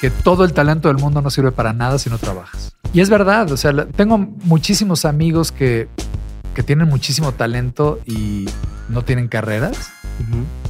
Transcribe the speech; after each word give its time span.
que 0.00 0.10
todo 0.10 0.44
el 0.44 0.52
talento 0.52 0.88
del 0.88 0.98
mundo 0.98 1.22
no 1.22 1.30
sirve 1.30 1.52
para 1.52 1.72
nada 1.72 1.98
si 1.98 2.08
no 2.08 2.18
trabajas. 2.18 2.72
Y 2.92 3.00
es 3.00 3.10
verdad, 3.10 3.50
o 3.50 3.56
sea, 3.56 3.86
tengo 3.86 4.18
muchísimos 4.18 5.04
amigos 5.04 5.52
que, 5.52 5.88
que 6.54 6.62
tienen 6.62 6.88
muchísimo 6.88 7.32
talento 7.32 7.98
y 8.06 8.46
no 8.88 9.02
tienen 9.02 9.28
carreras. 9.28 9.90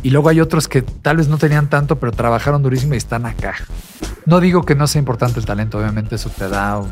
Y 0.03 0.11
luego 0.11 0.29
hay 0.29 0.41
otros 0.41 0.69
que 0.69 0.83
tal 0.83 1.19
vez 1.19 1.29
no 1.29 1.39
tenían 1.39 1.71
tanto, 1.71 1.99
pero 1.99 2.13
trabajaron 2.13 2.63
durísimo 2.63 2.95
y 2.95 2.99
están 2.99 3.25
acá. 3.25 3.55
No 4.29 4.41
digo 4.41 4.63
que 4.63 4.75
no 4.75 4.87
sea 4.87 4.99
importante 4.99 5.41
el 5.41 5.47
talento, 5.47 5.79
obviamente 5.79 6.17
eso 6.17 6.29
te 6.29 6.49
da 6.51 6.79
un, 6.79 6.89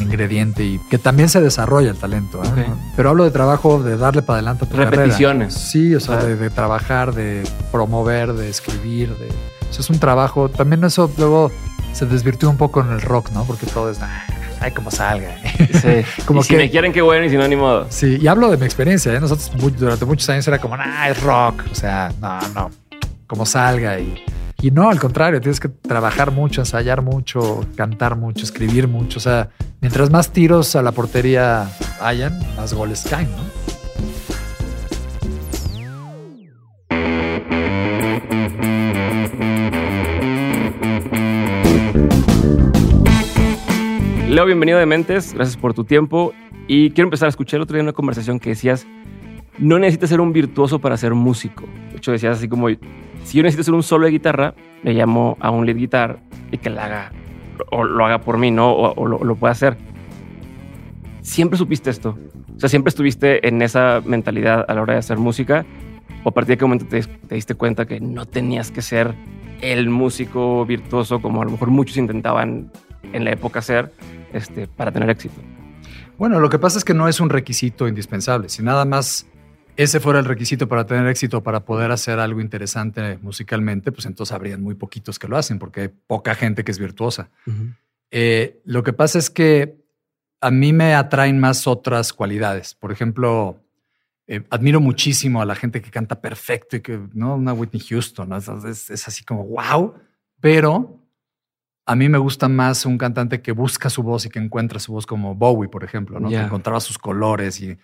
ingrediente 0.00 0.62
y 0.62 0.78
que 0.90 0.98
también 0.98 1.30
se 1.30 1.40
desarrolla 1.40 1.90
el 1.90 1.96
talento. 1.96 2.42
¿eh? 2.44 2.66
Pero 2.96 3.08
hablo 3.08 3.24
de 3.24 3.30
trabajo, 3.30 3.82
de 3.82 3.96
darle 3.96 4.20
para 4.20 4.38
adelante 4.40 4.66
a 4.66 4.68
tu 4.68 4.76
Repeticiones. 4.76 5.54
Sí, 5.54 5.94
o 5.94 6.00
sea, 6.00 6.16
de, 6.16 6.36
de, 6.36 6.50
trabajar, 6.50 7.14
de 7.14 7.44
promover, 7.72 8.34
de 8.34 8.50
escribir, 8.50 9.16
de 9.16 9.28
es 9.78 9.90
un 9.90 9.98
trabajo. 9.98 10.48
También 10.48 10.84
eso 10.84 11.10
luego 11.16 11.50
se 11.92 12.06
desvirtió 12.06 12.50
un 12.50 12.56
poco 12.56 12.80
en 12.80 12.90
el 12.90 13.00
rock, 13.00 13.30
¿no? 13.30 13.44
Porque 13.44 13.66
todo 13.66 13.90
es, 13.90 13.98
ay, 14.60 14.70
como 14.72 14.90
salga. 14.90 15.36
Sí. 15.56 16.04
como 16.26 16.42
si 16.42 16.56
me 16.56 16.70
quieren, 16.70 16.92
qué 16.92 17.02
bueno, 17.02 17.24
y 17.24 17.30
si 17.30 17.36
no, 17.36 17.48
ni 17.48 17.56
modo. 17.56 17.86
Sí, 17.88 18.18
y 18.20 18.26
hablo 18.26 18.50
de 18.50 18.56
mi 18.56 18.66
experiencia. 18.66 19.12
¿eh? 19.14 19.20
Nosotros 19.20 19.50
durante 19.78 20.04
muchos 20.04 20.28
años 20.28 20.46
era 20.46 20.58
como, 20.58 20.76
ah, 20.78 21.08
es 21.08 21.22
rock. 21.22 21.62
O 21.70 21.74
sea, 21.74 22.12
no, 22.20 22.38
no, 22.54 22.70
como 23.26 23.46
salga. 23.46 23.98
Y, 23.98 24.22
y 24.60 24.70
no, 24.70 24.88
al 24.88 24.98
contrario, 24.98 25.40
tienes 25.40 25.60
que 25.60 25.68
trabajar 25.68 26.30
mucho, 26.30 26.62
ensayar 26.62 27.02
mucho, 27.02 27.66
cantar 27.76 28.16
mucho, 28.16 28.44
escribir 28.44 28.88
mucho. 28.88 29.18
O 29.18 29.20
sea, 29.20 29.50
mientras 29.80 30.10
más 30.10 30.30
tiros 30.32 30.74
a 30.76 30.82
la 30.82 30.92
portería 30.92 31.70
hayan, 32.00 32.38
más 32.56 32.72
goles 32.72 33.06
caen, 33.08 33.28
¿no? 33.30 33.64
Leo, 44.28 44.46
bienvenido 44.46 44.80
de 44.80 44.86
Mentes, 44.86 45.32
gracias 45.32 45.56
por 45.56 45.74
tu 45.74 45.84
tiempo. 45.84 46.32
Y 46.66 46.90
quiero 46.90 47.06
empezar 47.06 47.26
a 47.26 47.28
escuchar 47.28 47.58
el 47.58 47.62
otro 47.62 47.74
día 47.74 47.82
una 47.82 47.92
conversación 47.92 48.40
que 48.40 48.48
decías, 48.48 48.86
no 49.58 49.78
necesitas 49.78 50.10
ser 50.10 50.20
un 50.20 50.32
virtuoso 50.32 50.80
para 50.80 50.96
ser 50.96 51.14
músico. 51.14 51.66
De 51.90 51.98
hecho, 51.98 52.10
decías 52.10 52.38
así 52.38 52.48
como, 52.48 52.68
si 53.24 53.38
yo 53.38 53.42
necesito 53.42 53.64
ser 53.64 53.74
un 53.74 53.82
solo 53.82 54.04
de 54.04 54.12
guitarra, 54.12 54.54
le 54.82 54.92
llamo 54.92 55.36
a 55.40 55.50
un 55.50 55.66
lead 55.66 55.76
guitar 55.76 56.18
y 56.52 56.58
que 56.58 56.70
lo 56.70 56.80
haga, 56.80 57.10
o 57.70 57.82
lo 57.82 58.04
haga 58.04 58.20
por 58.20 58.38
mí, 58.38 58.50
¿no? 58.50 58.72
O, 58.72 59.06
lo, 59.06 59.24
lo 59.24 59.34
pueda 59.34 59.52
hacer. 59.52 59.76
¿Siempre 61.22 61.58
supiste 61.58 61.90
esto? 61.90 62.18
O 62.56 62.60
sea, 62.60 62.68
¿siempre 62.68 62.90
estuviste 62.90 63.48
en 63.48 63.62
esa 63.62 64.02
mentalidad 64.04 64.64
a 64.68 64.74
la 64.74 64.82
hora 64.82 64.92
de 64.92 64.98
hacer 64.98 65.16
música? 65.16 65.64
¿O 66.22 66.28
a 66.28 66.32
partir 66.32 66.54
de 66.54 66.58
qué 66.58 66.64
momento 66.66 66.86
te, 66.86 67.02
te 67.02 67.34
diste 67.34 67.54
cuenta 67.54 67.86
que 67.86 67.98
no 67.98 68.26
tenías 68.26 68.70
que 68.70 68.82
ser 68.82 69.14
el 69.62 69.88
músico 69.88 70.66
virtuoso 70.66 71.20
como 71.20 71.40
a 71.40 71.44
lo 71.46 71.50
mejor 71.50 71.70
muchos 71.70 71.96
intentaban 71.96 72.70
en 73.12 73.24
la 73.24 73.32
época 73.32 73.62
ser, 73.62 73.90
este, 74.32 74.66
para 74.66 74.92
tener 74.92 75.08
éxito? 75.08 75.40
Bueno, 76.18 76.40
lo 76.40 76.50
que 76.50 76.58
pasa 76.58 76.78
es 76.78 76.84
que 76.84 76.94
no 76.94 77.08
es 77.08 77.20
un 77.20 77.30
requisito 77.30 77.88
indispensable. 77.88 78.48
Si 78.48 78.62
nada 78.62 78.84
más 78.84 79.26
ese 79.76 80.00
fuera 80.00 80.20
el 80.20 80.24
requisito 80.24 80.68
para 80.68 80.86
tener 80.86 81.06
éxito, 81.08 81.42
para 81.42 81.64
poder 81.64 81.90
hacer 81.90 82.18
algo 82.18 82.40
interesante 82.40 83.18
musicalmente, 83.22 83.90
pues 83.90 84.06
entonces 84.06 84.32
habrían 84.32 84.62
muy 84.62 84.74
poquitos 84.74 85.18
que 85.18 85.28
lo 85.28 85.36
hacen, 85.36 85.58
porque 85.58 85.80
hay 85.82 85.88
poca 85.88 86.34
gente 86.34 86.64
que 86.64 86.70
es 86.70 86.78
virtuosa. 86.78 87.30
Eh, 88.10 88.60
lo 88.64 88.82
que 88.82 88.92
pasa 88.92 89.18
es 89.18 89.30
que 89.30 89.76
a 90.40 90.50
mí 90.50 90.72
me 90.72 90.94
atraen 90.94 91.40
más 91.40 91.66
otras 91.66 92.12
cualidades. 92.12 92.74
Por 92.74 92.92
ejemplo, 92.92 93.60
eh, 94.26 94.44
admiro 94.50 94.80
muchísimo 94.80 95.42
a 95.42 95.46
la 95.46 95.56
gente 95.56 95.82
que 95.82 95.90
canta 95.90 96.20
perfecto 96.20 96.76
y 96.76 96.80
que, 96.80 97.00
¿no? 97.12 97.34
Una 97.34 97.52
Whitney 97.52 97.80
Houston, 97.80 98.32
es, 98.34 98.90
es, 98.90 99.08
así 99.08 99.24
como, 99.24 99.44
wow, 99.44 99.94
pero 100.40 101.00
a 101.86 101.96
mí 101.96 102.08
me 102.08 102.18
gusta 102.18 102.48
más 102.48 102.86
un 102.86 102.96
cantante 102.96 103.42
que 103.42 103.52
busca 103.52 103.90
su 103.90 104.02
voz 104.02 104.24
y 104.26 104.30
que 104.30 104.38
encuentra 104.38 104.78
su 104.78 104.92
voz 104.92 105.04
como 105.04 105.34
Bowie, 105.34 105.68
por 105.68 105.82
ejemplo, 105.82 106.20
¿no? 106.20 106.28
Que 106.28 106.36
encontraba 106.36 106.80
sus 106.80 106.96
colores 106.96 107.60
y, 107.60 107.76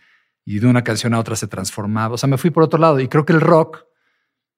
de 0.58 0.66
una 0.66 0.84
canción 0.84 1.14
a 1.14 1.18
otra 1.18 1.36
se 1.36 1.46
transformaba. 1.46 2.14
O 2.14 2.18
sea, 2.18 2.28
me 2.28 2.38
fui 2.38 2.50
por 2.50 2.62
otro 2.62 2.78
lado 2.78 3.00
y 3.00 3.08
creo 3.08 3.24
que 3.24 3.32
el 3.32 3.40
rock, 3.40 3.84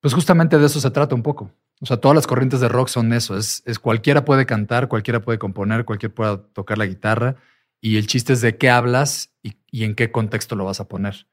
pues 0.01 0.13
justamente 0.13 0.57
de 0.57 0.65
eso 0.65 0.79
se 0.79 0.91
trata 0.91 1.15
un 1.15 1.23
poco. 1.23 1.51
O 1.81 1.85
sea, 1.85 1.97
todas 1.97 2.15
las 2.15 2.27
corrientes 2.27 2.59
de 2.59 2.69
rock 2.69 2.87
son 2.87 3.13
eso. 3.13 3.37
Es, 3.37 3.61
es 3.65 3.79
cualquiera 3.79 4.25
puede 4.25 4.45
cantar, 4.45 4.87
cualquiera 4.87 5.21
puede 5.21 5.37
componer, 5.37 5.85
cualquiera 5.85 6.15
puede 6.15 6.37
tocar 6.53 6.77
la 6.77 6.85
guitarra 6.85 7.35
y 7.81 7.97
el 7.97 8.07
chiste 8.07 8.33
es 8.33 8.41
de 8.41 8.57
qué 8.57 8.69
hablas 8.69 9.33
y, 9.43 9.57
y 9.69 9.83
en 9.83 9.93
qué 9.95 10.11
contexto 10.11 10.55
lo 10.55 10.65
vas 10.65 10.79
a 10.79 10.87
poner. 10.87 11.27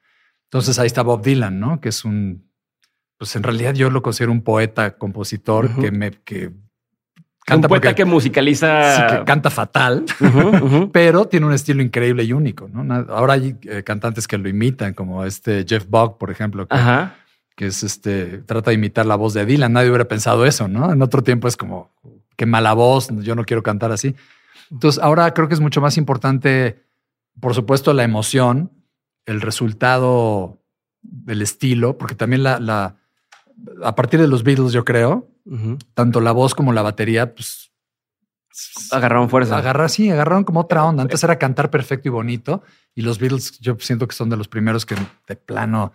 Entonces 0.45 0.79
ahí 0.81 0.87
está 0.87 1.03
Bob 1.03 1.23
Dylan, 1.23 1.61
¿no? 1.61 1.81
Que 1.81 1.91
es 1.91 2.05
un, 2.05 2.51
pues 3.21 3.37
en 3.37 3.45
realidad 3.45 3.75
yo 3.75 3.91
lo 3.91 4.03
considero 4.03 4.33
un 4.33 4.43
poeta, 4.43 4.97
compositor 4.99 5.73
que 5.79 5.93
me, 5.93 6.11
que 6.11 6.53
un 7.49 7.63
poeta 7.63 7.95
que 7.95 8.05
musicaliza. 8.05 8.97
Sí, 8.97 9.17
que 9.17 9.25
canta 9.25 9.51
fatal, 9.51 10.05
pero 10.93 11.27
tiene 11.27 11.47
un 11.47 11.53
estilo 11.53 11.83
increíble 11.83 12.25
y 12.25 12.33
único. 12.33 12.69
¿no? 12.73 12.95
Ahora 13.09 13.35
hay 13.35 13.57
eh, 13.63 13.83
cantantes 13.83 14.29
que 14.29 14.39
lo 14.39 14.49
imitan, 14.49 14.95
como 14.95 15.25
este 15.25 15.65
Jeff 15.67 15.87
Buck, 15.89 16.19
por 16.19 16.31
ejemplo, 16.31 16.67
que, 17.57 17.67
es 17.67 17.83
este, 17.83 18.39
trata 18.39 18.71
de 18.71 18.77
imitar 18.77 19.07
la 19.07 19.17
voz 19.17 19.35
de 19.35 19.45
Dylan. 19.45 19.73
Nadie 19.73 19.89
hubiera 19.89 20.07
pensado 20.07 20.47
eso, 20.47 20.69
¿no? 20.69 20.93
En 20.93 21.03
otro 21.03 21.23
tiempo 21.23 21.49
es 21.49 21.57
como, 21.57 21.91
qué 22.37 22.47
mala 22.47 22.73
voz, 22.73 23.09
yo 23.19 23.35
no 23.35 23.45
quiero 23.45 23.63
cantar 23.63 23.93
así. 23.93 24.15
Entonces, 24.71 25.03
ahora 25.03 25.33
creo 25.35 25.49
que 25.49 25.55
es 25.55 25.61
mucho 25.61 25.81
más 25.81 25.97
importante, 25.97 26.83
por 27.41 27.55
supuesto, 27.55 27.93
la 27.93 28.05
emoción, 28.05 28.71
el 29.27 29.41
resultado 29.41 30.59
del 31.03 31.43
estilo, 31.43 31.99
porque 31.99 32.15
también 32.15 32.43
la, 32.43 32.61
la 32.61 32.97
a 33.85 33.95
partir 33.95 34.21
de 34.21 34.29
los 34.29 34.43
Beatles, 34.43 34.73
yo 34.73 34.85
creo, 34.85 35.30
tanto 35.95 36.21
la 36.21 36.33
voz 36.33 36.55
como 36.55 36.73
la 36.73 36.83
batería, 36.83 37.35
pues 37.35 37.71
agarraron 38.91 39.31
fuerza. 39.31 39.57
Agarrar, 39.57 39.91
sí, 39.91 40.11
agarraron 40.11 40.45
como 40.45 40.61
otra 40.61 40.85
onda. 40.85 41.03
Antes 41.03 41.23
era 41.23 41.39
cantar 41.39 41.71
perfecto 41.71 42.09
y 42.09 42.11
bonito. 42.11 42.63
Y 42.95 43.03
los 43.03 43.19
Beatles, 43.19 43.59
yo 43.61 43.77
siento 43.81 44.07
que 44.07 44.15
son 44.15 44.31
de 44.31 44.37
los 44.37 44.49
primeros 44.49 44.87
que 44.87 44.97
de 45.27 45.37
plano 45.37 45.93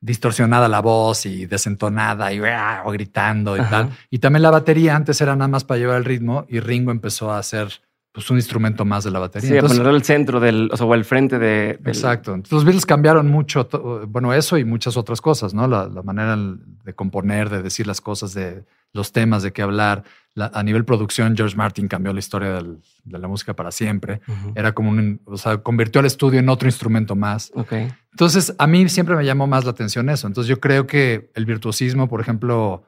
distorsionada 0.00 0.68
la 0.68 0.80
voz 0.80 1.24
y 1.24 1.46
desentonada 1.46 2.30
y 2.30 2.38
o 2.40 2.90
gritando 2.90 3.56
y 3.56 3.60
tal. 3.60 3.96
Y 4.10 4.18
también 4.18 4.42
la 4.42 4.50
batería 4.50 4.94
antes 4.94 5.18
era 5.22 5.34
nada 5.34 5.48
más 5.48 5.64
para 5.64 5.78
llevar 5.78 5.96
el 5.96 6.04
ritmo 6.04 6.44
y 6.48 6.60
Ringo 6.60 6.90
empezó 6.90 7.32
a 7.32 7.38
hacer 7.38 7.80
pues 8.14 8.30
un 8.30 8.36
instrumento 8.36 8.84
más 8.84 9.02
de 9.02 9.10
la 9.10 9.18
batería. 9.18 9.48
Sí, 9.48 9.54
Entonces, 9.56 9.76
poner 9.76 9.92
el 9.92 10.04
centro 10.04 10.38
del, 10.38 10.70
o 10.72 10.76
sea, 10.76 10.86
o 10.86 10.94
el 10.94 11.04
frente 11.04 11.40
de. 11.40 11.70
Exacto. 11.84 12.32
Entonces, 12.32 12.52
los 12.52 12.64
Beatles 12.64 12.86
cambiaron 12.86 13.28
mucho, 13.28 13.68
bueno, 14.06 14.32
eso 14.32 14.56
y 14.56 14.64
muchas 14.64 14.96
otras 14.96 15.20
cosas, 15.20 15.52
¿no? 15.52 15.66
La, 15.66 15.88
manera 16.04 16.36
de 16.36 16.94
componer, 16.94 17.50
de 17.50 17.60
decir 17.60 17.88
las 17.88 18.00
cosas, 18.00 18.32
de 18.32 18.64
los 18.92 19.10
temas, 19.10 19.42
de 19.42 19.52
qué 19.52 19.62
hablar. 19.62 20.04
a 20.36 20.62
nivel 20.62 20.84
producción, 20.84 21.36
George 21.36 21.56
Martin 21.56 21.88
cambió 21.88 22.12
la 22.12 22.20
historia 22.20 22.50
de 22.52 23.18
la 23.18 23.26
música 23.26 23.52
para 23.56 23.72
siempre. 23.72 24.20
Era 24.54 24.70
como 24.70 24.90
un, 24.90 25.20
o 25.24 25.36
sea, 25.36 25.58
convirtió 25.58 25.98
al 25.98 26.06
estudio 26.06 26.38
en 26.38 26.48
otro 26.48 26.68
instrumento 26.68 27.16
más. 27.16 27.50
Okay. 27.52 27.92
Entonces, 28.12 28.54
a 28.58 28.68
mí 28.68 28.88
siempre 28.88 29.16
me 29.16 29.24
llamó 29.24 29.48
más 29.48 29.64
la 29.64 29.72
atención 29.72 30.08
eso. 30.08 30.28
Entonces, 30.28 30.48
yo 30.48 30.60
creo 30.60 30.86
que 30.86 31.32
el 31.34 31.46
virtuosismo, 31.46 32.08
por 32.08 32.20
ejemplo, 32.20 32.84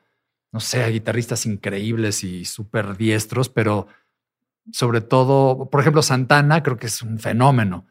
no 0.53 0.61
sé, 0.61 0.85
hay 0.85 0.93
guitarristas 0.93 1.47
increíbles 1.47 2.23
y 2.23 2.45
súper 2.45 2.97
diestros, 2.97 3.49
pero 3.49 3.89
sobre 4.73 5.01
todo, 5.01 5.69
por 5.71 5.81
ejemplo, 5.81 6.03
Santana 6.03 6.63
creo 6.63 6.77
que 6.77 6.87
es 6.87 7.03
un 7.03 7.19
fenómeno, 7.19 7.87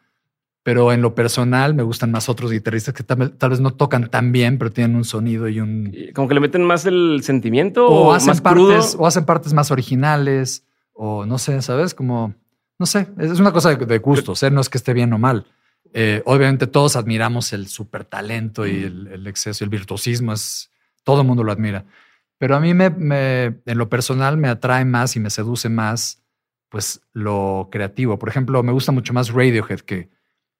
pero 0.63 0.91
en 0.91 1.02
lo 1.02 1.13
personal 1.13 1.75
me 1.75 1.84
gustan 1.84 2.12
más 2.12 2.28
otros 2.28 2.52
guitarristas 2.52 2.94
que 2.94 3.03
tal, 3.03 3.50
vez 3.50 3.59
no 3.59 3.74
tocan 3.75 4.09
tan 4.09 4.31
bien, 4.31 4.58
pero 4.58 4.72
tienen 4.72 4.96
un 4.96 5.03
sonido 5.03 5.47
y 5.47 5.59
un... 5.59 5.96
Como 6.14 6.28
que 6.28 6.34
le 6.34 6.40
meten 6.40 6.64
más 6.64 6.85
el 6.85 7.22
sentimiento 7.24 7.88
o, 7.88 8.14
hacen 8.14 8.30
más 8.30 8.41
partes 8.41 8.96
o 8.97 9.06
hacen 9.06 9.25
partes 9.25 9.53
más 9.53 9.69
originales 9.69 10.66
o 10.94 11.25
no 11.25 11.38
sé, 11.38 11.62
¿sabes? 11.62 11.94
Como, 11.94 12.34
no 12.80 12.85
sé, 12.88 13.08
es 13.19 13.40
una 13.40 13.52
cosa 13.52 13.75
de, 13.75 13.97
gusto, 14.00 14.34
¿eh? 14.41 14.50
no 14.50 14.59
es 14.59 14.69
que 14.69 14.80
esté 14.80 14.94
bien 14.94 15.14
o 15.14 15.19
mal. 15.19 15.46
Eh, 15.94 16.24
obviamente 16.25 16.68
todos 16.68 16.96
admiramos 16.96 17.53
el 17.53 17.68
super 17.68 18.03
talento 18.03 18.66
y 18.66 18.84
el, 18.84 19.28
exceso, 19.28 19.64
el 19.64 19.69
virtuosismo, 19.69 20.34
es, 20.34 20.72
todo 21.03 21.22
el 21.22 21.28
mundo 21.28 21.44
lo 21.44 21.52
admira. 21.52 21.85
Pero 22.38 22.56
a 22.56 22.59
mí 22.59 22.73
me, 22.73 22.88
en 22.88 23.78
lo 23.78 23.88
personal 23.88 24.35
me 24.35 24.50
atrae 24.50 24.84
más 24.84 25.16
y 25.16 25.20
me 25.20 25.29
seduce 25.29 25.70
más 25.70 26.25
pues 26.76 27.00
lo 27.14 27.70
creativo. 27.72 28.20
Por 28.20 28.28
ejemplo, 28.28 28.62
me 28.62 28.74
gusta 28.74 28.92
mucho 28.92 29.14
más 29.14 29.30
Radiohead, 29.30 29.80
que, 29.80 30.10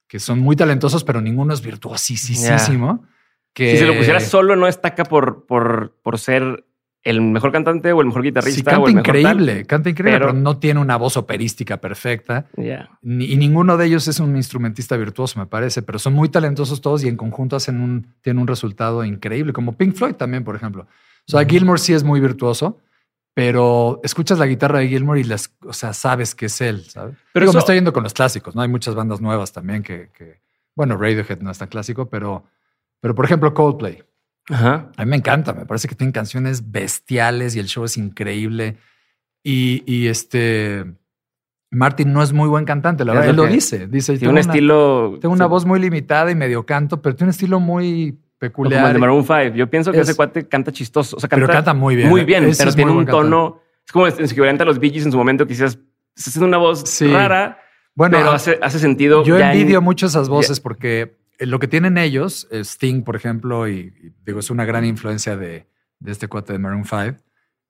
que 0.08 0.22
son 0.22 0.40
muy 0.40 0.56
talentosos, 0.56 1.04
pero 1.04 1.20
ninguno 1.20 1.54
es 1.54 1.62
virtuosísimo. 1.62 3.06
Que... 3.52 3.72
Si 3.72 3.80
se 3.80 3.86
lo 3.86 3.98
pusiera 3.98 4.22
solo, 4.22 4.56
no 4.56 4.68
destaca 4.68 5.04
por, 5.04 5.46
por, 5.46 5.98
por 6.02 6.18
ser 6.18 6.64
el 7.04 7.20
mejor 7.20 7.52
cantante 7.52 7.92
o 7.92 8.00
el 8.00 8.08
mejor 8.08 8.24
guitarrista. 8.24 8.60
Sí, 8.60 8.64
canta 8.64 8.92
increíble, 8.92 9.66
canta 9.66 9.90
increíble, 9.90 10.20
pero... 10.20 10.32
no 10.32 10.58
tiene 10.58 10.80
una 10.80 10.96
voz 10.96 11.18
operística 11.18 11.82
perfecta. 11.82 12.46
y 12.56 13.36
ninguno 13.36 13.76
de 13.76 13.88
ellos 13.88 14.08
es 14.08 14.22
un 14.22 14.38
instrumentista 14.38 14.96
virtuoso, 14.96 15.38
me 15.38 15.48
parece, 15.48 15.82
pero 15.82 16.00
son 16.00 16.14
muy 16.14 16.30
talentosos 16.30 16.80
todos 16.80 17.04
y 17.04 17.10
en 17.10 17.18
conjunto 17.18 17.58
hacen 17.58 17.82
un, 17.82 18.08
tienen 18.22 18.42
un 18.42 18.48
resultado 18.48 19.04
increíble, 19.04 19.52
como 19.52 19.76
Pink 19.76 19.96
Floyd 19.96 20.16
también, 20.16 20.46
por 20.46 20.56
ejemplo. 20.56 20.84
O 21.28 21.32
sea, 21.32 21.44
Gilmore 21.44 21.80
sí 21.80 21.92
es 21.92 22.06
muy 22.06 22.22
virtuoso, 22.22 22.80
pero 23.36 24.00
escuchas 24.04 24.40
la 24.40 24.48
guitarra 24.48 24.80
de 24.80 24.88
Gilmore 24.88 25.20
y 25.20 25.26
las, 25.26 25.54
o 25.64 25.74
sea, 25.74 25.94
sabes 25.94 26.34
que 26.34 26.48
es 26.48 26.60
él, 26.62 26.84
¿sabes? 26.86 27.16
Pero 27.34 27.52
me 27.54 27.60
estoy 27.60 27.76
yendo 27.76 27.94
con 27.94 28.02
los 28.02 28.14
clásicos, 28.14 28.56
¿no? 28.56 28.62
Hay 28.62 28.70
muchas 28.70 28.96
bandas 28.96 29.22
nuevas 29.22 29.52
también 29.52 29.84
que, 29.84 30.10
bueno, 30.74 30.98
Radiohead 30.98 31.42
no 31.42 31.52
es 31.52 31.58
tan 31.60 31.68
clásico, 31.68 32.10
pero, 32.10 32.46
pero 33.02 33.14
por 33.14 33.26
ejemplo, 33.26 33.54
Coldplay. 33.54 34.02
Ajá. 34.50 34.90
A 34.96 35.04
mí 35.06 35.10
me 35.10 35.18
encanta, 35.18 35.54
me 35.54 35.66
parece 35.66 35.88
que 35.88 35.96
tienen 35.96 36.14
canciones 36.14 36.72
bestiales 36.72 37.56
y 37.56 37.60
el 37.60 37.68
show 37.68 37.84
es 37.84 37.98
increíble. 37.98 38.78
Y, 39.44 39.84
y 39.86 40.08
este 40.08 40.86
Martin 41.72 42.14
no 42.14 42.24
es 42.24 42.32
muy 42.32 42.48
buen 42.48 42.64
cantante, 42.64 43.04
la 43.04 43.12
Es 43.12 43.16
verdad, 43.20 43.30
él 43.32 43.36
lo 43.36 43.44
que- 43.48 43.50
dice. 43.54 43.88
Dice, 43.88 44.14
Tiene 44.18 44.30
un 44.30 44.32
una, 44.40 44.42
estilo. 44.42 45.18
tengo 45.20 45.34
una 45.34 45.46
sí, 45.46 45.50
voz 45.50 45.66
muy 45.66 45.80
limitada 45.80 46.32
y 46.32 46.36
medio 46.36 46.66
canto, 46.66 47.02
pero 47.02 47.16
tiene 47.16 47.28
un 47.28 47.32
estilo 47.32 47.60
muy 47.60 48.18
Como 48.52 48.70
el 48.70 48.94
de 48.94 49.00
Maroon 49.00 49.24
5. 49.24 49.56
Yo 49.56 49.70
pienso 49.70 49.92
que 49.92 50.00
Es- 50.00 50.10
ese 50.10 50.16
cuate 50.16 50.48
canta 50.48 50.72
chistoso. 50.72 51.16
O 51.18 51.20
sea, 51.20 51.30
canta, 51.30 51.46
pero 51.46 51.54
canta 51.58 51.74
muy 51.74 51.96
bien. 51.96 52.10
Muy 52.10 52.24
bien, 52.26 52.44
Ese 52.46 52.60
pero 52.60 52.70
es 52.70 52.76
tiene 52.76 52.92
un 52.92 52.98
cantante. 53.06 53.22
tono. 53.24 53.62
Es 53.86 53.92
como 53.92 54.08
el 54.08 54.14
equivalente 54.14 54.64
a 54.64 54.66
los 54.66 54.80
Bee 54.80 54.90
Gees 54.92 55.06
en 55.06 55.12
su 55.12 55.18
momento 55.18 55.46
que 55.46 55.54
quizás 55.54 55.78
está 56.16 56.30
haciendo 56.30 56.48
una 56.48 56.58
voz 56.58 56.82
Sí. 56.90 57.08
rara, 57.12 57.60
Bueno, 57.94 58.18
pero 58.18 58.32
hace, 58.32 58.58
hace 58.62 58.80
sentido. 58.80 59.24
Yo 59.24 59.38
ya 59.40 59.52
en- 59.54 59.58
envidio 59.60 59.82
mucho 59.82 60.06
esas 60.08 60.28
voces 60.30 60.60
porque 60.60 61.18
eh, 61.38 61.46
lo 61.46 61.60
que 61.60 61.68
tienen 61.68 61.98
ellos, 61.98 62.48
eh, 62.52 62.60
Sting, 62.64 63.04
por 63.04 63.16
ejemplo, 63.16 63.68
y, 63.68 63.94
y 64.02 64.14
digo, 64.26 64.40
es 64.40 64.50
una 64.50 64.64
gran 64.66 64.86
influencia 64.86 65.36
de, 65.36 65.68
de 66.00 66.12
este 66.12 66.28
cuate 66.30 66.54
de 66.54 66.60
Maroon 66.60 66.86
5, 66.86 67.18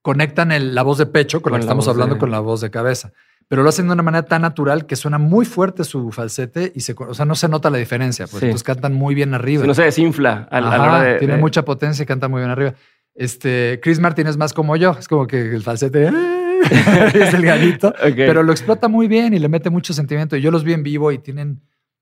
conectan 0.01 0.51
el- 0.51 0.75
la 0.75 0.83
voz 0.83 0.99
de 0.99 1.05
pecho 1.07 1.41
con, 1.41 1.51
la 1.51 1.55
Con 1.57 1.61
que 1.61 1.65
la 1.65 1.69
estamos 1.71 1.85
voz 1.85 1.93
hablando 1.93 2.15
de- 2.15 2.19
con 2.19 2.31
la 2.31 2.39
voz 2.39 2.61
de 2.61 2.69
cabeza. 2.69 3.11
Pero 3.47 3.61
lo 3.61 3.69
hacen 3.69 3.85
de 3.87 3.93
una 3.93 4.01
manera 4.03 4.25
tan 4.25 4.41
natural 4.41 4.85
que 4.87 4.95
suena 4.95 5.17
muy 5.19 5.45
fuerte 5.45 5.83
su 5.83 6.11
falsete 6.11 6.71
y 6.73 6.79
se, 6.81 6.95
o 6.97 7.13
sea, 7.13 7.25
no 7.25 7.35
se 7.35 7.47
nota 7.47 7.69
la 7.69 7.77
diferencia. 7.77 8.25
Pues 8.25 8.39
Sí. 8.39 8.45
entonces 8.47 8.63
cantan 8.63 8.93
muy 8.93 9.13
bien 9.13 9.33
arriba. 9.35 9.61
Si 9.61 9.67
no 9.67 9.73
se 9.75 9.83
desinfla 9.83 10.47
a, 10.49 10.57
a 10.57 10.61
la 10.61 10.81
hora 10.81 11.01
de. 11.03 11.19
tiene 11.19 11.35
de- 11.35 11.39
mucha 11.41 11.63
potencia 11.63 12.01
y 12.03 12.05
canta 12.07 12.27
muy 12.27 12.39
bien 12.41 12.49
arriba. 12.49 12.73
Este, 13.13 13.79
Chris 13.83 13.99
Martin 13.99 14.27
es 14.27 14.35
más 14.37 14.51
como 14.53 14.75
yo, 14.75 14.95
es 14.99 15.07
como 15.07 15.27
que 15.27 15.39
el 15.41 15.61
falsete 15.63 16.07
es 17.13 17.33
el 17.33 17.45
galito, 17.45 17.93
pero 18.15 18.41
lo 18.43 18.51
explota 18.51 18.87
muy 18.87 19.07
bien 19.07 19.33
y 19.33 19.39
le 19.39 19.47
mete 19.47 19.69
mucho 19.69 19.93
sentimiento. 19.93 20.35
Y 20.35 20.41
yo 20.41 20.49
los 20.51 20.63
vi 20.63 20.73
en 20.73 20.83
vivo 20.83 21.11
y 21.11 21.19
tienen 21.19 21.61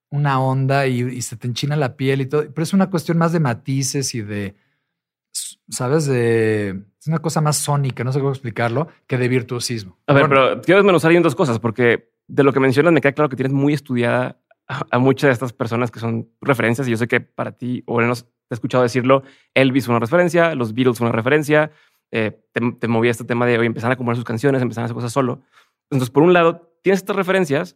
una 0.10 0.40
onda 0.40 0.88
y, 0.88 1.02
y 1.02 1.22
se 1.24 1.36
te 1.36 1.48
enchina 1.48 1.76
la 1.76 1.98
piel 1.98 2.22
y 2.22 2.26
todo, 2.28 2.46
pero 2.54 2.64
es 2.64 2.72
una 2.74 2.90
cuestión 2.90 3.18
más 3.18 3.34
de 3.34 3.40
matices 3.42 4.16
y 4.16 4.22
de, 4.22 4.56
¿sabes? 5.70 6.06
De, 6.06 6.84
es 7.04 7.08
una 7.08 7.20
cosa 7.20 7.42
más 7.42 7.58
sónica, 7.58 8.04
no 8.04 8.12
sé 8.14 8.20
cómo 8.20 8.32
explicarlo, 8.32 8.88
que 9.08 9.18
de 9.18 9.28
virtuosismo. 9.28 9.98
A 10.08 10.14
ver, 10.14 10.28
Bueno, 10.28 10.42
pero 10.52 10.62
quiero 10.62 10.80
desmenuzar 10.80 11.12
ahí 11.12 11.18
en 11.18 11.24
dos 11.24 11.36
cosas, 11.36 11.60
porque 11.60 12.10
de 12.28 12.44
lo 12.44 12.54
que 12.54 12.60
mencionas 12.62 12.94
me 12.94 13.02
queda 13.02 13.12
claro 13.12 13.30
que 13.30 13.36
tienes 13.36 13.52
muy 13.54 13.74
estudiada 13.74 14.40
a, 14.68 14.84
a 14.90 15.00
muchas 15.00 15.28
de 15.28 15.34
estas 15.34 15.52
personas 15.54 15.92
que 15.92 16.00
son 16.00 16.30
referencias. 16.42 16.88
Y 16.88 16.92
yo 16.92 16.98
sé 16.98 17.08
que 17.10 17.20
para 17.20 17.52
ti, 17.52 17.84
o 17.86 18.00
al 18.00 18.06
menos 18.06 18.24
te 18.24 18.30
he 18.52 18.56
escuchado 18.56 18.84
decirlo, 18.84 19.24
Elvis 19.54 19.86
fue 19.86 19.94
una 19.96 20.00
referencia, 20.00 20.56
los 20.56 20.74
Beatles 20.74 20.98
fue 20.98 21.08
una 21.08 21.16
referencia. 21.16 21.72
eh, 22.12 22.40
te, 22.54 22.62
te 22.80 22.88
movía 22.88 23.12
este 23.12 23.26
tema 23.26 23.46
de 23.46 23.58
hoy 23.58 23.66
empezar 23.66 23.92
a 23.92 23.96
componer 23.98 24.16
sus 24.16 24.26
canciones, 24.26 24.62
empezar 24.62 24.84
a 24.84 24.86
hacer 24.86 24.96
cosas 24.96 25.12
solo. 25.12 25.42
Entonces, 25.92 26.10
por 26.10 26.24
un 26.24 26.32
lado, 26.32 26.74
tienes 26.82 27.00
estas 27.02 27.16
referencias 27.18 27.76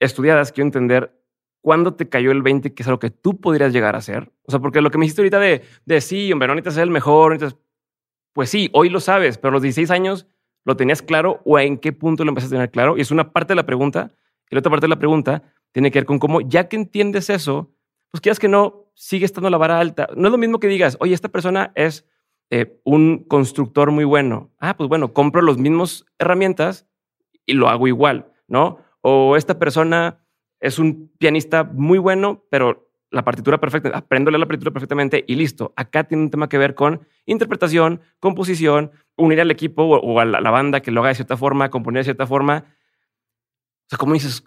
estudiadas. 0.00 0.52
Quiero 0.52 0.66
entender 0.66 1.20
cuándo 1.62 1.94
te 1.94 2.08
cayó 2.08 2.30
el 2.32 2.42
20, 2.42 2.74
que 2.74 2.82
es 2.82 2.86
algo 2.86 2.98
que 2.98 3.10
tú 3.10 3.40
podrías 3.40 3.72
llegar 3.72 3.94
a 3.94 3.98
hacer. 3.98 4.30
O 4.44 4.50
sea, 4.50 4.60
porque 4.60 4.80
lo 4.80 4.90
que 4.90 4.98
me 4.98 5.04
dijiste 5.04 5.22
ahorita 5.22 5.38
de, 5.40 5.62
de 5.84 6.00
sí, 6.00 6.30
hombre, 6.32 6.48
no 6.48 6.54
necesitas 6.54 6.74
ser 6.74 6.82
el 6.84 6.90
mejor, 6.90 7.32
necesitas- 7.32 7.58
pues 8.34 8.50
sí, 8.50 8.68
hoy 8.72 8.90
lo 8.90 9.00
sabes, 9.00 9.38
pero 9.38 9.50
a 9.50 9.52
los 9.52 9.62
16 9.62 9.90
años 9.90 10.26
lo 10.64 10.76
tenías 10.76 11.00
claro 11.02 11.40
o 11.44 11.58
en 11.58 11.78
qué 11.78 11.92
punto 11.92 12.24
lo 12.24 12.30
empezaste 12.30 12.56
a 12.56 12.58
tener 12.58 12.70
claro. 12.70 12.98
Y 12.98 13.00
es 13.00 13.10
una 13.10 13.32
parte 13.32 13.52
de 13.52 13.56
la 13.56 13.64
pregunta. 13.64 14.12
Y 14.50 14.54
la 14.54 14.58
otra 14.58 14.70
parte 14.70 14.84
de 14.84 14.90
la 14.90 14.98
pregunta 14.98 15.42
tiene 15.72 15.90
que 15.90 16.00
ver 16.00 16.06
con 16.06 16.18
cómo, 16.18 16.40
ya 16.40 16.68
que 16.68 16.76
entiendes 16.76 17.30
eso, 17.30 17.72
pues 18.10 18.20
quieras 18.20 18.38
que 18.38 18.48
no, 18.48 18.90
sigue 18.94 19.24
estando 19.24 19.50
la 19.50 19.56
vara 19.56 19.78
alta. 19.78 20.08
No 20.16 20.28
es 20.28 20.32
lo 20.32 20.38
mismo 20.38 20.58
que 20.58 20.68
digas, 20.68 20.96
oye, 21.00 21.14
esta 21.14 21.28
persona 21.28 21.72
es 21.74 22.06
eh, 22.50 22.80
un 22.84 23.24
constructor 23.24 23.90
muy 23.90 24.04
bueno. 24.04 24.52
Ah, 24.58 24.76
pues 24.76 24.88
bueno, 24.88 25.12
compro 25.12 25.40
los 25.40 25.58
mismos 25.58 26.06
herramientas 26.18 26.86
y 27.46 27.54
lo 27.54 27.68
hago 27.68 27.88
igual, 27.88 28.32
¿no? 28.48 28.78
O 29.00 29.36
esta 29.36 29.58
persona 29.58 30.20
es 30.60 30.78
un 30.78 31.12
pianista 31.18 31.64
muy 31.64 31.98
bueno, 31.98 32.44
pero 32.50 32.90
la 33.10 33.24
partitura 33.24 33.58
perfecta, 33.58 33.90
aprendo 33.90 34.28
a 34.28 34.32
leer 34.32 34.40
la 34.40 34.46
partitura 34.46 34.72
perfectamente 34.72 35.24
y 35.26 35.36
listo. 35.36 35.72
Acá 35.76 36.04
tiene 36.04 36.24
un 36.24 36.30
tema 36.30 36.48
que 36.48 36.58
ver 36.58 36.74
con 36.74 37.06
interpretación, 37.26 38.00
composición, 38.18 38.90
unir 39.16 39.40
al 39.40 39.50
equipo 39.50 39.84
o, 39.84 40.00
o 40.00 40.20
a 40.20 40.24
la, 40.24 40.40
la 40.40 40.50
banda 40.50 40.80
que 40.80 40.90
lo 40.90 41.00
haga 41.00 41.10
de 41.10 41.14
cierta 41.16 41.36
forma, 41.36 41.70
componer 41.70 42.00
de 42.00 42.04
cierta 42.04 42.26
forma. 42.26 42.64
O 43.86 43.88
sea, 43.88 43.98
¿cómo 43.98 44.14
dices? 44.14 44.44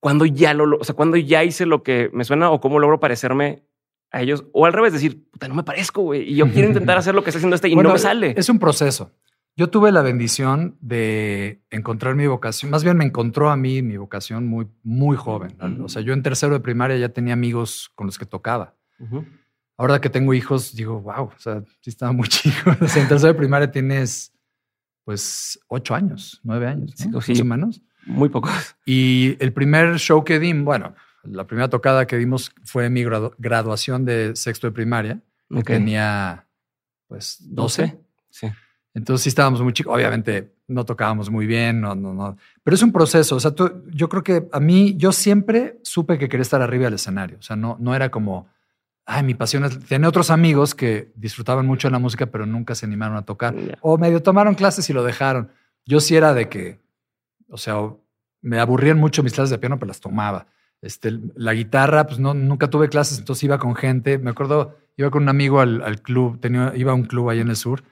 ¿Cuándo 0.00 0.26
ya 0.26 0.54
lo, 0.54 0.78
o 0.78 0.84
sea, 0.84 0.94
cuándo 0.94 1.16
ya 1.16 1.44
hice 1.44 1.66
lo 1.66 1.82
que 1.82 2.10
me 2.12 2.24
suena 2.24 2.50
o 2.50 2.60
cómo 2.60 2.78
logro 2.78 3.00
parecerme 3.00 3.64
a 4.10 4.22
ellos? 4.22 4.44
O 4.52 4.66
al 4.66 4.72
revés, 4.72 4.92
decir, 4.92 5.28
puta, 5.30 5.48
no 5.48 5.54
me 5.54 5.62
parezco, 5.62 6.02
güey. 6.02 6.30
Y 6.30 6.36
yo 6.36 6.50
quiero 6.50 6.68
intentar 6.68 6.98
hacer 6.98 7.14
lo 7.14 7.22
que 7.22 7.30
está 7.30 7.38
haciendo 7.38 7.54
este 7.54 7.68
y 7.68 7.74
Bueno, 7.74 7.90
no 7.90 7.94
me 7.94 8.00
sale. 8.00 8.34
Es 8.36 8.48
un 8.48 8.58
proceso. 8.58 9.12
Yo 9.60 9.68
tuve 9.68 9.92
la 9.92 10.00
bendición 10.00 10.78
de 10.80 11.60
encontrar 11.68 12.14
mi 12.14 12.26
vocación. 12.26 12.70
Más 12.70 12.82
bien 12.82 12.96
me 12.96 13.04
encontró 13.04 13.50
a 13.50 13.58
mí 13.58 13.82
mi 13.82 13.98
vocación 13.98 14.46
muy, 14.46 14.66
muy 14.82 15.18
joven. 15.18 15.54
O 15.84 15.88
sea, 15.90 16.00
yo 16.00 16.14
en 16.14 16.22
tercero 16.22 16.54
de 16.54 16.60
primaria 16.60 16.96
ya 16.96 17.10
tenía 17.10 17.34
amigos 17.34 17.90
con 17.94 18.06
los 18.06 18.18
que 18.18 18.24
tocaba. 18.24 18.74
Ahora 19.76 20.00
que 20.00 20.08
tengo 20.08 20.32
hijos, 20.32 20.74
digo, 20.74 21.02
wow, 21.02 21.24
o 21.24 21.34
sea, 21.36 21.62
sí 21.82 21.90
estaba 21.90 22.10
muy 22.12 22.26
chico. 22.30 22.74
O 22.80 22.88
sea, 22.88 23.02
en 23.02 23.08
tercero 23.10 23.34
de 23.34 23.38
primaria 23.38 23.70
tienes, 23.70 24.32
pues, 25.04 25.60
ocho 25.68 25.94
años, 25.94 26.40
nueve 26.42 26.66
años, 26.66 26.94
¿no? 27.10 27.20
Sí, 27.20 27.42
menos. 27.44 27.82
Muy 28.06 28.30
pocos. 28.30 28.76
Y 28.86 29.36
el 29.40 29.52
primer 29.52 29.98
show 29.98 30.24
que 30.24 30.38
dimos, 30.38 30.64
bueno, 30.64 30.94
la 31.22 31.46
primera 31.46 31.68
tocada 31.68 32.06
que 32.06 32.16
dimos 32.16 32.50
fue 32.64 32.88
mi 32.88 33.02
gradu- 33.04 33.34
graduación 33.36 34.06
de 34.06 34.34
sexto 34.36 34.68
de 34.68 34.72
primaria. 34.72 35.20
Ok. 35.50 35.64
Tenía, 35.66 36.46
pues, 37.08 37.36
12. 37.42 38.00
Sí. 38.30 38.46
Entonces 38.94 39.22
sí 39.22 39.28
estábamos 39.28 39.62
muy 39.62 39.72
chicos. 39.72 39.94
Obviamente 39.94 40.52
no 40.66 40.84
tocábamos 40.84 41.30
muy 41.30 41.46
bien, 41.46 41.80
no, 41.80 41.94
no, 41.94 42.12
no. 42.12 42.36
Pero 42.62 42.74
es 42.74 42.82
un 42.82 42.92
proceso. 42.92 43.36
O 43.36 43.40
sea, 43.40 43.52
tú- 43.52 43.84
yo 43.92 44.08
creo 44.08 44.22
que 44.22 44.48
a 44.52 44.60
mí, 44.60 44.94
yo 44.96 45.12
siempre 45.12 45.78
supe 45.82 46.18
que 46.18 46.28
quería 46.28 46.42
estar 46.42 46.60
arriba 46.62 46.84
del 46.84 46.94
escenario. 46.94 47.38
O 47.38 47.42
sea, 47.42 47.56
no, 47.56 47.76
no 47.80 47.94
era 47.94 48.10
como, 48.10 48.48
ay, 49.06 49.22
mi 49.22 49.34
pasión 49.34 49.64
es. 49.64 49.78
Tenía 49.80 50.08
otros 50.08 50.30
amigos 50.30 50.74
que 50.74 51.12
disfrutaban 51.14 51.66
mucho 51.66 51.88
de 51.88 51.92
la 51.92 51.98
música, 51.98 52.26
pero 52.26 52.46
nunca 52.46 52.74
se 52.74 52.86
animaron 52.86 53.16
a 53.16 53.22
tocar. 53.22 53.54
O 53.80 53.96
medio 53.98 54.22
tomaron 54.22 54.54
clases 54.54 54.88
y 54.90 54.92
lo 54.92 55.04
dejaron. 55.04 55.50
Yo 55.86 56.00
sí 56.00 56.16
era 56.16 56.34
de 56.34 56.48
que, 56.48 56.78
o 57.48 57.56
sea, 57.58 57.76
me 58.42 58.58
aburrían 58.58 58.98
mucho 58.98 59.22
mis 59.22 59.32
clases 59.34 59.50
de 59.50 59.58
piano, 59.58 59.78
pero 59.78 59.88
las 59.88 60.00
tomaba. 60.00 60.46
Este, 60.82 61.12
la 61.36 61.52
guitarra, 61.54 62.06
pues 62.06 62.18
no, 62.18 62.32
nunca 62.34 62.68
tuve 62.70 62.88
clases, 62.88 63.18
entonces 63.18 63.44
iba 63.44 63.58
con 63.58 63.74
gente. 63.76 64.18
Me 64.18 64.30
acuerdo, 64.30 64.76
iba 64.96 65.10
con 65.10 65.22
un 65.24 65.28
amigo 65.28 65.60
al, 65.60 65.82
al 65.82 66.00
club, 66.02 66.40
tenía, 66.40 66.72
iba 66.74 66.92
a 66.92 66.94
un 66.94 67.04
club 67.04 67.28
ahí 67.30 67.38
en 67.40 67.48
el 67.50 67.56
sur 67.56 67.82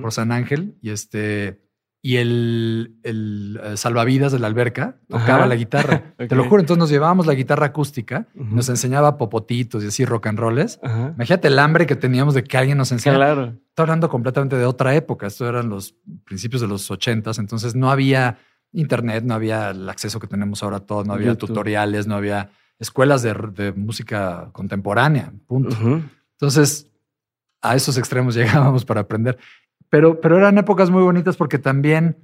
Por 0.00 0.12
San 0.12 0.32
Ángel 0.32 0.76
y 0.82 0.90
este 0.90 1.68
y 2.00 2.16
el, 2.16 2.96
el, 3.02 3.60
eh, 3.62 3.76
salvavidas 3.76 4.30
de 4.30 4.38
la 4.38 4.46
alberca 4.46 5.00
tocaba 5.08 5.40
Ajá. 5.40 5.46
la 5.46 5.56
guitarra. 5.56 6.14
Te 6.16 6.34
lo 6.36 6.44
juro, 6.44 6.60
entonces 6.60 6.78
nos 6.78 6.90
llevábamos 6.90 7.26
la 7.26 7.34
guitarra 7.34 7.66
acústica, 7.66 8.28
nos 8.34 8.68
enseñaba 8.68 9.18
popotitos 9.18 9.82
y 9.82 9.88
así 9.88 10.04
rock 10.04 10.28
and 10.28 10.38
rolls. 10.38 10.78
Ajá. 10.82 11.12
Imagínate 11.14 11.48
el 11.48 11.58
hambre 11.58 11.86
que 11.86 11.96
teníamos 11.96 12.34
de 12.34 12.44
que 12.44 12.56
alguien 12.56 12.78
nos 12.78 12.92
enseñara. 12.92 13.34
Claro. 13.34 13.44
Estoy 13.68 13.82
hablando 13.82 14.08
completamente 14.08 14.56
de 14.56 14.64
otra 14.64 14.94
época. 14.94 15.26
Esto 15.26 15.48
eran 15.48 15.68
los 15.68 15.96
principios 16.24 16.62
de 16.62 16.68
los 16.68 16.88
ochentas. 16.90 17.38
Entonces 17.38 17.74
no 17.74 17.90
había 17.90 18.38
internet, 18.72 19.24
no 19.24 19.34
había 19.34 19.70
el 19.70 19.88
acceso 19.88 20.20
que 20.20 20.28
tenemos 20.28 20.62
ahora 20.62 20.78
a 20.78 20.80
todo, 20.80 21.04
no 21.04 21.14
había 21.14 21.28
YouTube. 21.28 21.48
tutoriales, 21.48 22.06
no 22.06 22.14
había 22.14 22.50
escuelas 22.78 23.22
de, 23.22 23.34
de 23.54 23.72
música 23.72 24.50
contemporánea. 24.52 25.32
Punto. 25.46 25.76
Entonces, 26.32 26.88
a 27.60 27.74
esos 27.74 27.98
extremos 27.98 28.34
llegábamos 28.36 28.84
para 28.84 29.00
aprender. 29.00 29.36
Pero, 29.90 30.20
pero 30.20 30.36
eran 30.36 30.58
épocas 30.58 30.90
muy 30.90 31.02
bonitas 31.02 31.36
porque 31.36 31.58
también, 31.58 32.16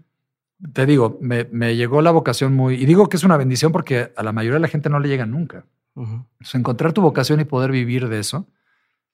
te 0.73 0.87
digo, 0.87 1.18
me, 1.21 1.44
me 1.50 1.76
llegó 1.76 2.02
la 2.02 2.11
vocación 2.11 2.54
muy... 2.54 2.75
Y 2.75 2.87
digo 2.87 3.09
que 3.09 3.16
es 3.16 3.25
una 3.25 3.37
bendición 3.37 3.73
porque 3.73 4.12
a 4.16 4.23
la 4.23 4.33
mayoría 4.33 4.54
de 4.54 4.61
la 4.61 4.68
gente 4.68 4.90
no 4.90 5.00
le 5.00 5.09
llega 5.09 5.26
nunca. 5.26 5.64
Sea, 6.40 6.59
encontrar 6.59 6.92
tu 6.92 7.00
vocación 7.02 7.40
y 7.40 7.44
poder 7.44 7.71
vivir 7.71 8.09
de 8.09 8.18
eso 8.18 8.49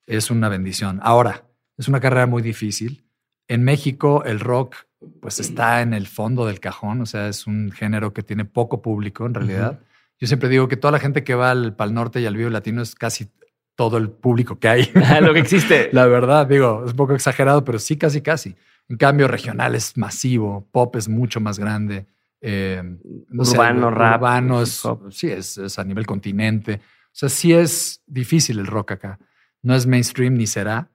es 0.07 0.31
una 0.31 0.49
bendición. 0.49 0.99
Ahora, 1.03 1.43
es 1.77 1.87
una 1.87 1.99
carrera 1.99 2.25
muy 2.25 2.41
difícil. 2.41 3.05
En 3.47 3.63
México 3.63 4.23
el 4.25 4.39
rock 4.39 4.75
pues 5.19 5.39
está 5.39 5.81
en 5.81 5.93
el 5.93 6.07
fondo 6.07 6.45
del 6.45 6.59
cajón, 6.59 7.01
o 7.01 7.05
sea, 7.05 7.27
es 7.27 7.47
un 7.47 7.71
género 7.71 8.13
que 8.13 8.23
tiene 8.23 8.45
poco 8.45 8.81
público 8.81 9.25
en 9.25 9.33
realidad. 9.33 9.79
Yo 10.19 10.27
siempre 10.27 10.49
digo 10.49 10.67
que 10.67 10.77
toda 10.77 10.91
la 10.91 10.99
gente 10.99 11.23
que 11.23 11.33
va 11.33 11.51
al 11.51 11.75
Pal 11.75 11.93
Norte 11.93 12.21
y 12.21 12.27
al 12.27 12.37
Vivo 12.37 12.49
Latino 12.49 12.81
es 12.81 12.93
casi 12.93 13.29
todo 13.75 13.97
el 13.97 14.09
público 14.09 14.59
que 14.59 14.67
hay. 14.67 14.91
lo 15.21 15.33
que 15.33 15.39
existe. 15.39 15.89
La 15.93 16.05
verdad, 16.05 16.47
digo, 16.47 16.83
es 16.85 16.91
un 16.91 16.97
poco 16.97 17.13
exagerado, 17.13 17.63
pero 17.63 17.79
sí, 17.79 17.97
casi, 17.97 18.21
casi. 18.21 18.55
En 18.89 18.97
cambio, 18.97 19.27
regional 19.27 19.75
es 19.75 19.97
masivo, 19.97 20.67
pop 20.71 20.95
es 20.95 21.07
mucho 21.07 21.39
más 21.39 21.57
grande. 21.57 22.07
eh, 22.41 22.83
no 23.29 23.45
sé, 23.45 23.55
Urbano, 23.55 23.91
rap, 23.91 24.21
Urbano 24.21 24.61
es, 24.61 24.83
sí, 25.11 25.29
es, 25.29 25.57
es 25.57 25.79
a 25.79 25.83
nivel 25.83 26.05
continente. 26.05 26.81
O 26.83 27.13
sea, 27.13 27.29
sí 27.29 27.53
es 27.53 28.01
difícil 28.05 28.59
el 28.59 28.67
rock 28.67 28.91
acá. 28.91 29.19
No 29.61 29.75
es 29.75 29.85
mainstream 29.85 30.35
ni 30.35 30.47
será. 30.47 30.89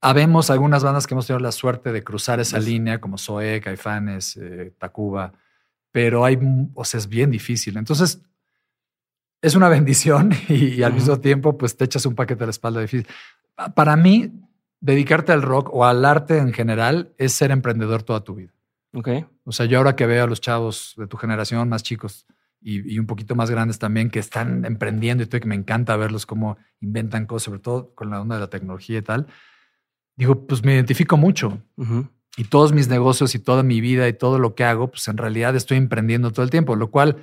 Habemos 0.00 0.50
algunas 0.50 0.84
bandas 0.84 1.06
que 1.06 1.14
hemos 1.14 1.26
tenido 1.26 1.40
la 1.40 1.52
suerte 1.52 1.90
de 1.90 2.04
cruzar 2.04 2.38
esa 2.38 2.58
línea, 2.58 3.00
como 3.00 3.18
Zoé, 3.18 3.60
Caifanes, 3.60 4.36
eh, 4.36 4.72
Tacuba, 4.78 5.32
pero 5.90 6.24
hay, 6.24 6.38
o 6.74 6.84
sea, 6.84 6.98
es 6.98 7.08
bien 7.08 7.30
difícil. 7.30 7.76
Entonces, 7.76 8.22
es 9.42 9.54
una 9.54 9.68
bendición 9.68 10.32
y, 10.48 10.74
y 10.74 10.82
al 10.82 10.92
mismo 10.94 11.18
tiempo, 11.20 11.56
pues 11.58 11.76
te 11.76 11.84
echas 11.84 12.06
un 12.06 12.14
paquete 12.14 12.44
a 12.44 12.46
la 12.46 12.50
espalda 12.50 12.80
difícil. 12.80 13.06
Pa- 13.54 13.74
Para 13.74 13.96
mí, 13.96 14.32
dedicarte 14.80 15.32
al 15.32 15.42
rock 15.42 15.70
o 15.72 15.84
al 15.84 16.04
arte 16.04 16.38
en 16.38 16.52
general 16.52 17.12
es 17.18 17.32
ser 17.32 17.50
emprendedor 17.50 18.02
toda 18.02 18.22
tu 18.24 18.34
vida. 18.34 18.52
Ok. 18.94 19.08
O 19.44 19.52
sea, 19.52 19.66
yo 19.66 19.78
ahora 19.78 19.96
que 19.96 20.06
veo 20.06 20.24
a 20.24 20.26
los 20.26 20.40
chavos 20.40 20.94
de 20.96 21.06
tu 21.06 21.16
generación 21.16 21.68
más 21.68 21.82
chicos 21.82 22.26
y, 22.60 22.94
y 22.94 22.98
un 22.98 23.06
poquito 23.06 23.34
más 23.34 23.50
grandes 23.50 23.78
también 23.78 24.10
que 24.10 24.18
están 24.18 24.64
emprendiendo 24.64 25.22
y 25.22 25.26
todo, 25.26 25.40
que 25.40 25.46
me 25.48 25.54
encanta 25.54 25.96
verlos 25.96 26.26
cómo 26.26 26.56
inventan 26.80 27.26
cosas, 27.26 27.44
sobre 27.44 27.60
todo 27.60 27.94
con 27.94 28.10
la 28.10 28.20
onda 28.20 28.36
de 28.36 28.40
la 28.42 28.50
tecnología 28.50 28.98
y 28.98 29.02
tal, 29.02 29.26
digo, 30.16 30.46
pues 30.46 30.64
me 30.64 30.74
identifico 30.74 31.16
mucho. 31.16 31.58
Y 32.38 32.44
todos 32.44 32.72
mis 32.72 32.88
negocios 32.88 33.34
y 33.34 33.38
toda 33.38 33.62
mi 33.62 33.80
vida 33.80 34.08
y 34.08 34.12
todo 34.12 34.38
lo 34.38 34.54
que 34.54 34.64
hago, 34.64 34.90
pues 34.90 35.06
en 35.08 35.16
realidad 35.18 35.54
estoy 35.56 35.76
emprendiendo 35.78 36.30
todo 36.32 36.42
el 36.44 36.50
tiempo, 36.50 36.74
lo 36.76 36.90
cual 36.90 37.16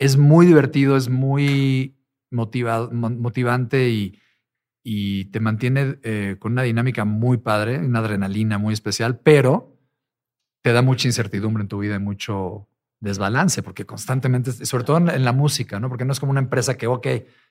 es 0.00 0.16
muy 0.16 0.46
divertido, 0.46 0.96
es 0.96 1.08
muy 1.08 1.94
motivante 2.30 3.90
y, 3.90 4.18
y, 4.82 5.26
te 5.26 5.40
mantiene 5.40 5.98
eh, 6.02 6.36
con 6.38 6.52
una 6.52 6.62
dinámica 6.62 7.04
muy 7.04 7.36
padre, 7.38 7.78
una 7.78 7.98
adrenalina 7.98 8.56
muy 8.56 8.72
especial, 8.72 9.18
pero 9.18 9.76
te 10.62 10.72
da 10.72 10.82
mucha 10.82 11.06
incertidumbre 11.06 11.62
en 11.62 11.68
tu 11.68 11.78
vida 11.78 11.96
y 11.96 11.98
mucho 11.98 12.66
desbalance, 13.00 13.62
porque 13.62 13.84
constantemente, 13.84 14.52
sobre 14.52 14.84
todo 14.84 14.98
en, 14.98 15.24
la 15.24 15.32
música, 15.32 15.80
¿no? 15.80 15.88
Porque 15.88 16.04
no 16.04 16.12
es 16.12 16.20
como 16.20 16.30
una 16.30 16.40
empresa 16.40 16.76
que, 16.76 16.86
ok, 16.86 17.06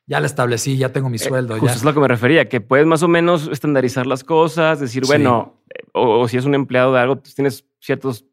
ya 0.05 0.19
la 0.19 0.25
establecí, 0.25 0.77
ya 0.77 0.91
tengo 0.91 1.09
mi 1.09 1.17
eh, 1.17 1.19
sueldo. 1.19 1.57
justo 1.59 1.77
es 1.77 1.83
lo 1.83 1.93
que 1.93 1.99
me 1.99 2.07
refería, 2.07 2.49
que 2.49 2.61
puedes 2.61 2.85
más 2.85 3.03
o 3.03 3.07
menos 3.07 3.47
estandarizar 3.51 4.07
las 4.07 4.23
cosas, 4.23 4.79
decir, 4.79 5.03
bueno, 5.05 5.61
eh, 5.69 5.83
o, 5.93 6.27
si 6.27 6.37
es 6.37 6.45
un 6.45 6.55
empleado 6.55 6.93
de 6.93 6.99
algo, 6.99 7.17
pues 7.17 7.35
tienes 7.35 7.65
ciertos 7.79 8.25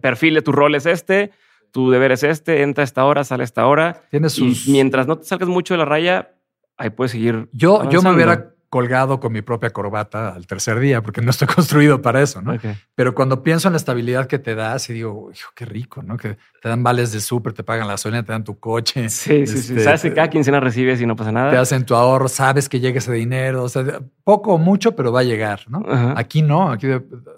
perfiles, 0.00 0.44
tu 0.44 0.52
rol 0.52 0.74
es 0.74 0.86
este, 0.86 1.32
tu 1.70 1.90
deber 1.90 2.12
es 2.12 2.22
este, 2.22 2.62
entra 2.62 2.82
a 2.82 2.84
esta 2.84 3.04
hora, 3.04 3.24
sale 3.24 3.42
a 3.42 3.44
esta 3.44 3.66
hora. 3.66 4.02
Tienes 4.10 4.32
sus... 4.32 4.66
Y 4.68 4.72
mientras 4.72 5.06
no 5.06 5.16
te 5.16 5.24
salgas 5.24 5.48
mucho 5.48 5.74
de 5.74 5.78
la 5.78 5.84
raya, 5.84 6.34
ahí 6.76 6.90
puedes 6.90 7.12
seguir. 7.12 7.48
Yo, 7.52 7.88
yo 7.90 8.02
me 8.02 8.12
hubiera 8.12 8.54
colgado 8.68 9.18
con 9.18 9.32
mi 9.32 9.40
propia 9.40 9.70
corbata 9.70 10.34
al 10.34 10.46
tercer 10.46 10.78
día, 10.78 11.02
porque 11.02 11.22
no 11.22 11.30
estoy 11.30 11.48
construido 11.54 12.02
para 12.02 12.20
eso, 12.20 12.42
¿no? 12.42 12.56
Pero 12.94 13.14
cuando 13.14 13.42
pienso 13.42 13.68
en 13.68 13.72
la 13.72 13.78
estabilidad 13.78 14.26
que 14.26 14.38
te 14.38 14.54
das 14.54 14.90
y 14.90 14.94
digo, 14.94 15.30
hijo, 15.32 15.50
qué 15.54 15.64
rico, 15.64 16.02
¿no? 16.02 16.16
Que 16.16 16.36
te 16.60 16.68
dan 16.68 16.82
vales 16.82 17.12
de 17.12 17.20
súper, 17.20 17.52
te 17.52 17.62
pagan 17.62 17.86
la 17.86 17.94
gasolina, 17.94 18.22
te 18.22 18.32
dan 18.32 18.44
tu 18.44 18.58
coche. 18.58 19.08
Sí, 19.08 19.46
sí, 19.46 19.58
sí. 19.58 19.72
Este, 19.72 19.84
sabes 19.84 20.02
que 20.02 20.12
cada 20.12 20.28
quincena 20.28 20.60
recibes 20.60 21.00
y 21.00 21.06
no 21.06 21.16
pasa 21.16 21.32
nada. 21.32 21.50
Te 21.50 21.56
hacen 21.56 21.84
tu 21.84 21.94
ahorro, 21.94 22.28
sabes 22.28 22.68
que 22.68 22.80
llega 22.80 22.98
ese 22.98 23.12
dinero, 23.12 23.64
o 23.64 23.68
sea, 23.68 24.00
poco 24.24 24.54
o 24.54 24.58
mucho, 24.58 24.94
pero 24.94 25.12
va 25.12 25.20
a 25.20 25.24
llegar, 25.24 25.62
¿no? 25.68 25.84
Aquí 26.16 26.42
no, 26.42 26.70
aquí 26.70 26.88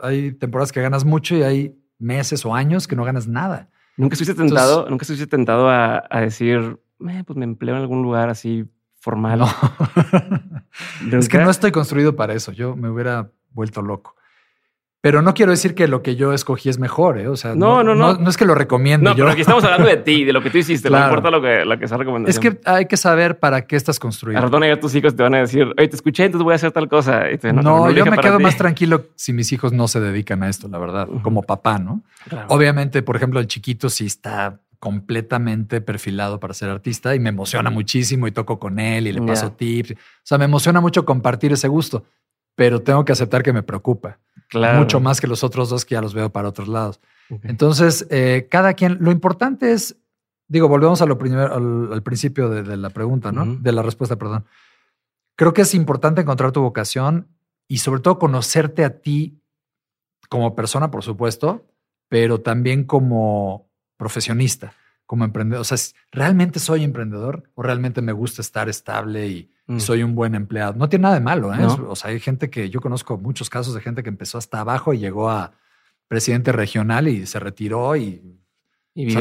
hay 0.03 0.33
temporadas 0.33 0.73
que 0.73 0.81
ganas 0.81 1.05
mucho 1.05 1.37
y 1.37 1.43
hay 1.43 1.77
meses 1.99 2.45
o 2.45 2.55
años 2.55 2.89
que 2.89 2.97
no 2.97 3.05
ganas 3.05 3.29
nada. 3.29 3.69
¿Nunca 4.01 4.15
estuviste 4.15 4.35
tentado, 4.35 4.89
nunca 4.89 5.03
estuviste 5.03 5.27
tentado 5.27 5.69
a, 5.69 6.03
decir, 6.21 6.79
eh, 7.09 7.23
pues 7.27 7.37
me 7.37 7.45
empleo 7.45 7.77
en 7.77 7.83
algún 7.83 8.03
lugar 8.03 8.31
así 8.31 8.65
formal. 8.99 9.43
es 11.13 11.29
que 11.29 11.39
no 11.39 11.51
estoy 11.51 11.71
construido 11.71 12.17
para 12.17 12.33
eso. 12.33 12.53
Yo 12.53 12.77
me 12.77 12.89
hubiera 12.89 13.31
vuelto 13.51 13.83
loco. 13.83 14.17
Pero 15.03 15.23
no 15.23 15.33
quiero 15.33 15.51
decir 15.51 15.75
que 15.75 15.89
lo 15.89 16.03
que 16.03 16.15
yo 16.15 16.35
escogí 16.35 16.69
es 16.69 16.79
mejor, 16.79 17.19
¿eh? 17.19 17.27
O 17.27 17.37
sea, 17.37 17.55
no, 17.55 17.83
no, 17.83 17.95
no. 17.95 18.19
No, 18.19 18.29
es 18.29 18.37
que 18.37 18.45
lo 18.45 18.55
recomiendo. 18.55 19.11
No, 19.11 19.17
pero 19.17 19.31
aquí 19.31 19.41
estamos 19.41 19.65
hablando 19.65 19.89
de 19.89 19.97
ti, 19.97 20.25
de 20.25 20.33
lo 20.35 20.43
que 20.43 20.51
tú 20.51 20.59
hiciste. 20.59 20.91
No 20.91 21.03
importa 21.03 21.31
lo 21.31 21.41
que, 21.41 21.65
lo 21.65 21.79
que 21.79 21.89
sea 21.89 21.97
recomendación. 21.97 22.47
Es 22.47 22.55
que 22.55 22.61
hay 22.69 22.85
que 22.85 22.99
saber 22.99 23.39
para 23.39 23.67
qué 23.67 23.77
estás 23.77 23.99
construido. 23.99 24.39
A 24.39 24.43
ratón 24.43 24.63
tus 24.79 24.95
hijos 24.95 25.17
te 25.17 25.23
van 25.23 25.35
a 25.35 25.39
decir, 25.39 25.73
oye, 25.79 25.89
te 25.89 25.97
escuché, 25.97 26.25
entonces 26.25 26.45
voy 26.45 26.53
a 26.53 26.57
hacer 26.57 26.73
tal 26.73 26.89
cosa. 26.89 27.25
no, 27.55 27.91
yo 27.91 28.05
me 28.05 28.19
quedo 28.19 28.39
más 28.41 28.57
tranquilo 28.57 29.07
si 29.15 29.33
mis 29.33 29.53
hijos 29.53 29.73
no 29.73 29.89
se 29.89 30.01
dedican 30.01 30.43
a 30.43 30.51
esto, 30.51 30.69
la 30.69 30.79
verdad, 30.79 31.09
como 31.23 31.43
papá, 31.43 31.79
¿no? 31.79 32.03
Obviamente, 32.49 33.03
por 33.03 33.17
ejemplo, 33.17 33.41
el 33.41 33.47
chiquito 33.47 33.89
sí 33.89 34.05
está 34.07 34.61
completamente 34.81 35.83
perfilado 35.83 36.41
para 36.41 36.55
ser 36.55 36.71
artista 36.71 37.15
y 37.15 37.21
me 37.21 37.29
emociona 37.29 37.71
muchísimo 37.71 38.27
y 38.27 38.33
toco 38.33 38.59
con 38.59 38.79
él 38.79 39.07
y 39.07 39.13
le 39.13 39.23
paso 39.23 39.53
tips. 39.53 39.93
O 39.93 39.97
sea, 40.25 40.39
me 40.39 40.47
emociona 40.47 40.81
mucho 40.81 41.05
compartir 41.05 41.53
ese 41.53 41.69
gusto, 41.69 42.05
pero 42.61 42.83
tengo 42.83 43.07
que 43.07 43.13
aceptar 43.13 43.43
que 43.43 43.55
me 43.55 43.63
preocupa. 43.63 44.19
Mucho 44.77 45.01
más 45.01 45.19
que 45.19 45.27
los 45.27 45.43
otros 45.43 45.71
dos 45.71 45.87
que 45.87 45.95
ya 45.95 46.03
los 46.03 46.13
veo 46.13 46.29
para 46.29 46.47
otros 46.47 46.69
lados. 46.69 47.01
Entonces, 47.43 48.07
eh, 48.11 48.49
cada 48.51 48.75
quien, 48.75 48.99
lo 49.01 49.11
importante 49.11 49.73
es, 49.73 49.97
digo, 50.47 50.69
volvemos 50.69 51.01
a 51.01 51.07
lo 51.07 51.17
primero, 51.17 51.55
al, 51.91 52.03
principio 52.03 52.51
de, 52.51 52.77
la 52.77 52.91
pregunta, 52.91 53.33
¿no? 53.33 53.47
De 53.47 53.73
la 53.73 53.81
respuesta, 53.81 54.17
perdón. 54.17 54.45
Creo 55.37 55.55
que 55.55 55.63
es 55.63 55.75
importante 55.75 56.21
encontrar 56.21 56.53
tu 56.53 56.61
vocación 56.61 57.29
y 57.67 57.79
sobre 57.79 58.03
todo 58.03 58.19
conocerte 58.19 58.85
a 58.85 59.01
ti 59.01 59.41
como 60.29 60.55
persona, 60.55 60.91
por 60.91 61.03
supuesto, 61.03 61.65
pero 62.11 62.43
también 62.43 62.85
como 62.85 63.71
profesionista, 63.97 64.75
como 65.07 65.25
emprendedor. 65.25 65.63
O 65.63 65.65
sea, 65.65 65.79
¿realmente 66.13 66.59
soy 66.59 66.85
emprendedor 66.85 67.51
o 67.55 67.63
realmente 67.63 68.03
me 68.03 68.13
gusta 68.13 68.43
estar 68.43 68.69
estable 68.69 69.29
y, 69.29 69.51
mm. 69.71 69.81
soy 69.81 70.03
un 70.03 70.15
buen 70.15 70.35
empleado? 70.35 70.75
No 70.75 70.89
tiene 70.89 71.05
nada 71.05 71.15
de 71.15 71.21
malo. 71.21 71.55
¿eh? 71.55 71.65
O 71.89 71.97
sea, 71.97 72.11
hay 72.11 72.21
gente 72.21 72.51
que 72.51 72.71
yo 72.71 72.81
conozco 72.81 73.17
muchos 73.19 73.49
casos 73.49 73.75
de 73.75 73.81
gente 73.81 74.03
que 74.03 74.09
empezó 74.09 74.39
hasta 74.39 74.61
abajo 74.61 74.93
y 74.93 74.99
llegó 74.99 75.31
a 75.31 75.53
presidente 76.09 76.53
regional 76.53 77.09
y 77.09 77.27
se 77.27 77.39
retiró 77.39 77.97
y, 77.97 78.39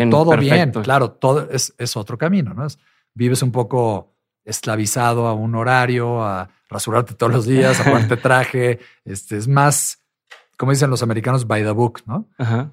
todo 0.09 0.35
bien. 0.37 0.71
Claro, 0.71 1.11
todo 1.11 1.49
es, 1.51 1.73
es 1.77 1.95
otro 1.95 2.17
camino, 2.17 2.53
¿no? 2.53 2.67
vives 3.13 3.43
un 3.43 3.51
poco 3.51 4.15
esclavizado 4.45 5.27
a 5.27 5.33
un 5.33 5.55
horario, 5.55 6.23
a 6.23 6.49
rasurarte 6.69 7.13
todos 7.13 7.31
los 7.31 7.45
días, 7.45 7.79
a 7.79 7.83
ponerte 7.91 8.17
traje. 8.17 8.79
Este 9.05 9.37
es 9.37 9.47
más, 9.47 10.03
como 10.57 10.71
dicen 10.71 10.89
los 10.89 11.03
americanos, 11.03 11.45
by 11.45 11.63
the 11.63 11.71
book, 11.71 12.01
¿no? 12.05 12.27
Ajá. 12.37 12.71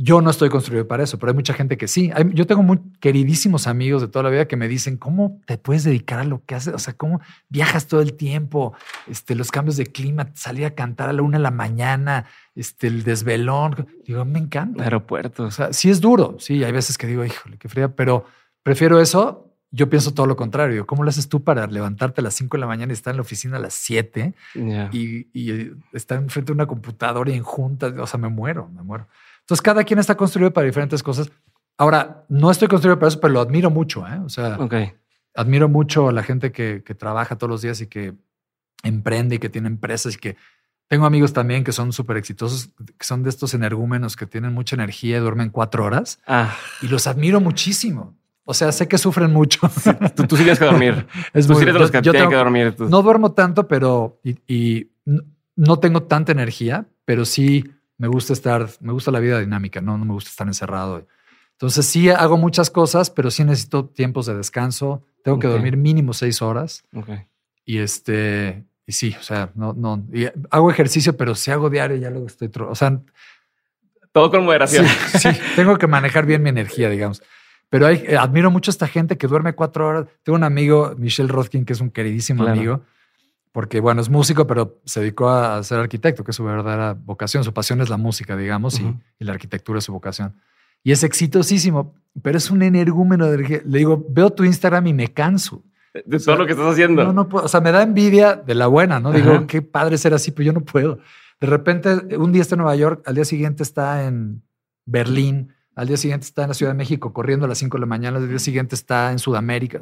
Yo 0.00 0.20
no 0.20 0.30
estoy 0.30 0.48
construido 0.48 0.86
para 0.86 1.02
eso, 1.02 1.18
pero 1.18 1.30
hay 1.30 1.34
mucha 1.34 1.54
gente 1.54 1.76
que 1.76 1.88
sí. 1.88 2.12
yo 2.32 2.46
tengo 2.46 2.62
muy 2.62 2.78
queridísimos 3.00 3.66
amigos 3.66 4.00
de 4.00 4.06
toda 4.06 4.22
la 4.22 4.30
vida 4.30 4.46
que 4.46 4.56
me 4.56 4.68
dicen, 4.68 4.96
¿cómo 4.96 5.40
te 5.44 5.58
puedes 5.58 5.82
dedicar 5.82 6.20
a 6.20 6.24
lo 6.24 6.44
que 6.44 6.54
haces? 6.54 6.72
O 6.72 6.78
sea, 6.78 6.94
¿cómo 6.94 7.20
viajas 7.48 7.88
todo 7.88 8.00
el 8.00 8.14
tiempo? 8.14 8.74
Este, 9.08 9.34
los 9.34 9.50
cambios 9.50 9.76
de 9.76 9.86
clima, 9.86 10.30
salir 10.34 10.66
a 10.66 10.76
cantar 10.76 11.08
a 11.08 11.12
la 11.12 11.22
una 11.22 11.38
de 11.38 11.42
la 11.42 11.50
mañana, 11.50 12.26
este, 12.54 12.86
el 12.86 13.02
desvelón. 13.02 13.88
Digo, 14.06 14.24
me 14.24 14.38
encanta. 14.38 14.84
Aeropuerto. 14.84 15.42
O 15.42 15.50
sea, 15.50 15.72
sí 15.72 15.90
es 15.90 16.00
duro. 16.00 16.36
Sí, 16.38 16.62
hay 16.62 16.70
veces 16.70 16.96
que 16.96 17.08
digo, 17.08 17.24
híjole, 17.24 17.58
qué 17.58 17.68
fría, 17.68 17.88
pero 17.88 18.24
prefiero 18.62 19.00
eso. 19.00 19.52
Yo 19.72 19.90
pienso 19.90 20.14
todo 20.14 20.26
lo 20.26 20.36
contrario. 20.36 20.86
¿Cómo 20.86 21.02
lo 21.02 21.10
haces 21.10 21.28
tú 21.28 21.42
para 21.42 21.66
levantarte 21.66 22.20
a 22.20 22.24
las 22.24 22.34
cinco 22.34 22.56
de 22.56 22.60
la 22.60 22.68
mañana 22.68 22.92
y 22.92 22.94
estar 22.94 23.10
en 23.10 23.16
la 23.16 23.22
oficina 23.22 23.56
a 23.56 23.60
las 23.60 23.74
siete 23.74 24.32
y, 24.54 25.26
y 25.32 25.72
estar 25.92 26.22
enfrente 26.22 26.52
de 26.52 26.54
una 26.54 26.66
computadora 26.66 27.32
y 27.32 27.34
en 27.34 27.42
juntas? 27.42 27.92
O 27.98 28.06
sea, 28.06 28.20
me 28.20 28.28
muero, 28.28 28.68
me 28.68 28.82
muero. 28.82 29.08
Entonces, 29.48 29.62
cada 29.62 29.82
quien 29.82 29.98
está 29.98 30.14
construido 30.14 30.52
para 30.52 30.66
diferentes 30.66 31.02
cosas. 31.02 31.30
Ahora, 31.78 32.26
no 32.28 32.50
estoy 32.50 32.68
construido 32.68 32.98
para 32.98 33.08
eso, 33.08 33.18
pero 33.18 33.32
lo 33.32 33.40
admiro 33.40 33.70
mucho. 33.70 34.06
¿eh? 34.06 34.20
O 34.22 34.28
sea, 34.28 34.58
admiro 35.34 35.70
mucho 35.70 36.10
a 36.10 36.12
la 36.12 36.22
gente 36.22 36.52
que, 36.52 36.82
trabaja 36.98 37.38
todos 37.38 37.50
los 37.50 37.62
días 37.62 37.80
y 37.80 37.86
que 37.86 38.12
emprende 38.82 39.36
y 39.36 39.38
que 39.38 39.48
tiene 39.48 39.68
empresas 39.68 40.16
y 40.16 40.18
que 40.18 40.36
tengo 40.86 41.06
amigos 41.06 41.32
también 41.32 41.64
que 41.64 41.72
son 41.72 41.94
súper 41.94 42.18
exitosos, 42.18 42.68
que 42.76 43.06
son 43.06 43.22
de 43.22 43.30
estos 43.30 43.54
energúmenos 43.54 44.16
que 44.16 44.26
tienen 44.26 44.52
mucha 44.52 44.76
energía 44.76 45.16
y 45.16 45.20
duermen 45.20 45.48
cuatro 45.48 45.82
horas. 45.82 46.18
Ah. 46.26 46.54
Y 46.82 46.88
los 46.88 47.06
admiro 47.06 47.40
muchísimo. 47.40 48.18
O 48.44 48.52
sea, 48.52 48.70
sé 48.70 48.86
que 48.86 48.98
sufren 48.98 49.32
mucho. 49.32 49.60
tú, 50.14 50.36
sí 50.36 50.42
tienes 50.42 50.58
que 50.58 50.66
dormir. 50.66 51.06
Es 51.32 51.46
tú 51.46 51.54
sí 51.54 51.62
eres 51.62 51.72
de 51.72 51.80
los 51.80 51.90
que 51.90 52.02
tienen 52.02 52.28
que 52.28 52.36
dormir. 52.36 52.74
No 52.80 53.00
duermo 53.00 53.32
tanto, 53.32 53.66
pero 53.66 54.20
y, 54.22 54.90
no 55.56 55.78
tengo 55.78 56.02
tanta 56.02 56.32
energía, 56.32 56.86
pero 57.06 57.24
sí 57.24 57.64
me 57.98 58.08
gusta 58.08 58.32
estar, 58.32 58.68
me 58.80 58.92
gusta 58.92 59.10
la 59.10 59.20
vida 59.20 59.40
dinámica, 59.40 59.80
no, 59.80 59.98
no 59.98 60.04
me 60.04 60.12
gusta 60.12 60.30
estar 60.30 60.46
encerrado. 60.46 61.06
Entonces 61.52 61.84
sí 61.86 62.08
hago 62.08 62.36
muchas 62.36 62.70
cosas, 62.70 63.10
pero 63.10 63.30
sí 63.30 63.42
necesito 63.44 63.86
tiempos 63.86 64.26
de 64.26 64.36
descanso. 64.36 65.04
Tengo 65.24 65.40
que 65.40 65.48
dormir 65.48 65.76
mínimo 65.76 66.12
seis 66.12 66.40
horas. 66.40 66.84
Y 67.64 67.78
este, 67.78 68.64
y 68.86 68.92
sí, 68.92 69.14
o 69.18 69.22
sea, 69.22 69.50
no, 69.56 69.72
no, 69.72 70.06
hago 70.50 70.70
ejercicio, 70.70 71.16
pero 71.16 71.34
si 71.34 71.50
hago 71.50 71.68
diario 71.68 71.96
ya 71.96 72.10
luego 72.10 72.28
estoy, 72.28 72.50
o 72.60 72.74
sea, 72.76 73.00
todo 74.12 74.30
con 74.30 74.44
moderación. 74.44 74.86
Sí, 75.18 75.28
tengo 75.56 75.76
que 75.76 75.88
manejar 75.88 76.24
bien 76.24 76.42
mi 76.42 76.48
energía, 76.48 76.88
digamos. 76.88 77.22
Pero 77.68 77.86
hay, 77.86 78.04
eh, 78.06 78.16
admiro 78.16 78.50
mucho 78.50 78.70
a 78.70 78.72
esta 78.72 78.86
gente 78.86 79.18
que 79.18 79.26
duerme 79.26 79.54
cuatro 79.54 79.86
horas. 79.86 80.06
Tengo 80.22 80.36
un 80.36 80.44
amigo, 80.44 80.94
Michelle 80.96 81.28
Rothkin, 81.28 81.64
que 81.64 81.72
es 81.72 81.80
un 81.80 81.90
queridísimo 81.90 82.46
amigo 82.46 82.82
porque 83.58 83.80
bueno, 83.80 84.00
es 84.00 84.08
músico, 84.08 84.46
pero 84.46 84.80
se 84.84 85.00
dedicó 85.00 85.30
a 85.30 85.60
ser 85.64 85.80
arquitecto, 85.80 86.22
que 86.22 86.30
es 86.30 86.36
su 86.36 86.44
verdadera 86.44 86.92
vocación. 86.92 87.42
Su 87.42 87.52
pasión 87.52 87.80
es 87.80 87.88
la 87.88 87.96
música, 87.96 88.36
digamos, 88.36 88.78
y, 88.78 88.94
la 89.18 89.32
arquitectura 89.32 89.80
es 89.80 89.84
su 89.84 89.92
vocación. 89.92 90.36
Y 90.84 90.92
es 90.92 91.02
exitosísimo, 91.02 91.96
pero 92.22 92.38
es 92.38 92.52
un 92.52 92.62
energúmeno. 92.62 93.26
De, 93.26 93.36
le 93.66 93.78
digo, 93.78 94.06
veo 94.10 94.30
tu 94.30 94.44
Instagram 94.44 94.86
y 94.86 94.94
me 94.94 95.08
canso. 95.08 95.64
De 95.92 96.20
todo 96.20 96.36
lo 96.36 96.46
que 96.46 96.52
estás 96.52 96.66
haciendo. 96.66 97.02
No, 97.02 97.12
no 97.12 97.28
puedo. 97.28 97.46
O 97.46 97.48
sea, 97.48 97.60
me 97.60 97.72
da 97.72 97.82
envidia 97.82 98.36
de 98.36 98.54
la 98.54 98.68
buena, 98.68 99.00
¿no? 99.00 99.10
Digo, 99.10 99.44
qué 99.48 99.60
padre 99.60 99.98
ser 99.98 100.14
así, 100.14 100.30
pero 100.30 100.46
yo 100.46 100.52
no 100.52 100.60
puedo. 100.60 101.00
De 101.40 101.48
repente, 101.48 102.16
un 102.16 102.30
día 102.30 102.42
está 102.42 102.54
en 102.54 102.58
Nueva 102.60 102.76
York, 102.76 103.02
al 103.06 103.16
día 103.16 103.24
siguiente 103.24 103.64
está 103.64 104.04
en 104.04 104.40
Berlín, 104.86 105.52
al 105.74 105.88
día 105.88 105.96
siguiente 105.96 106.26
está 106.26 106.42
en 106.42 106.50
la 106.50 106.54
Ciudad 106.54 106.70
de 106.70 106.78
México 106.78 107.12
corriendo 107.12 107.46
a 107.46 107.48
las 107.48 107.58
5 107.58 107.76
de 107.76 107.80
la 107.80 107.86
mañana, 107.86 108.18
al 108.18 108.28
día 108.28 108.38
siguiente 108.38 108.76
está 108.76 109.10
en 109.10 109.18
Sudamérica 109.18 109.80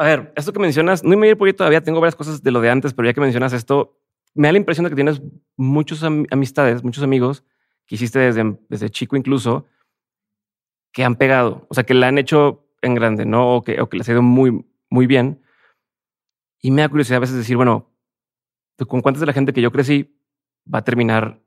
a 0.00 0.04
ver, 0.04 0.32
esto 0.34 0.52
que 0.52 0.58
mencionas, 0.58 1.04
no 1.04 1.14
me 1.16 1.28
ir 1.28 1.36
por 1.36 1.52
todavía, 1.52 1.82
tengo 1.82 2.00
varias 2.00 2.16
cosas 2.16 2.42
de 2.42 2.50
lo 2.50 2.62
de 2.62 2.70
antes, 2.70 2.94
pero 2.94 3.06
ya 3.06 3.12
que 3.12 3.20
mencionas 3.20 3.52
esto, 3.52 4.00
me 4.34 4.48
da 4.48 4.52
la 4.52 4.58
impresión 4.58 4.84
de 4.84 4.90
que 4.90 4.96
tienes 4.96 5.20
muchas 5.58 6.02
amistades, 6.02 6.82
muchos 6.82 7.04
amigos 7.04 7.44
que 7.86 7.96
hiciste 7.96 8.18
desde, 8.18 8.58
desde 8.70 8.88
chico 8.88 9.16
incluso, 9.16 9.66
que 10.90 11.04
han 11.04 11.16
pegado, 11.16 11.66
o 11.68 11.74
sea, 11.74 11.84
que 11.84 11.92
la 11.92 12.08
han 12.08 12.16
hecho 12.16 12.66
en 12.80 12.94
grande, 12.94 13.26
¿no? 13.26 13.56
O 13.56 13.62
que, 13.62 13.78
o 13.78 13.88
les 13.92 14.08
ha 14.08 14.12
ido 14.12 14.22
muy, 14.22 14.64
muy 14.88 15.06
bien. 15.06 15.42
Y 16.62 16.70
me 16.70 16.80
da 16.80 16.88
curiosidad 16.88 17.18
a 17.18 17.20
veces 17.20 17.36
decir, 17.36 17.56
bueno, 17.56 17.92
¿con 18.88 19.02
cuántas 19.02 19.20
de 19.20 19.26
la 19.26 19.34
gente 19.34 19.52
que 19.52 19.60
yo 19.60 19.70
crecí 19.70 20.18
va 20.72 20.78
a 20.78 20.84
terminar 20.84 21.42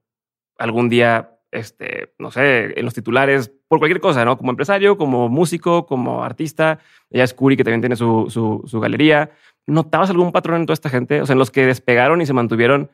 algún 0.59 0.89
día 0.89 1.32
este, 1.53 2.13
no 2.19 2.31
sé, 2.31 2.77
en 2.77 2.85
los 2.85 2.93
titulares, 2.93 3.51
por 3.67 3.79
cualquier 3.79 4.01
cosa, 4.01 4.25
¿no? 4.25 4.37
Como 4.37 4.51
empresario, 4.51 4.97
como 4.97 5.29
músico, 5.29 5.85
como 5.85 6.23
artista. 6.23 6.79
Ella 7.09 7.23
es 7.23 7.33
Curi, 7.33 7.55
que 7.55 7.63
también 7.63 7.81
tiene 7.81 7.95
su, 7.95 8.27
su, 8.29 8.79
galería. 8.79 9.31
¿Notabas 9.65 10.09
algún 10.09 10.31
patrón 10.31 10.61
en 10.61 10.65
toda 10.65 10.73
esta 10.73 10.89
gente? 10.89 11.21
O 11.21 11.25
sea, 11.25 11.33
en 11.33 11.39
los 11.39 11.51
que 11.51 11.65
despegaron 11.65 12.21
y 12.21 12.25
se 12.25 12.33
mantuvieron, 12.33 12.89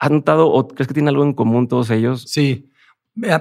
¿Has 0.00 0.10
notado 0.10 0.50
o 0.50 0.66
crees 0.66 0.88
que 0.88 0.94
tienen 0.94 1.10
algo 1.10 1.22
en 1.24 1.34
común 1.34 1.68
todos 1.68 1.90
ellos? 1.90 2.24
Sí. 2.26 2.72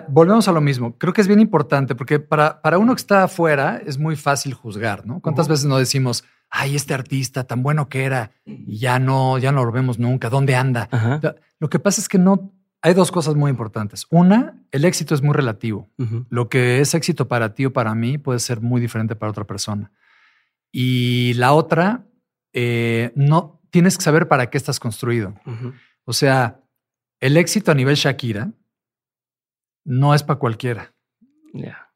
Volvemos 0.09 0.47
a 0.49 0.51
lo 0.51 0.59
mismo. 0.59 0.97
Creo 0.97 1.13
que 1.13 1.21
es 1.21 1.27
bien 1.27 1.39
importante 1.39 1.95
porque 1.95 2.19
para, 2.19 2.61
para 2.61 2.77
uno 2.77 2.93
que 2.93 2.99
está 2.99 3.23
afuera 3.23 3.81
es 3.85 3.97
muy 3.97 4.17
fácil 4.17 4.53
juzgar, 4.53 5.05
¿no? 5.05 5.21
¿Cuántas 5.21 5.47
veces 5.47 5.65
no 5.65 5.77
decimos, 5.77 6.25
ay, 6.49 6.75
este 6.75 6.93
artista 6.93 7.45
tan 7.45 7.63
bueno 7.63 7.87
que 7.87 8.03
era 8.03 8.31
y 8.45 8.77
ya 8.77 8.99
no, 8.99 9.37
ya 9.37 9.53
no 9.53 9.63
lo 9.63 9.71
vemos 9.71 9.99
nunca, 9.99 10.29
¿dónde 10.29 10.55
anda? 10.55 10.89
Ajá. 10.91 11.21
Lo 11.59 11.69
que 11.69 11.79
pasa 11.79 12.01
es 12.01 12.09
que 12.09 12.17
no, 12.17 12.51
hay 12.81 12.93
dos 12.93 13.11
cosas 13.11 13.35
muy 13.35 13.51
importantes. 13.51 14.05
Una, 14.09 14.61
el 14.71 14.85
éxito 14.85 15.13
es 15.13 15.21
muy 15.21 15.33
relativo. 15.33 15.89
Lo 16.29 16.47
que 16.47 16.79
es 16.79 16.93
éxito 16.93 17.27
para 17.27 17.53
ti 17.53 17.65
o 17.65 17.73
para 17.73 17.93
mí 17.93 18.17
puede 18.17 18.39
ser 18.39 18.61
muy 18.61 18.79
diferente 18.79 19.15
para 19.15 19.31
otra 19.31 19.45
persona. 19.45 19.91
Y 20.71 21.33
la 21.33 21.53
otra, 21.53 22.05
eh, 22.53 23.11
no 23.15 23.61
tienes 23.69 23.97
que 23.97 24.03
saber 24.03 24.27
para 24.27 24.49
qué 24.49 24.57
estás 24.57 24.79
construido. 24.79 25.35
O 26.05 26.13
sea, 26.13 26.61
el 27.19 27.37
éxito 27.37 27.71
a 27.71 27.75
nivel 27.75 27.95
Shakira 27.95 28.51
no 29.83 30.13
es 30.13 30.23
para 30.23 30.39
cualquiera. 30.39 30.93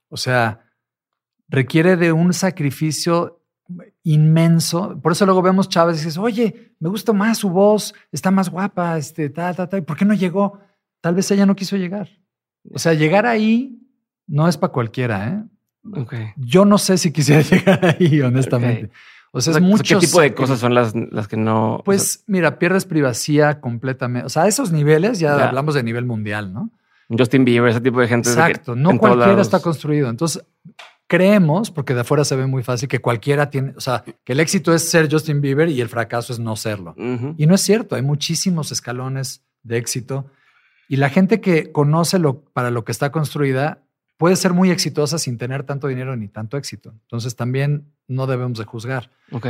O 0.09 0.17
sea, 0.17 0.65
requiere 1.47 1.95
de 1.95 2.11
un 2.11 2.33
sacrificio 2.33 3.41
inmenso. 4.03 4.99
Por 5.01 5.13
eso 5.13 5.25
luego 5.25 5.41
vemos 5.41 5.69
Chávez 5.69 5.95
y 5.95 5.99
dices, 5.99 6.17
oye, 6.17 6.75
me 6.79 6.89
gusta 6.89 7.13
más 7.13 7.37
su 7.37 7.49
voz, 7.49 7.93
está 8.11 8.31
más 8.31 8.49
guapa, 8.49 8.97
este, 8.97 9.29
ta, 9.29 9.53
ta, 9.53 9.67
ta. 9.67 9.77
¿y 9.77 9.81
¿Por 9.81 9.97
qué 9.97 10.05
no 10.05 10.13
llegó? 10.13 10.59
Tal 11.03 11.15
vez 11.15 11.29
ella 11.31 11.45
no 11.45 11.53
quiso 11.53 11.75
llegar. 11.75 12.07
O 12.73 12.79
sea, 12.79 12.93
llegar 12.93 13.25
ahí 13.25 13.77
no 14.25 14.47
es 14.47 14.55
para 14.55 14.71
cualquiera, 14.71 15.27
¿eh? 15.27 15.43
Ok. 15.99 16.13
Yo 16.37 16.63
no 16.63 16.77
sé 16.77 16.97
si 16.97 17.11
quisiera 17.11 17.41
llegar 17.51 17.97
ahí, 17.99 18.21
honestamente. 18.21 18.89
O 19.33 19.41
sea, 19.41 19.59
O. 19.59 19.99
¿Qué 19.99 20.07
tipo 20.07 20.21
de 20.21 20.33
cosas 20.33 20.61
son 20.61 20.73
las, 20.73 20.93
las 20.95 21.27
que 21.27 21.35
no? 21.35 21.75
o 21.75 21.83
Pues 21.83 22.23
mira, 22.25 22.57
pierdes 22.57 22.85
privacidad 22.85 23.59
completamente. 23.59 24.27
O 24.27 24.29
sea, 24.29 24.43
a 24.43 24.47
esos 24.47 24.71
niveles 24.71 25.19
ya, 25.19 25.35
Ya. 25.37 25.49
hablamos 25.49 25.75
de 25.75 25.83
nivel 25.83 26.05
mundial, 26.05 26.53
¿no? 26.53 26.69
Justin 27.09 27.43
Bieber, 27.43 27.69
ese 27.69 27.81
tipo 27.81 27.99
de 27.99 28.07
gente. 28.07 28.29
de 28.29 28.35
Exacto. 28.35 28.73
No 28.73 28.97
cualquiera 28.97 29.41
está 29.41 29.59
construido. 29.59 30.09
Entonces, 30.09 30.41
creemos, 31.07 31.69
porque 31.69 31.93
de 31.93 31.99
afuera 31.99 32.23
se 32.23 32.37
ve 32.37 32.47
muy 32.47 32.63
fácil, 32.63 32.87
que 32.87 32.99
cualquiera 33.01 33.49
tiene, 33.49 33.73
o 33.75 33.81
sea, 33.81 34.05
que 34.23 34.31
el 34.31 34.39
éxito 34.39 34.73
es 34.73 34.89
ser 34.89 35.11
Justin 35.11 35.41
Bieber 35.41 35.67
y 35.67 35.81
el 35.81 35.89
fracaso 35.89 36.31
es 36.31 36.39
no 36.39 36.55
serlo. 36.55 36.95
Y 37.37 37.45
no 37.45 37.55
es 37.55 37.61
cierto, 37.61 37.95
hay 37.97 38.01
muchísimos 38.03 38.71
escalones 38.71 39.43
de 39.63 39.77
éxito. 39.77 40.27
Y 40.93 40.97
la 40.97 41.09
gente 41.09 41.41
que 41.41 41.71
conoce 41.71 42.19
lo, 42.19 42.45
para 42.45 42.69
lo 42.69 42.85
que 42.85 42.91
está 42.91 43.11
construida 43.11 43.81
puede 44.17 44.35
ser 44.35 44.53
muy 44.53 44.69
exitosa 44.69 45.17
sin 45.17 45.39
tener 45.39 45.63
tanto 45.63 45.87
dinero 45.87 46.15
ni 46.15 46.27
tanto 46.27 46.55
éxito. 46.55 46.93
Entonces 47.01 47.35
también 47.35 47.91
no 48.07 48.27
debemos 48.27 48.59
de 48.59 48.65
juzgar. 48.65 49.09
Ok. 49.31 49.47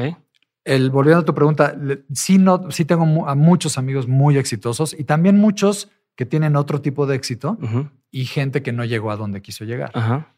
El, 0.64 0.90
volviendo 0.90 1.20
a 1.20 1.26
tu 1.26 1.36
pregunta, 1.36 1.76
sí, 2.14 2.38
no, 2.38 2.72
sí 2.72 2.86
tengo 2.86 3.28
a 3.28 3.36
muchos 3.36 3.78
amigos 3.78 4.08
muy 4.08 4.38
exitosos 4.38 4.96
y 4.98 5.04
también 5.04 5.38
muchos 5.38 5.90
que 6.16 6.26
tienen 6.26 6.56
otro 6.56 6.80
tipo 6.80 7.08
de 7.08 7.18
éxito 7.18 7.58
y 8.10 8.24
gente 8.24 8.64
que 8.64 8.72
no 8.72 8.86
llegó 8.86 9.12
a 9.12 9.18
donde 9.18 9.42
quiso 9.42 9.66
llegar. 9.66 9.92
Ajá. 9.96 10.34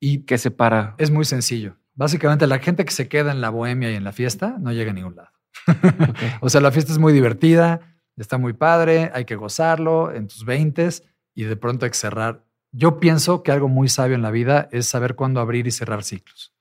Y 0.00 0.22
¿Qué 0.24 0.38
separa? 0.38 0.96
es 0.98 1.12
muy 1.12 1.24
sencillo. 1.24 1.76
Básicamente 1.94 2.48
la 2.48 2.58
gente 2.58 2.84
que 2.84 2.90
se 2.90 3.06
queda 3.06 3.30
en 3.30 3.40
la 3.40 3.50
bohemia 3.50 3.92
y 3.92 3.94
en 3.94 4.02
la 4.02 4.10
fiesta 4.10 4.56
no 4.58 4.72
llega 4.72 4.90
a 4.90 4.94
ningún 4.94 5.14
lado. 5.14 5.30
O 6.40 6.48
sea, 6.48 6.60
la 6.60 6.72
fiesta 6.72 6.90
es 6.90 6.98
muy 6.98 7.12
divertida, 7.12 7.87
está 8.22 8.38
muy 8.38 8.52
padre, 8.52 9.10
hay 9.14 9.24
que 9.24 9.36
gozarlo 9.36 10.12
en 10.12 10.28
tus 10.28 10.44
veintes 10.44 11.04
y 11.34 11.44
de 11.44 11.56
pronto 11.56 11.84
hay 11.84 11.90
que 11.90 11.98
cerrar. 11.98 12.44
Yo 12.72 13.00
pienso 13.00 13.42
que 13.42 13.52
algo 13.52 13.68
muy 13.68 13.88
sabio 13.88 14.14
en 14.14 14.22
la 14.22 14.30
vida 14.30 14.68
es 14.72 14.86
saber 14.86 15.14
cuándo 15.14 15.40
abrir 15.40 15.66
y 15.66 15.70
cerrar 15.70 16.02
ciclos. 16.04 16.52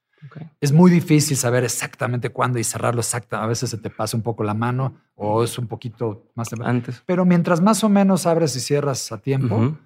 Es 0.60 0.72
muy 0.72 0.90
difícil 0.90 1.38
saber 1.38 1.64
exactamente 1.64 2.30
cuándo 2.30 2.60
y 2.60 2.64
cerrarlo 2.64 3.02
exacta. 3.02 3.44
A 3.44 3.48
veces 3.48 3.70
se 3.70 3.78
te 3.78 3.90
pasa 3.90 4.18
un 4.18 4.24
poco 4.24 4.44
la 4.44 4.54
mano 4.54 4.96
o 5.16 5.44
es 5.44 5.58
un 5.58 5.68
poquito 5.68 6.32
más 6.36 6.50
temprano. 6.50 6.72
Antes. 6.72 7.04
Pero 7.06 7.26
mientras 7.26 7.62
más 7.62 7.84
o 7.84 7.90
menos 7.90 8.26
abres 8.26 8.56
y 8.56 8.60
cierras 8.60 9.12
a 9.12 9.20
tiempo, 9.20 9.78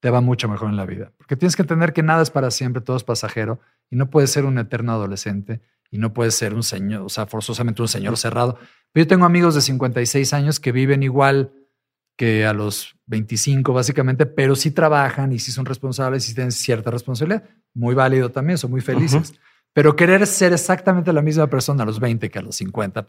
te 0.00 0.10
va 0.10 0.20
mucho 0.20 0.48
mejor 0.48 0.68
en 0.68 0.76
la 0.76 0.86
vida. 0.86 1.12
Porque 1.16 1.36
tienes 1.36 1.56
que 1.56 1.62
entender 1.62 1.92
que 1.92 2.02
nada 2.02 2.22
es 2.22 2.30
para 2.30 2.50
siempre, 2.50 2.82
todo 2.82 2.96
es 2.96 3.04
pasajero 3.04 3.60
y 3.90 3.96
no 3.96 4.08
puedes 4.10 4.30
ser 4.30 4.44
un 4.44 4.58
eterno 4.58 4.92
adolescente 4.92 5.60
y 5.90 5.98
no 5.98 6.12
puedes 6.12 6.34
ser 6.34 6.54
un 6.54 6.62
señor, 6.62 7.02
o 7.02 7.08
sea, 7.08 7.26
forzosamente 7.26 7.82
un 7.82 7.88
señor 7.88 8.16
cerrado. 8.16 8.58
Pero 8.92 9.04
yo 9.04 9.08
tengo 9.08 9.24
amigos 9.24 9.54
de 9.54 9.60
56 9.62 10.32
años 10.34 10.60
que 10.60 10.72
viven 10.72 11.02
igual 11.02 11.52
que 12.16 12.44
a 12.44 12.52
los 12.52 12.94
25 13.06 13.72
básicamente, 13.72 14.26
pero 14.26 14.54
sí 14.54 14.70
trabajan 14.70 15.32
y 15.32 15.38
sí 15.38 15.50
son 15.50 15.64
responsables 15.64 16.28
y 16.28 16.34
tienen 16.34 16.52
cierta 16.52 16.90
responsabilidad. 16.90 17.44
Muy 17.74 17.94
válido 17.94 18.30
también, 18.30 18.58
son 18.58 18.70
muy 18.70 18.80
felices. 18.82 19.32
Pero 19.72 19.96
querer 19.96 20.26
ser 20.26 20.52
exactamente 20.52 21.12
la 21.12 21.22
misma 21.22 21.46
persona 21.48 21.82
a 21.84 21.86
los 21.86 21.98
20 21.98 22.30
que 22.30 22.38
a 22.38 22.42
los 22.42 22.56
50, 22.56 23.06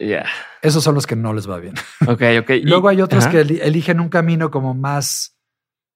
Ya. 0.00 0.24
esos 0.62 0.84
son 0.84 0.94
los 0.94 1.06
que 1.06 1.16
no 1.16 1.32
les 1.32 1.50
va 1.50 1.58
bien. 1.58 1.74
Ok, 2.06 2.22
ok. 2.40 2.50
Luego 2.62 2.88
hay 2.88 3.00
otros 3.02 3.26
que 3.26 3.40
eli- 3.40 3.58
eligen 3.60 3.98
un 3.98 4.08
camino 4.08 4.50
como 4.52 4.74
más 4.74 5.36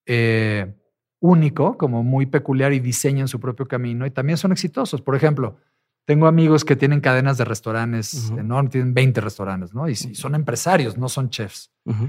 eh, 0.06 0.74
único, 1.20 1.78
como 1.78 2.02
muy 2.02 2.26
peculiar 2.26 2.72
y 2.72 2.80
diseñan 2.80 3.28
su 3.28 3.38
propio 3.38 3.68
camino 3.68 4.06
y 4.06 4.10
también 4.10 4.36
son 4.38 4.50
exitosos. 4.52 5.00
Por 5.02 5.14
ejemplo, 5.14 5.58
tengo 6.06 6.26
amigos 6.26 6.64
que 6.64 6.76
tienen 6.76 7.00
cadenas 7.00 7.38
de 7.38 7.44
restaurantes 7.44 8.30
Ujú. 8.30 8.38
enormes, 8.40 8.72
tienen 8.72 8.94
20 8.94 9.20
restaurantes, 9.20 9.74
¿no? 9.74 9.88
Y, 9.88 9.94
sí, 9.94 10.14
son 10.14 10.34
empresarios, 10.34 10.96
no 10.98 11.08
son 11.08 11.30
chefs. 11.30 11.70
Ujú. 11.84 12.08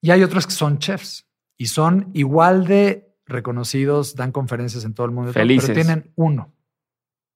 Y 0.00 0.10
hay 0.10 0.22
otros 0.22 0.46
que 0.46 0.52
son 0.52 0.78
chefs 0.78 1.26
y 1.58 1.66
son 1.66 2.10
igual 2.14 2.66
de 2.66 3.14
reconocidos, 3.26 4.14
dan 4.16 4.32
conferencias 4.32 4.84
en 4.84 4.94
todo 4.94 5.06
el 5.06 5.12
mundo, 5.12 5.30
y 5.30 5.34
Felices. 5.34 5.70
pero 5.70 5.82
tienen 5.84 6.12
uno. 6.16 6.52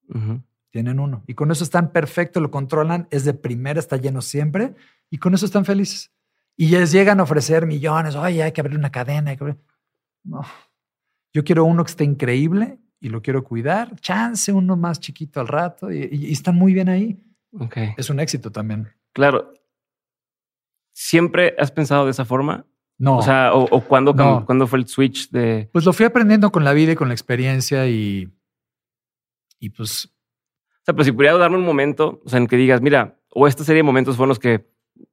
Ujú. 0.08 0.42
Tienen 0.70 0.98
uno. 1.00 1.22
Y 1.26 1.34
con 1.34 1.50
eso 1.50 1.64
están 1.64 1.92
perfectos, 1.92 2.42
lo 2.42 2.50
controlan, 2.50 3.08
es 3.10 3.24
de 3.24 3.34
primera, 3.34 3.78
está 3.78 3.96
lleno 3.96 4.20
siempre, 4.20 4.74
y 5.10 5.18
con 5.18 5.34
eso 5.34 5.46
están 5.46 5.64
felices. 5.64 6.10
Y 6.56 6.68
les 6.68 6.90
llegan 6.92 7.20
a 7.20 7.22
ofrecer 7.22 7.66
millones, 7.66 8.14
oye, 8.16 8.42
hay 8.42 8.52
que 8.52 8.60
abrir 8.60 8.78
una 8.78 8.90
cadena. 8.90 9.30
hay 9.30 9.36
que 9.36 9.44
abrir-". 9.44 9.60
No. 10.24 10.42
Yo 11.32 11.44
quiero 11.44 11.64
uno 11.64 11.84
que 11.84 11.90
esté 11.90 12.04
increíble 12.04 12.78
y 13.00 13.08
lo 13.08 13.22
quiero 13.22 13.44
cuidar. 13.44 13.98
Chance 14.00 14.52
uno 14.52 14.76
más 14.76 15.00
chiquito 15.00 15.40
al 15.40 15.48
rato 15.48 15.90
y, 15.92 15.98
y- 16.10 16.26
y 16.28 16.32
están 16.32 16.54
muy 16.56 16.72
bien 16.74 16.88
ahí. 16.88 17.18
Ok. 17.58 17.76
Es 17.96 18.10
un 18.10 18.20
éxito 18.20 18.50
también. 18.50 18.88
Claro. 19.12 19.52
¿Siempre 20.92 21.54
has 21.58 21.70
pensado 21.70 22.04
de 22.06 22.10
esa 22.12 22.24
forma? 22.24 22.66
No, 22.98 23.18
O 23.18 23.22
sea, 23.22 23.52
o, 23.52 23.64
o 23.64 23.80
cuándo, 23.84 24.14
cam- 24.14 24.40
No. 24.40 24.46
cuándo 24.46 24.66
fue 24.66 24.78
el 24.78 24.86
switch 24.86 25.30
de. 25.30 25.68
pues 25.72 25.84
lo 25.84 25.92
fui 25.92 26.06
aprendiendo 26.06 26.50
con 26.50 26.64
la 26.64 26.72
vida 26.72 26.92
y 26.92 26.96
con 26.96 27.08
la 27.08 27.14
experiencia 27.14 27.86
y, 27.86 28.32
y 29.58 29.68
pues 29.70 30.06
O 30.06 30.84
sea, 30.84 30.94
pero 30.94 31.04
si 31.04 31.12
pudiera 31.12 31.36
darme 31.36 31.58
un 31.58 31.64
momento, 31.64 32.22
o 32.24 32.28
sea, 32.28 32.38
en 32.38 32.46
que 32.46 32.56
digas, 32.56 32.80
mira, 32.80 33.20
o 33.34 33.46
esta 33.46 33.64
serie 33.64 33.80
de 33.80 33.82
momentos 33.82 34.16
fueron 34.16 34.30
los 34.30 34.38
que 34.38 34.70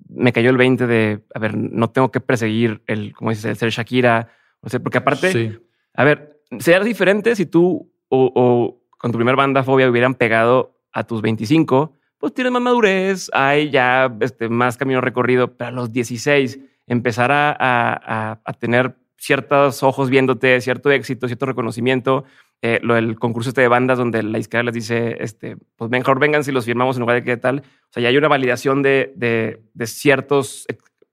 me 0.07 0.31
cayó 0.31 0.49
el 0.49 0.55
20 0.57 0.87
de, 0.87 1.25
a 1.35 1.39
ver, 1.39 1.57
no 1.57 1.89
tengo 1.89 2.09
que 2.11 2.21
perseguir 2.21 2.81
el, 2.87 3.13
como 3.13 3.31
dices, 3.31 3.45
el 3.45 3.57
ser 3.57 3.69
Shakira. 3.69 4.29
O 4.61 4.69
sea, 4.69 4.79
porque 4.79 4.99
aparte, 4.99 5.31
sí. 5.33 5.59
a 5.93 6.03
ver, 6.05 6.32
sería 6.59 6.79
diferente 6.81 7.35
si 7.35 7.45
tú 7.45 7.91
o, 8.09 8.79
con 8.99 9.11
tu 9.11 9.17
primer 9.17 9.35
banda 9.35 9.63
Fobia 9.63 9.89
hubieran 9.89 10.15
pegado 10.15 10.79
a 10.91 11.03
tus 11.03 11.21
25, 11.21 11.93
pues 12.17 12.33
tienes 12.33 12.53
más 12.53 12.61
madurez, 12.61 13.29
hay 13.33 13.69
ya 13.71 14.15
este, 14.21 14.47
más 14.49 14.77
camino 14.77 15.01
recorrido, 15.01 15.57
pero 15.57 15.69
a 15.69 15.71
los 15.71 15.91
16 15.91 16.59
empezar 16.87 17.31
a, 17.31 17.49
a- 17.51 18.31
a- 18.31 18.41
a 18.45 18.53
tener 18.53 18.95
ciertos 19.17 19.83
ojos 19.83 20.09
viéndote, 20.09 20.59
cierto 20.61 20.91
éxito, 20.91 21.27
cierto 21.27 21.45
reconocimiento, 21.45 22.25
eh, 22.61 22.79
lo 22.83 22.93
del 22.95 23.17
concurso 23.17 23.49
este 23.49 23.61
de 23.61 23.67
bandas 23.69 23.97
donde 23.97 24.21
la 24.23 24.37
izquierda 24.37 24.65
les 24.65 24.73
dice, 24.75 25.17
este, 25.21 25.57
pues 25.75 25.89
mejor 25.89 26.19
vengan 26.19 26.43
si 26.43 26.51
los 26.51 26.65
firmamos 26.65 26.95
en 26.97 27.01
lugar 27.01 27.15
de 27.17 27.23
qué 27.23 27.37
tal. 27.37 27.59
O 27.59 27.89
sea, 27.91 28.03
ya 28.03 28.09
hay 28.09 28.17
una 28.17 28.27
validación 28.27 28.81
de, 28.83 29.13
de, 29.15 29.63
de 29.73 29.87
ciertas 29.87 30.65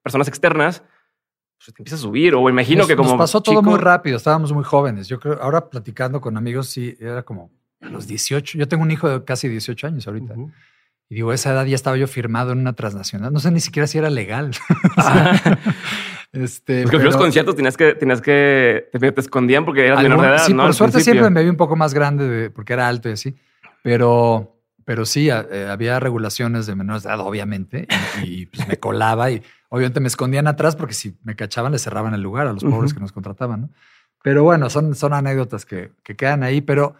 personas 0.02 0.28
externas, 0.28 0.82
pues 1.64 1.74
te 1.74 1.82
empieza 1.82 1.96
a 1.96 1.98
subir. 1.98 2.34
O 2.34 2.48
imagino 2.48 2.78
nos, 2.78 2.88
que 2.88 2.96
como 2.96 3.10
nos 3.10 3.18
pasó 3.18 3.42
todo 3.42 3.62
muy 3.62 3.78
rápido, 3.78 4.16
estábamos 4.16 4.52
muy 4.52 4.64
jóvenes. 4.64 5.06
Yo 5.08 5.20
creo, 5.20 5.38
ahora 5.42 5.68
platicando 5.68 6.20
con 6.20 6.36
amigos, 6.36 6.68
sí, 6.68 6.96
era 6.98 7.22
como 7.22 7.50
a 7.82 7.88
los 7.90 8.06
18. 8.06 8.56
Yo 8.58 8.66
tengo 8.68 8.82
un 8.82 8.90
hijo 8.90 9.08
de 9.08 9.24
casi 9.24 9.48
18 9.48 9.86
años 9.86 10.06
ahorita. 10.06 10.34
Y 11.08 11.16
digo, 11.16 11.32
a 11.32 11.34
esa 11.34 11.52
edad 11.52 11.66
ya 11.66 11.74
estaba 11.74 11.96
yo 11.96 12.06
firmado 12.06 12.52
en 12.52 12.58
una 12.60 12.72
transnacional. 12.72 13.32
No 13.32 13.40
sé 13.40 13.50
ni 13.50 13.60
siquiera 13.60 13.86
si 13.86 13.98
era 13.98 14.08
legal. 14.10 14.52
Ah. 14.96 15.58
este, 16.32 16.82
Porque 16.82 16.98
en 16.98 17.04
los 17.04 17.16
conciertos 17.16 17.56
tenías 17.56 17.76
que, 17.76 17.94
tenías 17.94 18.20
que, 18.20 18.88
te, 18.92 19.12
te 19.12 19.20
escondían 19.20 19.64
porque 19.64 19.86
eras 19.86 20.02
menor 20.02 20.20
de 20.20 20.26
algún- 20.26 20.36
edad, 20.38 20.46
sí, 20.46 20.52
¿no? 20.52 20.58
por 20.62 20.66
Al 20.68 20.74
suerte 20.74 20.92
principio. 20.94 21.20
siempre 21.22 21.30
me 21.34 21.42
vi 21.42 21.50
un 21.50 21.56
poco 21.56 21.74
más 21.76 21.92
grande 21.94 22.28
de- 22.28 22.50
porque 22.50 22.72
era 22.72 22.86
alto 22.88 23.08
y 23.08 23.12
así. 23.12 23.34
Pero, 23.82 24.59
pero 24.90 25.06
sí, 25.06 25.30
a- 25.30 25.46
eh, 25.52 25.68
había 25.70 26.00
regulaciones 26.00 26.66
de 26.66 26.74
menores 26.74 27.04
de 27.04 27.10
edad, 27.10 27.20
obviamente. 27.20 27.86
Y, 28.24 28.40
y, 28.42 28.46
pues 28.46 28.66
me 28.66 28.76
colaba 28.80 29.30
y 29.30 29.40
obviamente 29.68 30.00
me 30.00 30.08
escondían 30.08 30.48
atrás 30.48 30.74
porque 30.74 30.94
si 30.94 31.16
me 31.22 31.36
cachaban, 31.36 31.70
le 31.70 31.78
cerraban 31.78 32.12
el 32.12 32.20
lugar 32.22 32.48
a 32.48 32.52
los 32.52 32.64
pobres 32.64 32.92
que 32.92 32.98
nos 32.98 33.12
contrataban, 33.12 33.60
¿no? 33.60 33.70
Pero 34.24 34.42
bueno, 34.42 34.68
son, 34.68 34.96
son 34.96 35.12
anécdotas 35.12 35.64
que, 35.64 35.92
que 36.02 36.16
quedan 36.16 36.42
ahí, 36.42 36.60
pero 36.60 36.96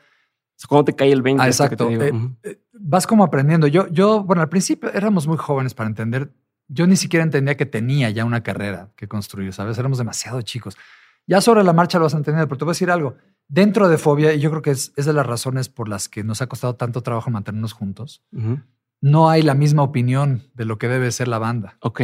¿Cómo 0.69 0.85
te 0.85 0.95
cae 0.95 1.11
el 1.11 1.21
20? 1.21 1.43
Ah, 1.43 1.49
esto 1.49 1.69
que 1.69 1.77
te 1.77 1.83
exacto. 1.83 2.05
digo? 2.05 2.31
Eh, 2.45 2.51
eh, 2.53 2.61
vas 2.75 3.09
como 3.09 3.25
aprendiendo. 3.25 3.67
Yo, 3.67 3.89
yo, 3.89 4.23
bueno, 4.23 4.41
al 4.41 4.49
principio 4.49 4.93
éramos 4.93 5.27
muy 5.27 5.37
jóvenes 5.37 5.75
para 5.75 5.89
entender. 5.89 6.31
Yo 6.69 6.87
ni 6.87 6.95
siquiera 6.95 7.25
entendía 7.25 7.57
que 7.57 7.67
tenía 7.67 8.09
ya 8.11 8.25
una 8.25 8.45
carrera 8.45 8.91
que 8.95 9.09
construir, 9.09 9.53
¿sabes? 9.53 9.79
Éramos 9.79 9.99
demasiado 9.99 10.41
chicos. 10.43 10.77
Ya 11.27 11.41
sobre 11.41 11.65
la 11.65 11.73
marcha 11.73 11.99
lo 11.99 12.05
vas 12.05 12.15
a 12.15 12.19
entender, 12.19 12.47
pero 12.47 12.57
te 12.59 12.65
voy 12.67 12.71
a 12.71 12.75
decir 12.75 12.91
algo. 12.93 13.17
Dentro 13.51 13.89
de 13.89 13.99
Fobia, 13.99 14.33
y 14.33 14.39
yo 14.39 14.49
creo 14.51 14.63
que 14.63 14.71
es, 14.71 14.93
es 14.97 15.07
de 15.07 15.13
las 15.13 15.27
razones 15.27 15.69
por 15.69 15.89
las 15.89 16.09
que 16.09 16.23
nos 16.23 16.41
ha 16.41 16.47
costado 16.47 16.77
tanto 16.77 17.03
trabajo 17.03 17.31
mantenernos 17.31 17.73
juntos, 17.73 18.23
no 19.01 19.29
hay 19.29 19.43
la 19.43 19.55
misma 19.55 19.83
opinión 19.83 20.45
de 20.55 20.65
lo 20.65 20.79
que 20.79 20.87
debe 20.87 21.11
ser 21.11 21.27
la 21.27 21.39
banda. 21.39 21.77
Ok. 21.81 22.01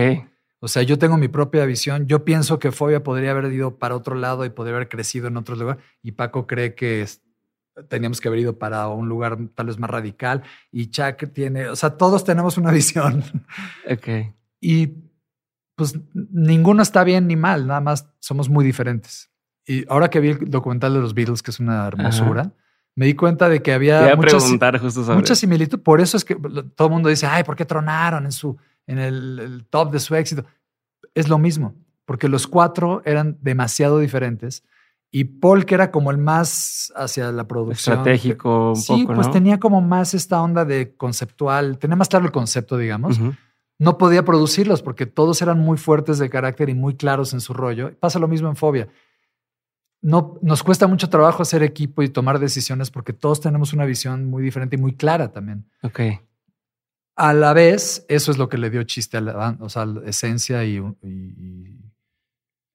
O 0.59 0.67
sea, 0.67 0.83
yo 0.83 0.99
tengo 0.99 1.17
mi 1.17 1.29
propia 1.29 1.65
visión. 1.65 2.09
Yo 2.09 2.25
pienso 2.25 2.59
que 2.59 2.73
Fobia 2.73 3.05
podría 3.05 3.31
haber 3.31 3.53
ido 3.53 3.79
para 3.79 3.95
otro 3.95 4.17
lado 4.17 4.45
y 4.45 4.51
podría 4.51 4.75
haber 4.75 4.89
crecido 4.89 5.29
en 5.29 5.37
otro 5.37 5.55
lugar. 5.55 5.79
Y 6.03 6.13
Paco 6.13 6.49
cree 6.49 6.75
que 6.75 7.07
teníamos 7.89 8.21
que 8.21 8.27
haber 8.27 8.41
ido 8.41 8.59
para 8.59 8.89
un 8.89 9.09
lugar 9.09 9.39
tal 9.55 9.67
vez 9.67 9.79
más 9.79 9.89
radical. 9.89 10.43
Y 10.73 10.89
Chuck 10.89 11.33
tiene, 11.33 11.69
o 11.69 11.77
sea, 11.77 11.91
todos 11.91 12.25
tenemos 12.25 12.59
una 12.59 12.73
visión. 12.73 13.23
Ok. 13.89 14.35
Y 14.61 14.95
pues 15.77 15.95
ninguno 16.13 16.83
está 16.83 17.05
bien 17.05 17.29
ni 17.29 17.37
mal, 17.37 17.67
nada 17.69 17.81
más 17.81 18.09
somos 18.19 18.49
muy 18.49 18.65
diferentes. 18.65 19.31
Y 19.67 19.85
ahora 19.89 20.09
que 20.09 20.21
vi 20.21 20.31
el 20.31 20.51
documental 20.51 20.95
de 20.95 21.01
los 21.01 21.15
Beatles, 21.15 21.43
que 21.43 21.51
es 21.51 21.61
una 21.61 21.87
hermosura, 21.87 22.53
me 22.95 23.07
di 23.07 23.15
cuenta 23.15 23.49
de 23.49 23.63
que 23.63 23.73
había 23.73 24.15
muchas, 24.17 24.45
mucha 25.09 25.35
similitud. 25.35 25.81
Por 25.81 26.01
eso 26.01 26.17
es 26.17 26.25
que 26.25 26.35
todo 26.35 26.89
el 26.89 26.95
mundo 26.95 27.09
dice, 27.09 27.27
ay, 27.27 27.45
¿por 27.45 27.57
qué 27.57 27.65
tronaron 27.65 28.25
en, 28.25 28.33
su, 28.33 28.57
en 28.87 28.99
el, 28.99 29.67
top 29.69 29.91
de 29.91 30.01
su 30.01 30.15
éxito? 30.15 30.45
Es 31.15 31.29
lo 31.29 31.39
mismo, 31.39 31.75
porque 32.05 32.29
los 32.29 32.47
cuatro 32.47 33.03
eran 33.05 33.39
demasiado 33.43 33.99
diferentes. 33.99 34.65
Y 35.11 35.25
Paul, 35.25 35.65
que 35.65 35.75
era 35.75 35.91
como 35.91 36.11
el 36.11 36.19
más 36.19 36.93
hacia 36.97 37.33
la 37.33 37.47
producción. 37.49 37.99
Estratégico, 37.99 38.71
un 38.71 38.77
sí, 38.77 39.07
pues 39.07 39.31
tenía 39.31 39.59
como 39.59 39.81
más 39.81 40.15
esta 40.15 40.41
onda 40.41 40.65
de 40.65 40.95
conceptual, 40.97 41.79
tenía 41.79 41.97
más 41.97 42.09
claro 42.09 42.25
el 42.25 42.33
concepto, 42.33 42.77
digamos 42.77 43.19
no 43.79 43.99
podía 43.99 44.25
producirlos 44.25 44.83
porque 44.83 45.07
todos 45.07 45.43
eran 45.43 45.59
muy 45.59 45.77
fuertes 45.77 46.19
de 46.19 46.31
carácter 46.31 46.69
y 46.69 46.75
muy 46.75 46.97
claros 46.97 47.33
en 47.33 47.41
su 47.41 47.53
rollo. 47.53 47.93
Pasa 48.01 48.19
lo 48.19 48.29
mismo 48.29 48.49
en 48.49 48.57
Fobia. 48.57 48.89
No, 50.07 50.39
nos 50.41 50.63
cuesta 50.63 50.87
mucho 50.87 51.09
trabajo 51.09 51.43
hacer 51.43 51.65
equipo 51.65 52.01
y 52.01 52.09
tomar 52.09 52.39
decisiones 52.39 52.93
porque 52.93 53.13
todos 53.13 53.41
tenemos 53.41 53.73
una 53.73 53.85
visión 53.85 54.27
muy 54.27 54.41
diferente 54.41 54.77
y 54.77 54.79
muy 54.79 54.95
clara 54.95 55.33
también. 55.33 55.69
Ok. 55.83 56.01
A 57.17 57.35
la 57.35 57.53
vez, 57.53 58.07
eso 58.09 58.31
es 58.31 58.39
lo 58.39 58.49
que 58.49 58.57
le 58.57 58.71
dio 58.71 58.85
chiste 58.85 59.17
a 59.17 59.21
la 59.21 59.57
o 59.59 59.69
sea, 59.69 59.85
esencia 60.05 60.65
y, 60.65 60.81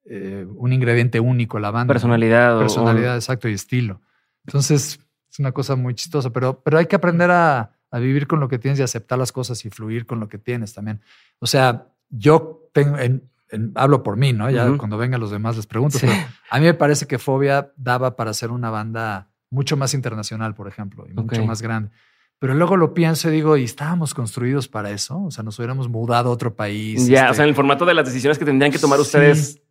eh, 0.04 0.46
un 0.58 0.74
ingrediente 0.74 1.22
único 1.22 1.56
a 1.56 1.62
la 1.62 1.72
banda. 1.72 1.94
Personalidad. 1.94 2.60
Personalidad, 2.60 3.16
exacto, 3.16 3.48
y 3.48 3.54
estilo. 3.54 4.02
Entonces, 4.46 5.00
es 5.32 5.40
una 5.40 5.54
cosa 5.54 5.78
muy 5.78 5.96
chistosa, 5.96 6.32
pero, 6.32 6.62
pero 6.62 6.80
hay 6.80 6.88
que 6.88 6.98
aprender 6.98 7.32
a, 7.32 7.72
a 7.92 8.00
vivir 8.00 8.28
con 8.28 8.42
lo 8.42 8.50
que 8.50 8.60
tienes 8.60 8.78
y 8.82 8.84
aceptar 8.84 9.18
las 9.18 9.32
cosas 9.32 9.64
y 9.64 9.70
fluir 9.70 10.06
con 10.06 10.20
lo 10.20 10.28
que 10.28 10.38
tienes 10.38 10.74
también. 10.74 11.00
O 11.40 11.48
sea, 11.48 11.88
yo 12.10 12.70
tengo, 12.74 12.98
hablo 13.76 14.04
por 14.04 14.18
mí, 14.18 14.34
¿no? 14.34 14.50
Ya 14.50 14.78
cuando 14.78 14.98
vengan 14.98 15.20
los 15.20 15.32
demás 15.32 15.56
les 15.56 15.68
pregunto, 15.68 15.98
pero 16.00 16.14
a 16.50 16.60
mí 16.60 16.66
me 16.66 16.74
parece 16.74 17.08
que 17.08 17.18
Fobia 17.18 17.72
daba 17.76 18.16
para 18.16 18.34
ser 18.34 18.52
una 18.52 18.70
banda 18.70 19.32
mucho 19.50 19.78
más 19.78 19.94
internacional, 19.94 20.56
por 20.56 20.68
ejemplo, 20.68 21.06
y 21.10 21.14
mucho 21.14 21.46
más 21.46 21.62
grande. 21.62 21.92
Pero 22.40 22.56
luego 22.56 22.76
lo 22.76 22.96
pienso 22.96 23.30
y 23.30 23.34
digo, 23.34 23.56
¿y 23.56 23.64
estábamos 23.64 24.16
construidos 24.16 24.68
para 24.68 24.90
eso? 24.90 25.22
O 25.26 25.32
sea, 25.32 25.44
nos 25.44 25.60
hubiéramos 25.60 25.90
mudado 25.90 26.30
a 26.30 26.34
otro 26.34 26.56
país. 26.56 27.06
Ya, 27.06 27.24
o 27.24 27.26
este 27.26 27.36
sea, 27.36 27.44
en 27.44 27.50
el 27.50 27.56
formato 27.56 27.86
de 27.86 27.94
las 27.94 28.06
decisiones 28.06 28.40
que 28.40 28.46
tendrían 28.46 28.72
que 28.72 28.80
tomar 28.80 29.00
ustedes, 29.00 29.62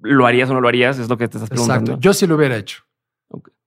¿lo 0.00 0.24
harías 0.24 0.48
o 0.48 0.54
no 0.54 0.62
lo 0.62 0.68
harías? 0.68 0.98
Es 0.98 1.10
lo 1.10 1.18
que 1.18 1.28
te 1.28 1.36
estás 1.36 1.50
preguntando. 1.50 1.92
Exacto. 1.92 2.00
Yo 2.00 2.14
sí 2.14 2.26
lo 2.26 2.36
hubiera 2.36 2.56
hecho 2.56 2.84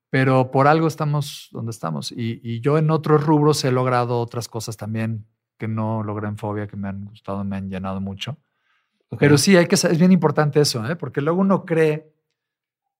pero 0.09 0.51
por 0.51 0.67
algo 0.67 0.87
estamos 0.87 1.49
donde 1.51 1.71
estamos. 1.71 2.11
Y, 2.11 2.61
yo 2.61 2.77
en 2.77 2.91
otros 2.91 3.25
rubros 3.25 3.63
he 3.65 3.71
logrado 3.71 4.19
otras 4.19 4.47
cosas 4.47 4.77
también 4.77 5.25
que 5.57 5.67
no 5.67 6.03
logré 6.03 6.27
en 6.27 6.37
Fobia, 6.37 6.67
que 6.67 6.77
me 6.77 6.87
han 6.87 7.05
gustado, 7.05 7.43
me 7.43 7.57
han 7.57 7.69
llenado 7.69 7.99
mucho. 7.99 8.37
Pero 9.19 9.37
sí, 9.37 9.55
hay 9.55 9.67
que, 9.67 9.75
es 9.75 9.97
bien 9.97 10.11
importante 10.11 10.59
eso, 10.59 10.85
¿eh? 10.89 10.95
porque 10.95 11.21
luego 11.21 11.39
uno 11.39 11.65
cree, 11.65 12.11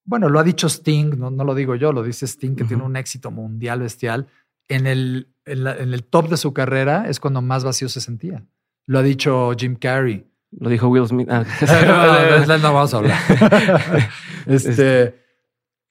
bueno, 0.06 0.30
lo 0.30 0.40
ha 0.40 0.44
dicho 0.44 0.68
Sting, 0.68 1.18
no, 1.18 1.32
no 1.32 1.44
lo 1.44 1.54
digo 1.54 1.76
yo, 1.76 1.92
lo 1.92 2.02
dice 2.02 2.26
Sting, 2.26 2.56
que 2.56 2.64
tiene 2.64 2.84
un 2.84 2.96
éxito 2.96 3.30
mundial 3.30 3.82
bestial. 3.82 4.28
En 4.70 4.88
el, 4.88 5.28
en, 5.46 5.68
el 5.68 6.04
top 6.04 6.30
de 6.30 6.38
su 6.38 6.54
carrera 6.54 7.10
es 7.10 7.20
cuando 7.20 7.42
más 7.42 7.64
vacío 7.64 7.90
se 7.90 8.02
sentía. 8.02 8.44
Lo 8.86 9.00
ha 9.00 9.04
dicho 9.04 9.52
Jim 9.58 9.76
Carrey. 9.76 10.26
Lo 10.52 10.70
dijo 10.70 10.88
Will 10.88 11.08
Smith. 11.08 11.28
Ah. 11.30 11.44
no, 12.48 12.58
no, 12.58 12.74
vamos 12.74 12.94
a 12.94 12.98
hablar. 12.98 13.20
este, 14.46 15.14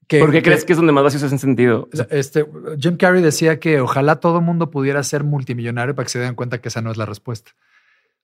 ¿Por 0.09 0.31
qué 0.31 0.42
crees 0.42 0.64
que 0.64 0.72
es 0.72 0.79
donde 0.79 0.92
más 0.92 1.05
vacíos 1.05 1.22
hacen 1.22 1.38
sentido? 1.38 1.88
Este, 2.11 2.46
Jim 2.79 2.96
Carrey 2.96 3.22
decía 3.22 3.59
que 3.59 3.81
ojalá 3.81 4.16
todo 4.16 4.40
mundo 4.40 4.70
pudiera 4.70 5.02
ser 5.02 5.24
multimillonario 5.24 5.94
para 5.94 6.05
que 6.05 6.11
se 6.11 6.18
den 6.18 6.35
cuenta 6.35 6.61
que 6.61 6.68
esa 6.68 6.81
no 6.81 6.90
es 6.90 6.96
la 6.96 7.07
respuesta. 7.07 7.52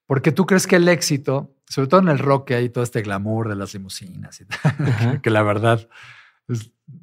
Porque 0.07 0.33
tú 0.33 0.47
crees 0.47 0.67
que 0.67 0.77
el 0.77 0.89
éxito, 0.89 1.55
sobre 1.69 1.89
todo 1.89 2.01
en 2.01 2.09
el 2.09 2.19
rock, 2.19 2.49
que 2.49 2.55
hay 2.55 2.69
todo 2.69 2.85
este 2.85 3.03
glamour 3.03 3.49
de 3.49 3.57
las 3.57 3.73
limusinas 3.75 4.41
y 4.41 4.45
tal, 4.45 5.21
que, 5.23 5.31
la 5.31 5.43
verdad, 5.43 5.89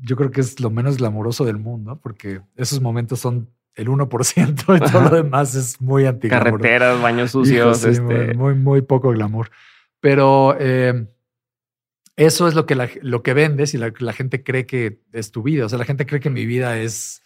yo 0.01 0.15
creo 0.15 0.31
que 0.31 0.41
es 0.41 0.59
lo 0.59 0.69
menos 0.69 0.97
glamuroso 0.97 1.45
del 1.45 1.57
mundo, 1.57 1.99
porque 2.01 2.41
esos 2.55 2.81
momentos 2.81 3.19
son 3.19 3.49
el 3.75 3.87
1% 3.87 4.75
y 4.75 4.91
todo 4.91 5.01
lo 5.01 5.09
demás 5.09 5.55
es 5.55 5.79
muy 5.79 6.05
anti 6.05 6.27
Carreteras, 6.27 7.01
baños 7.01 7.31
sucios. 7.31 7.83
este... 7.83 8.33
muy, 8.33 8.53
muy, 8.55 8.81
poco 8.81 9.11
glamour. 9.11 9.49
Pero 10.01 10.55
eh, 10.59 11.07
eso 12.15 12.47
es 12.47 12.55
lo 12.55 12.65
que, 12.65 12.99
lo 13.01 13.23
que 13.23 13.33
vendes 13.33 13.73
y 13.73 13.77
la, 13.77 13.93
la, 13.99 14.13
gente 14.13 14.43
cree 14.43 14.65
que 14.65 15.01
es 15.13 15.31
tu 15.31 15.43
vida. 15.43 15.65
O 15.65 15.69
sea, 15.69 15.79
la 15.79 15.85
gente 15.85 16.05
cree 16.05 16.19
que 16.19 16.29
mi 16.29 16.45
vida 16.45 16.77
es 16.77 17.23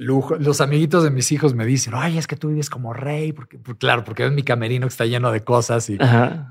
lujo. 0.00 0.36
Los 0.36 0.60
amiguitos 0.60 1.04
de 1.04 1.10
mis 1.10 1.30
hijos 1.30 1.54
me 1.54 1.66
dicen, 1.66 1.92
ay, 1.94 2.16
es 2.16 2.26
que 2.26 2.34
tú 2.34 2.48
vives 2.48 2.70
como 2.70 2.92
rey, 2.92 3.32
porque, 3.32 3.60
claro, 3.78 4.02
porque 4.02 4.24
ves 4.24 4.32
mi 4.32 4.42
camerino 4.42 4.86
que 4.86 4.92
está 4.92 5.04
lleno 5.04 5.30
de 5.30 5.44
cosas 5.44 5.88
y 5.90 5.98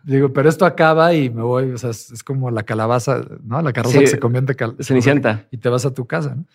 digo, 0.03 0.31
pero 0.31 0.47
esto 0.47 0.65
acaba 0.65 1.13
y 1.13 1.29
me 1.29 1.41
voy. 1.41 1.71
O 1.71 1.77
sea, 1.77 1.89
es, 1.89 2.23
como 2.23 2.51
la 2.51 2.63
calabaza, 2.63 3.21
¿no? 3.43 3.62
La 3.62 3.73
carroza 3.73 3.99
que 3.99 4.07
se 4.07 4.19
convierte 4.19 4.55
en 4.63 4.83
cenicienta 4.83 5.47
y 5.51 5.57
te 5.57 5.69
vas 5.69 5.85
a 5.85 5.93
tu 5.93 6.05
casa. 6.05 6.35
¿no? 6.35 6.45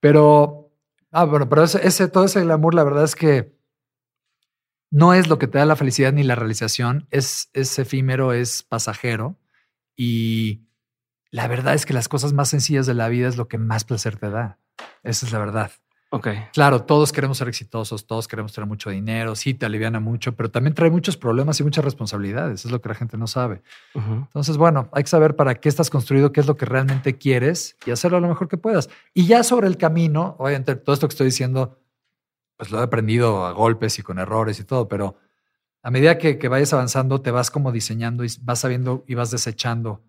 Pero, 0.00 0.70
ah, 1.10 1.24
bueno, 1.24 1.48
pero 1.48 1.64
ese, 1.64 1.86
ese, 1.86 2.08
todo 2.08 2.24
ese 2.24 2.42
glamour, 2.42 2.74
la 2.74 2.84
verdad 2.84 3.04
es 3.04 3.16
que 3.16 3.56
no 4.90 5.14
es 5.14 5.28
lo 5.28 5.38
que 5.38 5.48
te 5.48 5.58
da 5.58 5.66
la 5.66 5.76
felicidad 5.76 6.12
ni 6.12 6.22
la 6.22 6.36
realización. 6.36 7.08
Es, 7.10 7.50
es 7.54 7.76
efímero, 7.78 8.32
es 8.32 8.62
pasajero 8.62 9.36
y 9.96 10.62
la 11.30 11.48
verdad 11.48 11.74
es 11.74 11.86
que 11.86 11.92
las 11.92 12.08
cosas 12.08 12.32
más 12.32 12.50
sencillas 12.50 12.86
de 12.86 12.94
la 12.94 13.08
vida 13.08 13.26
es 13.26 13.36
lo 13.36 13.48
que 13.48 13.58
más 13.58 13.84
placer 13.84 14.16
te 14.16 14.30
da. 14.30 14.60
Esa 15.02 15.26
es 15.26 15.32
la 15.32 15.40
verdad. 15.40 15.72
Ok. 16.10 16.28
Claro, 16.52 16.84
todos 16.84 17.10
queremos 17.10 17.38
ser 17.38 17.48
exitosos, 17.48 18.06
todos 18.06 18.28
queremos 18.28 18.52
tener 18.52 18.68
mucho 18.68 18.90
dinero, 18.90 19.34
sí, 19.34 19.54
te 19.54 19.66
aliviana 19.66 19.98
mucho, 19.98 20.36
pero 20.36 20.50
también 20.50 20.72
trae 20.72 20.88
muchos 20.88 21.16
problemas 21.16 21.58
y 21.58 21.64
muchas 21.64 21.84
responsabilidades. 21.84 22.64
Es 22.64 22.70
lo 22.70 22.80
que 22.80 22.88
la 22.88 22.94
gente 22.94 23.18
no 23.18 23.26
sabe. 23.26 23.62
Entonces, 23.94 24.56
bueno, 24.56 24.88
hay 24.92 25.02
que 25.02 25.08
saber 25.08 25.34
para 25.34 25.56
qué 25.56 25.68
estás 25.68 25.90
construido, 25.90 26.30
qué 26.30 26.40
es 26.40 26.46
lo 26.46 26.56
que 26.56 26.64
realmente 26.64 27.18
quieres 27.18 27.76
y 27.84 27.90
hacerlo 27.90 28.20
lo 28.20 28.28
mejor 28.28 28.48
que 28.48 28.56
puedas. 28.56 28.88
Y 29.14 29.26
ya 29.26 29.42
sobre 29.42 29.66
el 29.66 29.76
camino, 29.76 30.36
obviamente, 30.38 30.76
todo 30.76 30.94
esto 30.94 31.08
que 31.08 31.12
estoy 31.12 31.26
diciendo, 31.26 31.80
pues 32.56 32.70
lo 32.70 32.78
he 32.78 32.84
aprendido 32.84 33.44
a 33.44 33.50
golpes 33.50 33.98
y 33.98 34.02
con 34.02 34.20
errores 34.20 34.60
y 34.60 34.64
todo, 34.64 34.86
pero 34.86 35.16
a 35.82 35.90
medida 35.90 36.18
que, 36.18 36.36
vayas 36.48 36.72
avanzando, 36.72 37.20
te 37.20 37.32
vas 37.32 37.50
como 37.50 37.72
diseñando 37.72 38.24
y 38.24 38.28
vas 38.42 38.60
sabiendo 38.60 39.04
y 39.08 39.14
vas 39.14 39.32
desechando 39.32 40.04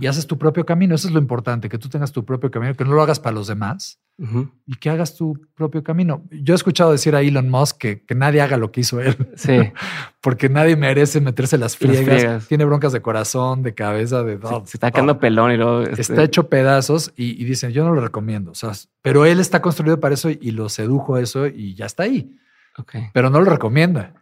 y 0.00 0.06
haces 0.06 0.26
tu 0.26 0.38
propio 0.38 0.64
camino. 0.64 0.94
Eso 0.94 1.08
es 1.08 1.12
lo 1.12 1.20
importante, 1.20 1.68
que 1.68 1.76
tú 1.76 1.90
tengas 1.90 2.10
tu 2.10 2.24
propio 2.24 2.50
camino, 2.50 2.74
que 2.74 2.84
no 2.84 2.92
lo 2.92 3.02
hagas 3.02 3.20
para 3.20 3.34
los 3.34 3.46
demás 3.46 4.00
y 4.18 4.76
que 4.76 4.88
hagas 4.88 5.14
tu 5.14 5.38
propio 5.54 5.84
camino. 5.84 6.24
Yo 6.30 6.54
he 6.54 6.56
escuchado 6.56 6.90
decir 6.90 7.14
a 7.14 7.20
Elon 7.20 7.50
Musk 7.50 7.76
que, 7.76 8.04
que 8.04 8.14
nadie 8.14 8.40
haga 8.40 8.56
lo 8.56 8.72
que 8.72 8.80
hizo 8.80 9.00
él. 9.00 9.14
Sí. 9.36 9.52
Porque 10.22 10.48
nadie 10.48 10.74
merece 10.74 11.20
meterse 11.20 11.58
las 11.58 11.76
friegas. 11.76 12.48
Tiene 12.48 12.64
broncas 12.64 12.92
de 12.92 13.02
corazón, 13.02 13.62
de 13.62 13.74
cabeza, 13.74 14.22
de... 14.22 14.38
Se, 14.64 14.76
está 14.76 14.90
quedando 14.90 15.18
pelón 15.18 15.52
y 15.52 15.56
luego... 15.58 15.82
Este 15.82 16.00
está 16.00 16.22
hecho 16.22 16.48
pedazos 16.48 17.12
y, 17.14 17.44
dicen, 17.44 17.72
yo 17.72 17.84
no 17.84 17.94
lo 17.94 18.00
recomiendo. 18.00 18.52
O 18.52 18.54
sea, 18.54 18.72
pero 19.02 19.26
él 19.26 19.38
está 19.38 19.60
construido 19.60 20.00
para 20.00 20.14
eso 20.14 20.30
y 20.30 20.50
lo 20.50 20.68
sedujo 20.70 21.18
eso 21.18 21.46
y 21.46 21.74
ya 21.74 21.84
está 21.84 22.04
ahí. 22.04 22.34
Okay. 22.78 23.08
Pero 23.12 23.28
no 23.28 23.40
lo 23.40 23.50
recomienda. 23.50 24.14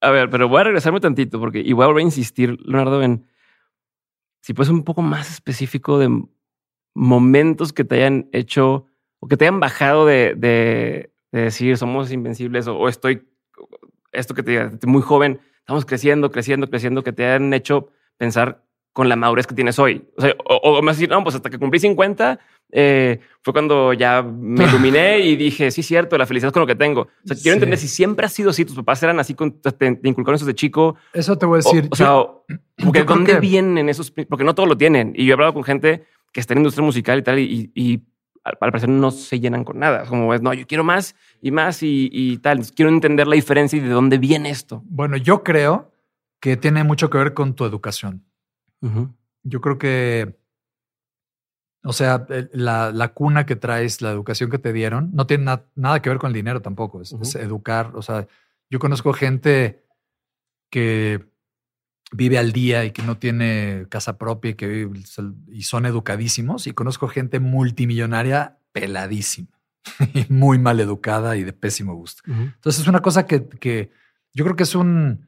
A 0.00 0.10
ver, 0.10 0.30
pero 0.30 0.48
voy 0.48 0.60
a 0.60 0.64
regresarme 0.64 1.00
tantito 1.00 1.40
porque 1.40 1.60
y 1.60 1.72
voy 1.72 2.00
a 2.00 2.02
insistir, 2.02 2.56
Leonardo, 2.64 3.02
en 3.02 3.26
si 4.42 4.54
puedes 4.54 4.70
un 4.70 4.84
poco 4.84 5.02
más 5.02 5.30
específico 5.30 5.98
de 5.98 6.24
momentos 6.94 7.72
que 7.72 7.84
te 7.84 7.96
hayan 7.96 8.28
hecho 8.32 8.87
o 9.20 9.28
que 9.28 9.36
te 9.36 9.44
hayan 9.44 9.60
bajado 9.60 10.06
de, 10.06 10.34
de, 10.36 11.10
decir 11.32 11.76
somos 11.76 12.12
invencibles 12.12 12.66
o, 12.68 12.88
estoy, 12.88 13.28
esto 14.12 14.34
que 14.34 14.42
te 14.42 14.50
diga, 14.52 14.72
muy 14.86 15.02
joven, 15.02 15.40
estamos 15.58 15.84
creciendo, 15.84 16.30
creciendo, 16.30 16.68
creciendo, 16.70 17.02
que 17.02 17.12
te 17.12 17.26
hayan 17.26 17.52
hecho 17.52 17.88
pensar 18.16 18.64
con 18.92 19.08
la 19.08 19.16
madurez 19.16 19.46
que 19.46 19.54
tienes 19.54 19.78
hoy. 19.78 20.08
O, 20.16 20.22
sea, 20.22 20.34
o, 20.44 20.82
más 20.82 20.96
decir, 20.96 21.08
no, 21.08 21.22
pues 21.22 21.36
hasta 21.36 21.50
que 21.50 21.58
cumplí 21.58 21.78
50 21.78 22.40
eh, 22.72 23.20
fue 23.42 23.52
cuando 23.52 23.92
ya 23.92 24.22
me 24.22 24.64
iluminé 24.68 25.20
y 25.20 25.36
dije, 25.36 25.70
sí, 25.70 25.82
cierto, 25.82 26.18
la 26.18 26.26
felicidad 26.26 26.52
con 26.52 26.60
lo 26.60 26.66
que 26.66 26.74
tengo. 26.74 27.02
O 27.02 27.08
sea, 27.24 27.36
quiero 27.36 27.54
entender 27.54 27.78
si 27.78 27.88
siempre 27.88 28.26
ha 28.26 28.28
sido 28.28 28.50
así, 28.50 28.64
tus 28.64 28.74
papás 28.74 29.02
eran 29.02 29.20
así, 29.20 29.34
te, 29.34 30.00
inculcaron 30.02 30.34
eso 30.34 30.46
de 30.46 30.54
chico. 30.54 30.96
Eso 31.12 31.38
te 31.38 31.46
voy 31.46 31.56
a 31.56 31.62
decir. 31.62 31.88
O, 31.90 31.96
sea, 31.96 32.24
porque 32.84 33.04
¿dónde 33.04 33.38
vienen 33.40 33.88
esos? 33.88 34.10
Porque 34.10 34.44
no 34.44 34.54
todos 34.54 34.68
lo 34.68 34.76
tienen. 34.76 35.12
Y 35.14 35.26
yo 35.26 35.30
he 35.30 35.34
hablado 35.34 35.54
con 35.54 35.64
gente 35.64 36.04
que 36.32 36.40
está 36.40 36.54
en 36.54 36.58
industria 36.58 36.84
musical 36.84 37.18
y 37.18 37.22
tal, 37.22 37.38
y, 37.38 38.02
al 38.48 38.70
parecer 38.70 38.88
no 38.88 39.10
se 39.10 39.40
llenan 39.40 39.64
con 39.64 39.78
nada. 39.78 40.04
Como 40.06 40.32
es, 40.34 40.42
no, 40.42 40.52
yo 40.54 40.66
quiero 40.66 40.84
más 40.84 41.14
y 41.40 41.50
más 41.50 41.78
y, 41.82 42.38
tal. 42.38 42.60
quiero 42.74 42.90
entender 42.90 43.26
la 43.26 43.34
diferencia 43.34 43.76
y 43.76 43.80
de 43.80 43.88
dónde 43.88 44.18
viene 44.18 44.50
esto. 44.50 44.82
Bueno, 44.86 45.16
yo 45.16 45.42
creo 45.42 45.92
que 46.40 46.56
tiene 46.56 46.84
mucho 46.84 47.10
que 47.10 47.18
ver 47.18 47.34
con 47.34 47.54
tu 47.54 47.64
educación. 47.64 48.24
Yo 49.42 49.60
creo 49.60 49.78
que, 49.78 50.38
o 51.82 51.92
sea, 51.92 52.26
la, 52.52 52.92
la, 52.92 53.08
cuna 53.08 53.44
que 53.44 53.56
traes, 53.56 54.02
la 54.02 54.10
educación 54.10 54.50
que 54.50 54.58
te 54.58 54.72
dieron, 54.72 55.10
no 55.12 55.26
tiene 55.26 55.58
nada 55.74 56.00
que 56.00 56.10
ver 56.10 56.18
con 56.18 56.28
el 56.28 56.34
dinero 56.34 56.62
tampoco. 56.62 57.02
Es, 57.02 57.34
educar. 57.34 57.92
O 57.94 58.02
sea, 58.02 58.26
yo 58.70 58.78
conozco 58.78 59.12
gente 59.12 59.84
que 60.70 61.26
vive 62.12 62.38
al 62.38 62.52
día 62.52 62.84
y 62.84 62.90
que 62.92 63.02
no 63.02 63.16
tiene 63.18 63.86
casa 63.90 64.16
propia 64.18 64.52
y 64.52 64.54
que 64.54 64.66
vive- 64.66 65.02
y 65.52 65.62
son 65.62 65.86
educadísimos. 65.86 66.66
Y 66.66 66.72
conozco 66.72 67.08
gente 67.08 67.40
multimillonaria 67.40 68.58
peladísima 68.72 69.48
y 70.14 70.26
muy 70.32 70.58
mal 70.58 70.80
educada 70.80 71.36
y 71.36 71.44
de 71.44 71.52
pésimo 71.52 71.94
gusto. 71.94 72.22
Entonces 72.26 72.82
es 72.82 72.88
una 72.88 73.00
cosa 73.00 73.26
que, 73.26 73.46
que 73.46 73.90
yo 74.34 74.44
creo 74.44 74.56
que 74.56 74.62
es 74.64 74.74
un 74.74 75.26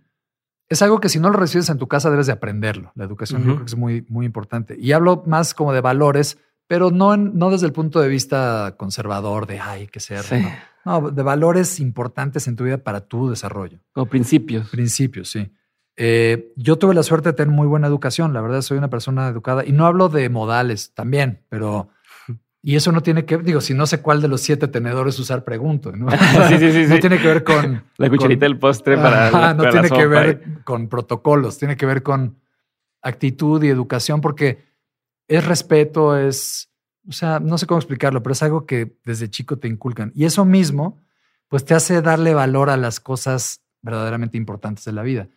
es 0.69 0.83
algo 0.83 1.01
que 1.01 1.09
si 1.09 1.19
no 1.19 1.31
lo 1.31 1.37
recibes 1.37 1.69
en 1.69 1.79
tu 1.79 1.89
casa 1.89 2.11
debes 2.11 2.27
de 2.29 2.33
aprenderlo. 2.33 2.93
La 2.95 3.05
educación 3.05 3.41
yo 3.43 3.47
creo 3.55 3.59
que 3.65 3.71
es 3.71 3.77
muy 3.77 4.05
muy 4.09 4.25
importante. 4.25 4.77
Y 4.79 4.93
hablo 4.93 5.25
más 5.27 5.53
como 5.53 5.73
de 5.73 5.81
valores, 5.81 6.39
pero 6.69 6.91
no 6.93 7.13
en- 7.13 7.37
no 7.37 7.51
desde 7.51 7.67
el 7.67 7.73
punto 7.73 8.01
de 8.01 8.09
vista 8.09 8.77
conservador 8.79 9.47
de 9.49 9.59
ay 9.59 9.89
que 9.89 9.99
ser 10.01 10.23
Sí. 10.23 10.37
no. 10.41 10.51
No, 11.03 11.11
de 11.11 11.23
valores 11.23 11.79
importantes 11.81 12.49
en 12.49 12.57
tu 12.57 12.65
vida 12.65 12.79
para 12.79 13.01
tu 13.03 13.29
desarrollo. 13.29 13.81
Como 13.93 14.07
principios. 14.07 14.71
Principios, 14.71 15.29
sí. 15.29 15.51
Eh, 15.97 16.53
yo 16.57 16.77
tuve 16.79 16.95
la 16.95 17.03
suerte 17.03 17.31
de 17.31 17.33
tener 17.35 17.55
muy 17.55 17.67
buena 17.67 17.87
educación. 17.87 18.33
La 18.33 18.41
verdad, 18.41 18.63
soy 18.63 18.79
una 18.79 18.89
persona 18.91 19.29
educada 19.29 19.65
y 19.67 19.73
no 19.73 19.87
hablo 19.87 20.09
de 20.09 20.29
modales 20.29 20.93
también, 20.95 21.43
pero. 21.49 21.89
Y 22.63 22.77
eso 22.77 22.93
no 22.93 23.03
tiene 23.03 23.25
que, 23.25 23.39
digo, 23.39 23.63
si 23.63 23.73
no 23.73 23.87
sé 23.87 24.03
cuál 24.03 24.21
de 24.21 24.29
los 24.29 24.43
siete 24.43 24.69
tenedores 24.69 25.19
usar, 25.19 25.45
pregunto. 25.45 25.93
No, 25.93 26.11
Sí, 26.49 26.59
sí, 26.59 26.73
sí, 26.73 26.87
No 26.87 26.99
tiene 26.99 27.19
que 27.19 27.27
ver 27.27 27.43
con. 27.43 27.85
La 27.97 28.09
cucharita 28.11 28.45
del 28.45 28.59
postre 28.59 28.97
para, 28.97 29.29
Ajá, 29.29 29.41
la- 29.41 29.55
no 29.55 29.63
para 29.63 29.73
la 29.73 29.83
tiene 29.83 29.97
que 29.97 30.07
ver 30.07 30.43
con 30.65 30.89
protocolos, 30.89 31.57
tiene 31.59 31.77
que 31.77 31.87
ver 31.87 32.03
con 32.03 32.39
actitud 33.03 33.63
y 33.63 33.69
educación, 33.69 34.21
porque 34.21 34.65
es 35.29 35.45
respeto, 35.47 36.17
es. 36.17 36.71
O 37.09 37.13
sea, 37.13 37.41
no 37.41 37.57
sé 37.57 37.67
cómo 37.67 37.79
explicarlo, 37.79 38.23
pero 38.23 38.35
es 38.35 38.43
algo 38.43 38.67
que 38.67 38.95
desde 39.05 39.31
chico 39.31 39.57
te 39.59 39.67
inculcan. 39.69 40.13
Y 40.15 40.27
eso 40.27 40.45
mismo, 40.45 40.99
pues 41.49 41.65
te 41.65 41.75
hace 41.75 42.03
darle 42.03 42.35
valor 42.35 42.69
a 42.69 42.77
las 42.77 43.01
cosas 43.01 43.63
verdaderamente 43.81 44.37
importantes 44.37 44.85
de 44.85 44.93
la 44.93 45.03
vida. 45.03 45.29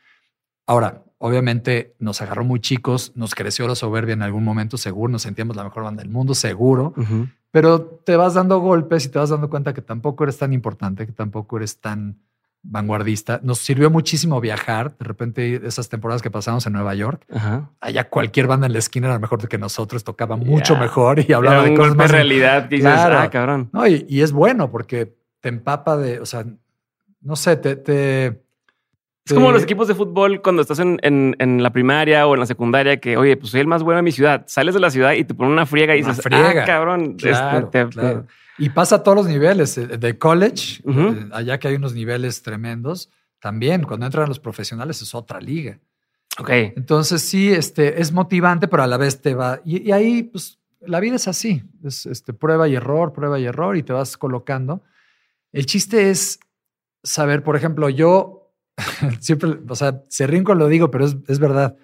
Ahora, 0.68 1.04
obviamente 1.18 1.96
nos 2.00 2.22
agarró 2.22 2.44
muy 2.44 2.60
chicos, 2.60 3.12
nos 3.16 3.36
creció 3.36 3.68
la 3.68 3.76
soberbia 3.76 4.14
en 4.14 4.22
algún 4.22 4.44
momento, 4.44 4.78
seguro, 4.78 5.12
nos 5.12 5.22
sentíamos 5.24 5.56
la 5.56 5.64
mejor 5.64 5.84
banda 5.84 6.04
del 6.04 6.12
mundo, 6.12 6.36
seguro, 6.36 6.94
pero 7.52 7.82
te 7.82 8.16
vas 8.18 8.34
dando 8.34 8.60
golpes 8.60 9.06
y 9.06 9.10
te 9.10 9.20
vas 9.20 9.30
dando 9.30 9.50
cuenta 9.50 9.74
que 9.74 9.82
tampoco 9.82 10.24
eres 10.24 10.38
tan 10.38 10.54
importante, 10.54 11.06
que 11.06 11.12
tampoco 11.14 11.58
eres 11.58 11.80
tan 11.80 12.18
vanguardista. 12.66 13.42
Nos 13.44 13.60
sirvió 13.60 13.90
muchísimo 13.90 14.40
viajar, 14.40 14.98
de 14.98 15.06
repente 15.06 15.62
esas 15.68 15.90
temporadas 15.90 16.22
que 16.22 16.32
pasamos 16.32 16.66
en 16.66 16.74
Nueva 16.74 16.96
York, 16.96 17.26
Ajá. 17.34 17.70
allá 17.82 18.10
cualquier 18.10 18.48
banda 18.48 18.68
en 18.68 18.74
la 18.74 18.80
esquina 18.80 19.08
era 19.08 19.20
mejor 19.20 19.46
que 19.48 19.58
nosotros, 19.58 20.04
tocaba 20.04 20.38
mucho 20.38 20.78
mejor 20.78 21.20
y 21.20 21.34
hablaba 21.34 21.62
Era 21.64 21.70
de 21.72 21.76
cosas 21.78 21.96
más 21.96 22.10
realidad 22.12 22.70
que 22.70 22.78
dices, 22.78 22.92
Claro. 22.92 23.20
ah, 23.20 23.30
cabrón. 23.30 23.70
no, 23.74 23.86
y, 23.88 24.06
y 24.10 24.22
es 24.22 24.32
bueno 24.32 24.72
porque 24.72 25.14
te 25.42 25.50
empapa 25.50 25.98
de, 25.98 26.20
o 26.22 26.26
sea, 26.26 26.46
no 27.22 27.36
sé, 27.36 27.58
te... 27.58 27.76
te 27.76 28.43
Es 29.26 29.34
como 29.34 29.52
los 29.54 29.64
equipos 29.64 29.88
de 29.88 29.96
fútbol 29.96 30.42
cuando 30.42 30.62
estás 30.62 30.80
en, 30.80 31.00
en- 31.02 31.36
en 31.40 31.64
la 31.64 31.72
primaria 31.72 32.28
o 32.28 32.34
en 32.34 32.42
la 32.42 32.46
secundaria 32.46 33.00
que, 33.00 33.16
oye, 33.16 33.38
pues 33.38 33.52
soy 33.52 33.62
el 33.62 33.68
más 33.68 33.82
bueno 33.82 33.98
de 33.98 34.04
mi 34.04 34.12
ciudad. 34.12 34.44
Sales 34.48 34.74
de 34.74 34.82
la 34.82 34.90
ciudad 34.92 35.14
y 35.14 35.24
te 35.24 35.34
ponen 35.34 35.54
una 35.54 35.66
friega 35.66 35.96
y 35.96 36.02
Una 36.02 36.10
dices, 36.10 36.24
friega. 36.24 36.64
ah, 36.64 36.66
cabrón. 36.66 37.16
Claro, 37.16 37.60
este, 37.68 37.86
te- 37.86 37.90
claro. 37.90 38.26
Y 38.58 38.70
pasa 38.70 38.98
a 38.98 39.04
todos 39.04 39.16
los 39.18 39.28
niveles. 39.28 39.78
eh, 39.78 39.88
De 39.98 40.18
college, 40.18 40.82
eh, 40.86 41.26
allá 41.32 41.58
que 41.58 41.70
hay 41.70 41.76
unos 41.76 41.94
niveles 41.94 42.42
tremendos, 42.44 43.10
también 43.40 43.84
cuando 43.84 44.06
entran 44.06 44.28
los 44.28 44.40
profesionales 44.40 45.02
es 45.02 45.16
otra 45.16 45.40
liga. 45.40 45.80
Ok. 46.40 46.50
Entonces 46.76 47.22
sí, 47.22 47.50
este, 47.52 48.02
es 48.02 48.12
motivante, 48.12 48.68
pero 48.68 48.84
a 48.84 48.88
la 48.88 48.98
vez 48.98 49.22
te 49.22 49.36
va. 49.36 49.62
Y, 49.64 49.88
y 49.88 49.92
ahí, 49.94 50.24
pues, 50.24 50.60
la 50.82 51.00
vida 51.00 51.16
es 51.16 51.28
así. 51.30 51.64
Es 51.84 52.06
este, 52.06 52.34
prueba 52.34 52.68
y 52.68 52.76
error, 52.76 53.14
prueba 53.14 53.40
y 53.40 53.46
error, 53.46 53.78
y 53.78 53.84
te 53.84 53.94
vas 53.94 54.18
colocando. 54.18 54.84
El 55.54 55.66
chiste 55.66 56.10
es 56.10 56.40
saber, 57.04 57.42
por 57.44 57.56
ejemplo, 57.56 57.90
yo 57.90 58.43
siempre, 59.20 59.60
o 59.68 59.76
sea, 59.76 60.02
se 60.10 60.28
ríen 60.28 60.44
cuando 60.44 60.66
lo 60.66 60.70
digo, 60.70 60.92
pero 60.92 61.06
es, 61.06 61.18
es 61.28 61.40
verdad. 61.40 61.76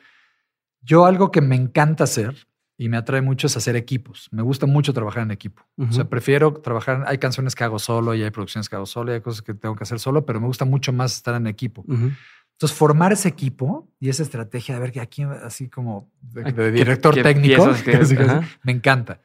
Yo 0.82 1.06
algo 1.06 1.32
que 1.32 1.41
me 1.41 1.56
encanta 1.56 2.06
hacer 2.06 2.47
y 2.78 2.88
me 2.88 2.95
atrae 2.97 3.21
mucho 3.21 3.47
es 3.47 3.58
hacer 3.58 3.75
equipos. 3.75 4.30
Me 4.32 4.41
gusta 4.41 4.65
mucho 4.65 4.93
trabajar 4.93 5.23
en 5.23 5.32
equipo. 5.32 5.63
O 5.78 5.91
sea, 5.91 6.06
prefiero 6.06 6.54
trabajar. 6.54 7.04
Hay 7.08 7.17
canciones 7.17 7.54
que 7.54 7.65
hago 7.65 7.78
solo 7.78 8.15
y 8.15 8.23
hay 8.23 8.32
producciones 8.32 8.69
que 8.69 8.78
hago 8.78 8.86
solo 8.86 9.12
y 9.12 9.15
hay 9.15 9.21
cosas 9.21 9.41
que 9.41 9.54
tengo 9.54 9.75
que 9.75 9.84
hacer 9.84 9.99
solo, 9.99 10.25
pero 10.25 10.39
me 10.39 10.47
gusta 10.47 10.63
mucho 10.63 10.93
más 10.93 11.17
estar 11.17 11.36
en 11.36 11.47
equipo. 11.47 11.84
Entonces, 11.88 12.78
formar 12.78 13.12
ese 13.12 13.28
equipo 13.28 13.89
y 13.99 14.08
esa 14.08 14.23
estrategia 14.23 14.75
de 14.75 14.82
ver 14.82 14.91
que 14.93 15.02
aquí, 15.02 15.23
así 15.23 15.67
como 15.67 16.10
de, 16.21 16.71
director 16.71 17.13
qué 17.13 17.23
técnico, 17.23 17.65
piezas 17.65 17.84
que- 17.84 17.91
casi, 17.91 18.15
casi, 18.15 18.30
ajá. 18.30 18.47
me 18.63 18.71
encanta. 18.71 19.21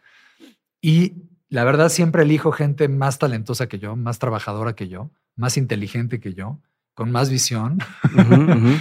Y 0.80 1.14
la 1.48 1.62
verdad, 1.62 1.88
siempre 1.88 2.24
elijo 2.24 2.50
gente 2.50 2.88
más 2.88 3.18
talentosa 3.18 3.68
que 3.68 3.78
yo, 3.78 3.94
más 3.94 4.18
trabajadora 4.18 4.74
que 4.74 4.88
yo, 4.88 5.10
más 5.36 5.56
inteligente 5.56 6.18
que 6.18 6.34
yo, 6.34 6.60
con 6.94 7.10
más 7.10 7.30
visión. 7.30 7.78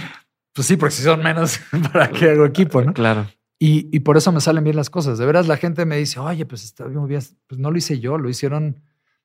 Pues 0.54 0.68
sí, 0.68 0.76
porque 0.76 0.94
si 0.94 1.02
son 1.02 1.20
menos, 1.20 1.58
¿para 1.92 2.08
qué 2.10 2.30
hago 2.30 2.44
equipo? 2.46 2.80
¿no? 2.80 2.94
Claro. 2.94 3.26
Y, 3.58 3.88
y 3.90 4.00
por 4.00 4.16
eso 4.16 4.30
me 4.30 4.40
salen 4.40 4.62
bien 4.62 4.76
las 4.76 4.88
cosas. 4.88 5.18
De 5.18 5.26
veras, 5.26 5.48
la 5.48 5.56
gente 5.56 5.84
me 5.84 5.96
dice, 5.96 6.20
oye, 6.20 6.46
pues 6.46 6.62
está 6.62 6.86
muy 6.86 7.08
bien. 7.08 7.22
Pues 7.48 7.60
no 7.60 7.72
lo 7.72 7.76
hice 7.76 7.98
yo, 7.98 8.18
lo 8.18 8.28
hicieron. 8.28 8.80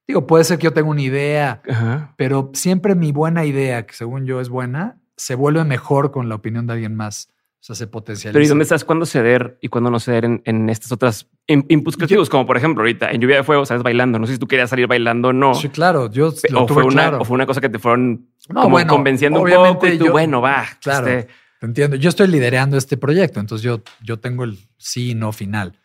Digo, 0.07 0.25
puede 0.25 0.43
ser 0.43 0.57
que 0.57 0.63
yo 0.63 0.73
tenga 0.73 0.89
una 0.89 1.03
idea, 1.03 1.61
Ajá. 1.69 2.15
pero 2.17 2.49
siempre 2.55 2.95
mi 2.95 3.11
buena 3.11 3.45
idea, 3.45 3.85
que 3.85 3.93
según 3.93 4.25
yo 4.25 4.41
es 4.41 4.49
buena, 4.49 4.99
se 5.17 5.35
vuelve 5.35 5.63
mejor 5.65 6.09
con 6.09 6.29
la 6.29 6.35
opinión 6.35 6.65
de 6.65 6.73
alguien 6.73 6.95
más. 6.95 7.29
O 7.61 7.61
sea, 7.61 7.75
se 7.75 7.87
potencializa. 7.87 8.33
Pero 8.33 8.45
¿y 8.45 8.47
dónde 8.47 8.63
estás? 8.63 8.85
¿Cuándo 8.85 9.05
ceder 9.05 9.57
y 9.61 9.67
cuándo 9.67 9.91
no 9.91 9.99
ceder 9.99 10.23
en, 10.23 10.41
en 10.45 10.69
estas 10.69 10.91
otras 10.93 11.27
in- 11.45 11.65
inputs 11.67 11.97
creativos? 11.97 12.29
Como 12.29 12.45
por 12.45 12.55
ejemplo, 12.55 12.81
ahorita 12.83 13.11
en 13.11 13.19
Lluvia 13.19 13.35
de 13.37 13.43
Fuego 13.43 13.65
sales 13.65 13.83
bailando. 13.83 14.17
No 14.17 14.27
sé 14.27 14.33
si 14.33 14.39
tú 14.39 14.47
querías 14.47 14.69
salir 14.69 14.87
bailando 14.87 15.27
o 15.29 15.33
no. 15.33 15.53
Sí, 15.55 15.67
claro. 15.69 16.09
Yo 16.09 16.33
lo 16.51 16.63
o, 16.63 16.65
tuve 16.65 16.83
fue 16.83 16.85
una, 16.85 17.01
claro. 17.03 17.19
o 17.19 17.25
fue 17.25 17.35
una 17.35 17.45
cosa 17.45 17.59
que 17.59 17.67
te 17.69 17.77
fueron 17.77 18.27
No, 18.47 18.61
como 18.61 18.69
bueno, 18.69 18.93
convenciendo 18.93 19.41
un 19.41 19.49
poco 19.49 19.87
y 19.87 19.97
tú, 19.97 20.05
yo- 20.05 20.11
bueno, 20.13 20.39
va. 20.41 20.65
Claro. 20.81 21.07
este, 21.07 21.27
Te 21.59 21.65
entiendo. 21.65 21.97
Yo 21.97 22.07
estoy 22.07 22.27
liderando 22.27 22.77
este 22.77 22.95
proyecto, 22.95 23.41
entonces 23.41 23.63
yo, 23.63 23.81
yo 24.01 24.17
tengo 24.17 24.45
el 24.45 24.57
sí 24.77 25.11
y 25.11 25.15
no 25.15 25.33
final. 25.33 25.77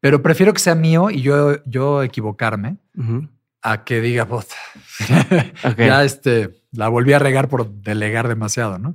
Pero 0.00 0.22
prefiero 0.22 0.52
que 0.52 0.60
sea 0.60 0.76
mío 0.76 1.10
y 1.10 1.22
yo, 1.22 1.56
yo 1.64 2.04
equivocarme 2.04 2.76
a 3.62 3.82
que 3.82 4.00
diga, 4.00 4.24
"Puta, 4.26 4.54
Ok. 5.64 5.76
ya 5.78 6.04
este, 6.04 6.50
la 6.70 6.88
volví 6.88 7.12
a 7.12 7.18
regar 7.18 7.48
por 7.48 7.68
delegar 7.68 8.28
demasiado, 8.28 8.78
¿no? 8.78 8.94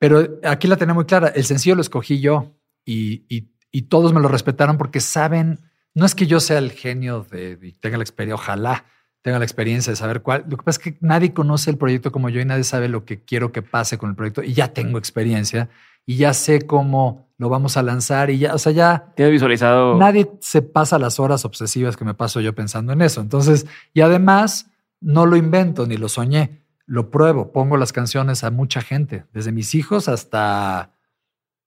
Pero 0.00 0.26
aquí 0.42 0.66
la 0.66 0.76
tenía 0.76 0.94
muy 0.94 1.04
clara. 1.04 1.28
El 1.28 1.44
sencillo 1.44 1.76
lo 1.76 1.82
escogí 1.82 2.20
yo 2.20 2.56
y, 2.84 3.24
y- 3.28 3.52
y 3.70 3.82
todos 3.82 4.12
me 4.12 4.18
lo 4.20 4.26
respetaron 4.26 4.76
porque 4.78 4.98
saben, 4.98 5.60
no 5.94 6.04
es 6.04 6.16
que 6.16 6.26
yo 6.26 6.40
sea 6.40 6.58
el 6.58 6.72
genio 6.72 7.24
de, 7.30 7.56
y 7.62 7.72
tenga 7.74 7.98
la 7.98 8.02
experiencia, 8.02 8.34
ojalá 8.34 8.84
tenga 9.22 9.38
la 9.38 9.44
experiencia 9.44 9.92
de 9.92 9.96
saber 9.96 10.22
cuál. 10.22 10.44
Lo 10.48 10.56
que 10.56 10.64
pasa 10.64 10.80
es 10.80 10.84
que 10.84 10.98
nadie 11.00 11.32
conoce 11.32 11.70
el 11.70 11.76
proyecto 11.78 12.10
como 12.10 12.30
yo 12.30 12.40
y 12.40 12.44
nadie 12.44 12.64
sabe 12.64 12.88
lo 12.88 13.04
que 13.04 13.22
quiero 13.22 13.52
que 13.52 13.62
pase 13.62 13.96
con 13.98 14.10
el 14.10 14.16
proyecto 14.16 14.42
y 14.42 14.54
ya 14.54 14.72
tengo 14.72 14.98
experiencia 14.98 15.68
y 16.06 16.16
ya 16.16 16.32
sé 16.34 16.66
cómo 16.66 17.28
lo 17.36 17.48
vamos 17.50 17.76
a 17.76 17.82
lanzar 17.84 18.30
y 18.30 18.38
ya, 18.38 18.54
o 18.54 18.58
sea, 18.58 18.72
ya 18.72 19.12
Tienes 19.14 19.32
visualizado. 19.32 19.96
Nadie 19.98 20.30
se 20.40 20.62
pasa 20.62 20.98
las 20.98 21.20
horas 21.20 21.44
obsesivas 21.44 21.96
que 21.96 22.04
me 22.06 22.14
paso 22.14 22.40
yo 22.40 22.54
pensando 22.54 22.92
en 22.94 23.02
eso. 23.02 23.20
Entonces, 23.20 23.66
y 23.94 24.00
además, 24.00 24.70
no 25.00 25.26
lo 25.26 25.36
invento 25.36 25.86
ni 25.86 25.96
lo 25.96 26.08
soñé, 26.08 26.59
lo 26.90 27.08
pruebo, 27.08 27.52
pongo 27.52 27.76
las 27.76 27.92
canciones 27.92 28.42
a 28.42 28.50
mucha 28.50 28.80
gente, 28.80 29.24
desde 29.32 29.52
mis 29.52 29.76
hijos 29.76 30.08
hasta 30.08 30.90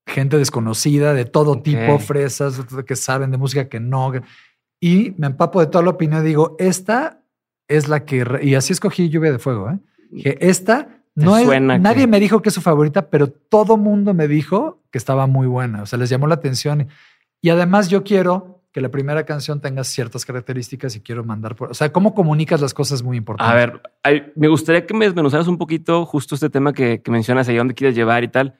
gente 0.06 0.38
desconocida 0.38 1.14
de 1.14 1.24
todo 1.24 1.62
tipo, 1.62 1.98
fresas 1.98 2.60
que 2.86 2.98
saben 2.98 3.32
de 3.32 3.38
música 3.38 3.70
que 3.70 3.80
no. 3.80 4.12
Y 4.82 5.14
me 5.18 5.28
empapo 5.28 5.62
de 5.62 5.68
toda 5.68 5.82
la 5.82 5.92
opinión 5.92 6.26
y 6.26 6.28
digo, 6.28 6.58
esta 6.60 7.24
es 7.70 7.88
la 7.88 8.04
que... 8.04 8.26
Y 8.42 8.56
así 8.56 8.74
escogí 8.74 9.08
Lluvia 9.08 9.32
de 9.32 9.40
Fuego. 9.40 9.70
¿eh? 9.70 9.80
Que 10.22 10.38
esta 10.42 10.90
no 11.16 11.38
es... 11.38 11.48
Nadie 11.62 12.02
que- 12.02 12.08
me 12.08 12.20
dijo 12.20 12.42
que 12.42 12.50
es 12.50 12.56
su 12.56 12.60
favorita, 12.62 13.10
pero 13.10 13.30
todo 13.30 13.78
mundo 13.78 14.14
me 14.14 14.28
dijo 14.28 14.84
que 14.92 14.98
estaba 14.98 15.26
muy 15.26 15.48
buena. 15.48 15.84
O 15.84 15.86
sea, 15.86 15.98
les 15.98 16.10
llamó 16.10 16.28
la 16.28 16.36
atención. 16.36 16.90
Y 17.42 17.50
además 17.50 17.88
yo 17.88 18.04
quiero 18.04 18.63
que 18.74 18.82
la 18.82 18.90
primera 18.90 19.24
canción 19.26 19.62
tenga 19.62 19.84
ciertas 19.84 20.26
características 20.26 20.96
y 20.96 21.02
quiero 21.02 21.24
mandar 21.24 21.56
por... 21.56 21.72
O 21.72 21.74
sea, 21.76 21.94
cómo 21.94 22.16
comunicas 22.16 22.60
las 22.60 22.74
cosas 22.74 23.00
es 23.00 23.04
muy 23.04 23.18
importante. 23.18 23.52
A 23.52 23.56
ver, 23.56 23.82
ay, 24.02 24.32
me 24.36 24.48
gustaría 24.48 24.86
que 24.86 24.96
me 24.96 25.06
desmenuzaras 25.06 25.48
un 25.48 25.60
poquito 25.60 26.06
justo 26.08 26.34
este 26.34 26.50
tema 26.50 26.74
que, 26.74 27.02
que 27.02 27.12
mencionas 27.12 27.48
ahí, 27.48 27.56
dónde 27.56 27.76
quieres 27.76 27.96
llevar 27.96 28.24
y 28.24 28.30
tal. 28.30 28.58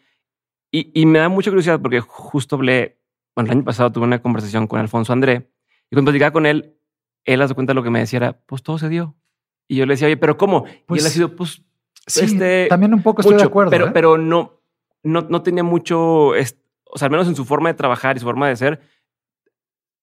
Y, 0.72 0.92
y 0.94 1.08
me 1.08 1.18
da 1.18 1.30
mucha 1.30 1.50
curiosidad 1.50 1.82
porque 1.82 2.00
justo 2.00 2.58
hablé, 2.58 3.00
bueno, 3.36 3.48
el 3.50 3.58
año 3.58 3.66
pasado 3.66 3.92
tuve 3.92 4.06
una 4.06 4.22
conversación 4.22 4.68
con 4.68 4.80
Alfonso 4.80 5.14
André 5.14 5.50
y 5.90 5.96
cuando 5.96 6.12
platicaba 6.12 6.32
con 6.32 6.46
él, 6.46 6.78
él 7.26 7.42
hace 7.42 7.56
cuenta 7.56 7.74
lo 7.74 7.82
que 7.82 7.90
me 7.90 8.00
decía 8.00 8.18
era, 8.18 8.34
pues 8.46 8.62
todo 8.62 8.78
se 8.78 8.90
dio. 8.90 9.16
Y 9.68 9.78
yo 9.78 9.86
le 9.88 9.94
decía, 9.94 10.08
oye, 10.08 10.18
pero 10.18 10.38
¿cómo? 10.38 10.66
y 10.68 10.84
Pues, 10.86 11.02
él 11.02 11.08
ha 11.08 11.10
sido, 11.10 11.36
pues, 11.36 11.64
Sí, 12.06 12.26
este, 12.26 12.68
también 12.70 12.94
un 12.94 13.02
poco 13.02 13.22
estoy 13.22 13.36
mucho, 13.36 13.46
de 13.46 13.50
acuerdo. 13.50 13.72
pero, 13.72 13.88
¿eh? 13.88 13.92
pero 13.94 14.18
no, 14.18 14.60
no, 15.04 15.22
no 15.22 15.42
tenía 15.42 15.64
mucho, 15.64 16.28
o 16.28 16.36
sea, 16.96 17.06
al 17.06 17.12
menos 17.12 17.28
en 17.28 17.36
su 17.36 17.46
forma 17.46 17.70
de 17.70 17.76
trabajar 17.76 18.18
y 18.18 18.20
su 18.20 18.26
forma 18.26 18.48
de 18.50 18.56
ser, 18.58 18.82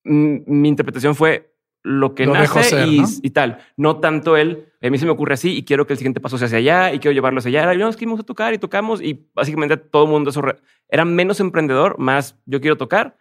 mi 0.05 0.69
interpretación 0.69 1.15
fue 1.15 1.55
lo 1.83 2.15
que 2.15 2.27
Lo 2.27 2.35
nace 2.35 2.63
ser, 2.63 2.89
y, 2.89 3.01
¿no? 3.01 3.09
y 3.23 3.31
tal. 3.31 3.59
No 3.77 4.01
tanto 4.01 4.37
él, 4.37 4.67
a 4.83 4.91
mí 4.91 4.99
se 4.99 5.07
me 5.07 5.13
ocurre 5.13 5.35
así 5.35 5.57
y 5.57 5.65
quiero 5.65 5.87
que 5.87 5.95
el 5.95 5.99
siguiente 5.99 6.21
paso 6.21 6.37
sea 6.37 6.47
hacia 6.47 6.59
allá 6.59 6.93
y 6.93 6.99
quiero 6.99 7.15
llevarlo 7.15 7.39
hacia 7.39 7.63
allá. 7.63 7.75
Y 7.75 7.79
no, 7.79 7.89
es 7.89 7.97
que 7.97 8.05
vamos 8.05 8.21
a 8.21 8.25
tocar 8.25 8.53
y 8.53 8.59
tocamos 8.59 9.01
y 9.01 9.29
básicamente 9.35 9.77
todo 9.79 10.05
el 10.05 10.11
mundo 10.11 10.29
eso 10.31 10.43
era 10.89 11.05
menos 11.07 11.41
emprendedor, 11.41 11.99
más 11.99 12.39
yo 12.45 12.61
quiero 12.61 12.77
tocar 12.77 13.17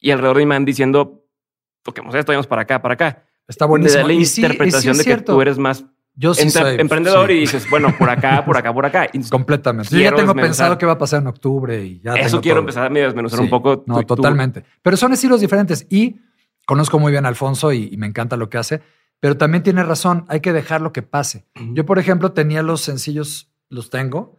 y 0.00 0.10
alrededor 0.10 0.36
de 0.36 0.42
mí 0.42 0.46
me 0.50 0.54
van 0.56 0.64
diciendo, 0.66 1.24
toquemos 1.82 2.14
esto, 2.14 2.32
vamos 2.32 2.46
para 2.46 2.62
acá, 2.62 2.82
para 2.82 2.94
acá. 2.94 3.24
Está 3.48 3.66
Me 3.66 3.70
buenísimo. 3.70 4.02
da 4.02 4.06
la 4.08 4.12
Y 4.12 4.16
sí- 4.16 4.22
y 4.22 4.26
sí 4.26 4.40
interpretación 4.42 4.92
de 4.94 4.98
que 4.98 5.04
cierto. 5.04 5.34
tú 5.34 5.40
eres 5.40 5.58
más 5.58 5.86
Yo 6.16 6.32
sí 6.34 6.42
Entra- 6.44 6.62
soy 6.62 6.76
emprendedor 6.80 7.26
sí, 7.28 7.32
y 7.34 7.40
dices, 7.40 7.68
bueno, 7.68 7.92
por 7.98 8.08
acá, 8.08 8.44
por 8.44 8.56
acá, 8.56 8.72
por 8.72 8.86
acá. 8.86 9.08
Y 9.12 9.22
completamente. 9.28 9.90
Yo 9.94 9.98
ya 10.00 10.10
tengo 10.10 10.20
desmenuzar. 10.32 10.44
pensado 10.44 10.78
qué 10.78 10.86
va 10.86 10.92
a 10.92 10.98
pasar 10.98 11.22
en 11.22 11.26
octubre 11.28 11.84
y 11.84 12.00
ya 12.00 12.14
eso 12.14 12.28
tengo 12.30 12.40
quiero 12.42 12.54
todo. 12.56 12.62
empezar 12.62 12.86
a 12.86 12.88
desmenuzar 12.94 13.38
Sí. 13.38 13.44
un 13.44 13.50
poco. 13.50 13.82
No, 13.86 14.02
totalmente. 14.04 14.64
Pero 14.82 14.96
son 14.96 15.12
estilos 15.12 15.40
diferentes 15.40 15.86
y 15.90 16.16
conozco 16.66 16.98
muy 16.98 17.10
bien 17.12 17.24
a 17.26 17.28
Alfonso 17.28 17.72
y, 17.72 17.88
y 17.90 17.96
me 17.96 18.06
encanta 18.06 18.36
lo 18.36 18.48
que 18.48 18.58
hace, 18.58 18.80
pero 19.20 19.36
también 19.36 19.62
tiene 19.64 19.82
razón, 19.82 20.24
hay 20.28 20.40
que 20.40 20.52
dejar 20.52 20.80
lo 20.82 20.92
que 20.92 21.02
pase. 21.02 21.46
Yo, 21.72 21.84
por 21.84 21.98
ejemplo, 21.98 22.32
tenía 22.32 22.62
los 22.62 22.80
sencillos, 22.82 23.50
los 23.68 23.90
tengo, 23.90 24.38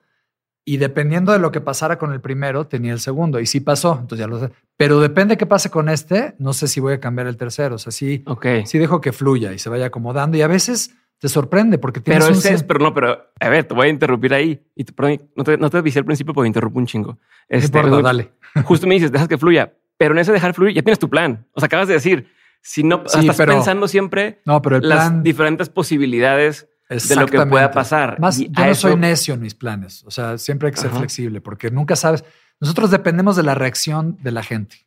y 0.63 0.77
dependiendo 0.77 1.31
de 1.31 1.39
lo 1.39 1.51
que 1.51 1.61
pasara 1.61 1.97
con 1.99 2.13
el 2.13 2.21
primero, 2.21 2.67
tenía 2.67 2.93
el 2.93 2.99
segundo. 2.99 3.39
Y 3.39 3.45
sí 3.45 3.59
pasó, 3.59 3.93
entonces 3.99 4.19
ya 4.19 4.27
lo 4.27 4.39
sé. 4.39 4.51
Pero 4.77 4.99
depende 4.99 5.38
qué 5.38 5.45
pase 5.45 5.69
con 5.69 5.89
este, 5.89 6.35
no 6.39 6.53
sé 6.53 6.67
si 6.67 6.79
voy 6.79 6.93
a 6.93 6.99
cambiar 6.99 7.27
el 7.27 7.38
tercero. 7.38 7.75
O 7.75 7.77
sea, 7.77 7.91
sí, 7.91 8.23
Ok. 8.25 8.45
sí 8.65 8.79
dejo 8.79 9.01
que 9.01 9.11
fluya 9.11 9.53
y 9.53 9.59
se 9.59 9.69
vaya 9.69 9.88
acomodando. 9.88 10.38
Y 10.38 10.41
a 10.41 10.47
veces 10.47 10.95
te 11.19 11.30
sorprende 11.30 11.78
porque 11.78 11.99
tienes 12.01 12.23
Pero 12.23 12.34
un 12.34 12.39
ese 12.39 12.54
es, 12.54 12.63
pero 12.63 12.80
no, 12.80 12.93
pero 12.93 13.32
a 13.39 13.49
ver, 13.49 13.63
te 13.63 13.73
voy 13.73 13.88
a 13.88 13.89
interrumpir 13.89 14.34
ahí. 14.34 14.62
Y 14.75 14.84
te- 14.84 14.93
perdón, 14.93 15.21
no 15.36 15.43
te, 15.43 15.58
no 15.58 15.69
te 15.69 15.78
avisé 15.78 15.99
al 15.99 16.06
principio 16.06 16.34
porque 16.34 16.47
interrumpo 16.47 16.80
un 16.80 16.86
chingo. 16.86 17.17
Este, 17.49 17.78
importa, 17.80 18.01
dale. 18.01 18.32
Justo 18.65 18.86
me 18.88 18.95
dices, 18.95 19.12
dejas 19.12 19.28
que 19.28 19.38
fluya, 19.38 19.73
pero 19.97 20.13
en 20.13 20.19
ese 20.19 20.32
dejar 20.32 20.54
fluir 20.54 20.75
ya 20.75 20.82
tienes 20.82 20.99
tu 20.99 21.10
plan. 21.10 21.45
O 21.54 21.60
sea, 21.60 21.67
acabas 21.67 21.88
de 21.88 21.93
decir, 21.95 22.28
si 22.62 22.84
no 22.84 23.04
Sí, 23.08 23.19
estás 23.19 23.38
pero- 23.38 23.54
pensando 23.54 23.88
siempre 23.88 24.41
No, 24.45 24.62
pero 24.62 24.78
el 24.78 24.88
las 24.89 25.08
plan... 25.10 25.23
diferentes 25.23 25.69
posibilidades 25.69 26.67
de 26.89 27.15
lo 27.15 27.25
que 27.28 27.43
pueda 27.45 27.71
pasar. 27.71 28.19
Más, 28.19 28.39
Y 28.39 28.45
yo 28.51 28.63
no 28.65 28.71
eso- 28.71 28.89
soy 28.89 28.95
necio 28.97 29.34
en 29.34 29.41
mis 29.41 29.56
planes. 29.56 30.04
O 30.06 30.12
sea, 30.12 30.38
siempre 30.38 30.67
hay 30.67 30.73
que 30.73 30.80
ser 30.82 30.89
Ajá. 30.91 30.99
flexible 30.99 31.41
porque 31.41 31.71
nunca 31.71 31.95
sabes. 31.95 32.23
Nosotros 32.60 32.91
dependemos 32.91 33.36
de 33.36 33.43
la 33.43 33.56
reacción 33.56 34.17
de 34.21 34.32
la 34.32 34.43
gente. 34.43 34.85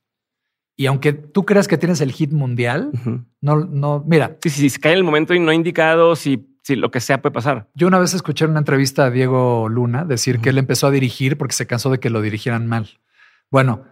Y 0.81 0.87
aunque 0.87 1.13
tú 1.13 1.45
creas 1.45 1.67
que 1.67 1.77
tienes 1.77 2.01
el 2.01 2.13
hit 2.13 2.31
mundial, 2.33 2.93
no, 3.41 3.57
no, 3.65 4.05
mira, 4.07 4.37
Sí, 4.41 4.49
sí, 4.49 4.71
si 4.71 4.79
cae 4.79 4.93
en 4.93 4.99
el 4.99 5.05
momento 5.05 5.35
y 5.35 5.41
no 5.41 5.53
indicado, 5.53 6.15
si, 6.15 6.57
si 6.63 6.77
lo 6.77 6.91
que 6.93 7.01
sea 7.01 7.21
puede 7.21 7.33
pasar. 7.35 7.69
yo 7.75 7.89
una 7.89 7.99
vez 7.99 8.15
escuché 8.15 8.45
en 8.45 8.53
una 8.53 8.61
entrevista 8.61 9.07
a 9.07 9.11
Diego 9.11 9.69
Luna 9.69 10.05
decir 10.05 10.39
que 10.39 10.51
él 10.51 10.59
empezó 10.59 10.87
a 10.87 10.93
dirigir 10.93 11.37
porque 11.37 11.55
se 11.57 11.67
cansó 11.67 11.91
de 11.91 11.99
que 11.99 12.11
lo 12.11 12.23
dirigieran 12.23 12.69
mal. 12.69 12.89
Bueno, 13.51 13.83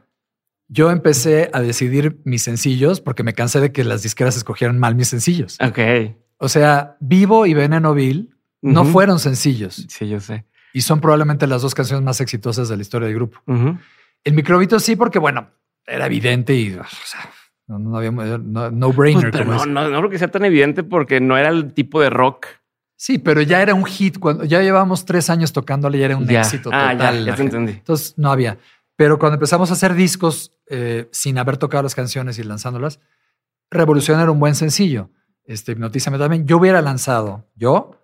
yo 0.68 0.90
empecé 0.92 1.50
a 1.52 1.60
decidir 1.60 2.20
mis 2.24 2.42
sencillos 2.42 3.00
porque 3.00 3.24
me 3.24 3.32
cansé 3.34 3.60
de 3.60 3.72
que 3.72 3.82
las 3.82 4.04
disqueras 4.04 4.36
escogieran 4.36 4.78
mal 4.78 4.94
mis 4.94 5.08
sencillos. 5.08 5.58
Ok. 5.60 5.78
O 6.38 6.48
sea, 6.48 6.96
Vivo 7.00 7.46
y 7.46 7.54
Veneno 7.54 7.94
Vil 7.94 8.30
no 8.62 8.84
fueron 8.84 9.18
sencillos 9.18 9.86
Sí, 9.88 10.08
yo 10.08 10.20
sé. 10.20 10.44
y 10.72 10.82
son 10.82 11.00
probablemente 11.00 11.46
las 11.48 11.62
dos 11.62 11.74
canciones 11.74 12.04
más 12.04 12.20
exitosas 12.20 12.68
de 12.68 12.76
la 12.76 12.82
historia 12.82 13.08
del 13.08 13.16
grupo. 13.16 13.40
El 14.24 14.34
microbito 14.34 14.78
sí, 14.78 14.94
porque 14.96 15.18
bueno, 15.18 15.48
era 15.86 16.06
evidente 16.06 16.54
y 16.54 16.74
o 16.74 16.84
sea, 17.04 17.20
no, 17.68 17.78
no 17.78 17.96
había 17.96 18.10
no, 18.10 18.70
no 18.70 18.86
Pues, 18.88 18.96
brainer. 18.96 19.30
pero 19.30 19.44
como 19.46 19.66
no, 19.66 19.82
no, 19.82 19.88
no 19.90 19.98
creo 19.98 20.10
que 20.10 20.18
sea 20.18 20.28
tan 20.30 20.44
evidente 20.44 20.82
porque 20.82 21.20
no 21.20 21.36
era 21.38 21.48
el 21.48 21.72
tipo 21.72 22.00
de 22.00 22.10
rock. 22.10 22.46
Sí, 22.98 23.18
pero 23.18 23.42
ya 23.42 23.60
era 23.60 23.74
un 23.74 23.84
hit 23.84 24.18
cuando 24.18 24.44
ya 24.44 24.62
llevábamos 24.62 25.04
tres 25.04 25.28
años 25.30 25.52
tocándole, 25.52 25.98
ya 25.98 26.06
era 26.06 26.16
un 26.16 26.26
Ya. 26.26 26.40
éxito 26.40 26.70
Ah, 26.72 26.92
total. 26.92 27.18
ya, 27.20 27.30
ya 27.32 27.36
te 27.36 27.42
entendí. 27.42 27.72
Entonces 27.72 28.14
no 28.16 28.30
había. 28.30 28.58
Pero 28.96 29.18
cuando 29.18 29.34
empezamos 29.34 29.68
a 29.70 29.74
hacer 29.74 29.92
discos 29.94 30.52
eh, 30.70 31.06
sin 31.12 31.36
haber 31.38 31.58
tocado 31.58 31.82
las 31.82 31.94
canciones 31.94 32.38
y 32.38 32.42
lanzándolas, 32.42 33.00
Revolución 33.70 34.20
era 34.20 34.30
un 34.30 34.38
buen 34.40 34.54
sencillo. 34.54 35.10
Este, 35.44 35.72
Hipnotízame 35.72 36.18
también. 36.18 36.46
Yo 36.46 36.56
hubiera 36.58 36.80
lanzado, 36.82 37.46
yo, 37.54 38.00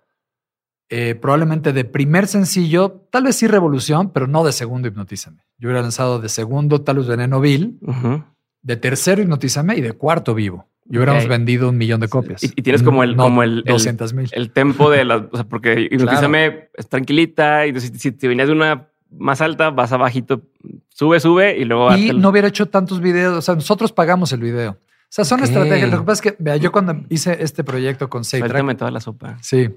eh, 0.95 1.15
probablemente 1.15 1.73
de 1.73 1.85
primer 1.85 2.27
sencillo, 2.27 3.07
tal 3.11 3.23
vez 3.23 3.35
sí 3.37 3.47
Revolución, 3.47 4.11
pero 4.11 4.27
no 4.27 4.43
de 4.43 4.51
segundo 4.51 4.87
Hipnotízame. 4.87 5.37
Yo 5.57 5.67
hubiera 5.69 5.81
lanzado 5.81 6.19
de 6.19 6.29
segundo, 6.29 6.81
tal 6.81 6.97
vez 6.97 7.07
Veneno 7.07 7.39
Vil, 7.41 7.79
Ujú. 7.81 8.23
de 8.61 8.77
tercero 8.77 9.21
Hipnotízame 9.21 9.75
y 9.75 9.81
de 9.81 9.93
cuarto 9.93 10.35
Vivo. 10.35 10.67
Y 10.89 10.97
hubiéramos 10.97 11.27
vendido 11.27 11.69
un 11.69 11.77
millón 11.77 12.01
de 12.01 12.09
copias. 12.09 12.43
Y- 12.43 12.51
y 12.57 12.61
tienes 12.61 12.83
como 12.83 13.03
el- 13.03 13.15
No, 13.15 13.23
como 13.23 13.41
el- 13.41 13.59
el- 13.65 13.73
200 13.73 14.13
mil. 14.13 14.29
El 14.33 14.51
tempo 14.51 14.91
de 14.91 15.05
las, 15.05 15.23
o 15.31 15.35
sea, 15.37 15.45
porque 15.45 15.87
hipnotízame 15.91 16.69
es 16.75 16.87
tranquilita 16.89 17.65
y 17.65 17.69
entonces 17.69 17.91
si 18.01 18.11
te 18.11 18.27
venías 18.27 18.47
de 18.49 18.53
una 18.53 18.89
más 19.09 19.41
alta, 19.41 19.69
vas 19.69 19.91
abajito, 19.93 20.41
sube, 20.89 21.19
sube 21.19 21.57
y 21.57 21.63
luego 21.65 21.95
Y 21.95 22.09
el- 22.09 22.19
no 22.21 22.29
hubiera 22.29 22.47
hecho 22.49 22.67
tantos 22.67 22.99
videos. 22.99 23.35
O 23.37 23.41
sea, 23.41 23.55
nosotros 23.55 23.91
pagamos 23.93 24.31
el 24.33 24.41
video. 24.41 24.71
O 24.71 25.15
sea, 25.15 25.23
son 25.25 25.41
estrategias. 25.43 25.89
Lo 25.91 25.99
que 25.99 26.05
pasa 26.05 26.23
es 26.27 26.31
que, 26.33 26.43
vea, 26.43 26.57
yo 26.57 26.71
cuando 26.71 27.01
hice 27.09 27.37
este 27.41 27.63
proyecto 27.63 28.09
con 28.09 28.23
Suéltame 28.25 28.75
toda 28.75 28.91
la 28.91 28.99
sopa. 28.99 29.37
sí, 29.41 29.69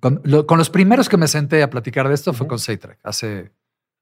con, 0.00 0.20
lo- 0.24 0.46
con 0.46 0.58
los 0.58 0.70
primeros 0.70 1.08
que 1.08 1.16
me 1.16 1.28
senté 1.28 1.62
a 1.62 1.70
platicar 1.70 2.08
de 2.08 2.14
esto 2.14 2.32
fue 2.32 2.46
con 2.46 2.58
Saytrack, 2.58 2.98
hace 3.04 3.52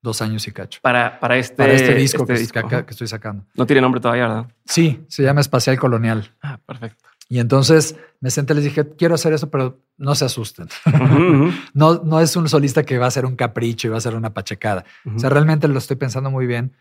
dos 0.01 0.21
años 0.21 0.47
y 0.47 0.51
cacho. 0.51 0.79
Para, 0.81 1.19
para 1.19 1.37
este, 1.37 1.55
Para 1.55 1.73
este 1.73 1.93
disco, 1.95 2.25
que, 2.25 2.33
disco. 2.33 2.67
que 2.67 2.85
estoy 2.89 3.07
sacando. 3.07 3.45
No 3.55 3.65
tiene 3.65 3.81
nombre 3.81 3.99
todavía, 3.99 4.27
¿verdad? 4.27 4.47
Sí, 4.65 5.03
se 5.09 5.23
llama 5.23 5.41
Espacial 5.41 5.77
Colonial. 5.77 6.33
Ah, 6.41 6.59
perfecto. 6.65 7.03
Y 7.31 7.37
entonces 7.39 7.95
me 8.21 8.31
senté 8.31 8.53
y 8.53 8.55
les 8.55 8.65
dije, 8.65 8.87
quiero 8.97 9.13
hacer 9.15 9.33
eso, 9.33 9.51
pero 9.51 9.83
no 9.97 10.15
se 10.15 10.25
asusten. 10.25 10.67
No, 11.73 12.01
no 12.03 12.19
es 12.21 12.35
un 12.35 12.49
solista 12.49 12.83
que 12.83 12.97
va 12.97 13.07
a 13.07 13.11
ser 13.11 13.25
un 13.25 13.35
capricho 13.35 13.87
y 13.87 13.91
va 13.91 13.97
a 13.97 14.01
ser 14.01 14.15
una 14.15 14.33
pachecada. 14.33 14.85
O 15.15 15.19
sea, 15.19 15.29
realmente 15.29 15.67
lo 15.67 15.77
estoy 15.77 15.95
pensando 15.97 16.31
muy 16.31 16.47
bien. 16.47 16.75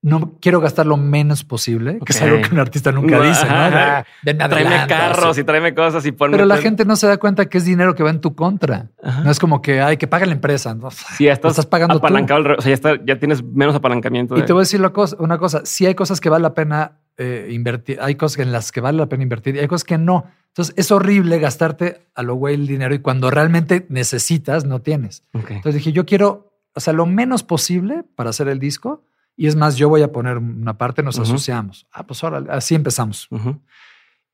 No 0.00 0.36
quiero 0.40 0.60
gastar 0.60 0.86
lo 0.86 0.96
menos 0.96 1.42
posible, 1.42 1.98
que 2.06 2.12
es 2.12 2.22
algo 2.22 2.40
que 2.40 2.54
un 2.54 2.60
artista 2.60 2.92
nunca 2.92 3.20
dice, 3.20 3.44
¿no? 3.46 3.52
Ajá. 3.54 4.06
Denme 4.22 4.44
tráeme 4.48 4.86
carros 4.86 5.38
y 5.38 5.44
tráeme 5.44 5.74
cosas 5.74 6.06
y 6.06 6.12
ponme. 6.12 6.36
Pero 6.36 6.46
la 6.46 6.56
gente 6.58 6.84
no 6.84 6.94
se 6.94 7.08
da 7.08 7.16
cuenta 7.16 7.46
que 7.46 7.58
es 7.58 7.64
dinero 7.64 7.96
que 7.96 8.04
va 8.04 8.10
en 8.10 8.20
tu 8.20 8.36
contra. 8.36 8.90
Ajá. 9.02 9.22
No 9.24 9.30
es 9.32 9.40
como 9.40 9.60
que 9.60 9.80
hay 9.80 9.96
que 9.96 10.06
pague 10.06 10.26
la 10.26 10.32
empresa. 10.34 10.72
¿no? 10.74 10.90
Sí, 10.92 11.24
ya 11.24 11.32
estás, 11.32 11.50
estás 11.50 11.66
pagando 11.66 11.96
apalancado. 11.96 12.42
O 12.56 12.60
sea, 12.62 12.68
ya, 12.70 12.74
está- 12.74 13.04
ya 13.04 13.18
tienes 13.18 13.42
menos 13.42 13.74
apalancamiento. 13.74 14.36
Y 14.36 14.40
de- 14.42 14.46
te 14.46 14.52
voy 14.52 14.60
a 14.60 14.62
decir 14.62 14.80
cosa- 14.92 15.16
una 15.18 15.36
cosa, 15.36 15.62
sí 15.64 15.84
hay 15.84 15.96
cosas 15.96 16.20
que 16.20 16.28
vale 16.30 16.42
la 16.42 16.54
pena 16.54 16.92
eh, 17.20 17.48
invertir, 17.50 17.98
hay 18.00 18.14
cosas 18.14 18.38
en 18.38 18.52
las 18.52 18.70
que 18.70 18.80
vale 18.80 18.98
la 18.98 19.06
pena 19.08 19.24
invertir 19.24 19.56
y 19.56 19.58
hay 19.58 19.66
cosas 19.66 19.82
que 19.82 19.98
no. 19.98 20.26
Entonces 20.50 20.72
es 20.78 20.92
horrible 20.92 21.40
gastarte 21.40 22.06
a 22.14 22.22
lo 22.22 22.36
güey 22.36 22.54
el 22.54 22.68
dinero 22.68 22.94
y 22.94 23.00
cuando 23.00 23.28
realmente 23.32 23.84
necesitas 23.88 24.64
no 24.64 24.80
tienes. 24.80 25.24
Entonces 25.34 25.74
dije, 25.74 25.90
yo 25.90 26.06
quiero, 26.06 26.52
o 26.74 26.78
sea, 26.80 26.92
lo 26.92 27.06
menos 27.06 27.42
posible 27.42 28.04
para 28.14 28.30
hacer 28.30 28.46
el 28.46 28.60
disco 28.60 29.02
y 29.38 29.46
es 29.46 29.54
más, 29.54 29.76
yo 29.76 29.88
voy 29.88 30.02
a 30.02 30.10
poner 30.10 30.36
una 30.36 30.76
parte, 30.76 31.00
nos 31.04 31.16
asociamos. 31.16 31.86
Ah, 31.92 32.04
pues 32.04 32.24
órale, 32.24 32.50
así 32.50 32.74
empezamos. 32.74 33.28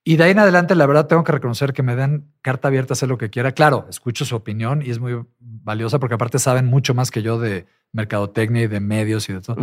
Y 0.03 0.17
de 0.17 0.25
ahí 0.25 0.31
en 0.31 0.38
adelante, 0.38 0.75
la 0.75 0.87
verdad, 0.87 1.07
tengo 1.07 1.23
que 1.25 1.33
reconocer 1.33 1.75
que 1.75 1.83
me 1.83 1.95
den 1.95 2.33
carta 2.40 2.69
abierta 2.69 2.93
a 2.93 2.95
hacer 2.95 3.11
lo 3.11 3.19
que 3.19 3.29
quiera. 3.29 3.53
Claro, 3.53 3.87
escucho 3.90 4.25
su 4.25 4.35
opinión 4.35 4.81
y 4.81 4.88
es 4.88 5.01
muy 5.01 5.23
valiosa 5.38 5.99
porque 5.99 6.14
aparte 6.14 6.38
saben 6.38 6.64
mucho 6.64 6.95
más 6.95 7.11
que 7.11 7.21
yo 7.21 7.38
de 7.38 7.67
mercadotecnia 7.93 8.62
y 8.62 8.67
de 8.67 8.81
medios 8.81 9.29
y 9.29 9.35
de 9.35 9.43
todo. 9.43 9.57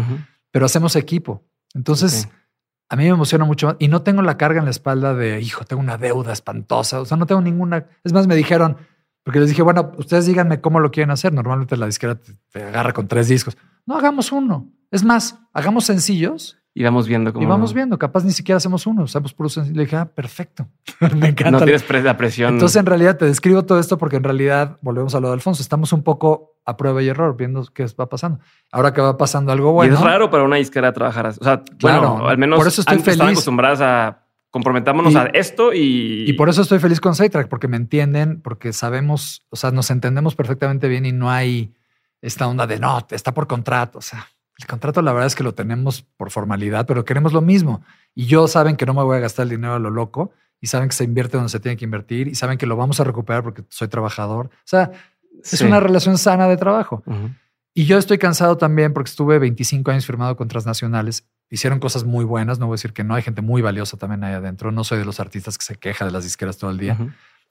Pero 0.51 0.67
hacemos 0.67 0.95
equipo. 0.95 1.43
Entonces, 1.73 2.29
a 2.87 2.95
mí 2.95 3.05
me 3.05 3.09
emociona 3.09 3.43
mucho 3.43 3.65
más 3.65 3.77
y 3.79 3.87
no 3.87 4.03
tengo 4.03 4.21
la 4.21 4.37
carga 4.37 4.59
en 4.59 4.65
la 4.65 4.71
espalda 4.71 5.15
de, 5.15 5.41
hijo, 5.41 5.65
tengo 5.65 5.81
una 5.81 5.97
deuda 5.97 6.33
espantosa. 6.33 7.01
O 7.01 7.05
sea, 7.05 7.17
no 7.17 7.25
tengo 7.25 7.41
ninguna. 7.41 7.87
Es 8.03 8.13
más, 8.13 8.27
me 8.27 8.35
dijeron, 8.35 8.77
porque 9.23 9.39
les 9.39 9.49
dije, 9.49 9.61
bueno, 9.61 9.91
ustedes 9.97 10.25
díganme 10.25 10.61
cómo 10.61 10.79
lo 10.79 10.91
quieren 10.91 11.11
hacer. 11.11 11.33
Normalmente 11.33 11.77
la 11.77 11.85
disquera 11.85 12.15
te, 12.15 12.33
te 12.51 12.63
agarra 12.63 12.93
con 12.93 13.07
tres 13.07 13.27
discos. 13.27 13.57
No, 13.85 13.95
hagamos 13.97 14.31
uno. 14.31 14.71
Es 14.89 15.03
más, 15.03 15.39
hagamos 15.53 15.85
sencillos 15.85 16.57
Y 16.73 16.83
vamos 16.83 17.07
viendo 17.07 17.31
cómo. 17.31 17.43
y 17.45 17.47
vamos 17.47 17.73
viendo. 17.73 17.97
Capaz 17.97 18.23
ni 18.23 18.31
siquiera 18.31 18.57
hacemos 18.57 18.87
uno, 18.87 19.03
hacemos 19.03 19.33
puro 19.33 19.49
sencillo. 19.49 19.75
Le 19.75 19.83
dije, 19.83 19.95
ah, 19.95 20.05
perfecto. 20.05 20.67
me 21.15 21.29
encanta. 21.29 21.51
No 21.51 21.61
tienes 21.61 21.85
la 22.03 22.17
presión. 22.17 22.53
Entonces, 22.53 22.77
en 22.77 22.85
realidad, 22.85 23.17
te 23.17 23.25
describo 23.25 23.63
todo 23.63 23.79
esto 23.79 23.97
porque 23.97 24.17
en 24.17 24.23
realidad, 24.23 24.77
volvemos 24.81 25.13
a 25.15 25.19
lo 25.19 25.27
de 25.27 25.33
Alfonso, 25.33 25.61
estamos 25.61 25.93
un 25.93 26.03
poco 26.03 26.57
a 26.65 26.77
prueba 26.77 27.01
y 27.01 27.07
error, 27.07 27.35
viendo 27.37 27.65
qué 27.73 27.85
va 27.99 28.07
pasando. 28.09 28.39
Ahora 28.71 28.93
que 28.93 29.01
va 29.01 29.17
pasando 29.17 29.51
algo 29.51 29.71
bueno. 29.71 29.93
Y 29.93 29.97
es 29.97 30.01
raro 30.01 30.29
para 30.29 30.43
una 30.43 30.57
disquera 30.57 30.93
trabajar 30.93 31.27
así. 31.27 31.39
O 31.41 31.43
sea, 31.43 31.63
Claro, 31.77 32.11
bueno, 32.13 32.27
al 32.27 32.37
menos 32.37 32.57
por 32.57 32.67
eso 32.67 32.81
estoy 32.81 32.99
feliz. 32.99 33.21
acostumbradas 33.21 33.81
a 33.81 34.27
comprometámonos 34.51 35.13
Y- 35.13 35.17
a 35.17 35.25
esto 35.33 35.73
y. 35.73 36.25
Y 36.29 36.33
por 36.33 36.49
eso 36.49 36.61
estoy 36.61 36.79
feliz 36.79 36.99
con 36.99 37.15
Saytrack, 37.15 37.47
porque 37.47 37.67
me 37.67 37.77
entienden, 37.77 38.41
porque 38.41 38.73
sabemos, 38.73 39.45
o 39.49 39.55
sea, 39.55 39.71
nos 39.71 39.89
entendemos 39.89 40.35
perfectamente 40.35 40.87
bien 40.87 41.05
y 41.05 41.11
no 41.11 41.31
hay 41.31 41.73
esta 42.21 42.47
onda 42.47 42.67
de 42.67 42.79
no, 42.79 43.05
está 43.09 43.33
por 43.33 43.47
contrato. 43.47 43.97
O 43.97 44.01
sea, 44.01 44.27
el 44.59 44.67
contrato 44.67 45.01
la 45.01 45.11
verdad 45.13 45.27
es 45.27 45.35
que 45.35 45.43
lo 45.43 45.53
tenemos 45.55 46.03
por 46.17 46.29
formalidad, 46.29 46.85
pero 46.85 47.03
queremos 47.05 47.33
lo 47.33 47.41
mismo. 47.41 47.81
Y 48.13 48.25
yo 48.25 48.47
saben 48.47 48.75
que 48.75 48.85
no 48.85 48.93
me 48.93 49.01
voy 49.03 49.17
a 49.17 49.21
gastar 49.21 49.43
el 49.43 49.49
dinero 49.49 49.73
a 49.73 49.79
lo 49.79 49.89
loco 49.89 50.31
y 50.59 50.67
saben 50.67 50.89
que 50.89 50.95
se 50.95 51.03
invierte 51.03 51.37
donde 51.37 51.49
se 51.49 51.59
tiene 51.59 51.77
que 51.77 51.85
invertir 51.85 52.27
y 52.27 52.35
saben 52.35 52.59
que 52.59 52.67
lo 52.67 52.75
vamos 52.75 52.99
a 52.99 53.03
recuperar 53.03 53.41
porque 53.41 53.63
soy 53.69 53.87
trabajador. 53.87 54.47
O 54.47 54.65
sea, 54.65 54.91
es 55.43 55.49
Sí. 55.49 55.65
una 55.65 55.79
relación 55.79 56.17
sana 56.19 56.47
de 56.47 56.57
trabajo. 56.57 57.03
Y 57.73 57.85
yo 57.85 57.97
estoy 57.97 58.17
cansado 58.19 58.57
también 58.57 58.93
porque 58.93 59.09
estuve 59.09 59.39
25 59.39 59.89
años 59.89 60.05
firmado 60.05 60.35
con 60.35 60.47
transnacionales. 60.49 61.25
Hicieron 61.51 61.79
cosas 61.79 62.03
muy 62.05 62.25
buenas. 62.25 62.57
No 62.57 62.65
voy 62.65 62.73
a 62.73 62.77
decir 62.77 62.93
que 62.93 63.03
no. 63.03 63.13
Hay 63.13 63.21
gente 63.21 63.41
muy 63.43 63.61
valiosa 63.61 63.97
también 63.97 64.23
ahí 64.23 64.33
adentro. 64.33 64.71
No 64.71 64.83
soy 64.83 64.97
de 64.97 65.05
los 65.05 65.19
artistas 65.19 65.57
que 65.59 65.65
se 65.65 65.75
queja 65.75 66.05
de 66.05 66.11
las 66.11 66.23
disqueras 66.23 66.57
todo 66.57 66.71
el 66.71 66.77
día. 66.79 66.97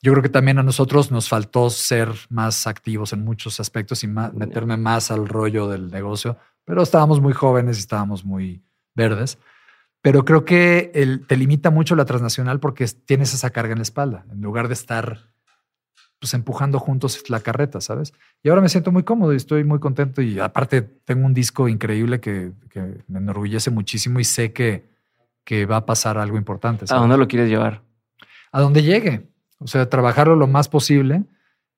Yo 0.03 0.13
creo 0.13 0.23
que 0.23 0.31
también 0.31 0.59
a 0.59 0.63
nosotros 0.63 1.11
nos 1.13 1.29
faltó 1.29 1.69
ser 1.71 2.09
más 2.31 2.67
activos 2.67 3.13
en 3.13 3.23
muchos 3.23 3.61
aspectos 3.61 4.03
y 4.03 4.07
más- 4.09 4.33
meterme 4.33 4.77
más 4.79 5.11
al 5.11 5.29
rollo 5.29 5.69
del 5.69 5.91
negocio. 5.91 6.39
Pero 6.65 6.83
estábamos 6.83 7.21
muy 7.21 7.35
jóvenes 7.35 7.77
y 7.77 7.81
estábamos 7.81 8.25
muy 8.25 8.63
verdes. 8.95 9.39
Pero 10.03 10.25
creo 10.25 10.47
que 10.47 10.91
el- 10.95 11.27
te 11.27 11.37
limita 11.37 11.69
mucho 11.71 11.95
la 11.95 12.07
transnacional 12.07 12.59
porque 12.59 12.85
es- 12.85 13.05
tienes 13.05 13.35
esa 13.35 13.51
carga 13.51 13.73
en 13.73 13.79
la 13.81 13.83
espalda 13.83 14.25
en 14.33 14.41
lugar 14.41 14.69
de 14.69 14.75
estar 14.75 15.30
pues 16.21 16.35
empujando 16.35 16.79
juntos 16.79 17.29
la 17.31 17.41
carreta, 17.41 17.81
¿sabes? 17.81 18.13
Y 18.43 18.51
ahora 18.51 18.61
me 18.61 18.69
siento 18.69 18.93
muy 18.93 19.03
cómodo 19.03 19.33
y 19.33 19.37
estoy 19.37 19.65
muy 19.65 19.81
contento 19.81 20.21
y 20.21 20.39
aparte 20.39 20.83
tengo 20.83 21.25
un 21.25 21.33
disco 21.33 21.67
increíble 21.67 22.21
que, 22.21 22.53
que 22.69 22.99
me 23.09 23.19
enorgullece 23.19 23.71
muchísimo 23.71 24.21
y 24.21 24.25
sé 24.25 24.53
que, 24.53 24.91
que 25.45 25.65
va 25.65 25.77
a 25.77 25.87
pasar 25.87 26.19
algo 26.19 26.37
importante. 26.37 26.85
¿A 26.91 26.97
dónde 26.97 27.17
lo 27.17 27.27
quieres 27.27 27.49
llevar? 27.49 27.83
A 28.53 28.61
donde 28.61 28.83
llegue. 28.83 29.31
O 29.59 29.67
sea, 29.67 29.89
trabajarlo 29.89 30.37
lo 30.37 30.47
más 30.47 30.69
posible 30.69 31.25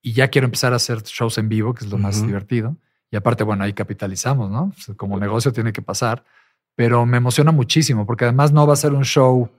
y 0.02 0.12
ya 0.12 0.28
quiero 0.28 0.46
empezar 0.46 0.72
a 0.72 0.76
hacer 0.76 1.02
shows 1.02 1.38
en 1.38 1.48
vivo, 1.48 1.72
que 1.72 1.84
es 1.84 1.90
lo 1.90 1.98
más 1.98 2.26
divertido. 2.26 2.76
Y 3.12 3.16
aparte, 3.16 3.44
bueno, 3.44 3.62
ahí 3.62 3.72
capitalizamos, 3.72 4.50
¿no? 4.50 4.72
Sea, 4.76 4.96
Como 4.96 5.18
negocio 5.20 5.52
tiene 5.52 5.72
que 5.72 5.82
pasar, 5.82 6.24
pero 6.74 7.06
me 7.06 7.18
emociona 7.18 7.52
muchísimo 7.52 8.06
porque 8.06 8.24
además 8.24 8.52
no 8.52 8.66
va 8.66 8.72
a 8.72 8.76
ser 8.76 8.92
un 8.92 9.04
show 9.04 9.50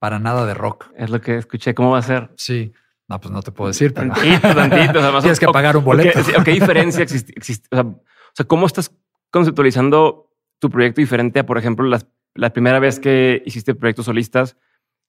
para 0.00 0.18
nada 0.18 0.44
de 0.46 0.54
rock. 0.54 0.86
Es 0.96 1.10
lo 1.10 1.20
que 1.20 1.36
escuché. 1.36 1.74
¿Cómo 1.74 1.90
va 1.90 1.98
a 1.98 2.02
ser? 2.02 2.30
Sí, 2.36 2.72
no, 3.08 3.20
pues 3.20 3.30
no 3.32 3.42
te 3.42 3.52
puedo 3.52 3.68
decir. 3.68 3.92
pero- 3.94 4.12
Tantito, 4.12 4.40
tantito. 4.54 4.98
o 4.98 5.02
sea, 5.02 5.12
más 5.12 5.18
o- 5.18 5.20
Tienes 5.22 5.40
que 5.40 5.46
pagar 5.48 5.76
un 5.76 5.84
boleto. 5.84 6.10
qué- 6.18 6.24
sí, 6.24 6.32
o 6.38 6.42
¿Qué 6.44 6.52
diferencia 6.52 7.02
existe? 7.02 7.32
existe- 7.36 7.68
o, 7.70 7.76
sea, 7.76 7.84
o 7.84 8.00
sea, 8.34 8.46
¿cómo 8.46 8.66
estás 8.66 8.92
conceptualizando 9.30 10.30
tu 10.58 10.70
proyecto 10.70 11.00
diferente 11.00 11.38
a, 11.40 11.46
por 11.46 11.58
ejemplo, 11.58 11.86
las- 11.86 12.06
la 12.34 12.50
primera 12.50 12.78
vez 12.78 12.98
que 13.00 13.42
hiciste 13.46 13.74
proyectos 13.74 14.06
solistas? 14.06 14.56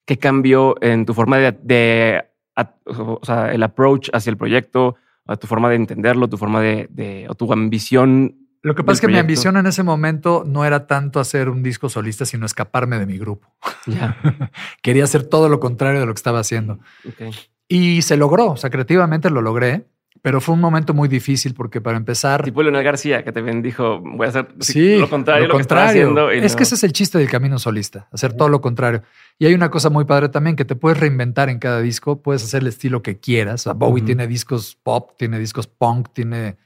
¿Qué 0.05 0.17
cambió 0.17 0.75
en 0.81 1.05
tu 1.05 1.13
forma 1.13 1.37
de, 1.37 1.51
de- 1.63 2.25
a- 2.55 2.75
o 2.85 3.19
sea, 3.23 3.51
el 3.51 3.63
approach 3.63 4.09
hacia 4.13 4.29
el 4.29 4.37
proyecto, 4.37 4.95
a 5.25 5.35
tu 5.35 5.47
forma 5.47 5.69
de 5.69 5.75
entenderlo, 5.75 6.29
tu 6.29 6.37
forma 6.37 6.61
de, 6.61 6.87
de- 6.91 7.25
o 7.29 7.35
tu 7.35 7.51
ambición? 7.51 8.37
Lo 8.61 8.75
que 8.75 8.83
pasa 8.83 8.95
es 8.95 9.01
que 9.01 9.07
mi 9.07 9.17
ambición 9.17 9.55
en 9.57 9.67
ese 9.67 9.83
momento 9.83 10.43
no 10.45 10.65
era 10.65 10.87
tanto 10.87 11.19
hacer 11.19 11.49
un 11.49 11.63
disco 11.63 11.89
solista, 11.89 12.25
sino 12.25 12.45
escaparme 12.45 12.97
de 12.99 13.05
mi 13.05 13.17
grupo. 13.17 13.53
Ya. 13.85 14.17
Quería 14.81 15.03
hacer 15.03 15.23
todo 15.23 15.47
lo 15.49 15.59
contrario 15.59 15.99
de 15.99 16.05
lo 16.05 16.13
que 16.13 16.17
estaba 16.19 16.39
haciendo. 16.39 16.79
ok. 17.07 17.33
Y 17.67 18.01
se 18.01 18.17
logró, 18.17 18.51
o 18.51 18.57
sea, 18.57 18.69
creativamente 18.69 19.29
lo 19.29 19.41
logré, 19.41 19.85
pero 20.21 20.41
fue 20.41 20.55
un 20.55 20.61
momento 20.61 20.93
muy 20.93 21.07
difícil 21.07 21.53
porque 21.53 21.79
para 21.79 21.95
empezar... 21.97 22.43
Tipo 22.43 22.63
Leonel 22.63 22.83
García, 22.83 23.23
que 23.23 23.31
también 23.31 23.61
dijo, 23.61 23.99
voy 23.99 24.25
a 24.25 24.29
hacer 24.29 24.47
Sí, 24.59 24.97
lo 24.97 25.09
contrario 25.09 25.47
lo, 25.47 25.55
que 25.55 25.61
estaba 25.61 25.87
haciendo. 25.89 26.33
y 26.33 26.39
es 26.39 26.53
no- 26.53 26.57
que 26.57 26.63
ese 26.63 26.75
es 26.75 26.83
el 26.83 26.91
chiste 26.93 27.17
del 27.17 27.29
camino 27.29 27.59
solista, 27.59 28.07
hacer 28.11 28.33
todo 28.33 28.49
lo 28.49 28.59
contrario. 28.61 29.03
Y 29.37 29.45
hay 29.45 29.53
una 29.53 29.69
cosa 29.69 29.89
muy 29.89 30.05
padre 30.05 30.29
también, 30.29 30.55
que 30.55 30.65
te 30.65 30.75
puedes 30.75 30.99
reinventar 30.99 31.49
en 31.49 31.59
cada 31.59 31.81
disco, 31.81 32.21
puedes 32.21 32.43
hacer 32.43 32.61
el 32.63 32.67
estilo 32.67 33.01
que 33.03 33.19
quieras. 33.19 33.61
O 33.61 33.63
sea, 33.65 33.73
Bowie 33.73 34.03
tiene 34.03 34.27
discos 34.27 34.77
pop, 34.81 35.11
tiene 35.17 35.37
discos 35.39 35.67
punk, 35.67 36.09
tiene... 36.13 36.57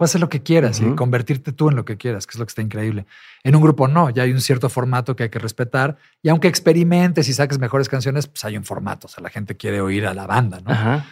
Puedes 0.00 0.12
hacer 0.12 0.22
lo 0.22 0.30
que 0.30 0.42
quieras 0.42 0.80
y 0.80 0.94
convertirte 0.94 1.52
tú 1.52 1.68
en 1.68 1.76
lo 1.76 1.84
que 1.84 1.98
quieras, 1.98 2.26
que 2.26 2.30
es 2.30 2.38
lo 2.38 2.46
que 2.46 2.52
está 2.52 2.62
increíble. 2.62 3.04
En 3.44 3.54
un 3.54 3.60
grupo 3.60 3.86
no, 3.86 4.08
ya 4.08 4.22
hay 4.22 4.32
un 4.32 4.40
cierto 4.40 4.70
formato 4.70 5.14
que 5.14 5.24
hay 5.24 5.28
que 5.28 5.38
respetar. 5.38 5.98
Y 6.22 6.30
aunque 6.30 6.48
experimentes 6.48 7.28
y 7.28 7.34
saques 7.34 7.58
mejores 7.58 7.90
canciones, 7.90 8.26
pues 8.26 8.42
hay 8.46 8.56
un 8.56 8.64
formato. 8.64 9.08
O 9.08 9.10
sea, 9.10 9.22
la 9.22 9.28
gente 9.28 9.58
quiere 9.58 9.82
oír 9.82 10.06
a 10.06 10.14
la 10.14 10.26
banda, 10.26 10.60
¿no? 10.64 10.70
Ajá. 10.70 11.04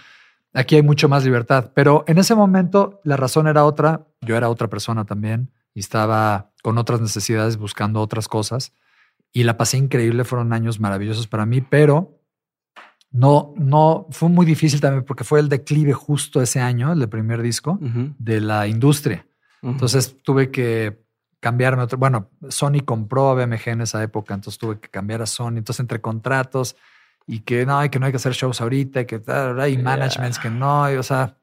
Aquí 0.55 0.77
hay 0.77 0.81
mucho 0.81 1.07
más 1.07 1.23
libertad, 1.23 1.71
pero 1.75 2.03
en 2.07 2.17
ese 2.17 2.35
momento 2.35 3.03
la 3.05 3.19
razón 3.19 3.47
era 3.47 3.67
otra, 3.67 4.07
yo 4.23 4.39
era 4.39 4.49
otra 4.49 4.69
persona 4.69 5.05
también 5.05 5.53
y 5.75 5.81
estaba 5.81 6.53
con 6.63 6.79
otras 6.79 7.03
necesidades 7.03 7.59
buscando 7.59 8.01
otras 8.01 8.27
cosas 8.27 8.73
y 9.35 9.43
la 9.43 9.59
pasé 9.59 9.77
increíble, 9.77 10.25
fueron 10.25 10.55
años 10.55 10.81
maravillosos 10.81 11.27
para 11.27 11.45
mí, 11.45 11.61
pero 11.61 12.18
no, 13.11 13.55
no, 13.57 14.07
fue 14.11 14.29
muy 14.29 14.45
difícil 14.45 14.81
también 14.81 15.05
porque 15.05 15.25
fue 15.25 15.41
el 15.41 15.49
declive 15.49 15.93
justo 15.93 16.43
ese 16.43 16.61
año, 16.61 16.93
el 16.93 17.09
primer 17.09 17.43
disco, 17.43 17.79
de 17.81 18.41
la 18.41 18.67
industria. 18.67 19.27
Entonces 19.63 20.17
tuve 20.23 20.51
que 20.51 21.03
cambiarme. 21.41 21.83
Otro, 21.83 21.99
bueno, 21.99 22.31
Sony 22.49 22.81
compró 22.85 23.31
a 23.31 23.35
BMG 23.35 23.69
en 23.69 23.81
esa 23.83 24.03
época, 24.03 24.35
entonces 24.35 24.59
tuve 24.59 24.79
que 24.79 24.89
cambiar 24.89 25.23
a 25.23 25.27
Sony. 25.27 25.59
Entonces 25.59 25.81
entre 25.81 26.01
contratos 26.01 26.77
y 27.27 27.41
que 27.41 27.67
no, 27.67 27.85
y 27.85 27.89
que 27.89 27.99
no 27.99 28.07
hay 28.07 28.13
que 28.13 28.17
hacer 28.17 28.33
shows 28.33 28.61
ahorita, 28.61 29.03
y 29.03 29.07
que 29.07 29.17
y 29.71 29.79
managements 29.79 30.39
que 30.39 30.51
no, 30.51 30.91
y, 30.91 30.97
o 30.97 31.03
sea, 31.03 31.37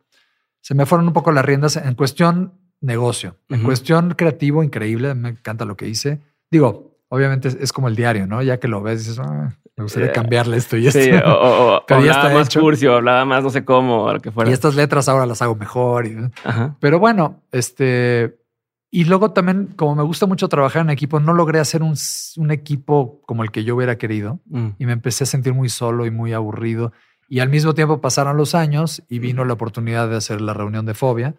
se 0.62 0.74
me 0.74 0.86
fueron 0.86 1.08
un 1.08 1.14
poco 1.14 1.32
las 1.32 1.46
riendas 1.46 1.78
en 1.78 1.94
cuestión 1.94 2.54
negocio, 2.82 3.38
en 3.50 3.60
Ujú. 3.60 3.68
cuestión 3.68 4.14
creativo, 4.16 4.64
increíble, 4.64 5.14
me 5.14 5.30
encanta 5.30 5.64
lo 5.66 5.78
que 5.78 5.88
hice. 5.88 6.22
Digo, 6.50 6.95
obviamente 7.10 7.48
es, 7.50 7.56
es 7.56 7.72
como 7.74 7.88
el 7.88 7.96
diario, 7.96 8.28
¿no? 8.28 8.42
Ya 8.42 8.60
que 8.60 8.68
lo 8.68 8.82
ves, 8.82 9.00
dices, 9.06 9.20
"Ah, 9.20 9.56
me 9.78 9.84
gustaría 9.84 10.08
Ya. 10.08 10.14
cambiarle 10.14 10.58
esto 10.58 10.78
y 10.78 10.88
esto. 10.88 11.00
Sí, 11.00 11.12
o, 11.12 11.18
o- 11.34 11.76
o 11.78 11.86
Pero 11.88 12.02
ya 12.04 12.12
hablaba 12.14 12.42
está 12.42 12.60
más 12.62 12.78
hecho. 12.80 12.96
hablaba 12.96 13.26
más 13.26 13.44
no 13.44 13.50
sé 13.50 13.66
cómo, 13.66 14.12
lo 14.14 14.20
que 14.22 14.32
fuera. 14.32 14.50
y 14.50 14.54
estas 14.54 14.76
letras 14.76 15.08
ahora 15.10 15.26
las 15.26 15.42
hago 15.42 15.56
mejor. 15.56 16.08
y- 16.08 16.18
Ajá. 16.44 16.76
Pero 16.80 17.00
bueno, 17.00 17.42
este. 17.52 18.40
Y 18.92 19.04
luego 19.04 19.32
también, 19.32 19.74
como 19.76 19.94
me 19.96 20.04
gusta 20.04 20.26
mucho 20.26 20.48
trabajar 20.48 20.82
en 20.84 20.90
equipo, 20.90 21.20
no 21.20 21.34
logré 21.34 21.60
hacer 21.60 21.84
un, 21.84 21.96
equipo 22.52 23.22
como 23.26 23.44
el 23.44 23.52
que 23.52 23.66
yo 23.66 23.76
hubiera 23.76 23.98
querido. 23.98 24.40
Mm. 24.46 24.68
Y 24.80 24.86
me 24.86 24.94
empecé 24.94 25.26
a 25.26 25.28
sentir 25.28 25.54
muy 25.54 25.68
solo 25.68 26.06
y 26.06 26.12
muy 26.12 26.32
aburrido. 26.32 26.94
Y 27.28 27.40
al 27.40 27.50
mismo 27.50 27.74
tiempo 27.74 28.00
pasaron 28.00 28.38
los 28.38 28.56
años 28.56 29.04
y 29.10 29.20
vino 29.20 29.44
la 29.44 29.54
oportunidad 29.54 30.08
de 30.08 30.16
hacer 30.16 30.40
la 30.40 30.54
reunión 30.54 30.86
de 30.86 30.94
Fobia. 30.94 31.36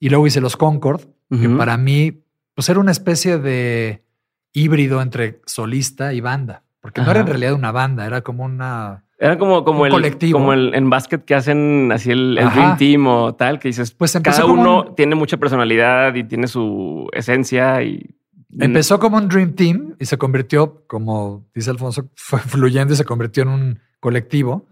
Y 0.00 0.10
luego 0.10 0.26
hice 0.26 0.42
los 0.42 0.56
Concord, 0.58 1.02
que 1.30 1.48
para 1.48 1.78
mí, 1.78 2.24
pues 2.54 2.68
era 2.68 2.78
una 2.80 2.90
especie 2.90 3.38
de 3.38 4.04
híbrido 4.52 5.00
entre 5.02 5.40
solista 5.46 6.12
y 6.12 6.20
banda. 6.20 6.62
Porque 6.80 7.00
no 7.00 7.10
era 7.10 7.20
en 7.20 7.26
realidad 7.28 7.54
una 7.54 7.70
banda, 7.72 8.06
era 8.06 8.22
como 8.22 8.44
una. 8.44 9.04
Era 9.18 9.38
como, 9.38 9.64
como 9.64 9.80
Un 9.82 9.86
el 9.86 9.92
colectivo. 9.92 10.38
como 10.40 10.52
el 10.52 10.74
en 10.74 10.90
básquet 10.90 11.24
que 11.24 11.34
hacen 11.36 11.90
así 11.92 12.10
el. 12.10 12.34
Dream 12.34 12.76
Team 12.76 13.06
o 13.06 13.34
tal, 13.36 13.60
que 13.60 13.68
dices, 13.68 13.92
Pues 13.92 14.14
empezó 14.16 14.42
cada 14.42 14.52
uno 14.52 14.82
un- 14.82 14.94
tiene 14.96 15.14
mucha 15.14 15.36
personalidad 15.36 16.14
y 16.16 16.24
tiene 16.24 16.48
su 16.48 17.08
esencia 17.12 17.82
y 17.82 18.16
Empezó 18.58 18.98
como 18.98 19.16
un 19.16 19.28
Dream 19.28 19.54
Team 19.54 19.94
y 19.98 20.04
se 20.04 20.18
convirtió, 20.18 20.84
como 20.86 21.46
dice 21.54 21.70
Alfonso, 21.70 22.10
fue 22.16 22.38
fluyendo 22.40 22.92
y 22.92 22.96
se 22.96 23.04
convirtió 23.04 23.44
en 23.44 23.48
un 23.48 23.78
colectivo, 23.98 24.66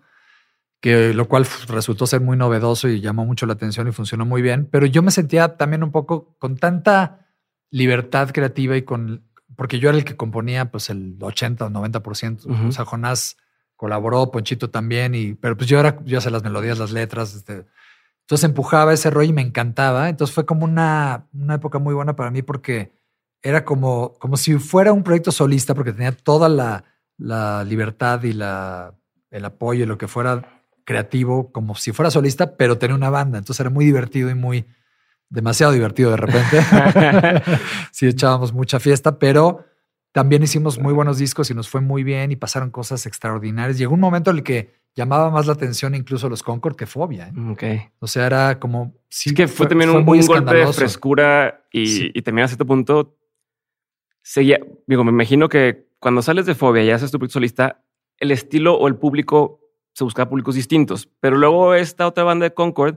que 0.82 1.14
lo 1.14 1.28
cual 1.28 1.46
resultó 1.68 2.06
ser 2.06 2.20
muy 2.20 2.36
novedoso 2.36 2.88
y 2.88 3.00
llamó 3.00 3.24
mucho 3.24 3.46
la 3.46 3.52
atención 3.54 3.86
y 3.88 3.92
funcionó 3.92 4.26
muy 4.26 4.42
bien. 4.42 4.68
Pero 4.70 4.84
yo 4.84 5.00
me 5.02 5.10
sentía 5.12 5.56
también 5.56 5.82
un 5.82 5.92
poco 5.92 6.34
con 6.38 6.56
tanta 6.56 7.28
libertad 7.70 8.30
creativa 8.32 8.76
y 8.76 8.82
con, 8.82 9.22
porque 9.60 9.78
yo 9.78 9.90
era 9.90 9.98
el 9.98 10.06
que 10.06 10.16
componía 10.16 10.70
pues 10.70 10.88
el 10.88 11.18
80 11.20 11.66
o 11.66 11.68
90%. 11.68 12.46
Ujú. 12.46 12.68
O 12.68 12.72
sea, 12.72 12.86
Jonás 12.86 13.36
colaboró, 13.76 14.30
Ponchito 14.30 14.70
también, 14.70 15.14
y, 15.14 15.34
pero 15.34 15.54
pues 15.54 15.68
yo 15.68 15.78
era, 15.78 15.98
yo 16.02 16.16
hacía 16.16 16.30
las 16.30 16.42
melodías, 16.42 16.78
las 16.78 16.92
letras, 16.92 17.34
este, 17.34 17.66
entonces 18.22 18.44
empujaba 18.44 18.94
ese 18.94 19.10
rollo 19.10 19.28
y 19.28 19.34
me 19.34 19.42
encantaba. 19.42 20.08
Entonces 20.08 20.34
fue 20.34 20.46
como 20.46 20.64
una, 20.64 21.28
una 21.34 21.56
época 21.56 21.78
muy 21.78 21.92
buena 21.92 22.16
para 22.16 22.30
mí 22.30 22.40
porque 22.40 22.94
era 23.42 23.66
como, 23.66 24.14
como 24.14 24.38
si 24.38 24.54
fuera 24.54 24.94
un 24.94 25.02
proyecto 25.02 25.30
solista, 25.30 25.74
porque 25.74 25.92
tenía 25.92 26.12
toda 26.12 26.48
la, 26.48 26.84
la 27.18 27.62
libertad 27.62 28.22
y 28.22 28.32
la, 28.32 28.94
el 29.30 29.44
apoyo 29.44 29.84
y 29.84 29.86
lo 29.86 29.98
que 29.98 30.08
fuera 30.08 30.64
creativo, 30.86 31.52
como 31.52 31.74
si 31.74 31.92
fuera 31.92 32.10
solista, 32.10 32.56
pero 32.56 32.78
tenía 32.78 32.96
una 32.96 33.10
banda. 33.10 33.36
Entonces 33.36 33.60
era 33.60 33.68
muy 33.68 33.84
divertido 33.84 34.30
y 34.30 34.34
muy 34.34 34.64
demasiado 35.30 35.72
divertido 35.72 36.10
de 36.10 36.16
repente. 36.18 36.60
sí, 37.92 38.06
echábamos 38.06 38.52
mucha 38.52 38.78
fiesta, 38.80 39.18
pero 39.18 39.64
también 40.12 40.42
hicimos 40.42 40.78
muy 40.78 40.92
buenos 40.92 41.18
discos 41.18 41.50
y 41.50 41.54
nos 41.54 41.68
fue 41.68 41.80
muy 41.80 42.02
bien 42.02 42.32
y 42.32 42.36
pasaron 42.36 42.70
cosas 42.70 43.06
extraordinarias. 43.06 43.78
Llegó 43.78 43.94
un 43.94 44.00
momento 44.00 44.30
en 44.30 44.38
el 44.38 44.42
que 44.42 44.74
llamaba 44.94 45.30
más 45.30 45.46
la 45.46 45.52
atención 45.52 45.94
incluso 45.94 46.28
los 46.28 46.42
Concord 46.42 46.74
que 46.76 46.86
Fobia. 46.86 47.28
¿eh? 47.28 47.50
Ok. 47.50 47.62
O 48.00 48.06
sea, 48.06 48.26
era 48.26 48.58
como. 48.58 48.92
Sí, 49.08 49.30
es 49.30 49.36
que 49.36 49.48
fue, 49.48 49.66
también 49.66 49.90
un, 49.90 50.04
muy 50.04 50.18
un 50.20 50.26
golpe 50.26 50.54
de 50.54 50.72
frescura 50.72 51.64
y, 51.72 51.86
Sí. 51.86 52.10
y 52.12 52.22
también 52.22 52.44
a 52.44 52.48
cierto 52.48 52.66
punto 52.66 53.16
seguía, 54.22 54.60
digo, 54.86 55.04
me 55.04 55.10
imagino 55.10 55.48
que 55.48 55.88
cuando 56.00 56.22
sales 56.22 56.46
de 56.46 56.54
Fobia 56.54 56.82
y 56.82 56.90
haces 56.90 57.10
tu 57.10 57.18
proyecto 57.18 57.34
solista, 57.34 57.82
el 58.18 58.32
estilo 58.32 58.74
o 58.74 58.88
el 58.88 58.96
público 58.96 59.60
se 59.92 60.04
buscaba 60.04 60.28
públicos 60.28 60.54
distintos, 60.54 61.08
pero 61.20 61.36
luego 61.36 61.74
esta 61.74 62.06
otra 62.06 62.24
banda 62.24 62.44
de 62.44 62.54
Concord 62.54 62.96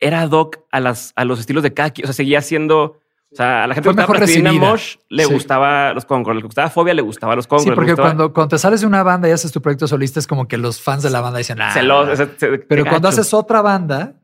era 0.00 0.22
ad 0.22 0.30
hoc 0.30 0.58
a, 0.70 0.80
las, 0.80 1.12
a 1.16 1.24
los 1.24 1.40
estilos 1.40 1.62
de 1.62 1.72
cada 1.74 1.90
quien, 1.90 2.04
o 2.04 2.08
sea, 2.08 2.14
seguía 2.14 2.40
siendo... 2.42 3.00
O 3.32 3.34
sea, 3.36 3.64
a 3.64 3.66
la 3.66 3.74
gente 3.74 3.88
que 3.90 3.94
gustaba 3.96 4.14
Plastilina. 4.18 4.52
Mosh 4.52 4.96
le 5.10 5.24
Sí. 5.24 5.32
gustaba 5.34 5.92
los 5.92 6.04
Concord, 6.06 6.36
le 6.36 6.42
gustaba 6.42 6.70
Fobia 6.70 6.94
le 6.94 7.02
gustaba 7.02 7.34
los 7.34 7.46
Concord. 7.48 7.70
Sí, 7.70 7.74
porque 7.74 7.90
gustaba- 7.90 8.08
cuando, 8.10 8.32
cuando 8.32 8.48
te 8.56 8.58
sales 8.58 8.80
de 8.82 8.86
una 8.86 9.02
banda 9.02 9.28
y 9.28 9.32
haces 9.32 9.50
tu 9.50 9.60
proyecto 9.60 9.88
solista, 9.88 10.20
es 10.20 10.26
como 10.28 10.46
que 10.46 10.56
los 10.56 10.80
fans 10.80 11.02
de 11.02 11.10
la 11.10 11.20
banda 11.20 11.38
dicen, 11.38 11.60
ah, 11.60 11.72
celos, 11.74 12.08
ese- 12.08 12.30
ese- 12.36 12.58
Pero 12.60 12.84
cuando 12.86 13.08
haces 13.08 13.34
otra 13.34 13.62
banda, 13.62 14.14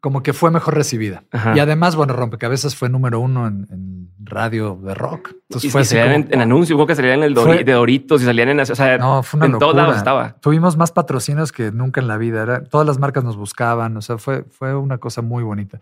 como 0.00 0.22
que 0.22 0.32
fue 0.32 0.50
mejor 0.50 0.74
recibida. 0.74 1.24
Ajá. 1.32 1.54
Y 1.56 1.60
además, 1.60 1.96
bueno, 1.96 2.12
Rompecabezas 2.14 2.76
fue 2.76 2.88
número 2.88 3.20
uno 3.20 3.46
en, 3.46 3.66
en 3.70 4.08
radio 4.24 4.78
de 4.82 4.94
rock. 4.94 5.30
Entonces 5.48 5.68
y, 5.68 5.70
fue 5.70 5.80
y 5.80 5.82
así 5.82 5.96
como- 5.96 6.10
en, 6.10 6.28
en 6.30 6.40
anuncios, 6.40 6.76
hubo 6.76 6.86
que 6.86 6.94
salían 6.94 7.18
en 7.18 7.24
el 7.24 7.34
Fue- 7.36 7.64
de 7.64 7.72
Doritos 7.72 8.22
y 8.22 8.24
salían 8.24 8.48
en... 8.50 8.60
O 8.60 8.64
sea, 8.66 8.98
No, 8.98 9.22
fue 9.22 9.38
una 9.38 9.46
en 9.46 9.52
todos 9.52 9.62
locura. 9.74 9.82
lados 9.82 9.96
estaba. 9.96 10.32
Tuvimos 10.40 10.76
más 10.76 10.92
patrocinios 10.92 11.52
que 11.52 11.72
nunca 11.72 12.00
en 12.00 12.08
la 12.08 12.16
vida. 12.18 12.42
Era, 12.42 12.64
todas 12.64 12.86
las 12.86 12.98
marcas 12.98 13.24
nos 13.24 13.36
buscaban. 13.36 13.96
O 13.96 14.02
sea, 14.02 14.18
fue, 14.18 14.44
fue 14.44 14.74
una 14.76 14.98
cosa 14.98 15.22
muy 15.22 15.42
bonita. 15.42 15.80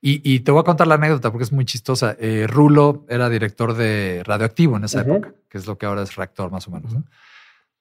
Y, 0.00 0.20
y 0.22 0.40
te 0.40 0.52
voy 0.52 0.60
a 0.60 0.64
contar 0.64 0.86
la 0.86 0.94
anécdota 0.94 1.30
porque 1.32 1.42
es 1.44 1.50
muy 1.52 1.64
chistosa. 1.64 2.14
Eh, 2.20 2.46
Rulo 2.48 3.04
era 3.08 3.28
director 3.28 3.74
de 3.74 4.22
Radioactivo 4.24 4.76
en 4.76 4.84
esa 4.84 5.00
época, 5.00 5.32
que 5.48 5.58
es 5.58 5.66
lo 5.66 5.76
que 5.76 5.86
ahora 5.86 6.02
es 6.02 6.14
Reactor 6.14 6.52
más 6.52 6.68
o 6.68 6.70
menos. 6.70 6.94
¿no? 6.94 7.02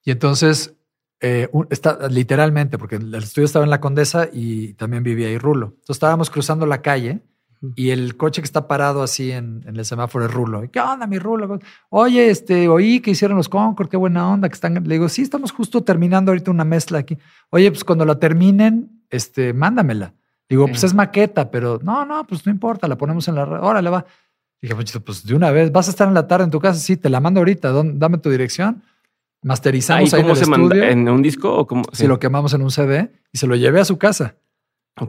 Y 0.04 0.10
entonces, 0.12 0.74
eh, 1.22 1.50
un- 1.52 1.68
está, 1.70 2.08
literalmente, 2.10 2.78
porque 2.78 2.96
el 2.98 3.14
estudio 3.16 3.46
estaba 3.46 3.66
en 3.66 3.72
la 3.72 3.80
Condesa 3.82 4.28
y 4.32 4.74
también 4.74 5.04
vivía 5.04 5.28
ahí 5.28 5.38
Rulo. 5.38 5.68
Entonces 5.68 5.96
estábamos 5.96 6.30
cruzando 6.30 6.66
la 6.66 6.82
calle 6.82 7.22
y 7.76 7.90
el 7.90 8.18
coche 8.18 8.42
que 8.42 8.46
está 8.46 8.68
parado 8.68 9.02
así 9.02 9.32
en, 9.32 9.64
en 9.66 9.78
el 9.78 9.84
semáforo 9.86 10.26
es 10.26 10.32
Rulo. 10.32 10.64
¿Y 10.64 10.70
¿Qué 10.70 10.80
onda, 10.80 11.08
mi 11.08 11.18
Rulo? 11.18 11.58
Oye, 11.90 12.30
este, 12.30 12.68
oí 12.70 13.00
que 13.00 13.10
hicieron 13.12 13.36
los 13.36 13.50
Concord, 13.50 13.90
qué 13.90 13.98
buena 13.98 14.30
onda 14.32 14.48
que 14.48 14.54
están. 14.54 14.76
Le 14.76 14.94
digo, 14.96 15.10
sí, 15.10 15.24
estamos 15.24 15.52
justo 15.52 15.84
terminando 15.84 16.32
ahorita 16.32 16.52
una 16.52 16.64
mezcla 16.66 17.00
aquí. 17.00 17.18
Oye, 17.50 17.72
pues 17.72 17.84
cuando 17.84 18.06
la 18.06 18.20
terminen, 18.20 19.02
este, 19.10 19.54
mándamela. 19.54 20.14
Digo, 20.50 20.68
pues 20.68 20.84
es 20.84 20.94
maqueta, 20.94 21.50
pero 21.52 21.80
no, 21.82 22.06
no, 22.06 22.26
pues 22.28 22.46
no 22.46 22.52
importa, 22.52 22.88
la 22.88 22.96
ponemos 22.98 23.28
en 23.28 23.36
la 23.36 23.44
red. 23.46 23.60
Órale, 23.60 23.90
va. 23.90 24.06
Dije, 24.62 24.76
Ponchito, 24.76 25.02
pues 25.02 25.26
de 25.26 25.34
una 25.36 25.50
vez, 25.52 25.72
vas 25.72 25.88
a 25.88 25.92
estar 25.92 26.08
en 26.08 26.14
la 26.14 26.28
tarde 26.28 26.46
en 26.46 26.52
tu 26.52 26.60
casa. 26.60 26.80
Sí, 26.80 26.96
te 26.96 27.10
la 27.10 27.20
mando 27.20 27.40
ahorita. 27.42 27.70
¿Dónde- 27.70 27.96
Dame 27.98 28.20
tu 28.20 28.30
dirección. 28.30 28.84
Masterizamos 29.44 30.14
¿Ahí 30.14 30.18
ahí 30.18 30.22
en 30.22 30.26
cómo 30.26 30.34
el 30.34 30.44
se 30.44 30.50
manda? 30.50 30.76
estudio. 30.76 30.92
¿En 30.92 31.10
un 31.10 31.22
disco 31.22 31.54
o 31.56 31.68
cómo? 31.68 31.84
Si 31.92 32.08
lo 32.08 32.20
quemamos 32.20 32.54
en 32.54 32.62
un 32.62 32.72
CD 32.72 33.12
y 33.32 33.38
se 33.38 33.48
lo 33.48 33.56
llevé 33.56 33.80
a 33.80 33.86
su 33.86 33.98
casa. 33.98 34.36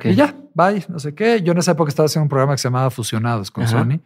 Y 0.04 0.14
ya, 0.14 0.36
bye, 0.54 0.84
no 0.88 0.98
sé 0.98 1.14
qué. 1.14 1.42
Yo 1.42 1.52
en 1.52 1.58
esa 1.58 1.72
época 1.72 1.88
estaba 1.88 2.06
haciendo 2.06 2.24
un 2.24 2.28
programa 2.28 2.54
que 2.54 2.58
se 2.58 2.68
llamaba 2.68 2.90
Fusionados 2.90 3.50
con 3.50 3.66
Sony. 3.66 4.00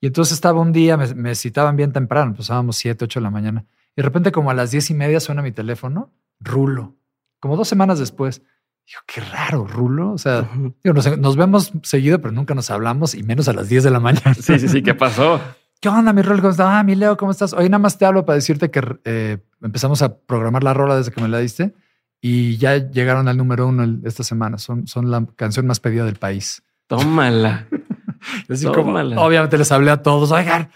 Y 0.00 0.06
entonces 0.06 0.34
estaba 0.34 0.60
un 0.60 0.72
día, 0.72 0.96
me, 0.96 1.34
citaban 1.34 1.76
bien 1.76 1.92
temprano, 1.92 2.32
empezábamos 2.32 2.76
7, 2.76 3.04
8 3.04 3.20
de 3.20 3.24
la 3.24 3.30
mañana. 3.30 3.64
Y 3.92 3.96
de 3.96 4.02
repente 4.02 4.32
como 4.32 4.50
a 4.50 4.54
las 4.54 4.72
diez 4.72 4.90
y 4.90 4.94
media 4.94 5.20
suena 5.20 5.42
mi 5.42 5.52
teléfono, 5.52 6.10
Rulo. 6.40 6.96
Como 7.40 7.56
dos 7.56 7.68
semanas 7.68 7.98
después. 7.98 8.42
Digo, 8.86 9.00
qué 9.06 9.20
raro, 9.20 9.66
Rulo. 9.66 10.12
O 10.12 10.18
sea, 10.18 10.50
nos, 10.84 11.36
vemos 11.36 11.72
seguido, 11.82 12.20
pero 12.20 12.32
nunca 12.32 12.54
nos 12.54 12.70
hablamos 12.70 13.14
y 13.14 13.22
menos 13.22 13.48
a 13.48 13.52
las 13.52 13.68
10 13.68 13.84
de 13.84 13.90
la 13.90 14.00
mañana. 14.00 14.34
Sí, 14.34 14.58
sí, 14.58 14.68
sí. 14.68 14.82
¿Qué 14.82 14.94
pasó? 14.94 15.40
¿Qué 15.82 15.88
onda, 15.88 16.12
mi 16.12 16.22
Rulo? 16.22 16.40
¿Cómo 16.40 16.52
estás? 16.52 16.68
Ah, 16.68 16.84
mi 16.84 16.94
Leo, 16.94 17.16
¿cómo 17.16 17.32
estás? 17.32 17.52
Hoy 17.54 17.64
nada 17.64 17.80
más 17.80 17.98
te 17.98 18.04
hablo 18.04 18.24
para 18.24 18.36
decirte 18.36 18.70
que 18.70 18.80
eh, 19.04 19.38
empezamos 19.60 20.00
a 20.00 20.16
programar 20.16 20.62
la 20.62 20.72
rola 20.72 20.96
desde 20.96 21.10
que 21.10 21.20
me 21.20 21.26
la 21.26 21.40
diste 21.40 21.74
y 22.20 22.56
ya 22.56 22.76
llegaron 22.76 23.26
al 23.26 23.36
número 23.36 23.66
uno 23.66 23.98
esta 24.04 24.22
semana. 24.22 24.58
Son, 24.58 24.86
son 24.86 25.10
la 25.10 25.26
canción 25.34 25.66
más 25.66 25.80
pedida 25.80 26.04
del 26.04 26.14
país. 26.14 26.62
Tómala. 26.86 27.66
Tómala. 28.72 29.20
obviamente 29.20 29.58
les 29.58 29.72
hablé 29.72 29.90
a 29.90 30.02
todos, 30.02 30.30
oigan, 30.30 30.70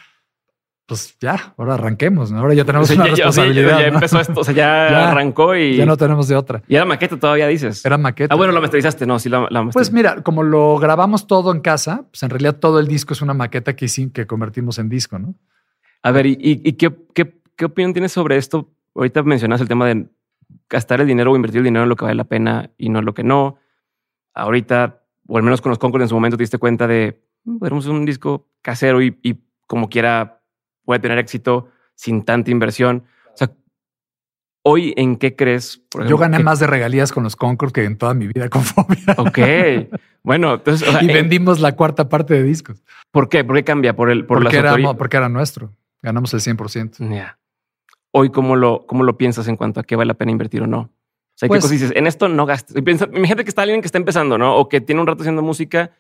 pues 0.86 1.16
ya, 1.20 1.54
ahora 1.56 1.74
arranquemos, 1.74 2.30
¿no? 2.30 2.38
Ahora 2.38 2.54
ya 2.54 2.64
tenemos 2.64 2.90
una 2.90 3.06
responsabilidad. 3.06 3.80
Ya, 3.80 3.86
empezó 3.88 4.20
esto, 4.20 4.40
o 4.40 4.44
sea, 4.44 4.54
ya, 4.54 5.10
arrancó 5.10 5.56
y... 5.56 5.76
Ya 5.76 5.86
no 5.86 5.96
tenemos 5.96 6.28
de 6.28 6.36
otra. 6.36 6.62
Y 6.68 6.76
era 6.76 6.84
maqueta 6.84 7.16
todavía, 7.16 7.48
dices. 7.48 7.84
Era 7.84 7.98
maqueta. 7.98 8.32
Ah, 8.32 8.36
bueno, 8.36 8.52
la 8.52 8.60
masterizaste, 8.60 9.06
no, 9.06 9.18
sí 9.18 9.28
la, 9.28 9.48
la 9.50 9.68
Pues 9.70 9.92
mira, 9.92 10.22
como 10.22 10.42
lo 10.42 10.78
grabamos 10.78 11.26
todo 11.26 11.52
en 11.52 11.60
casa, 11.60 12.04
pues 12.10 12.22
en 12.22 12.30
realidad 12.30 12.56
todo 12.56 12.78
el 12.78 12.86
disco 12.86 13.14
es 13.14 13.22
una 13.22 13.34
maqueta 13.34 13.74
que, 13.74 13.88
sí, 13.88 14.10
que 14.10 14.26
convertimos 14.26 14.78
en 14.78 14.88
disco, 14.88 15.18
¿no? 15.18 15.34
A 16.02 16.12
ver, 16.12 16.26
¿y, 16.26 16.36
y 16.40 16.72
qué, 16.74 16.94
qué, 17.14 17.40
qué 17.56 17.64
opinión 17.64 17.92
tienes 17.92 18.12
sobre 18.12 18.36
esto? 18.36 18.70
Ahorita 18.94 19.22
mencionas 19.24 19.60
el 19.60 19.68
tema 19.68 19.86
de 19.86 20.06
gastar 20.68 21.00
el 21.00 21.06
dinero 21.06 21.32
o 21.32 21.36
invertir 21.36 21.58
el 21.58 21.64
dinero 21.64 21.84
en 21.84 21.88
lo 21.88 21.96
que 21.96 22.04
vale 22.04 22.14
la 22.14 22.24
pena 22.24 22.70
y 22.76 22.88
no 22.88 23.00
en 23.00 23.04
lo 23.04 23.14
que 23.14 23.24
no. 23.24 23.58
Ahorita, 24.34 25.02
o 25.26 25.36
al 25.36 25.42
menos 25.42 25.60
con 25.60 25.70
los 25.70 25.78
concursos 25.78 26.04
en 26.04 26.08
su 26.10 26.14
momento, 26.14 26.36
te 26.36 26.42
diste 26.42 26.58
cuenta 26.58 26.86
de, 26.86 27.22
mm, 27.44 27.58
podemos 27.58 27.86
un 27.86 28.04
disco 28.04 28.48
casero 28.62 29.02
y, 29.02 29.42
como 29.66 29.88
quiera 29.88 30.35
puede 30.86 31.00
tener 31.00 31.18
éxito 31.18 31.68
sin 31.94 32.24
tanta 32.24 32.50
inversión. 32.50 33.04
O 33.34 33.36
sea, 33.36 33.52
hoy, 34.62 34.94
¿en 34.96 35.16
qué 35.16 35.36
crees? 35.36 35.82
Yo 36.08 36.16
gané 36.16 36.38
más 36.38 36.58
de 36.58 36.66
regalías 36.66 37.12
con 37.12 37.24
los 37.24 37.36
Concord 37.36 37.72
que 37.72 37.84
en 37.84 37.98
toda 37.98 38.14
mi 38.14 38.28
vida 38.28 38.48
con 38.48 38.62
Fobia. 38.64 39.14
Ok. 39.18 39.38
Bueno, 40.22 40.54
entonces... 40.54 40.88
y 41.02 41.06
vendimos 41.08 41.60
la 41.60 41.76
cuarta 41.76 42.08
parte 42.08 42.32
de 42.32 42.42
discos. 42.42 42.82
¿Por 43.10 43.28
qué? 43.28 43.44
¿Por 43.44 43.56
qué 43.56 43.64
cambia? 43.64 43.94
¿Por 43.94 44.10
el, 44.10 44.24
por 44.24 44.42
porque, 44.42 44.56
era, 44.56 44.74
porque 44.94 45.18
era 45.18 45.28
nuestro. 45.28 45.74
Ganamos 46.00 46.32
el 46.32 46.40
100%. 46.40 47.14
Ya 47.14 47.38
hoy 48.16 48.30
cómo 48.30 48.56
lo, 48.56 48.86
cómo 48.86 49.04
lo 49.04 49.18
piensas 49.18 49.46
en 49.46 49.56
cuanto 49.56 49.80
a 49.80 49.82
qué 49.82 49.94
vale 49.94 50.08
la 50.08 50.14
pena 50.14 50.32
invertir 50.32 50.62
o 50.62 50.66
no. 50.66 50.78
O 50.78 51.38
sea, 51.38 51.48
¿qué 51.48 51.48
pues 51.48 51.58
cosas 51.58 51.70
dices? 51.70 51.92
En 51.94 52.06
esto 52.06 52.28
no 52.28 52.46
gastes. 52.46 52.74
Imagínate 52.76 53.44
que 53.44 53.50
está 53.50 53.60
alguien 53.60 53.82
que 53.82 53.86
está 53.86 53.98
empezando, 53.98 54.38
¿no? 54.38 54.56
O 54.56 54.70
que 54.70 54.80
tiene 54.80 55.02
un 55.02 55.06
rato 55.06 55.22
haciendo 55.22 55.42
música 55.42 55.90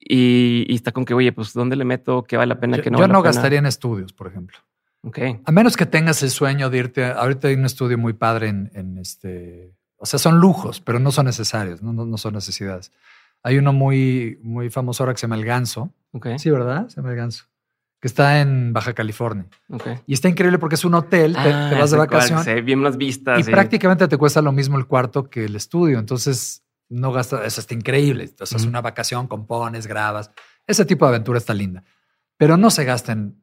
y, 0.00 0.74
está 0.74 0.92
con 0.92 1.04
que, 1.04 1.14
oye, 1.14 1.32
pues 1.32 1.52
¿dónde 1.52 1.76
le 1.76 1.84
meto? 1.84 2.24
¿Qué 2.24 2.36
vale 2.36 2.48
la 2.48 2.60
pena? 2.60 2.80
que 2.80 2.90
no 2.90 2.98
yo 2.98 3.06
no 3.06 3.22
gastaría 3.22 3.58
en 3.58 3.66
estudios, 3.66 4.12
por 4.12 4.26
ejemplo. 4.26 4.58
Ok. 5.02 5.18
A 5.44 5.52
menos 5.52 5.76
que 5.76 5.86
tengas 5.86 6.22
el 6.22 6.30
sueño 6.30 6.70
de 6.70 6.78
irte. 6.78 7.04
ahorita 7.04 7.48
hay 7.48 7.54
un 7.54 7.64
estudio 7.64 7.98
muy 7.98 8.14
padre 8.14 8.48
en, 8.48 8.98
este. 8.98 9.74
O 9.96 10.06
sea, 10.06 10.18
son 10.18 10.40
lujos, 10.40 10.80
pero 10.80 10.98
no 10.98 11.12
son 11.12 11.26
necesarios, 11.26 11.82
no, 11.82 11.92
no, 11.92 12.16
son 12.16 12.34
necesidades. 12.34 12.90
Hay 13.42 13.58
uno 13.58 13.72
muy, 13.72 14.38
muy 14.42 14.70
famoso 14.70 15.02
ahora 15.02 15.12
que 15.14 15.20
se 15.20 15.26
llama 15.26 15.36
El 15.36 15.44
Ganso. 15.44 15.92
Okay. 16.12 16.38
Sí, 16.38 16.50
¿verdad? 16.50 16.88
Se 16.88 16.96
llama 16.96 17.10
El 17.10 17.16
Ganso 17.16 17.44
que 18.00 18.08
está 18.08 18.40
en 18.40 18.72
Baja 18.72 18.94
California. 18.94 19.46
Okay. 19.68 19.98
Y 20.06 20.14
está 20.14 20.28
increíble 20.28 20.58
porque 20.58 20.74
es 20.74 20.84
un 20.86 20.94
hotel, 20.94 21.34
te, 21.34 21.52
ah, 21.52 21.76
vas 21.78 21.90
de 21.90 21.98
vacaciones. 21.98 22.64
Bien 22.64 22.82
las 22.82 22.96
vistas. 22.96 23.46
Y 23.46 23.50
prácticamente 23.50 24.08
te 24.08 24.16
cuesta 24.16 24.40
lo 24.40 24.52
mismo 24.52 24.78
el 24.78 24.86
cuarto 24.86 25.28
que 25.28 25.44
el 25.44 25.54
estudio. 25.54 25.98
Entonces, 25.98 26.64
no 26.90 27.12
gastas, 27.12 27.46
eso 27.46 27.60
está 27.60 27.74
increíble. 27.74 28.24
Entonces, 28.24 28.60
es 28.60 28.66
una 28.66 28.82
vacación, 28.82 29.28
compones, 29.28 29.86
grabas. 29.86 30.30
Ese 30.66 30.84
tipo 30.84 31.06
de 31.06 31.10
aventura 31.10 31.38
está 31.38 31.54
linda. 31.54 31.84
Pero 32.36 32.56
no 32.56 32.70
se 32.70 32.84
gasten, 32.84 33.42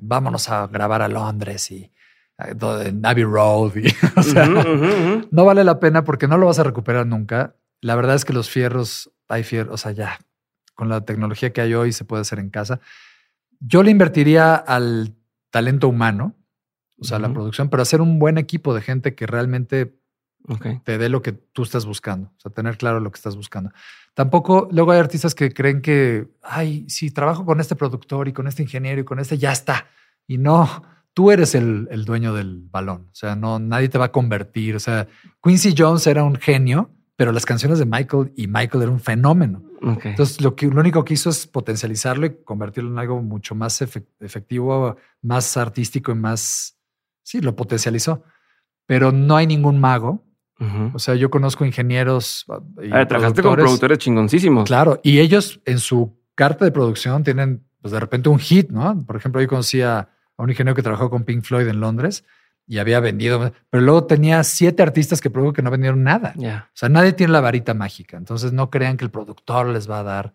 vámonos 0.00 0.48
a 0.48 0.66
grabar 0.66 1.00
a 1.02 1.08
Londres 1.08 1.70
y 1.70 1.90
en 2.38 3.06
Abbey 3.06 3.24
Road. 3.24 3.72
o 4.16 4.22
sea, 4.22 4.46
no 4.46 5.44
vale 5.44 5.64
la 5.64 5.80
pena 5.80 6.04
porque 6.04 6.28
no 6.28 6.38
lo 6.38 6.46
vas 6.46 6.58
a 6.58 6.64
recuperar 6.64 7.06
nunca. 7.06 7.56
La 7.80 7.94
verdad 7.94 8.16
es 8.16 8.24
que 8.24 8.32
los 8.32 8.50
fierros, 8.50 9.12
hay 9.28 9.44
fierros, 9.44 9.74
o 9.74 9.76
sea, 9.76 9.92
ya 9.92 10.18
con 10.74 10.88
la 10.88 11.04
tecnología 11.04 11.52
que 11.52 11.60
hay 11.60 11.74
hoy 11.74 11.92
se 11.92 12.04
puede 12.04 12.22
hacer 12.22 12.38
en 12.38 12.50
casa. 12.50 12.80
Yo 13.60 13.82
le 13.82 13.90
invertiría 13.90 14.54
al 14.54 15.14
talento 15.50 15.88
humano, 15.88 16.36
o 17.00 17.04
sea, 17.04 17.18
la 17.18 17.32
producción, 17.32 17.68
pero 17.68 17.82
hacer 17.82 18.00
un 18.00 18.18
buen 18.18 18.38
equipo 18.38 18.74
de 18.74 18.82
gente 18.82 19.14
que 19.14 19.26
realmente 19.26 19.97
te 20.84 20.98
dé 20.98 21.08
lo 21.08 21.20
que 21.22 21.32
tú 21.32 21.62
estás 21.62 21.84
buscando, 21.84 22.28
o 22.36 22.40
sea, 22.40 22.50
tener 22.50 22.78
claro 22.78 23.00
lo 23.00 23.10
que 23.10 23.16
estás 23.16 23.36
buscando. 23.36 23.70
Tampoco, 24.14 24.68
luego 24.72 24.92
hay 24.92 24.98
artistas 24.98 25.34
que 25.34 25.52
creen 25.52 25.82
que, 25.82 26.28
ay, 26.42 26.88
si 26.88 27.10
trabajo 27.10 27.44
con 27.44 27.60
este 27.60 27.76
productor 27.76 28.28
y 28.28 28.32
con 28.32 28.46
este 28.46 28.62
ingeniero 28.62 29.00
y 29.00 29.04
con 29.04 29.18
este, 29.18 29.38
ya 29.38 29.52
está. 29.52 29.86
Y 30.26 30.38
no, 30.38 30.82
tú 31.12 31.30
eres 31.30 31.54
el, 31.54 31.88
el 31.90 32.04
dueño 32.04 32.34
del 32.34 32.62
balón, 32.70 33.08
o 33.12 33.14
sea, 33.14 33.36
no, 33.36 33.58
nadie 33.58 33.88
te 33.88 33.98
va 33.98 34.06
a 34.06 34.12
convertir. 34.12 34.76
O 34.76 34.80
sea, 34.80 35.06
Quincy 35.42 35.74
Jones 35.76 36.06
era 36.06 36.24
un 36.24 36.36
genio, 36.36 36.90
pero 37.18 37.32
las 37.32 37.44
canciones 37.44 37.80
de 37.80 37.84
Michael 37.84 38.32
y 38.36 38.46
Michael 38.46 38.84
era 38.84 38.92
un 38.92 39.00
fenómeno. 39.00 39.68
Entonces, 39.80 40.40
lo, 40.40 40.54
que, 40.54 40.66
lo 40.66 40.80
único 40.80 41.04
que 41.04 41.14
hizo 41.14 41.30
es 41.30 41.46
potencializarlo 41.46 42.26
y 42.26 42.42
convertirlo 42.44 42.90
en 42.90 42.98
algo 42.98 43.22
mucho 43.22 43.54
más 43.54 43.80
efectivo, 43.82 44.96
más 45.22 45.56
artístico 45.56 46.12
y 46.12 46.14
más. 46.14 46.78
Sí, 47.22 47.40
lo 47.40 47.56
potencializó. 47.56 48.22
Pero 48.86 49.12
no 49.12 49.36
hay 49.36 49.46
ningún 49.46 49.78
mago. 49.80 50.24
O 50.92 50.98
sea, 50.98 51.14
yo 51.14 51.30
conozco 51.30 51.64
ingenieros. 51.64 52.44
Ah, 52.48 52.60
y 52.82 53.06
trabajaste 53.06 53.42
con 53.42 53.54
productores 53.54 53.98
chingoncísimos. 53.98 54.64
Claro. 54.66 55.00
Y 55.04 55.20
ellos 55.20 55.60
en 55.64 55.78
su 55.78 56.18
carta 56.34 56.64
de 56.64 56.72
producción 56.72 57.22
tienen, 57.22 57.64
pues 57.80 57.92
de 57.92 58.00
repente, 58.00 58.28
un 58.28 58.38
hit, 58.38 58.70
¿no? 58.70 59.04
Por 59.06 59.16
ejemplo, 59.16 59.40
yo 59.40 59.46
conocí 59.48 59.82
a 59.82 60.08
un 60.36 60.50
ingeniero 60.50 60.74
que 60.74 60.82
trabajó 60.82 61.10
con 61.10 61.24
Pink 61.24 61.44
Floyd 61.44 61.68
en 61.68 61.80
Londres 61.80 62.24
y 62.68 62.78
había 62.78 63.00
vendido, 63.00 63.52
pero 63.70 63.82
luego 63.82 64.04
tenía 64.04 64.44
siete 64.44 64.82
artistas 64.82 65.22
que 65.22 65.30
produjo 65.30 65.54
que 65.54 65.62
no 65.62 65.70
vendieron 65.70 66.02
nada. 66.04 66.34
O 66.36 66.70
sea, 66.74 66.90
nadie 66.90 67.14
tiene 67.14 67.32
la 67.32 67.40
varita 67.40 67.72
mágica, 67.72 68.18
entonces 68.18 68.52
no 68.52 68.68
crean 68.68 68.98
que 68.98 69.04
el 69.04 69.10
productor 69.10 69.68
les 69.68 69.90
va 69.90 70.00
a 70.00 70.02
dar. 70.02 70.34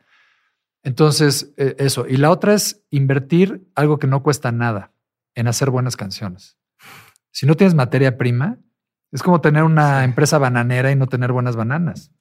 Entonces, 0.82 1.54
eh, 1.58 1.76
eso. 1.78 2.08
Y 2.08 2.18
la 2.18 2.32
otra 2.32 2.56
es 2.56 2.84
invertir 2.90 3.70
algo 3.76 4.00
que 4.00 4.08
no 4.08 4.24
cuesta 4.24 4.52
nada 4.52 4.92
en 5.36 5.48
hacer 5.48 5.70
buenas 5.70 5.96
canciones. 5.96 6.58
Si 7.32 7.46
no 7.46 7.56
tienes 7.56 7.76
materia 7.76 8.18
prima, 8.18 8.58
es 9.14 9.22
como 9.22 9.40
tener 9.42 9.64
una 9.64 10.04
empresa 10.04 10.40
bananera 10.40 10.92
y 10.92 10.96
no 10.96 11.08
tener 11.08 11.32
buenas 11.32 11.56
bananas. 11.56 12.12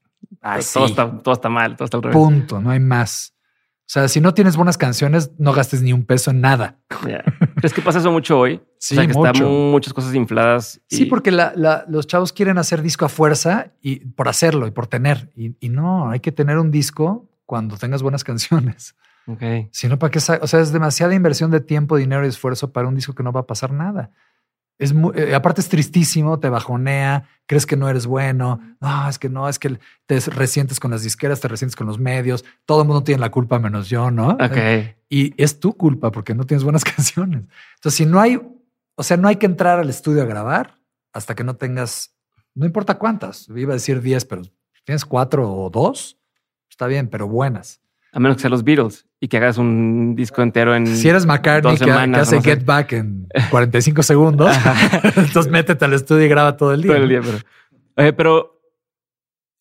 todo, 0.73 0.87
está, 0.87 1.11
todo 1.19 1.35
está 1.35 1.49
mal, 1.49 1.75
todo 1.75 1.87
está 1.87 1.97
al 1.97 2.03
revés. 2.03 2.17
Punto, 2.17 2.61
no 2.61 2.71
hay 2.71 2.81
más. 2.81 3.35
O 3.81 3.93
sea, 3.93 4.09
si 4.09 4.21
no 4.21 4.33
tienes 4.33 4.57
buenas 4.57 4.79
canciones, 4.79 5.33
no 5.39 5.53
gastes 5.53 5.83
ni 5.83 5.93
un 5.93 6.05
peso 6.05 6.31
en 6.31 6.41
nada. 6.41 6.79
¿Crees 7.57 7.75
que 7.75 7.83
pasa 7.83 7.99
eso 7.99 8.13
mucho 8.13 8.39
hoy? 8.39 8.61
Sí, 8.83 8.97
o 8.97 8.99
sea, 8.99 9.07
que 9.07 9.15
mucho. 9.15 9.49
muchas 9.49 9.95
cosas 9.95 10.13
infladas. 10.13 10.81
Sí, 10.89 11.05
porque 11.05 11.31
los 11.31 12.07
chavos 12.09 12.33
quieren 12.33 12.59
hacer 12.59 12.83
disco 12.83 13.05
a 13.05 13.09
fuerza 13.09 13.75
y 13.81 14.01
por 14.01 14.29
hacerlo 14.29 14.67
y 14.67 14.73
por 14.73 14.89
tener. 14.89 15.31
Y, 15.37 15.69
no, 15.69 16.11
hay 16.11 16.19
que 16.19 16.33
tener 16.33 16.59
un 16.59 16.73
disco 16.73 17.31
cuando 17.47 17.77
tengas 17.77 18.03
buenas 18.03 18.25
canciones. 18.25 18.97
Ok. 19.29 19.69
Si 19.71 19.87
no, 19.87 20.01
¿para 20.01 20.11
qué? 20.11 20.19
O 20.19 20.47
sea, 20.49 20.61
es 20.61 20.73
demasiada 20.73 21.15
inversión 21.15 21.53
de 21.53 21.61
tiempo, 21.61 21.97
dinero 21.97 22.25
y 22.27 22.29
esfuerzo 22.29 22.73
para 22.73 22.89
un 22.89 22.97
disco 22.97 23.15
que 23.15 23.23
no 23.23 23.31
va 23.31 23.43
a 23.43 23.47
pasar 23.47 23.73
nada. 23.73 24.11
Es 24.79 24.95
eh, 25.15 25.35
aparte 25.35 25.61
es 25.61 25.69
tristísimo, 25.69 26.41
te 26.41 26.49
bajonea, 26.49 27.29
crees 27.47 27.67
que 27.67 27.77
no 27.77 27.89
eres 27.89 28.07
bueno, 28.07 28.61
no, 28.81 29.09
es 29.09 29.19
que 29.19 29.29
no, 29.29 29.49
es 29.49 29.59
que 29.59 29.79
te 30.07 30.19
resientes 30.21 30.81
con 30.81 30.91
las 30.91 31.03
disqueras, 31.03 31.41
te 31.41 31.49
resientes 31.49 31.77
con 31.77 31.87
los 31.87 31.99
medios, 31.99 32.45
todo 32.65 32.83
el 32.83 32.89
mundo 32.89 33.05
tiene 33.05 33.21
la 33.21 33.31
culpa 33.31 33.59
menos 33.59 33.89
yo, 33.89 34.11
¿no? 34.11 34.31
Ok. 34.31 34.57
Y 35.09 35.35
es 35.41 35.61
tu 35.61 35.77
culpa 35.77 36.11
porque 36.11 36.35
no 36.35 36.45
tienes 36.45 36.65
buenas 36.65 36.85
canciones. 36.97 37.45
Entonces, 37.77 37.95
si 37.95 38.07
no 38.07 38.21
hay, 38.21 38.41
o 38.95 39.03
sea, 39.03 39.17
no 39.17 39.29
hay 39.29 39.37
que 39.37 39.47
entrar 39.47 39.79
al 39.79 39.91
estudio 39.91 40.23
a 40.23 40.27
grabar 40.27 40.79
hasta 41.13 41.35
que 41.35 41.45
no 41.45 41.57
tengas, 41.57 42.17
no 42.55 42.65
importa 42.67 42.99
cuántas, 42.99 43.49
iba 43.55 43.73
a 43.73 43.77
decir 43.77 44.01
10, 44.01 44.25
pero 44.25 44.43
tienes 44.85 45.05
cuatro 45.05 45.53
o 45.53 45.71
dos, 45.71 46.19
está 46.71 46.87
bien, 46.87 47.09
pero 47.09 47.29
buenas. 47.29 47.82
A 48.15 48.21
menos 48.21 48.37
que 48.37 48.43
sean 48.43 48.51
los 48.51 48.63
Beatles 48.63 49.07
y 49.21 49.29
que 49.29 49.39
hagas 49.39 49.57
un 49.57 50.15
disco 50.15 50.43
entero 50.43 50.75
en. 50.75 50.87
Si 50.87 51.09
eres 51.09 51.25
McCartney 51.25 51.79
que, 51.79 51.91
hace 51.91 52.43
Get 52.43 52.65
Back 52.65 52.93
en 52.93 53.27
45 53.51 54.03
segundos, 54.03 54.55
entonces 55.17 55.51
métete 55.51 55.85
al 55.87 55.95
estudio 55.95 56.27
y 56.27 56.29
graba 56.29 56.57
todo 56.57 56.75
el 56.75 56.83
día. 56.83 56.93
Todo 56.93 57.03
el 57.03 57.09
día, 57.09 57.21
pero. 57.23 57.39
Eh, 57.97 58.13
pero 58.13 58.53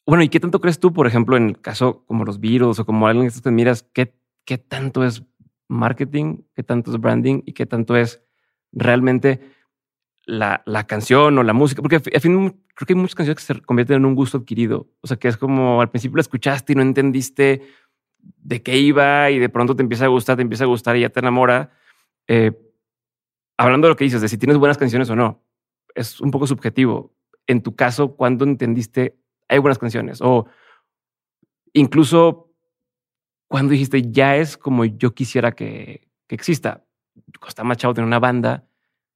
bueno, 0.05 0.23
¿y 0.23 0.29
qué 0.29 0.39
tanto 0.39 0.59
crees 0.59 0.79
tú, 0.79 0.91
por 0.91 1.07
ejemplo, 1.07 1.37
en 1.37 1.49
el 1.49 1.61
caso 1.61 2.03
como 2.05 2.25
los 2.25 2.41
Beatles 2.41 2.79
o 2.79 2.85
como 2.85 3.07
alguien 3.07 3.29
que 3.29 3.39
te 3.39 3.51
miras, 3.51 3.83
qué, 3.93 4.13
qué 4.43 4.57
tanto 4.57 5.05
es 5.05 5.23
marketing, 5.69 6.43
qué 6.53 6.63
tanto 6.63 6.91
es 6.91 6.99
branding 6.99 7.43
y 7.45 7.53
qué 7.53 7.65
tanto 7.65 7.95
es 7.95 8.21
realmente 8.73 9.39
la, 10.25 10.63
la 10.65 10.85
canción 10.85 11.37
o 11.37 11.43
la 11.43 11.53
música? 11.53 11.81
Porque 11.81 11.97
al 11.97 12.21
fin 12.21 12.61
creo 12.75 12.85
que 12.85 12.93
hay 12.93 12.99
muchas 12.99 13.15
canciones 13.15 13.45
que 13.45 13.53
se 13.53 13.61
convierten 13.61 13.97
en 13.97 14.05
un 14.05 14.15
gusto 14.15 14.39
adquirido. 14.39 14.89
O 15.01 15.07
sea, 15.07 15.17
que 15.17 15.27
es 15.27 15.37
como 15.37 15.81
al 15.81 15.89
principio 15.89 16.17
la 16.17 16.21
escuchaste 16.21 16.73
y 16.73 16.75
no 16.75 16.81
entendiste 16.81 17.61
de 18.21 18.61
qué 18.61 18.77
iba 18.77 19.29
y 19.29 19.39
de 19.39 19.49
pronto 19.49 19.75
te 19.75 19.83
empieza 19.83 20.05
a 20.05 20.09
gustar, 20.09 20.35
te 20.35 20.41
empieza 20.41 20.63
a 20.63 20.67
gustar 20.67 20.95
y 20.97 21.01
ya 21.01 21.09
te 21.09 21.19
enamora. 21.19 21.71
Eh, 22.27 22.51
hablando 23.57 23.87
de 23.87 23.91
lo 23.91 23.95
que 23.95 24.03
dices, 24.03 24.21
de 24.21 24.27
si 24.27 24.37
tienes 24.37 24.57
buenas 24.57 24.77
canciones 24.77 25.09
o 25.09 25.15
no, 25.15 25.43
es 25.95 26.19
un 26.21 26.31
poco 26.31 26.47
subjetivo. 26.47 27.13
En 27.47 27.61
tu 27.61 27.75
caso, 27.75 28.15
¿cuándo 28.15 28.45
entendiste 28.45 29.17
hay 29.47 29.59
buenas 29.59 29.77
canciones? 29.77 30.21
O 30.21 30.47
incluso 31.73 32.51
cuando 33.47 33.71
dijiste 33.71 34.11
ya 34.11 34.37
es 34.37 34.57
como 34.57 34.85
yo 34.85 35.13
quisiera 35.13 35.51
que, 35.51 36.07
que 36.27 36.35
exista. 36.35 36.85
Costa 37.39 37.63
Machado 37.63 37.93
tenía 37.93 38.07
una 38.07 38.19
banda, 38.19 38.65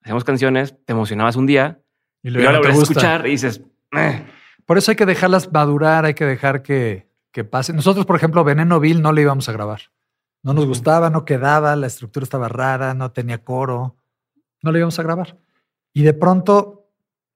hacíamos 0.01 0.24
canciones, 0.24 0.76
te 0.86 0.93
emocionabas 0.93 1.36
un 1.36 1.45
día 1.45 1.82
y, 2.22 2.30
luego 2.30 2.51
la 2.51 2.60
vuelves 2.60 2.80
a 2.80 2.82
escuchar 2.82 3.28
y 3.28 3.32
dices. 3.32 3.62
Eh". 3.93 4.26
Por 4.66 4.78
eso 4.78 4.91
hay 4.91 4.97
que 4.97 5.06
dejarlas 5.06 5.51
madurar, 5.51 6.06
hay 6.06 6.16
que 6.16 6.26
dejar 6.26 6.64
que, 6.64 7.08
que 7.36 7.43
pase. 7.43 7.73
Nosotros, 7.73 8.05
por 8.05 8.15
ejemplo, 8.15 8.45
Veneno 8.45 8.79
Bill 8.79 9.01
no 9.01 9.11
le 9.11 9.23
íbamos 9.23 9.49
a 9.49 9.51
grabar. 9.51 9.81
No 10.41 10.53
nos 10.53 10.65
gustaba, 10.65 11.09
no 11.09 11.25
quedaba, 11.25 11.75
la 11.75 11.86
estructura 11.86 12.23
estaba 12.23 12.47
rara, 12.47 12.93
no 12.93 13.11
tenía 13.11 13.43
coro. 13.43 13.97
No 14.63 14.71
le 14.71 14.79
íbamos 14.79 14.97
a 14.99 15.03
grabar. 15.03 15.38
Y 15.91 16.03
de 16.03 16.13
pronto, 16.13 16.89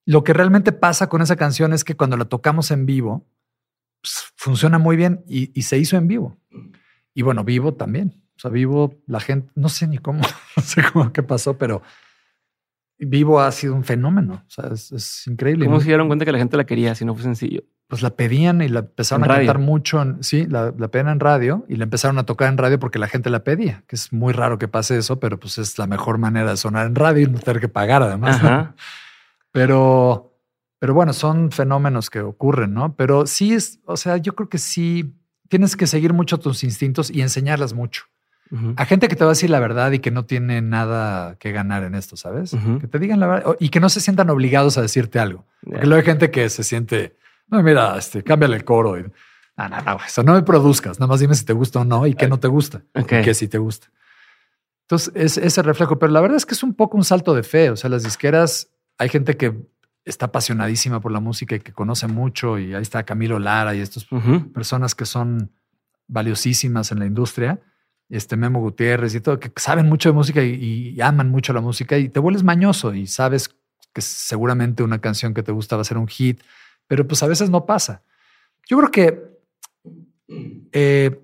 lo 0.06 0.24
que 0.24 0.32
realmente 0.32 0.72
pasa 0.72 1.10
con 1.10 1.22
esa 1.22 1.36
canción 1.36 1.74
es 1.74 1.84
que 1.84 1.98
cuando 1.98 2.16
la 2.16 2.24
tocamos 2.24 2.72
en 2.72 2.86
vivo, 2.86 3.28
pues, 4.02 4.32
funciona 4.38 4.80
muy 4.80 4.96
bien 4.96 5.26
y, 5.28 5.52
y, 5.54 5.64
se 5.64 5.78
hizo 5.78 5.98
en 5.98 6.08
vivo. 6.08 6.38
Y 7.14 7.24
bueno, 7.24 7.44
vivo 7.44 7.74
también. 7.74 8.24
O 8.38 8.40
sea, 8.40 8.52
vivo, 8.52 9.02
la 9.06 9.20
gente, 9.20 9.52
no 9.56 9.68
sé 9.68 9.86
ni 9.86 9.98
cómo, 9.98 10.22
no 10.56 10.64
sé 10.64 10.82
cómo 10.94 11.12
qué 11.12 11.24
pasó, 11.24 11.58
pero 11.58 11.82
Vivo 13.00 13.40
ha 13.40 13.52
sido 13.54 13.76
un 13.76 13.86
fenómeno. 13.86 14.44
O 14.46 14.50
sea, 14.50 14.70
es, 14.74 15.26
increíble. 15.26 15.66
¿Cómo 15.66 15.80
se 15.80 15.88
dieron 15.88 16.08
cuenta 16.08 16.26
que 16.26 16.34
la 16.34 16.38
gente 16.38 16.58
la 16.58 16.66
quería 16.66 16.96
si 16.96 17.06
no 17.06 17.14
fue 17.14 17.24
sencillo? 17.24 17.64
Pues 17.90 18.02
la 18.02 18.12
pedían 18.12 18.62
y 18.62 18.70
la 18.70 18.80
empezaron 18.80 19.30
a 19.30 19.36
cantar 19.36 19.60
mucho. 19.60 20.18
sí, 20.22 20.46
la, 20.46 20.74
la, 20.78 20.88
pedían 20.88 21.10
en 21.10 21.20
radio 21.20 21.66
y 21.68 21.76
la 21.76 21.84
empezaron 21.84 22.18
a 22.20 22.24
tocar 22.24 22.48
en 22.48 22.58
radio 22.58 22.80
porque 22.80 23.00
la 23.00 23.08
gente 23.08 23.30
la 23.30 23.44
pedía, 23.44 23.84
que 23.88 23.98
es 23.98 24.14
muy 24.14 24.32
raro 24.32 24.58
que 24.58 24.70
pase 24.70 24.98
eso, 24.98 25.20
pero 25.20 25.38
pues 25.40 25.58
es 25.58 25.78
la 25.78 25.88
mejor 25.88 26.18
manera 26.18 26.52
de 26.52 26.58
sonar 26.58 26.86
en 26.86 26.96
radio 26.96 27.28
y 27.28 27.32
no 27.32 27.40
tener 27.40 27.60
que 27.60 27.68
pagar 27.68 28.04
además. 28.04 28.42
Pero, 29.52 30.38
pero 30.78 30.94
bueno, 30.94 31.14
son 31.14 31.52
fenómenos 31.52 32.10
que 32.10 32.22
ocurren, 32.22 32.74
¿no? 32.74 32.96
Pero 32.96 33.26
sí 33.26 33.54
es, 33.54 33.80
o 33.86 33.98
sea, 33.98 34.18
yo 34.18 34.36
creo 34.36 34.48
que 34.48 34.60
sí 34.60 35.16
tienes 35.50 35.76
que 35.76 35.88
seguir 35.88 36.14
mucho 36.14 36.38
tus 36.38 36.64
instintos 36.64 37.10
y 37.10 37.22
enseñarlas 37.22 37.74
mucho. 37.74 38.04
A 38.78 38.86
gente 38.86 39.08
que 39.08 39.16
te 39.16 39.24
va 39.24 39.30
a 39.30 39.34
decir 39.34 39.52
la 39.52 39.60
verdad 39.60 39.92
y 39.92 40.00
que 40.00 40.10
no 40.10 40.26
tiene 40.26 40.62
nada 40.62 41.36
que 41.36 41.52
ganar 41.52 41.84
en 41.84 41.94
esto, 41.94 42.18
¿sabes? 42.18 42.56
Que 42.82 42.88
te 42.88 42.98
digan 42.98 43.20
la 43.20 43.28
verdad 43.28 43.56
y 43.60 43.70
que 43.70 43.80
no 43.80 43.90
se 43.90 44.02
sientan 44.02 44.28
obligados 44.32 44.76
a 44.80 44.82
decirte 44.82 45.20
algo. 45.20 45.46
Porque 45.64 45.86
luego 45.86 46.00
hay 46.00 46.06
gente 46.06 46.32
que 46.32 46.50
se 46.50 46.64
siente, 46.64 47.16
no, 47.50 47.64
mira, 47.64 47.98
este, 47.98 48.24
cámbiale 48.24 48.58
el 48.58 48.64
coro. 48.64 48.98
Y, 48.98 49.04
no, 49.58 49.70
no, 49.70 49.82
no, 49.82 49.98
eso 50.06 50.24
no 50.24 50.34
me 50.34 50.44
produzcas. 50.44 51.00
Nada 51.00 51.08
más 51.08 51.20
dime 51.20 51.36
si 51.36 51.46
te 51.46 51.54
gusta 51.54 51.80
o 51.80 51.86
no 51.86 52.08
y 52.08 52.14
qué 52.14 52.28
no 52.28 52.40
te 52.40 52.48
gusta. 52.48 52.84
Y 52.96 53.04
qué 53.04 53.34
sí 53.34 53.48
te 53.48 53.58
gusta. 53.58 53.88
Entonces, 54.84 55.12
es 55.16 55.38
ese 55.38 55.62
reflejo. 55.62 56.00
Pero 56.00 56.12
la 56.12 56.22
verdad 56.22 56.38
es 56.38 56.46
que 56.46 56.54
es 56.54 56.64
un 56.64 56.74
poco 56.74 56.98
un 56.98 57.04
salto 57.04 57.34
de 57.34 57.44
fe. 57.44 57.70
O 57.70 57.76
sea, 57.76 57.90
las 57.90 58.04
disqueras, 58.04 58.70
hay 58.98 59.10
gente 59.10 59.38
que 59.38 59.54
está 60.06 60.28
apasionadísima 60.28 61.00
por 61.00 61.12
la 61.12 61.20
música 61.20 61.56
y 61.56 61.60
que 61.60 61.74
conoce 61.74 62.08
mucho. 62.08 62.58
Y 62.58 62.74
ahí 62.74 62.82
está 62.82 63.04
Camilo 63.04 63.40
Lara 63.40 63.76
y 63.76 63.82
estas 63.82 64.06
personas 64.54 64.96
que 64.96 65.06
son 65.06 65.52
valiosísimas 66.08 66.92
en 66.92 67.00
la 67.00 67.06
industria 67.06 67.60
este 68.10 68.36
Memo 68.36 68.60
Gutiérrez 68.60 69.14
y 69.16 69.22
todo, 69.22 69.40
que 69.40 69.52
saben 69.56 69.88
mucho 69.88 70.10
de 70.10 70.14
música 70.14 70.44
y, 70.44 71.00
aman 71.00 71.30
mucho 71.30 71.54
la 71.54 71.62
música 71.62 71.98
y 71.98 72.10
te 72.10 72.20
vuelves 72.20 72.44
mañoso 72.44 72.94
y 72.94 73.08
sabes 73.08 73.56
que 73.94 74.02
seguramente 74.02 74.84
una 74.84 75.00
canción 75.00 75.34
que 75.34 75.44
te 75.44 75.52
gusta 75.52 75.76
va 75.76 75.84
a 75.84 75.86
ser 75.86 75.98
un 75.98 76.08
hit, 76.08 76.42
pero 76.90 77.08
pues 77.08 77.22
a 77.22 77.28
veces 77.28 77.52
no 77.52 77.68
pasa. 77.68 78.02
Yo 78.68 78.78
creo 78.80 78.92
que 78.92 79.30
eh, 80.72 81.22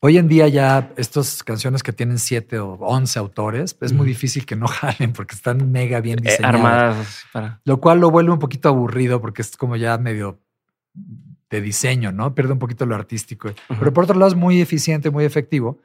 hoy 0.00 0.16
en 0.16 0.28
día 0.28 0.48
ya 0.48 0.92
estas 0.96 1.44
canciones 1.44 1.82
que 1.82 1.92
tienen 1.92 2.18
siete 2.18 2.58
o 2.58 2.72
once 2.80 3.18
autores, 3.18 3.76
es 3.82 3.92
muy 3.92 4.06
difícil 4.06 4.46
que 4.46 4.56
no 4.56 4.66
jalen 4.68 5.12
porque 5.12 5.34
están 5.34 5.70
mega 5.70 6.00
bien 6.00 6.20
eh, 6.20 6.30
diseñadas. 6.30 6.54
armadas. 6.54 7.24
Para... 7.34 7.60
Lo 7.64 7.80
cual 7.80 8.00
lo 8.00 8.10
vuelve 8.10 8.32
un 8.32 8.38
poquito 8.38 8.70
aburrido 8.70 9.20
porque 9.20 9.42
es 9.42 9.58
como 9.58 9.76
ya 9.76 9.98
medio 9.98 10.40
de 11.50 11.60
diseño, 11.60 12.10
¿no? 12.10 12.34
Pierde 12.34 12.54
un 12.54 12.58
poquito 12.58 12.86
lo 12.86 12.94
artístico. 12.94 13.50
Pero 13.68 13.92
por 13.92 14.04
otro 14.04 14.18
lado 14.18 14.30
es 14.30 14.36
muy 14.36 14.62
eficiente, 14.62 15.10
muy 15.10 15.26
efectivo. 15.26 15.82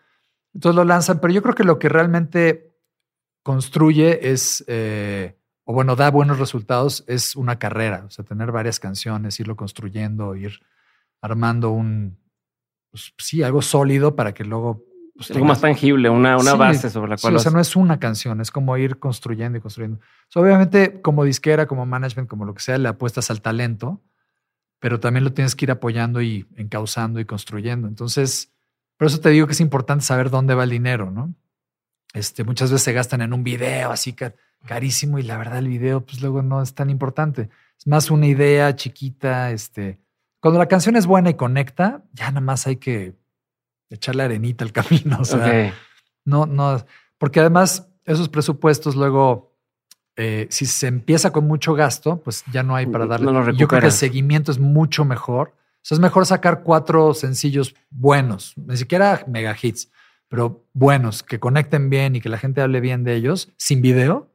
Entonces 0.54 0.78
lo 0.78 0.86
lanzan, 0.86 1.20
pero 1.20 1.34
yo 1.34 1.44
creo 1.44 1.56
que 1.56 1.66
lo 1.66 1.78
que 1.78 1.90
realmente 1.90 2.72
construye 3.44 4.32
es, 4.32 4.64
eh, 4.68 5.36
o 5.70 5.74
bueno, 5.74 5.96
da 5.96 6.10
buenos 6.10 6.40
resultados, 6.40 7.04
es 7.06 7.36
una 7.36 7.60
carrera, 7.60 8.06
o 8.08 8.10
sea, 8.10 8.26
tener 8.26 8.52
varias 8.52 8.80
canciones, 8.80 9.40
irlo 9.40 9.56
construyendo, 9.56 10.36
ir 10.36 10.62
armando 11.22 11.70
un, 11.70 12.18
pues, 12.90 13.14
sí, 13.20 13.44
algo 13.44 13.62
sólido 13.62 14.16
para 14.16 14.34
que 14.34 14.44
luego... 14.44 14.84
Pues, 15.16 15.30
algo 15.30 15.46
más 15.46 15.62
tangible, 15.62 16.10
una, 16.10 16.38
una 16.38 16.56
base 16.56 16.90
sobre 16.90 17.12
la 17.12 17.18
cual... 17.18 17.36
o 17.36 17.40
sea, 17.40 17.52
no 17.52 17.60
es 17.60 17.76
una 17.76 18.00
canción, 18.00 18.42
es 18.42 18.50
como 18.50 18.76
ir 18.78 18.98
construyendo 18.98 19.60
y 19.60 19.62
construyendo. 19.62 20.00
obviamente, 20.34 21.04
como 21.04 21.24
disquera, 21.24 21.68
como 21.68 21.86
management, 21.86 22.28
como 22.28 22.46
lo 22.46 22.56
que 22.56 22.62
sea, 22.62 22.80
le 22.80 22.90
apuestas 22.90 23.30
al 23.30 23.44
talento, 23.44 24.02
pero 24.80 25.00
también 25.00 25.24
lo 25.24 25.34
tienes 25.34 25.56
que 25.56 25.66
ir 25.66 25.72
apoyando 25.72 26.20
y 26.20 26.48
encauzando 26.56 27.20
y 27.20 27.26
construyendo. 27.26 27.88
Entonces, 27.88 28.52
por 28.98 29.06
eso 29.06 29.20
te 29.20 29.30
digo 29.30 29.46
que 29.46 29.54
es 29.54 29.62
importante 29.62 30.04
saber 30.04 30.32
dónde 30.32 30.56
va 30.56 30.64
el 30.64 30.72
dinero, 30.72 31.12
¿no? 31.12 31.32
Este, 32.16 32.44
muchas 32.44 32.72
veces 32.72 32.86
se 32.86 32.94
gastan 32.94 33.22
en 33.22 33.34
un 33.34 33.44
video 33.44 33.92
así 33.92 34.14
carísimo 34.66 35.20
y 35.20 35.24
la 35.24 35.38
verdad 35.38 35.60
el 35.60 35.68
video 35.68 36.06
pues 36.06 36.22
luego 36.22 36.42
no 36.42 36.62
es 36.62 36.74
tan 36.74 36.90
importante. 36.90 37.50
Es 37.78 37.88
más 37.88 38.12
una 38.12 38.28
idea 38.28 38.76
chiquita, 38.76 39.52
este, 39.52 40.00
cuando 40.40 40.60
la 40.60 40.68
canción 40.68 40.96
es 40.96 41.06
buena 41.06 41.30
y 41.30 41.36
conecta, 41.36 42.04
ya 42.14 42.28
nada 42.28 42.42
más 42.42 42.68
hay 42.68 42.78
que 42.78 43.16
echarle 43.90 44.24
arenita 44.24 44.66
al 44.66 44.72
camino, 44.74 45.20
o 45.22 45.26
sea, 45.26 45.74
no, 46.26 46.46
no, 46.46 46.86
porque 47.18 47.40
además 47.40 47.88
esos 48.06 48.30
presupuestos 48.30 48.96
luego, 48.96 49.56
eh, 50.16 50.48
si 50.50 50.66
se 50.66 50.88
empieza 50.88 51.32
con 51.32 51.48
mucho 51.48 51.74
gasto, 51.74 52.22
pues 52.22 52.44
ya 52.52 52.64
no 52.64 52.76
hay 52.76 52.86
para 52.86 53.06
darle. 53.06 53.32
Yo 53.56 53.68
creo 53.68 53.82
que 53.82 53.88
el 53.88 53.92
seguimiento 53.92 54.52
es 54.52 54.60
mucho 54.60 55.06
mejor 55.06 55.54
es 55.94 56.00
mejor 56.00 56.26
sacar 56.26 56.64
cuatro 56.64 57.14
sencillos 57.14 57.76
buenos, 57.90 58.54
ni 58.58 58.78
siquiera 58.78 59.24
mega 59.28 59.56
hits, 59.60 59.92
pero 60.28 60.66
buenos, 60.74 61.24
que 61.24 61.40
conecten 61.40 61.90
bien 61.90 62.16
y 62.16 62.22
que 62.22 62.30
la 62.30 62.38
gente 62.38 62.62
hable 62.62 62.80
bien 62.80 63.04
de 63.04 63.16
ellos, 63.16 63.52
sin 63.58 63.82
video, 63.82 64.32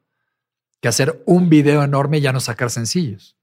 que 0.85 0.89
hacer 0.89 1.23
un 1.25 1.49
video 1.49 1.83
enorme 1.83 2.19
y 2.19 2.21
ya 2.21 2.31
no 2.31 2.41
sacar 2.41 2.69
sencillos. 2.69 3.39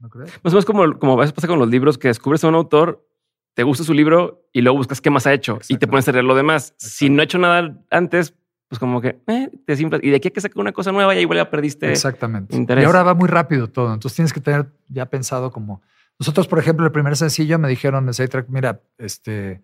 ¿No 0.00 0.08
crees? 0.08 0.32
Más 0.42 0.54
o 0.54 0.56
menos 0.56 0.64
como, 0.64 0.98
como 0.98 1.12
a 1.12 1.16
veces 1.16 1.34
pasa 1.34 1.46
con 1.46 1.58
los 1.58 1.68
libros, 1.68 1.98
que 1.98 2.08
descubres 2.08 2.42
a 2.42 2.48
un 2.48 2.54
autor, 2.54 3.06
te 3.52 3.64
gusta 3.64 3.84
su 3.84 3.92
libro 3.92 4.48
y 4.50 4.62
luego 4.62 4.78
buscas 4.78 5.02
qué 5.02 5.10
más 5.10 5.26
ha 5.26 5.34
hecho 5.34 5.58
y 5.68 5.76
te 5.76 5.86
pones 5.86 6.08
a 6.08 6.12
leer 6.12 6.24
lo 6.24 6.34
demás. 6.34 6.72
Si 6.78 7.10
no 7.10 7.20
ha 7.20 7.24
hecho 7.24 7.36
nada 7.36 7.78
antes, 7.90 8.32
pues 8.66 8.78
como 8.78 9.02
que 9.02 9.20
eh, 9.26 9.50
te 9.66 9.76
simples. 9.76 10.02
Y 10.02 10.08
de 10.08 10.16
aquí 10.16 10.28
a 10.28 10.30
que 10.30 10.40
saque 10.40 10.58
una 10.58 10.72
cosa 10.72 10.90
nueva, 10.90 11.14
y 11.14 11.18
igual 11.18 11.36
ya 11.36 11.50
perdiste 11.50 11.92
Exactamente. 11.92 12.56
Y 12.56 12.84
ahora 12.84 13.02
va 13.02 13.12
muy 13.12 13.28
rápido 13.28 13.68
todo. 13.68 13.92
Entonces 13.92 14.16
tienes 14.16 14.32
que 14.32 14.40
tener 14.40 14.72
ya 14.88 15.04
pensado 15.04 15.52
como 15.52 15.82
nosotros, 16.18 16.48
por 16.48 16.58
ejemplo, 16.58 16.86
el 16.86 16.92
primer 16.92 17.14
sencillo 17.14 17.58
me 17.58 17.68
dijeron 17.68 18.08
en 18.08 18.28
Track, 18.28 18.46
mira, 18.48 18.80
este, 18.96 19.60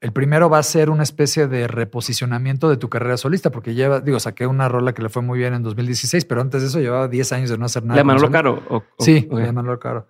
el 0.00 0.12
primero 0.12 0.50
va 0.50 0.58
a 0.58 0.62
ser 0.62 0.90
una 0.90 1.02
especie 1.02 1.46
de 1.46 1.66
reposicionamiento 1.66 2.68
de 2.68 2.76
tu 2.76 2.88
carrera 2.88 3.16
solista, 3.16 3.50
porque 3.50 3.74
lleva, 3.74 4.00
digo, 4.00 4.20
saqué 4.20 4.46
una 4.46 4.68
rola 4.68 4.92
que 4.92 5.02
le 5.02 5.08
fue 5.08 5.22
muy 5.22 5.38
bien 5.38 5.54
en 5.54 5.62
2016, 5.62 6.24
pero 6.24 6.40
antes 6.40 6.62
de 6.62 6.68
eso 6.68 6.80
llevaba 6.80 7.08
10 7.08 7.32
años 7.32 7.50
de 7.50 7.58
no 7.58 7.66
hacer 7.66 7.84
nada. 7.84 7.98
¿De 7.98 8.04
Manolo 8.04 8.30
Caro? 8.30 8.84
sí, 8.98 9.28
de 9.30 9.52
Manolo 9.52 9.78
Caro. 9.78 10.08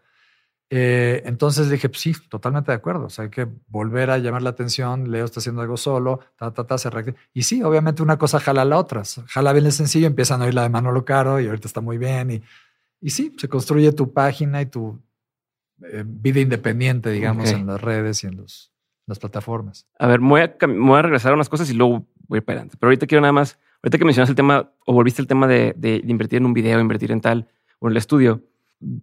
Eh, 0.71 1.23
entonces 1.27 1.71
dije, 1.71 1.89
pues 1.89 2.01
sí, 2.01 2.15
totalmente 2.29 2.73
de 2.73 2.77
acuerdo. 2.77 3.05
O 3.07 3.11
sea, 3.11 3.25
hay 3.25 3.31
que 3.31 3.47
volver 3.69 4.11
a 4.11 4.19
llamar 4.19 4.43
la 4.43 4.51
atención. 4.51 5.11
Leo 5.11 5.25
está 5.25 5.39
haciendo 5.39 5.63
algo 5.63 5.77
solo, 5.77 6.21
ta, 6.37 6.53
ta, 6.53 6.67
ta, 6.67 6.79
se 6.79 6.91
Y 7.33 7.43
sí, 7.43 7.63
obviamente 7.63 8.03
una 8.03 8.19
cosa 8.19 8.41
jala 8.41 8.63
a 8.63 8.65
la 8.65 8.79
otra. 8.79 9.03
Jala 9.29 9.53
bien 9.53 9.67
el 9.67 9.73
sencillo, 9.73 10.07
empiezan 10.07 10.43
a 10.43 10.47
oír 10.47 10.55
la 10.55 10.63
de 10.63 10.71
Manolo 10.71 11.05
Caro 11.05 11.39
y 11.39 11.47
ahorita 11.47 11.69
está 11.69 11.81
muy 11.81 11.99
bien. 11.99 12.31
Y, 12.31 12.43
y 13.01 13.11
sí, 13.11 13.37
se 13.39 13.49
construye 13.49 13.93
tu 13.93 14.13
página 14.13 14.63
y 14.63 14.67
tu, 14.67 15.01
eh, 15.83 16.05
vida 16.07 16.41
independiente, 16.41 17.11
digamos, 17.11 17.51
en 17.51 17.67
las 17.67 17.81
redes 17.81 18.23
y 18.25 18.29
en 18.29 18.37
los, 18.37 18.73
las 19.07 19.19
plataformas. 19.19 19.87
A 19.99 20.07
ver, 20.07 20.21
voy 20.21 20.43
a, 20.43 20.57
voy 20.61 20.99
a, 20.99 21.03
regresar 21.03 21.33
a 21.33 21.35
unas 21.35 21.49
cosas 21.49 21.71
y 21.71 21.75
luego 21.75 22.07
voy 22.29 22.41
para 22.41 22.59
adelante. 22.59 22.77
Pero 22.79 22.89
ahorita 22.89 23.07
quiero 23.07 23.21
nada 23.21 23.33
más, 23.33 23.59
ahorita 23.83 23.99
que 23.99 24.05
mencionas 24.05 24.31
el 24.31 24.37
tema 24.37 24.73
o 24.87 24.93
volviste 24.93 25.21
el 25.21 25.29
tema 25.29 25.47
de, 25.47 25.75
de, 25.77 26.03
invertir 26.07 26.39
en 26.39 26.47
un 26.47 26.55
video, 26.55 26.81
invertir 26.81 27.13
en 27.13 27.21
tal 27.21 27.49
o 27.79 27.89
en 27.89 27.93
el 27.93 27.97
estudio, 27.99 28.43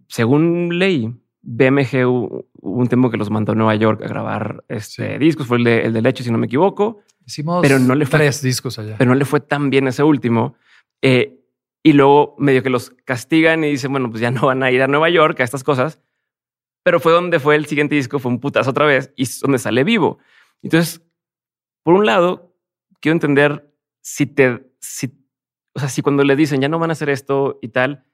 según 0.08 0.78
ley, 0.78 1.14
BMG 1.42 2.06
hubo 2.06 2.46
un 2.60 2.86
tiempo 2.86 3.10
que 3.10 3.16
los 3.16 3.30
mandó 3.30 3.52
a 3.52 3.54
Nueva 3.54 3.74
York 3.74 4.02
a 4.04 4.08
grabar 4.08 4.64
este 4.68 5.18
discos, 5.18 5.46
fue 5.46 5.58
el 5.58 5.64
de, 5.64 5.82
el 5.82 5.92
de 5.92 6.02
Leche, 6.02 6.22
si 6.22 6.30
no 6.30 6.38
me 6.38 6.46
equivoco. 6.46 7.00
Hicimos 7.26 7.62
pero 7.62 7.78
no 7.78 7.94
le 7.94 8.06
fue, 8.06 8.18
tres 8.18 8.42
discos 8.42 8.78
allá. 8.78 8.96
Pero 8.98 9.10
no 9.10 9.14
le 9.14 9.24
fue 9.24 9.40
tan 9.40 9.70
bien 9.70 9.88
ese 9.88 10.02
último. 10.02 10.54
Eh, 11.00 11.40
y 11.84 11.92
luego 11.94 12.36
medio 12.38 12.62
que 12.62 12.70
los 12.70 12.90
castigan 13.04 13.64
y 13.64 13.70
dicen, 13.70 13.90
bueno, 13.90 14.08
pues 14.08 14.20
ya 14.20 14.30
no 14.30 14.46
van 14.46 14.62
a 14.62 14.70
ir 14.70 14.82
a 14.82 14.86
Nueva 14.86 15.10
York 15.10 15.40
a 15.40 15.44
estas 15.44 15.64
cosas 15.64 16.00
pero 16.82 17.00
fue 17.00 17.12
donde 17.12 17.40
fue 17.40 17.56
el 17.56 17.66
siguiente 17.66 17.94
disco, 17.94 18.18
fue 18.18 18.30
un 18.30 18.40
putazo 18.40 18.70
otra 18.70 18.86
vez 18.86 19.12
y 19.16 19.22
es 19.22 19.40
donde 19.40 19.58
sale 19.58 19.84
vivo. 19.84 20.18
Entonces, 20.62 21.02
por 21.82 21.94
un 21.94 22.06
lado, 22.06 22.54
quiero 23.00 23.14
entender 23.14 23.72
si 24.00 24.26
te, 24.26 24.72
si, 24.80 25.12
o 25.74 25.80
sea, 25.80 25.88
si 25.88 26.02
cuando 26.02 26.24
le 26.24 26.36
dicen 26.36 26.60
ya 26.60 26.68
no 26.68 26.78
van 26.78 26.90
a 26.90 26.92
hacer 26.92 27.08
esto 27.08 27.58
y 27.62 27.68
tal, 27.68 28.04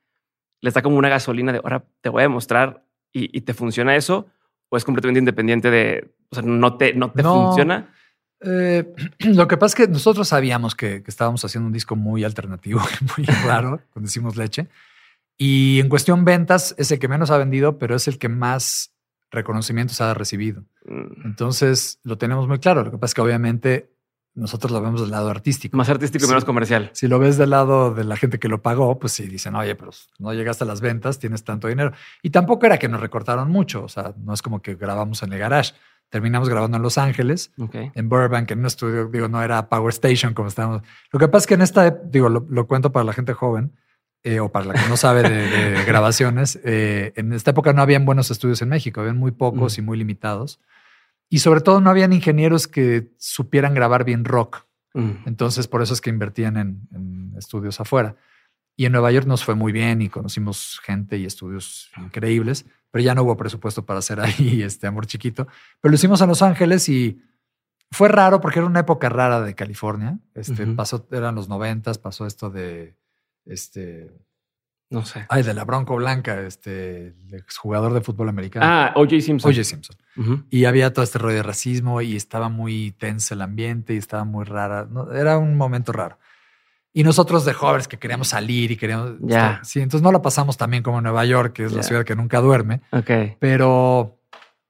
les 0.61 0.75
da 0.75 0.83
como 0.83 0.97
una 0.97 1.09
gasolina 1.09 1.53
de 1.53 1.59
ahora 1.59 1.85
te 2.01 2.09
voy 2.09 2.21
a 2.21 2.23
demostrar 2.23 2.85
y, 3.13 3.41
te 3.41 3.55
funciona 3.55 3.97
eso, 3.97 4.29
o 4.69 4.77
es 4.77 4.85
completamente 4.85 5.19
independiente 5.19 5.71
de, 5.71 6.15
o 6.31 6.35
sea, 6.35 6.45
no 6.45 6.77
te, 6.77 6.95
no 6.95 7.11
te 7.11 7.23
funciona. 7.23 7.93
Eh, 8.41 8.95
lo 9.21 9.49
que 9.49 9.57
pasa 9.57 9.83
es 9.83 9.87
que 9.87 9.93
nosotros 9.93 10.29
sabíamos 10.29 10.77
que, 10.77 11.03
que, 11.03 11.11
estábamos 11.11 11.45
haciendo 11.45 11.67
un 11.67 11.73
disco 11.73 11.97
muy 11.97 12.23
alternativo, 12.23 12.81
muy 13.17 13.27
raro, 13.27 13.81
cuando 13.93 14.07
decimos 14.07 14.37
leche. 14.37 14.69
Y 15.39 15.79
en 15.79 15.89
cuestión 15.89 16.25
ventas 16.25 16.75
es 16.79 16.91
el 16.91 16.99
que 16.99 17.07
menos 17.07 17.31
ha 17.31 17.39
vendido, 17.39 17.79
pero 17.79 17.95
es 17.95 18.09
el 18.09 18.19
que 18.19 18.29
más 18.29 18.93
reconocimiento 19.31 19.95
se 19.95 20.03
ha 20.03 20.13
recibido. 20.13 20.65
Mm. 20.85 21.27
Entonces 21.27 22.01
lo 22.03 22.19
tenemos 22.19 22.49
muy 22.49 22.59
claro. 22.59 22.83
Lo 22.83 22.91
que 22.91 22.99
pasa 22.99 23.13
es 23.13 23.15
que 23.15 23.21
obviamente 23.21 23.95
nosotros 24.35 24.73
lo 24.73 24.81
vemos 24.81 25.01
del 25.01 25.11
lado 25.11 25.31
artístico. 25.31 25.77
Más 25.77 25.89
artístico 25.89 26.25
y 26.25 26.29
menos 26.29 26.45
comercial. 26.45 26.91
Si 26.93 27.09
lo 27.09 27.19
ves 27.19 27.37
del 27.37 27.51
lado 27.51 27.95
de 27.95 28.05
la 28.05 28.17
gente 28.17 28.39
que 28.39 28.49
lo 28.49 28.63
pagó, 28.63 28.99
pues 28.99 29.13
sí, 29.13 29.27
dicen, 29.27 29.55
oye, 29.55 29.75
pero 29.75 29.91
no 30.19 30.33
llegaste 30.33 30.65
a 30.65 30.67
las 30.67 30.81
ventas, 30.81 31.19
tienes 31.19 31.45
tanto 31.45 31.69
dinero. 31.69 31.93
Y 32.23 32.31
tampoco 32.31 32.67
era 32.67 32.79
que 32.79 32.89
nos 32.89 33.01
recortaron 33.01 33.51
mucho, 33.51 33.85
o 33.85 33.89
sea, 33.89 34.15
no 34.17 34.33
es 34.33 34.43
como 34.43 34.61
que 34.61 34.75
grabamos 34.75 35.23
en 35.23 35.33
el 35.33 35.39
garage. 35.39 35.73
Terminamos 36.09 36.49
grabando 36.49 36.79
en 36.79 36.83
Los 36.83 36.97
Ángeles, 36.97 37.53
en 37.59 38.09
Burbank, 38.09 38.51
en 38.51 38.61
un 38.61 38.67
estudio, 38.67 39.09
digo, 39.09 39.29
no 39.29 39.43
era 39.43 39.69
Power 39.69 39.91
Station 39.91 40.33
como 40.33 40.49
estábamos. 40.49 40.83
Lo 41.13 41.19
que 41.19 41.29
pasa 41.29 41.43
es 41.43 41.47
que 41.49 41.55
en 41.55 41.63
esta, 41.63 41.91
digo, 41.91 42.31
lo, 42.31 42.47
lo 42.49 42.67
cuento 42.67 42.93
para 42.93 43.05
la 43.05 43.13
gente 43.13 43.35
joven 43.35 43.75
eh, 44.23 44.41
o 44.41 44.51
para 44.51 44.67
la 44.67 44.75
que 44.75 44.89
no 44.89 44.97
sabe 44.97 45.23
de, 45.23 45.47
de 45.49 45.85
grabaciones, 45.87 46.59
eh, 46.65 47.13
en 47.17 47.33
esta 47.33 47.53
época 47.53 47.73
no 47.73 47.83
habían 47.83 48.05
buenos 48.05 48.31
estudios 48.31 48.61
en 48.63 48.69
México, 48.69 49.01
habían 49.01 49.17
muy 49.19 49.31
pocos 49.31 49.77
Mm. 49.77 49.81
y 49.81 49.85
muy 49.85 49.99
limitados. 49.99 50.61
Y 51.31 51.41
sobre 51.41 51.61
todo 51.61 51.81
no 51.81 51.91
habían 51.91 52.13
ingenieros 52.13 52.69
que 52.69 53.13
supieran 53.19 53.75
grabar 53.75 54.05
bien 54.05 54.25
rock. 54.25 54.67
Mm. 54.95 55.27
Entonces, 55.27 55.69
por 55.69 55.83
eso 55.83 55.93
es 55.93 56.01
que 56.01 56.11
invertían 56.11 56.57
en, 56.57 56.89
en 56.93 57.35
estudios 57.37 57.81
afuera. 57.81 58.17
Y 58.77 58.87
en 58.87 58.93
Nueva 58.93 59.11
York 59.13 59.27
nos 59.27 59.45
fue 59.45 59.55
muy 59.55 59.73
bien 59.73 60.01
y 60.03 60.09
conocimos 60.09 60.81
gente 60.85 61.19
y 61.19 61.25
estudios 61.27 61.91
increíbles, 61.99 62.65
pero 62.91 63.03
ya 63.05 63.15
no 63.15 63.25
hubo 63.25 63.37
presupuesto 63.37 63.85
para 63.85 63.99
hacer 63.99 64.21
ahí 64.21 64.63
este 64.65 64.87
amor 64.87 65.07
chiquito. 65.07 65.47
Pero 65.81 65.91
lo 65.91 65.97
hicimos 65.97 66.21
en 66.23 66.29
Los 66.29 66.43
Ángeles 66.43 66.89
y 66.89 67.21
fue 67.91 68.09
raro 68.09 68.41
porque 68.41 68.61
era 68.61 68.67
una 68.69 68.81
época 68.81 69.09
rara 69.09 69.41
de 69.41 69.55
California. 69.55 70.19
Este, 70.35 70.67
pasó, 70.69 71.07
eran 71.11 71.35
los 71.35 71.49
noventas, 71.49 71.99
pasó 71.99 72.27
esto 72.27 72.51
de 72.51 72.97
este, 73.49 74.13
No 74.91 75.05
sé. 75.05 75.27
ay, 75.29 75.43
de 75.43 75.55
la 75.55 75.65
Bronco 75.65 75.97
Blanca, 75.97 76.41
este, 76.43 77.09
el 77.09 77.35
exjugador 77.35 77.93
de 77.95 78.01
fútbol 78.01 78.29
americano. 78.29 78.65
Ah, 78.67 78.93
O.J. 78.95 79.21
Simpson. 79.21 79.51
O.J. 79.51 79.65
Simpson. 79.65 79.97
Y 80.51 80.65
había 80.65 80.93
todo 80.93 81.05
este 81.05 81.19
rollo 81.19 81.37
de 81.37 81.43
racismo 81.43 82.01
y 82.01 82.17
estaba 82.17 82.49
muy 82.49 82.93
tenso 82.93 83.35
el 83.35 83.43
ambiente 83.43 83.95
y 83.95 83.99
estaba 83.99 84.25
muy 84.25 84.45
rara. 84.45 84.87
No, 84.91 85.13
era 85.13 85.39
un 85.39 85.57
momento 85.57 85.93
raro. 85.93 86.19
Y 86.93 87.05
nosotros 87.05 87.45
de 87.45 87.53
jóvenes 87.53 87.87
que 87.87 87.99
queríamos 87.99 88.29
salir 88.29 88.71
y 88.73 88.77
queríamos... 88.77 89.13
Ya. 89.21 89.61
estar- 89.61 89.65
sí, 89.65 89.81
entonces 89.81 90.03
no 90.03 90.11
la 90.11 90.21
pasamos 90.23 90.57
también 90.57 90.83
como 90.83 91.01
Nueva 91.01 91.25
York, 91.25 91.53
que 91.53 91.65
es 91.65 91.73
la 91.73 91.83
Ya. 91.83 91.87
ciudad 91.89 92.05
que 92.05 92.17
nunca 92.17 92.41
duerme. 92.41 92.81
Ok. 92.91 93.37
Pero, 93.39 94.19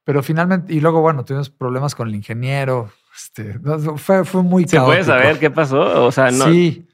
pero 0.03 0.21
finalmente... 0.21 0.71
Y 0.73 0.81
luego, 0.81 1.01
bueno, 1.01 1.25
tuvimos 1.25 1.49
problemas 1.49 1.95
con 1.95 2.07
el 2.09 2.15
ingeniero. 2.15 2.91
Este, 3.15 3.57
fue, 3.97 4.23
fue 4.25 4.43
muy 4.43 4.67
¿Se 4.67 4.79
puede 4.79 5.03
saber 5.03 5.39
qué 5.39 5.49
pasó? 5.49 6.05
O 6.05 6.11
sea, 6.11 6.29
no. 6.29 6.45
Sí. 6.45 6.85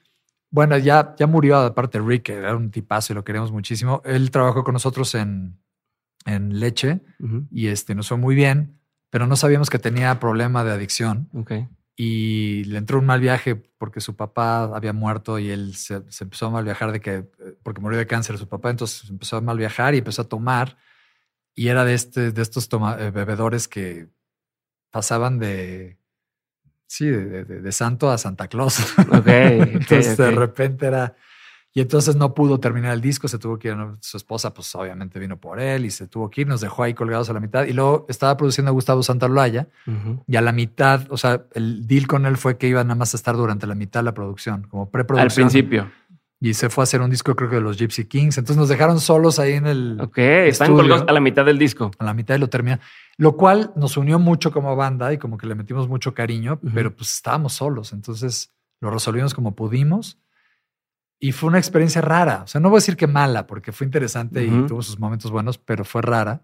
Bueno, 0.55 0.77
ya, 0.77 1.15
ya 1.19 1.27
murió 1.27 1.57
aparte 1.57 1.99
Rick, 1.99 2.29
era 2.29 2.55
un 2.55 2.71
tipazo 2.71 3.11
y 3.11 3.15
lo 3.15 3.25
queremos 3.25 3.51
muchísimo. 3.51 4.01
Él 4.05 4.31
trabajó 4.31 4.63
con 4.63 4.71
nosotros 4.71 5.13
en, 5.15 5.59
en 6.25 6.59
leche 6.61 7.01
y 7.51 7.67
este 7.67 7.93
nos 7.93 8.07
fue 8.07 8.17
muy 8.17 8.35
bien, 8.35 8.79
pero 9.09 9.27
no 9.27 9.35
sabíamos 9.35 9.69
que 9.69 9.79
tenía 9.79 10.17
problema 10.17 10.63
de 10.63 10.71
adicción. 10.71 11.27
Y 11.97 12.63
le 12.65 12.77
entró 12.77 12.99
un 12.99 13.05
mal 13.05 13.19
viaje 13.19 13.55
porque 13.77 13.99
su 13.99 14.15
papá 14.15 14.63
había 14.63 14.93
muerto 14.93 15.39
y 15.39 15.49
él 15.49 15.75
se, 15.75 16.03
se 16.09 16.23
empezó 16.23 16.45
a 16.47 16.51
mal 16.51 16.63
viajar 16.63 16.93
de 16.93 17.01
que 17.01 17.29
porque 17.61 17.81
murió 17.81 17.97
de 17.99 18.07
cáncer 18.07 18.37
su 18.37 18.47
papá, 18.47 18.69
entonces 18.69 19.09
empezó 19.09 19.35
a 19.37 19.41
mal 19.41 19.57
viajar 19.57 19.93
y 19.93 19.97
empezó 19.99 20.21
a 20.21 20.29
tomar. 20.29 20.77
Y 21.53 21.67
era 21.67 21.83
de 21.83 21.93
este 21.95 22.31
de 22.31 22.41
estos 22.41 22.69
toma- 22.69 22.97
eh, 22.99 23.11
bebedores 23.11 23.67
que 23.67 24.07
pasaban 24.91 25.39
de 25.39 25.97
sí, 26.97 27.07
de, 27.07 27.43
de- 27.45 27.61
de 27.61 27.71
santo 27.71 28.09
a 28.11 28.17
Santa 28.17 28.47
Claus. 28.47 28.79
Ok. 29.11 29.27
entonces 29.27 30.17
de 30.17 30.31
repente 30.31 30.85
era 30.87 31.15
y 31.77 31.81
entonces 31.81 32.15
no 32.15 32.33
pudo 32.33 32.57
terminar 32.61 32.93
el 32.93 33.01
disco, 33.01 33.27
se 33.27 33.37
tuvo 33.37 33.59
que 33.59 33.67
ir, 33.67 33.75
su 33.99 34.15
esposa 34.15 34.53
pues 34.53 34.73
obviamente 34.75 35.19
vino 35.19 35.35
por 35.37 35.59
él 35.59 35.83
y 35.83 35.91
se 35.91 36.07
tuvo 36.07 36.29
que 36.29 36.39
ir, 36.41 36.47
nos 36.47 36.61
dejó 36.61 36.83
ahí 36.83 36.93
colgados 36.93 37.29
a 37.29 37.33
la 37.33 37.41
mitad 37.41 37.65
y 37.65 37.73
luego 37.73 38.05
estaba 38.07 38.37
produciendo 38.37 38.69
a 38.69 38.73
Gustavo 38.73 39.03
Santaolalla 39.03 39.67
y 40.25 40.37
a 40.37 40.41
la 40.41 40.53
mitad, 40.53 41.05
o 41.09 41.17
sea, 41.17 41.43
el 41.53 41.85
deal 41.85 42.07
con 42.07 42.25
él 42.27 42.37
fue 42.37 42.57
que 42.57 42.69
iba 42.69 42.81
nada 42.85 42.95
más 42.95 43.13
a 43.13 43.17
estar 43.17 43.35
durante 43.35 43.67
la 43.67 43.75
mitad 43.75 43.99
de 43.99 44.03
la 44.05 44.13
producción, 44.13 44.63
como 44.69 44.83
Al 44.83 44.89
preproducción. 44.89 45.49
principio. 45.49 45.91
Y 46.39 46.53
se 46.53 46.69
fue 46.69 46.81
a 46.81 46.83
hacer 46.83 47.01
un 47.01 47.09
disco, 47.09 47.35
creo 47.35 47.49
que 47.49 47.55
de 47.55 47.61
los 47.61 47.77
Gypsy 47.77 48.05
Kings. 48.05 48.37
Entonces 48.37 48.57
nos 48.57 48.69
dejaron 48.69 48.99
solos 48.99 49.39
ahí 49.39 49.53
en 49.53 49.67
el, 49.67 49.97
Ok. 50.01 50.17
Están 50.17 50.75
colgados 50.75 51.05
a 51.07 51.13
la 51.13 51.19
mitad 51.19 51.45
del 51.45 51.57
disco. 51.57 51.91
a 51.97 52.03
la 52.03 52.13
mitad 52.13 52.35
y 52.35 52.39
lo 52.39 52.49
termina. 52.49 52.79
Lo 53.17 53.37
cual 53.37 53.71
nos 53.75 53.97
unió 53.97 54.19
mucho 54.19 54.51
como 54.51 54.75
banda 54.75 55.13
y 55.13 55.17
como 55.17 55.37
que 55.37 55.47
le 55.47 55.55
metimos 55.55 55.87
mucho 55.87 56.13
cariño, 56.13 56.59
pero 56.73 56.93
pues 56.95 57.13
estábamos 57.13 57.53
solos. 57.53 57.93
Entonces 57.93 58.53
lo 58.81 58.91
resolvimos 58.91 59.33
como 59.33 59.55
pudimos. 59.55 60.19
Y 61.19 61.31
fue 61.31 61.47
una 61.47 61.57
experiencia 61.57 62.01
rara. 62.01 62.43
O 62.43 62.47
sea, 62.47 62.59
no 62.59 62.69
voy 62.69 62.77
a 62.77 62.79
decir 62.79 62.97
que 62.97 63.07
mala, 63.07 63.47
porque 63.47 63.71
fue 63.71 63.85
interesante 63.85 64.43
y 64.43 64.49
tuvo 64.67 64.81
sus 64.81 64.99
momentos 64.99 65.31
buenos, 65.31 65.57
pero 65.57 65.85
fue 65.85 66.01
rara. 66.01 66.43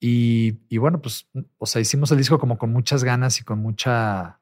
Y, 0.00 0.58
y 0.68 0.78
bueno, 0.78 1.00
pues, 1.00 1.28
o 1.58 1.66
sea, 1.66 1.80
hicimos 1.80 2.10
el 2.10 2.18
disco 2.18 2.38
como 2.38 2.58
con 2.58 2.72
muchas 2.72 3.04
ganas 3.04 3.38
y 3.38 3.44
con 3.44 3.60
mucha. 3.60 4.40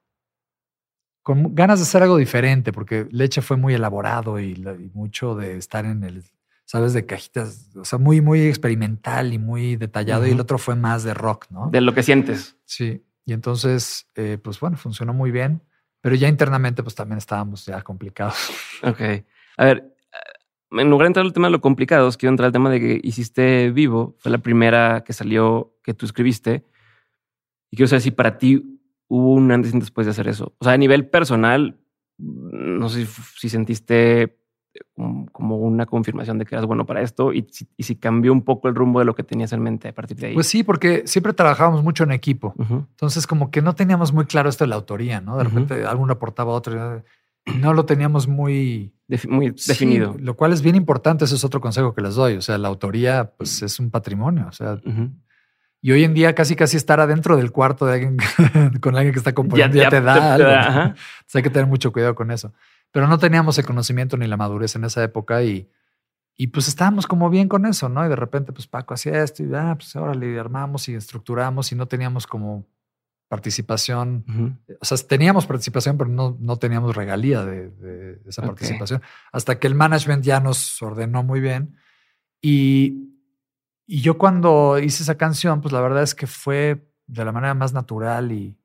Con 1.23 1.55
ganas 1.55 1.79
de 1.79 1.85
hacer 1.85 2.03
algo 2.03 2.17
diferente, 2.17 2.73
porque 2.73 3.07
Leche 3.11 3.43
fue 3.43 3.57
muy 3.57 3.75
elaborado 3.75 4.41
y, 4.41 4.55
mucho 4.95 5.35
de 5.35 5.57
estar 5.57 5.85
en 5.85 6.03
el, 6.05 6.25
sabes, 6.65 6.93
de 6.93 7.07
cajitas, 7.07 7.71
o 7.77 7.85
sea, 7.85 7.99
muy, 7.99 8.21
muy 8.21 8.47
experimental 8.47 9.33
y 9.33 9.39
muy 9.39 9.77
detallado. 9.77 10.27
Y 10.27 10.31
el 10.31 10.41
otro 10.41 10.59
fue 10.59 10.77
más 10.77 11.05
de 11.05 11.15
rock, 11.15 11.47
¿no? 11.51 11.69
De 11.71 11.81
lo 11.81 11.95
que 11.95 12.03
sientes. 12.03 12.57
Sí. 12.65 13.05
Y 13.27 13.33
entonces, 13.33 14.09
eh, 14.15 14.39
pues 14.43 14.59
bueno, 14.61 14.77
funcionó 14.77 15.13
muy 15.13 15.31
bien, 15.31 15.63
pero 16.01 16.15
ya 16.15 16.29
internamente, 16.29 16.83
pues 16.83 16.95
también 16.95 17.19
estábamos 17.19 17.67
ya 17.67 17.83
complicados. 17.83 18.37
Ok. 18.83 19.01
A 19.59 19.65
ver, 19.67 19.95
en 20.71 20.89
lugar 20.89 21.05
de 21.05 21.09
entrar 21.09 21.27
al 21.27 21.35
tema 21.35 21.49
de 21.49 21.53
lo 21.53 21.61
complicados, 21.61 22.17
quiero 22.17 22.31
entrar 22.31 22.47
al 22.47 22.53
tema 22.53 22.71
de 22.71 22.81
que 22.81 23.01
hiciste 23.03 23.71
Vivo. 23.73 24.17
Fue 24.19 24.33
la 24.33 24.39
primera 24.39 25.05
que 25.05 25.13
salió 25.13 25.77
que 25.83 25.93
tú 25.93 26.07
escribiste. 26.07 26.65
Y 27.71 27.77
quiero 27.77 27.89
saber 27.89 28.01
si 28.01 28.11
para 28.11 28.39
ti 28.39 28.80
hubo 29.13 29.35
un 29.35 29.51
antes 29.51 29.73
y 29.73 29.75
un 29.75 29.81
después 29.81 30.07
de 30.07 30.13
hacer 30.13 30.29
eso. 30.29 30.55
O 30.59 30.65
sea, 30.65 30.75
a 30.75 30.79
nivel 30.79 31.09
personal, 31.09 31.79
no 32.19 32.89
sé 32.89 33.05
si, 33.07 33.23
si 33.39 33.49
sentiste 33.49 34.37
como, 34.95 35.27
como 35.33 35.57
una 35.57 35.85
confirmación 35.85 36.39
de 36.39 36.45
que 36.45 36.55
eras 36.55 36.65
bueno 36.65 36.87
para 36.87 37.03
esto 37.03 37.33
y 37.33 37.45
si, 37.51 37.67
y 37.77 37.83
si 37.83 37.97
cambió 37.97 38.33
un 38.33 38.43
poco 38.43 38.69
el 38.69 38.75
rumbo 38.77 39.01
de 39.01 39.05
lo 39.05 39.17
que 39.17 39.25
tenías 39.25 39.53
en 39.53 39.63
mente 39.63 39.89
a 39.89 39.93
partir 39.95 40.17
de 40.19 40.29
ahí. 40.29 40.35
Pues 40.35 40.47
sí, 40.47 40.63
porque 40.63 41.03
siempre 41.07 41.33
trabajábamos 41.33 41.83
mucho 41.83 42.05
en 42.05 42.13
equipo. 42.13 42.55
Entonces, 42.59 43.27
como 43.27 43.51
que 43.51 43.63
no 43.63 43.75
teníamos 43.75 44.13
muy 44.13 44.27
claro 44.27 44.49
esto 44.49 44.63
de 44.65 44.69
la 44.69 44.77
autoría, 44.77 45.21
¿no? 45.21 45.37
De 45.37 45.45
repente 45.45 45.85
alguno 45.85 46.13
aportaba 46.13 46.53
a 46.53 46.57
otro 46.57 47.03
no 47.59 47.73
lo 47.75 47.85
teníamos 47.87 48.29
muy 48.29 48.93
Defi- 49.09 49.29
muy 49.29 49.55
Sí, 49.57 49.69
definido. 49.73 50.15
lo 50.21 50.37
cual 50.37 50.53
es 50.53 50.63
bien 50.63 50.77
importante. 50.77 51.25
Ese 51.25 51.35
es 51.35 51.43
otro 51.43 51.61
consejo 51.61 51.95
que 51.95 52.03
les 52.03 52.15
doy. 52.15 52.35
O 52.35 52.43
sea, 52.43 52.59
la 52.59 52.69
autoría, 52.69 53.33
pues 53.37 53.63
es 53.63 53.81
un 53.81 53.91
patrimonio. 53.91 54.47
O 54.49 54.53
sea. 54.53 54.79
Y 55.83 55.93
hoy 55.93 56.05
en 56.05 56.15
día 56.15 56.35
casi 56.35 56.57
casi 56.57 56.77
estar 56.77 57.01
adentro 57.01 57.37
del 57.37 57.53
cuarto 57.53 57.87
de 57.87 57.95
alguien 57.95 58.17
con 58.81 58.97
alguien 58.97 59.13
que 59.13 59.19
está 59.19 59.33
componiendo 59.35 59.77
ya, 59.77 59.89
te 59.89 60.01
da 60.01 60.35
algo. 60.35 60.49
da, 60.49 60.55
¿no? 60.63 60.69
ajá. 60.69 60.83
Entonces 60.85 61.35
hay 61.35 61.43
que 61.43 61.51
tener 61.51 61.67
mucho 61.67 61.93
cuidado 61.93 62.15
con 62.15 62.31
eso. 62.31 62.53
Pero 62.93 63.07
no 63.07 63.19
teníamos 63.19 63.57
el 63.59 63.65
conocimiento 63.67 64.17
ni 64.17 64.27
la 64.27 64.37
madurez 64.37 64.75
en 64.77 64.85
esa 64.85 65.03
época 65.05 65.43
y, 65.43 65.71
y 66.37 66.49
pues 66.49 66.67
estábamos 66.69 67.07
como 67.07 67.31
bien 67.31 67.49
con 67.49 67.65
eso, 67.67 67.89
¿no? 67.89 68.05
Y 68.05 68.09
de 68.09 68.17
repente, 68.17 68.53
pues 68.53 68.67
Paco 68.67 68.95
hacía 68.95 69.23
esto 69.23 69.43
y 69.45 69.55
ah, 69.55 69.75
pues 69.77 69.95
ahora 69.95 70.15
le 70.15 70.39
armamos 70.41 70.89
y 70.89 70.95
estructuramos 70.95 71.71
y 71.71 71.77
no 71.77 71.87
teníamos 71.87 72.27
como 72.27 72.67
participación. 73.29 74.25
Ujú. 74.29 74.77
O 74.81 74.85
sea, 74.85 74.99
teníamos 75.07 75.47
participación, 75.47 75.97
pero 75.97 76.11
no, 76.11 76.37
no 76.41 76.57
teníamos 76.57 76.97
regalía 76.97 77.45
de, 77.45 77.71
de 77.71 78.21
esa 78.27 78.43
Ok. 78.43 78.49
participación. 78.49 79.03
Hasta 79.31 79.59
que 79.61 79.69
el 79.69 79.77
management 79.77 80.25
ya 80.25 80.41
nos 80.41 80.83
ordenó 80.83 81.23
muy 81.23 81.41
bien. 81.41 81.77
Y, 82.43 83.20
y 83.91 84.03
yo 84.03 84.19
cuando 84.19 84.79
hice 84.79 85.03
esa 85.03 85.17
canción, 85.17 85.61
pues 85.61 85.73
la 85.73 85.81
verdad 85.81 86.05
es 86.05 86.15
que 86.15 86.29
fue 86.29 86.89
de 87.09 87.25
la 87.25 87.33
manera 87.33 87.55
más 87.55 87.73
natural 87.73 88.31
y, 88.31 88.57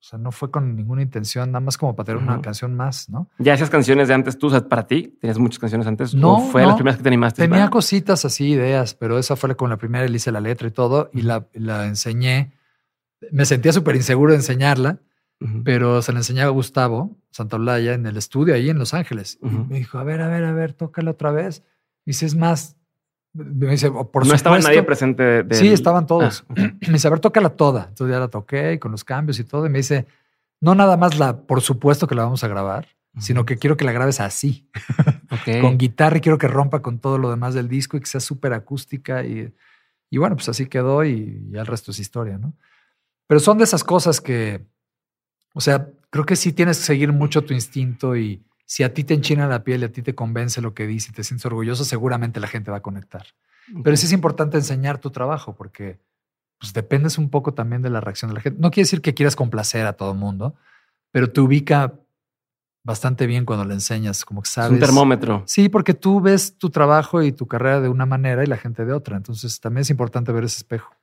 o 0.00 0.02
sea, 0.02 0.18
no 0.18 0.32
fue 0.32 0.50
con 0.50 0.74
ninguna 0.74 1.00
intención, 1.00 1.52
nada 1.52 1.60
más 1.60 1.78
como 1.78 1.94
para 1.94 2.06
tener 2.06 2.20
una 2.20 2.42
canción 2.42 2.74
más, 2.74 3.08
¿no? 3.08 3.30
Ya 3.38 3.54
esas 3.54 3.70
canciones 3.70 4.08
de 4.08 4.14
antes, 4.14 4.36
tú, 4.36 4.50
para 4.68 4.88
ti, 4.88 5.16
tenías 5.20 5.38
muchas 5.38 5.60
canciones 5.60 5.86
antes. 5.86 6.12
No, 6.12 6.38
¿O 6.38 6.40
fue 6.40 6.62
no. 6.62 6.68
las 6.68 6.76
primeras 6.76 6.96
que 6.96 7.04
te 7.04 7.08
animaste? 7.08 7.46
Tenía 7.46 7.70
cositas 7.70 8.24
así, 8.24 8.48
ideas, 8.48 8.94
pero 8.94 9.16
esa 9.16 9.36
fue 9.36 9.54
como 9.54 9.68
la 9.68 9.76
primera, 9.76 10.08
le 10.08 10.16
hice 10.16 10.32
la 10.32 10.40
letra 10.40 10.66
y 10.66 10.72
todo, 10.72 11.08
y 11.12 11.22
la, 11.22 11.46
la 11.52 11.86
enseñé. 11.86 12.54
Me 13.30 13.44
sentía 13.44 13.72
súper 13.72 13.94
inseguro 13.94 14.32
de 14.32 14.38
enseñarla, 14.38 14.98
pero 15.62 16.02
se 16.02 16.12
la 16.12 16.18
enseñaba 16.18 16.48
a 16.48 16.52
Gustavo 16.52 17.16
Santaolalla 17.30 17.94
en 17.94 18.06
el 18.06 18.16
estudio 18.16 18.54
ahí 18.54 18.70
en 18.70 18.80
Los 18.80 18.92
Ángeles. 18.92 19.38
Y 19.40 19.46
me 19.46 19.78
dijo, 19.78 19.98
a 19.98 20.02
ver, 20.02 20.20
a 20.20 20.26
ver, 20.28 20.42
a 20.42 20.52
ver, 20.52 20.72
tócala 20.72 21.12
otra 21.12 21.30
vez. 21.30 21.62
Y 22.04 22.10
dice, 22.10 22.26
es 22.26 22.34
más, 22.34 22.76
me 23.34 23.72
dice, 23.72 23.88
"Oh, 23.88 24.10
por 24.10 24.26
no 24.26 24.34
estaba 24.34 24.56
supuesto". 24.56 24.70
nadie 24.70 24.82
presente. 24.84 25.22
de- 25.22 25.42
del- 25.42 25.58
Sí, 25.58 25.68
estaban 25.68 26.06
todos. 26.06 26.44
Ah. 26.48 26.54
Me 26.86 26.92
dice, 26.94 27.08
a 27.08 27.10
ver, 27.10 27.20
tócala 27.20 27.50
toda. 27.50 27.86
Entonces 27.88 28.14
ya 28.14 28.20
la 28.20 28.28
toqué 28.28 28.74
y 28.74 28.78
con 28.78 28.92
los 28.92 29.04
cambios 29.04 29.38
y 29.38 29.44
todo. 29.44 29.66
Y 29.66 29.70
me 29.70 29.78
dice, 29.78 30.06
no 30.60 30.74
nada 30.74 30.96
más 30.96 31.18
la, 31.18 31.36
por 31.42 31.60
supuesto 31.60 32.06
que 32.06 32.14
la 32.14 32.22
vamos 32.24 32.42
a 32.44 32.48
grabar, 32.48 32.86
sino 33.18 33.44
que 33.44 33.58
quiero 33.58 33.76
que 33.76 33.84
la 33.84 33.92
grabes 33.92 34.20
así, 34.20 34.68
con 35.60 35.78
guitarra 35.78 36.16
y 36.18 36.20
quiero 36.20 36.38
que 36.38 36.48
rompa 36.48 36.80
con 36.82 36.98
todo 36.98 37.18
lo 37.18 37.30
demás 37.30 37.54
del 37.54 37.68
disco 37.68 37.96
y 37.96 38.00
que 38.00 38.06
sea 38.06 38.20
súper 38.20 38.52
acústica. 38.52 39.24
Y, 39.24 39.52
y 40.10 40.18
bueno, 40.18 40.36
pues 40.36 40.48
así 40.48 40.66
quedó 40.66 41.04
y 41.04 41.46
ya 41.50 41.60
el 41.60 41.66
resto 41.66 41.90
es 41.90 41.98
historia, 41.98 42.38
¿no? 42.38 42.54
Pero 43.26 43.40
son 43.40 43.58
de 43.58 43.64
esas 43.64 43.82
cosas 43.84 44.20
que, 44.20 44.64
o 45.54 45.60
sea, 45.60 45.88
creo 46.10 46.24
que 46.26 46.36
sí 46.36 46.52
tienes 46.52 46.78
que 46.78 46.84
seguir 46.84 47.12
mucho 47.12 47.42
tu 47.42 47.54
instinto 47.54 48.16
y 48.16 48.42
si 48.66 48.82
a 48.82 48.94
ti 48.94 49.04
te 49.04 49.14
enchina 49.14 49.46
la 49.46 49.64
piel 49.64 49.82
y 49.82 49.84
a 49.84 49.92
ti 49.92 50.02
te 50.02 50.14
convence 50.14 50.60
lo 50.60 50.74
que 50.74 50.86
dice 50.86 51.10
y 51.10 51.14
te 51.14 51.24
sientes 51.24 51.44
orgulloso, 51.46 51.84
seguramente 51.84 52.40
la 52.40 52.48
gente 52.48 52.70
va 52.70 52.78
a 52.78 52.82
conectar. 52.82 53.26
Pero 53.82 53.96
sí 53.96 54.06
es 54.06 54.12
importante 54.12 54.56
enseñar 54.56 54.98
tu 54.98 55.10
trabajo 55.10 55.54
porque 55.54 55.98
pues 56.58 56.72
dependes 56.72 57.18
un 57.18 57.30
poco 57.30 57.54
también 57.54 57.82
de 57.82 57.90
la 57.90 58.00
reacción 58.00 58.30
de 58.30 58.34
la 58.36 58.40
gente. 58.40 58.60
No 58.60 58.70
quiere 58.70 58.84
decir 58.84 59.00
que 59.00 59.14
quieras 59.14 59.36
complacer 59.36 59.86
a 59.86 59.94
todo 59.94 60.12
el 60.12 60.18
mundo, 60.18 60.54
pero 61.10 61.30
te 61.30 61.40
ubica 61.40 61.94
bastante 62.84 63.26
bien 63.26 63.44
cuando 63.44 63.64
le 63.64 63.74
enseñas, 63.74 64.24
como 64.24 64.42
que 64.42 64.50
sabes. 64.50 64.70
Es 64.70 64.74
un 64.74 64.80
termómetro. 64.80 65.42
Sí, 65.46 65.68
porque 65.68 65.94
tú 65.94 66.20
ves 66.20 66.56
tu 66.58 66.70
trabajo 66.70 67.22
y 67.22 67.32
tu 67.32 67.46
carrera 67.46 67.80
de 67.80 67.88
una 67.88 68.06
manera 68.06 68.44
y 68.44 68.46
la 68.46 68.58
gente 68.58 68.84
de 68.84 68.92
otra. 68.92 69.16
Entonces 69.16 69.58
también 69.60 69.82
es 69.82 69.90
importante 69.90 70.32
ver 70.32 70.44
ese 70.44 70.58
espejo. 70.58 70.93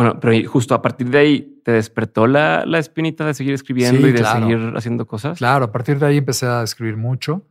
Bueno, 0.00 0.18
pero 0.18 0.48
justo 0.48 0.74
a 0.74 0.80
partir 0.80 1.10
de 1.10 1.18
ahí 1.18 1.60
te 1.62 1.72
despertó 1.72 2.26
la, 2.26 2.64
la 2.64 2.78
espinita 2.78 3.26
de 3.26 3.34
seguir 3.34 3.52
escribiendo 3.52 4.08
y 4.08 4.12
de 4.12 4.24
seguir 4.24 4.72
haciendo 4.74 5.06
cosas. 5.06 5.36
Claro, 5.36 5.66
a 5.66 5.72
partir 5.72 5.98
de 5.98 6.06
ahí 6.06 6.16
empecé 6.16 6.46
a 6.46 6.62
escribir 6.62 6.96
mucho 6.96 7.46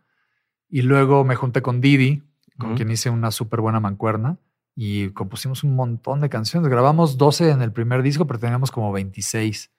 y 0.68 0.82
luego 0.82 1.24
me 1.24 1.36
junté 1.36 1.62
con 1.62 1.80
Didi, 1.80 2.24
con 2.58 2.76
quien 2.76 2.90
hice 2.90 3.12
una 3.12 3.30
súper 3.30 3.62
buena 3.62 3.80
mancuerna 3.80 4.40
y 4.76 5.12
compusimos 5.12 5.64
un 5.64 5.76
montón 5.76 6.22
de 6.22 6.30
canciones. 6.30 6.72
Grabamos 6.72 7.20
12 7.20 7.52
en 7.52 7.62
el 7.62 7.72
primer 7.72 8.02
disco, 8.02 8.26
pero 8.26 8.40
teníamos 8.40 8.72
como 8.72 8.92
26 8.92 9.72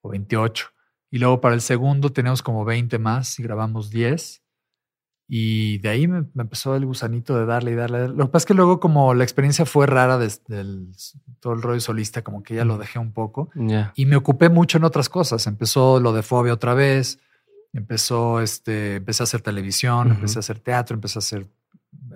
o 0.00 0.08
28. 0.08 0.68
Y 1.10 1.18
luego 1.18 1.42
para 1.42 1.54
el 1.54 1.60
segundo 1.60 2.12
teníamos 2.12 2.40
como 2.40 2.64
20 2.64 2.98
más 2.98 3.38
y 3.38 3.42
grabamos 3.42 3.90
10. 3.90 4.42
Y 5.28 5.78
de 5.78 5.88
ahí 5.88 6.06
me, 6.06 6.24
empezó 6.36 6.76
el 6.76 6.86
gusanito 6.86 7.36
de 7.36 7.46
darle 7.46 7.72
y 7.72 7.74
darle. 7.74 8.08
Lo 8.08 8.26
que 8.26 8.32
pasa 8.32 8.44
es 8.44 8.46
que 8.46 8.54
luego 8.54 8.78
como 8.78 9.12
la 9.14 9.24
experiencia 9.24 9.66
fue 9.66 9.86
rara 9.86 10.18
desde 10.18 10.64
todo 11.40 11.54
el 11.54 11.62
rollo 11.62 11.80
solista, 11.80 12.22
como 12.22 12.42
que 12.42 12.54
ya 12.54 12.64
lo 12.64 12.78
dejé 12.78 12.98
un 12.98 13.12
poco. 13.12 13.50
Y 13.96 14.06
me 14.06 14.16
ocupé 14.16 14.48
mucho 14.48 14.78
en 14.78 14.84
otras 14.84 15.08
cosas. 15.08 15.46
Empezó 15.46 15.98
lo 15.98 16.12
de 16.12 16.22
fobia 16.22 16.52
otra 16.52 16.74
vez. 16.74 17.18
Empezó, 17.72 18.40
este, 18.40 18.96
empecé 18.96 19.22
a 19.22 19.24
hacer 19.24 19.42
televisión, 19.42 20.12
empecé 20.12 20.38
a 20.38 20.40
hacer 20.40 20.60
teatro, 20.60 20.94
empecé 20.94 21.18
a 21.18 21.20
hacer 21.20 21.46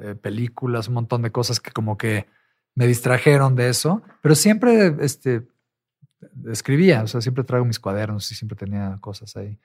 eh, 0.00 0.14
películas, 0.14 0.88
un 0.88 0.94
montón 0.94 1.22
de 1.22 1.32
cosas 1.32 1.60
que 1.60 1.70
como 1.70 1.98
que 1.98 2.26
me 2.74 2.86
distrajeron 2.86 3.56
de 3.56 3.68
eso. 3.68 4.02
Pero 4.22 4.34
siempre, 4.36 4.94
este, 5.00 5.48
escribía, 6.50 7.02
o 7.02 7.06
sea, 7.08 7.20
siempre 7.20 7.44
traigo 7.44 7.66
mis 7.66 7.80
cuadernos 7.80 8.30
y 8.30 8.34
siempre 8.34 8.56
tenía 8.56 8.98
cosas 9.00 9.36
ahí. 9.36 9.58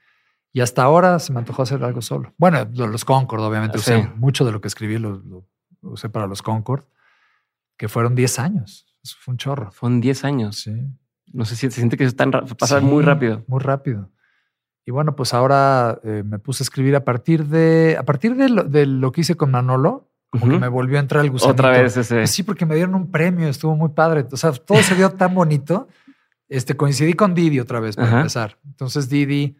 Y 0.55 0.61
hasta 0.61 0.83
ahora 0.83 1.19
se 1.19 1.33
me 1.33 1.39
antojó 1.39 1.63
hacer 1.63 1.83
algo 1.83 2.01
solo. 2.01 2.33
Bueno, 2.37 2.65
los 2.73 3.03
Concord, 3.03 3.41
obviamente, 3.41 3.77
usé 3.77 4.09
mucho 4.15 4.45
de 4.45 4.53
lo 4.53 4.61
que 4.61 4.69
escribí, 4.69 4.97
lo, 4.97 5.21
usé 5.81 6.07
para 6.07 6.27
los 6.27 6.41
Concord, 6.41 6.85
que 7.75 7.89
fueron 7.89 8.15
10 8.15 8.39
años. 8.39 8.87
Eso 9.03 9.17
fue 9.19 9.33
un 9.33 9.37
chorro. 9.37 9.69
Fueron 9.71 9.99
10 9.99 10.23
años. 10.23 10.59
Sí. 10.59 10.71
No 11.33 11.43
sé 11.43 11.57
si 11.57 11.69
se 11.69 11.71
siente 11.71 11.97
que 11.97 12.05
es 12.05 12.15
tan 12.15 12.31
pasa 12.31 12.79
muy 12.79 13.03
rápido. 13.03 13.43
Muy 13.47 13.59
rápido. 13.59 14.09
Y 14.85 14.91
bueno, 14.91 15.17
pues 15.17 15.33
ahora 15.33 15.99
eh, 16.05 16.23
me 16.25 16.39
puse 16.39 16.63
a 16.63 16.63
escribir 16.63 16.95
a 16.95 17.03
partir 17.03 17.47
de, 17.47 17.97
a 17.99 18.03
partir 18.03 18.37
de 18.37 18.85
lo, 18.85 19.11
que 19.11 19.21
hice 19.21 19.35
con 19.35 19.51
Manolo, 19.51 20.09
como 20.29 20.47
que 20.47 20.57
me 20.57 20.69
volvió 20.69 20.99
a 20.99 21.01
entrar 21.01 21.25
el 21.25 21.31
gusanito. 21.31 21.51
Otra 21.63 21.71
vez 21.71 21.97
ese. 21.97 22.15
Pues 22.15 22.31
sí, 22.31 22.43
porque 22.43 22.65
me 22.65 22.75
dieron 22.75 22.95
un 22.95 23.11
premio, 23.11 23.49
estuvo 23.49 23.75
muy 23.75 23.89
padre. 23.89 24.25
O 24.31 24.37
sea, 24.37 24.53
todo 24.53 24.81
se 24.81 24.95
dio 24.95 25.09
tan 25.09 25.35
bonito. 25.35 25.89
Este, 26.47 26.77
coincidí 26.77 27.13
con 27.13 27.33
Didi 27.33 27.59
otra 27.59 27.81
vez 27.81 27.97
para 27.97 28.19
empezar. 28.19 28.57
Entonces 28.63 29.09
Didi 29.09 29.57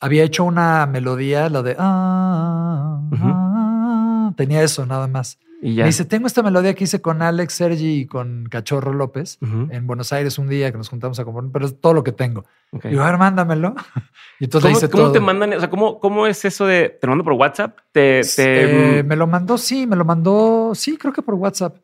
había 0.00 0.24
hecho 0.24 0.44
una 0.44 0.86
melodía, 0.86 1.48
lo 1.48 1.62
de... 1.62 1.76
Ah, 1.78 3.00
ah, 3.20 4.32
tenía 4.36 4.62
eso 4.62 4.86
nada 4.86 5.06
más. 5.08 5.38
Y 5.60 5.74
Me 5.74 5.86
dice, 5.86 6.04
tengo 6.04 6.28
esta 6.28 6.42
melodía 6.42 6.72
que 6.74 6.84
hice 6.84 7.02
con 7.02 7.20
Alex 7.20 7.52
Sergi 7.52 8.02
y 8.02 8.06
con 8.06 8.46
Cachorro 8.48 8.92
López 8.92 9.38
en 9.40 9.88
Buenos 9.88 10.12
Aires 10.12 10.38
un 10.38 10.48
día 10.48 10.70
que 10.70 10.78
nos 10.78 10.88
juntamos 10.88 11.18
a 11.18 11.24
componer, 11.24 11.50
pero 11.50 11.66
es 11.66 11.80
todo 11.80 11.94
lo 11.94 12.04
que 12.04 12.12
tengo. 12.12 12.44
Y 12.84 12.90
yo, 12.90 13.02
a 13.02 13.06
ver, 13.10 13.18
mándamelo. 13.18 13.74
y 14.38 14.44
entonces 14.44 14.88
¿Cómo, 14.88 15.02
¿cómo 15.02 15.12
te 15.12 15.18
mandan? 15.18 15.52
O 15.54 15.58
sea, 15.58 15.68
¿cómo, 15.68 15.98
¿cómo 15.98 16.28
es 16.28 16.44
eso 16.44 16.64
de, 16.64 16.96
te 17.00 17.08
lo 17.08 17.10
mando 17.10 17.24
por 17.24 17.32
WhatsApp? 17.32 17.76
Te, 17.90 18.20
te... 18.36 18.98
Eh, 18.98 19.02
me 19.02 19.16
lo 19.16 19.26
mandó, 19.26 19.58
sí, 19.58 19.84
me 19.88 19.96
lo 19.96 20.04
mandó, 20.04 20.72
sí, 20.76 20.96
creo 20.96 21.12
que 21.12 21.22
por 21.22 21.34
WhatsApp. 21.34 21.76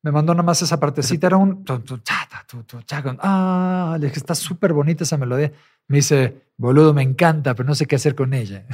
Me 0.00 0.10
mandó 0.10 0.32
nada 0.32 0.44
más 0.44 0.62
esa 0.62 0.80
partecita, 0.80 1.26
era 1.26 1.36
un... 1.36 1.64
Ah, 3.20 3.96
le 4.00 4.06
dije, 4.06 4.18
está 4.18 4.34
súper 4.34 4.72
bonita 4.72 5.04
esa 5.04 5.18
melodía. 5.18 5.52
Me 5.88 5.96
dice, 5.96 6.42
boludo, 6.56 6.94
me 6.94 7.02
encanta, 7.02 7.54
pero 7.54 7.66
no 7.66 7.74
sé 7.74 7.86
qué 7.86 7.96
hacer 7.96 8.14
con 8.14 8.34
ella. 8.34 8.64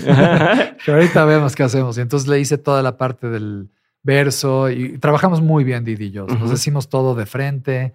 pero 0.84 0.98
ahorita 0.98 1.24
vemos 1.24 1.54
qué 1.54 1.62
hacemos. 1.62 1.96
Y 1.98 2.00
entonces 2.02 2.28
le 2.28 2.40
hice 2.40 2.58
toda 2.58 2.82
la 2.82 2.96
parte 2.96 3.28
del 3.28 3.70
verso 4.02 4.70
y 4.70 4.98
trabajamos 4.98 5.40
muy 5.40 5.64
bien 5.64 5.84
Didi 5.84 6.06
y 6.06 6.10
yo. 6.10 6.26
Nos 6.26 6.50
decimos 6.50 6.88
todo 6.88 7.14
de 7.14 7.26
frente, 7.26 7.94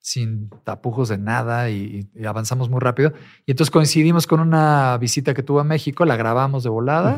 sin 0.00 0.50
tapujos 0.64 1.08
de 1.08 1.18
nada 1.18 1.70
y, 1.70 2.08
avanzamos 2.26 2.68
muy 2.68 2.80
rápido. 2.80 3.12
Y 3.46 3.52
entonces 3.52 3.70
coincidimos 3.70 4.26
con 4.26 4.40
una 4.40 4.98
visita 4.98 5.32
que 5.34 5.42
tuvo 5.42 5.60
a 5.60 5.64
México, 5.64 6.04
la 6.04 6.16
grabamos 6.16 6.64
de 6.64 6.70
volada 6.70 7.16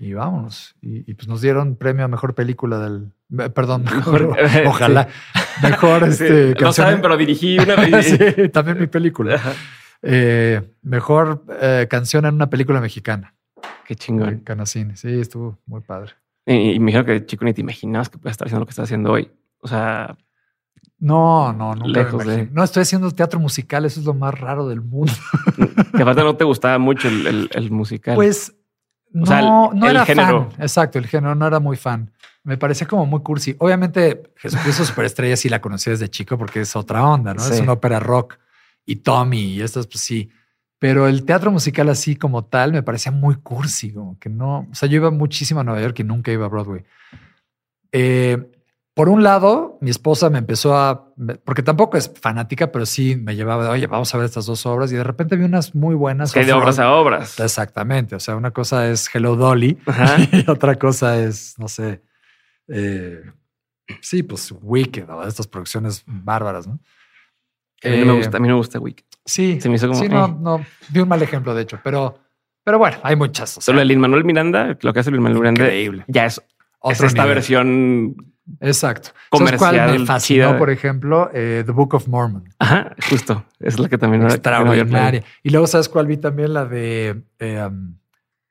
y 0.00 0.12
vámonos. 0.12 0.76
Y, 0.80 1.12
pues 1.14 1.26
nos 1.28 1.40
dieron 1.40 1.76
premio 1.76 2.04
a 2.04 2.08
mejor 2.08 2.34
película 2.34 2.78
del. 2.78 3.12
Perdón, 3.52 3.84
mejor. 3.84 4.36
ojalá. 4.66 5.08
Mejor. 5.62 6.04
este, 6.04 6.54
no 6.60 6.72
saben, 6.72 7.00
pero 7.00 7.16
dirigí 7.16 7.58
una. 7.58 8.02
sí, 8.02 8.48
también 8.52 8.78
mi 8.78 8.86
película. 8.86 9.40
Eh, 10.02 10.62
mejor 10.82 11.44
eh, 11.60 11.86
canción 11.88 12.24
en 12.26 12.34
una 12.34 12.50
película 12.50 12.80
mexicana. 12.80 13.34
Qué 13.86 13.94
chingón. 13.94 14.40
Canacine. 14.40 14.96
Sí, 14.96 15.20
estuvo 15.20 15.58
muy 15.66 15.80
padre. 15.80 16.12
Y, 16.46 16.78
me 16.78 16.86
dijeron 16.86 17.06
que 17.06 17.26
chico 17.26 17.44
ni 17.44 17.52
te 17.52 17.60
imaginabas 17.60 18.08
que 18.08 18.18
puedes 18.18 18.32
estar 18.32 18.46
haciendo 18.46 18.60
lo 18.60 18.66
que 18.66 18.70
estás 18.70 18.84
haciendo 18.84 19.12
hoy. 19.12 19.30
O 19.60 19.68
sea. 19.68 20.16
No, 21.00 21.52
no, 21.52 21.76
nunca 21.76 22.00
lejos 22.00 22.26
de... 22.26 22.48
No, 22.50 22.64
estoy 22.64 22.82
haciendo 22.82 23.08
teatro 23.12 23.38
musical. 23.38 23.84
Eso 23.84 24.00
es 24.00 24.06
lo 24.06 24.14
más 24.14 24.38
raro 24.38 24.66
del 24.66 24.80
mundo. 24.80 25.12
que 25.96 26.02
aparte 26.02 26.24
no 26.24 26.36
te 26.36 26.42
gustaba 26.42 26.76
mucho 26.78 27.06
el, 27.06 27.48
el 27.52 27.70
musical. 27.70 28.16
Pues 28.16 28.52
no, 29.10 29.72
no 29.72 29.88
era 29.88 30.04
fan. 30.04 30.48
Exacto, 30.58 30.98
el 30.98 31.06
género 31.06 31.34
no 31.34 31.46
era 31.46 31.60
muy 31.60 31.76
fan. 31.76 32.10
Me 32.44 32.56
parecía 32.56 32.86
como 32.86 33.06
muy 33.06 33.20
cursi. 33.20 33.56
Obviamente, 33.58 34.22
Jesucristo 34.36 34.84
Superestrella 34.84 35.36
sí 35.36 35.48
la 35.48 35.60
conocí 35.60 35.90
desde 35.90 36.08
chico 36.08 36.38
porque 36.38 36.60
es 36.60 36.76
otra 36.76 37.04
onda, 37.04 37.34
¿no? 37.34 37.44
Es 37.44 37.60
una 37.60 37.72
ópera 37.72 38.00
rock. 38.00 38.38
Y 38.88 38.96
Tommy 38.96 39.52
y 39.52 39.60
estas, 39.60 39.86
pues 39.86 40.00
sí. 40.00 40.30
Pero 40.78 41.08
el 41.08 41.26
teatro 41.26 41.50
musical 41.50 41.90
así 41.90 42.16
como 42.16 42.46
tal 42.46 42.72
me 42.72 42.82
parecía 42.82 43.12
muy 43.12 43.34
cursi, 43.34 43.92
como 43.92 44.18
que 44.18 44.30
no. 44.30 44.66
O 44.70 44.74
sea, 44.74 44.88
yo 44.88 44.96
iba 44.96 45.10
muchísimo 45.10 45.60
a 45.60 45.64
Nueva 45.64 45.82
York 45.82 46.00
y 46.00 46.04
nunca 46.04 46.32
iba 46.32 46.46
a 46.46 46.48
Broadway. 46.48 46.84
Eh, 47.92 48.50
por 48.94 49.10
un 49.10 49.22
lado, 49.22 49.76
mi 49.82 49.90
esposa 49.90 50.30
me 50.30 50.38
empezó 50.38 50.74
a, 50.74 51.12
porque 51.44 51.62
tampoco 51.62 51.98
es 51.98 52.10
fanática, 52.18 52.72
pero 52.72 52.86
sí 52.86 53.14
me 53.14 53.36
llevaba, 53.36 53.68
oye, 53.68 53.86
vamos 53.86 54.14
a 54.14 54.16
ver 54.18 54.24
estas 54.24 54.46
dos 54.46 54.64
obras 54.64 54.90
y 54.90 54.96
de 54.96 55.04
repente 55.04 55.36
vi 55.36 55.44
unas 55.44 55.74
muy 55.74 55.94
buenas. 55.94 56.32
Que 56.32 56.46
de 56.46 56.54
obras 56.54 56.78
a 56.78 56.90
obras. 56.90 57.38
Exactamente. 57.38 58.16
O 58.16 58.20
sea, 58.20 58.36
una 58.36 58.52
cosa 58.52 58.88
es 58.88 59.14
Hello 59.14 59.36
Dolly 59.36 59.78
y 60.32 60.50
otra 60.50 60.76
cosa 60.76 61.18
es, 61.18 61.56
no 61.58 61.68
sé, 61.68 62.02
eh, 62.68 63.20
sí, 64.00 64.22
pues 64.22 64.50
Wicked 64.62 65.10
o 65.10 65.24
estas 65.24 65.46
producciones 65.46 66.02
bárbaras, 66.06 66.66
¿no? 66.66 66.80
A, 67.82 67.88
mí 67.88 68.04
me 68.04 68.12
gusta, 68.12 68.36
a 68.36 68.40
mí 68.40 68.48
me 68.48 68.54
gusta 68.54 68.78
Wicked. 68.78 69.04
Sí, 69.24 69.60
Se 69.60 69.68
me 69.68 69.76
hizo 69.76 69.88
como, 69.88 70.00
sí, 70.00 70.08
no, 70.08 70.26
eh. 70.26 70.36
no, 70.40 70.66
vi 70.90 71.00
un 71.00 71.08
mal 71.08 71.22
ejemplo, 71.22 71.54
de 71.54 71.62
hecho, 71.62 71.80
pero, 71.84 72.18
pero 72.64 72.78
bueno, 72.78 72.98
hay 73.02 73.16
muchas. 73.16 73.50
Solo 73.50 73.80
el 73.80 73.98
Manuel 73.98 74.24
Miranda, 74.24 74.76
lo 74.80 74.92
que 74.92 75.00
hace 75.00 75.10
Lin 75.10 75.22
Manuel 75.22 75.40
Miranda, 75.40 75.64
increíble. 75.64 76.04
ya 76.08 76.26
es, 76.26 76.42
otra 76.80 77.06
esta 77.06 77.24
versión 77.26 78.16
Exacto. 78.60 79.10
Comercial. 79.30 79.76
¿Sabes 79.76 80.00
me 80.00 80.06
fascinó, 80.06 80.58
por 80.58 80.70
ejemplo? 80.70 81.30
Eh, 81.32 81.62
The 81.66 81.72
Book 81.72 81.94
of 81.94 82.08
Mormon. 82.08 82.44
Ajá, 82.58 82.94
justo. 83.08 83.44
Es 83.60 83.78
la 83.78 83.88
que 83.88 83.98
también 83.98 84.22
era 84.22 84.34
extraordinaria. 84.34 85.24
Y 85.42 85.50
luego, 85.50 85.66
¿sabes 85.66 85.88
cuál 85.88 86.06
vi 86.06 86.16
también? 86.16 86.54
La 86.54 86.64
de 86.64 87.22
eh, 87.38 87.66
um, 87.66 87.96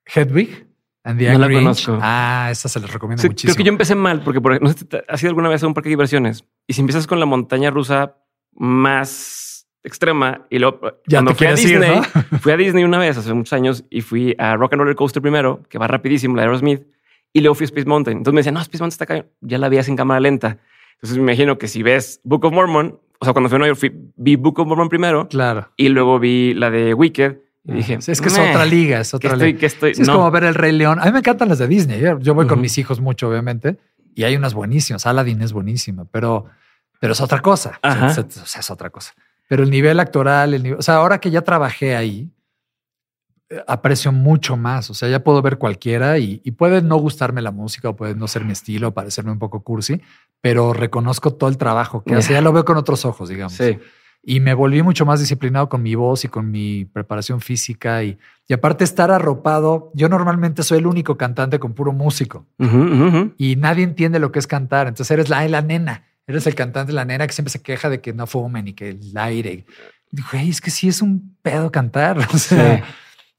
Hedwig 0.05 0.67
and 1.03 1.19
the 1.19 1.31
No 1.31 1.39
la 1.39 1.51
conozco. 1.51 1.97
Ah, 2.01 2.49
esa 2.51 2.69
se 2.69 2.79
les 2.79 2.91
recomiendo 2.91 3.23
muchísimo. 3.23 3.53
Creo 3.53 3.57
que 3.57 3.63
yo 3.63 3.71
empecé 3.71 3.95
mal 3.95 4.21
porque 4.21 4.39
no 4.39 4.69
sé, 4.69 4.85
¿has 5.07 5.21
ido 5.21 5.29
alguna 5.29 5.49
vez 5.49 5.63
a 5.63 5.67
un 5.67 5.73
parque 5.73 5.89
de 5.89 5.93
diversiones? 5.93 6.45
Y 6.67 6.73
si 6.73 6.81
empiezas 6.81 7.07
con 7.07 7.19
la 7.19 7.25
montaña 7.25 7.71
rusa 7.71 8.17
más 8.57 9.67
extrema 9.83 10.45
y 10.49 10.59
luego 10.59 10.81
ya 11.07 11.19
cuando 11.19 11.35
fui 11.35 11.47
a 11.47 11.53
Disney, 11.53 12.01
fui 12.41 12.51
a 12.51 12.57
Disney 12.57 12.83
una 12.83 12.97
vez 12.97 13.17
hace 13.17 13.33
muchos 13.33 13.53
años 13.53 13.85
y 13.89 14.01
fui 14.01 14.35
a 14.37 14.57
Rock 14.57 14.73
and 14.73 14.81
Roller 14.81 14.95
Coaster 14.95 15.21
primero, 15.21 15.63
que 15.69 15.77
va 15.77 15.87
rapidísimo, 15.87 16.35
la 16.35 16.41
de 16.41 16.47
Aerosmith 16.47 16.85
y 17.33 17.41
luego 17.41 17.55
fui 17.55 17.65
a 17.65 17.67
Space 17.67 17.85
Mountain. 17.85 18.17
Entonces 18.17 18.33
me 18.33 18.39
decían, 18.39 18.55
no, 18.55 18.61
Space 18.61 18.81
Mountain 18.81 18.93
está 18.93 19.03
acá. 19.03 19.25
Ya 19.41 19.57
la 19.57 19.69
vi 19.69 19.77
en 19.77 19.95
cámara 19.95 20.19
lenta. 20.19 20.57
Entonces 20.95 21.17
me 21.17 21.23
imagino 21.23 21.57
que 21.57 21.67
si 21.67 21.83
ves 21.83 22.19
Book 22.23 22.45
of 22.45 22.53
Mormon, 22.53 22.99
o 23.19 23.25
sea, 23.25 23.33
cuando 23.33 23.49
fui 23.49 23.57
a 23.57 23.59
Nueva 23.59 23.69
York, 23.69 23.79
fui, 23.79 23.91
vi 24.15 24.35
Book 24.35 24.59
of 24.59 24.67
Mormon 24.67 24.89
primero. 24.89 25.27
Claro. 25.27 25.69
Y 25.77 25.89
luego 25.89 26.19
vi 26.19 26.53
la 26.53 26.71
de 26.71 26.93
Wicked. 26.93 27.37
Y 27.65 27.73
dije, 27.73 27.95
es 27.95 28.21
que 28.21 28.29
es 28.29 28.39
otra 28.39 28.65
liga, 28.65 29.01
es 29.01 29.13
otra 29.13 29.35
liga. 29.35 29.67
estoy, 29.67 29.91
Es 29.91 30.09
como 30.09 30.31
ver 30.31 30.45
el 30.45 30.55
Rey 30.55 30.71
León. 30.71 30.99
A 30.99 31.05
mí 31.05 31.11
me 31.11 31.19
encantan 31.19 31.49
las 31.49 31.59
de 31.59 31.67
Disney. 31.67 32.01
Yo, 32.21 32.33
voy 32.33 32.47
con 32.47 32.61
mis 32.61 32.77
hijos 32.77 33.01
mucho, 33.01 33.29
obviamente, 33.29 33.77
y 34.15 34.23
hay 34.23 34.35
unas 34.35 34.53
buenísimas. 34.53 35.05
Aladdin 35.05 35.41
es 35.41 35.51
buenísima, 35.51 36.05
pero, 36.05 36.45
pero 36.99 37.13
es 37.13 37.21
otra 37.21 37.41
cosa. 37.41 37.79
O 37.83 38.09
sea, 38.09 38.59
es, 38.59 38.69
otra 38.69 38.89
cosa. 38.89 39.13
Pero 39.47 39.63
el 39.63 39.69
nivel 39.69 39.99
actoral, 39.99 40.53
el 40.53 40.63
nivel, 40.63 40.79
o 40.79 40.81
sea, 40.81 40.95
ahora 40.95 41.19
que 41.19 41.31
ya 41.31 41.41
trabajé 41.41 41.95
ahí, 41.95 42.29
aprecio 43.67 44.11
mucho 44.11 44.57
más. 44.57 44.89
O 44.89 44.93
sea, 44.93 45.09
ya 45.09 45.23
puedo 45.23 45.41
ver 45.41 45.57
cualquiera 45.57 46.17
y, 46.17 46.39
puede 46.51 46.81
no 46.81 46.97
gustarme 46.97 47.41
la 47.41 47.51
música 47.51 47.89
o 47.89 47.95
puede 47.95 48.15
no 48.15 48.27
ser 48.27 48.43
mi 48.43 48.53
estilo, 48.53 48.93
parecerme 48.93 49.31
un 49.31 49.39
poco 49.39 49.61
cursi, 49.61 50.01
pero 50.41 50.73
reconozco 50.73 51.33
todo 51.33 51.49
el 51.49 51.57
trabajo 51.57 52.03
que 52.03 52.15
hace. 52.15 52.33
Ya 52.33 52.41
lo 52.41 52.51
veo 52.51 52.65
con 52.65 52.77
otros 52.77 53.05
ojos, 53.05 53.29
digamos. 53.29 53.53
Sí. 53.53 53.77
Y 54.23 54.41
me 54.41 54.53
volví 54.53 54.81
mucho 54.83 55.05
más 55.05 55.21
disciplinado 55.21 55.69
con 55.69 55.81
mi 55.81 55.95
voz 55.95 56.25
y 56.25 56.27
con 56.27 56.51
mi 56.51 56.83
preparación 56.83 57.39
física. 57.39 58.03
Y, 58.03 58.17
y 58.47 58.53
aparte 58.53 58.83
estar 58.83 59.09
arropado, 59.09 59.91
yo 59.93 60.09
normalmente 60.09 60.63
soy 60.63 60.79
el 60.79 60.87
único 60.87 61.15
cantante 61.17 61.59
con 61.59 61.73
puro 61.73 61.93
músico. 61.93 62.45
Y 63.37 63.55
nadie 63.55 63.83
entiende 63.83 64.19
lo 64.19 64.33
que 64.33 64.39
es 64.39 64.47
cantar. 64.47 64.87
Entonces 64.87 65.11
eres 65.11 65.29
la, 65.29 65.47
la 65.47 65.61
nena. 65.61 66.03
Eres 66.27 66.45
el 66.45 66.55
cantante, 66.55 66.93
la 66.93 67.05
nena 67.05 67.25
que 67.25 67.33
siempre 67.33 67.51
se 67.51 67.61
queja 67.61 67.89
de 67.89 68.01
que 68.01 68.13
no 68.13 68.27
fumen 68.27 68.67
y 68.67 68.73
que 68.73 68.89
el 68.89 69.17
aire. 69.17 69.65
Güey, 70.31 70.49
es 70.49 70.61
que 70.61 70.71
sí 70.71 70.87
es 70.87 71.01
un 71.01 71.37
pedo 71.41 71.71
cantar. 71.71 72.17
O 72.33 72.37
sea, 72.37 72.83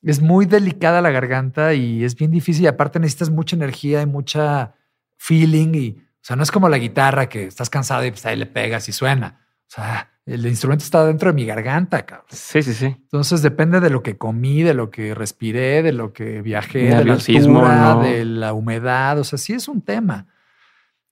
es 0.02 0.20
muy 0.20 0.46
delicada 0.46 1.00
la 1.00 1.10
garganta 1.10 1.74
y 1.74 2.04
es 2.04 2.14
bien 2.14 2.30
difícil. 2.30 2.64
Y 2.64 2.66
aparte 2.66 2.98
necesitas 2.98 3.30
mucha 3.30 3.56
energía 3.56 4.02
y 4.02 4.06
mucha 4.06 4.74
feeling. 5.16 5.74
Y, 5.74 5.90
o 5.98 6.22
sea, 6.22 6.36
no 6.36 6.42
es 6.42 6.50
como 6.50 6.68
la 6.68 6.78
guitarra 6.78 7.28
que 7.28 7.44
estás 7.44 7.68
cansado 7.68 8.04
y 8.04 8.10
pues 8.10 8.24
ahí 8.26 8.36
le 8.36 8.46
pegas 8.46 8.88
y 8.88 8.92
suena. 8.92 9.46
O 9.66 9.70
sea, 9.70 10.10
el 10.24 10.46
instrumento 10.46 10.84
está 10.84 11.04
dentro 11.04 11.30
de 11.30 11.34
mi 11.34 11.44
garganta, 11.44 12.06
cabrón. 12.06 12.26
Sí, 12.30 12.62
sí, 12.62 12.72
sí. 12.72 12.86
Entonces 12.86 13.42
depende 13.42 13.80
de 13.80 13.90
lo 13.90 14.02
que 14.02 14.16
comí, 14.16 14.62
de 14.62 14.72
lo 14.72 14.90
que 14.90 15.14
respiré, 15.14 15.82
de 15.82 15.92
lo 15.92 16.12
que 16.12 16.40
viajé, 16.40 16.94
de 16.94 17.04
la 17.04 17.14
altura, 17.14 17.96
de 18.02 18.24
la 18.24 18.52
humedad. 18.54 19.18
O 19.18 19.24
sea, 19.24 19.38
sí 19.38 19.52
es 19.52 19.68
un 19.68 19.82
tema. 19.82 20.26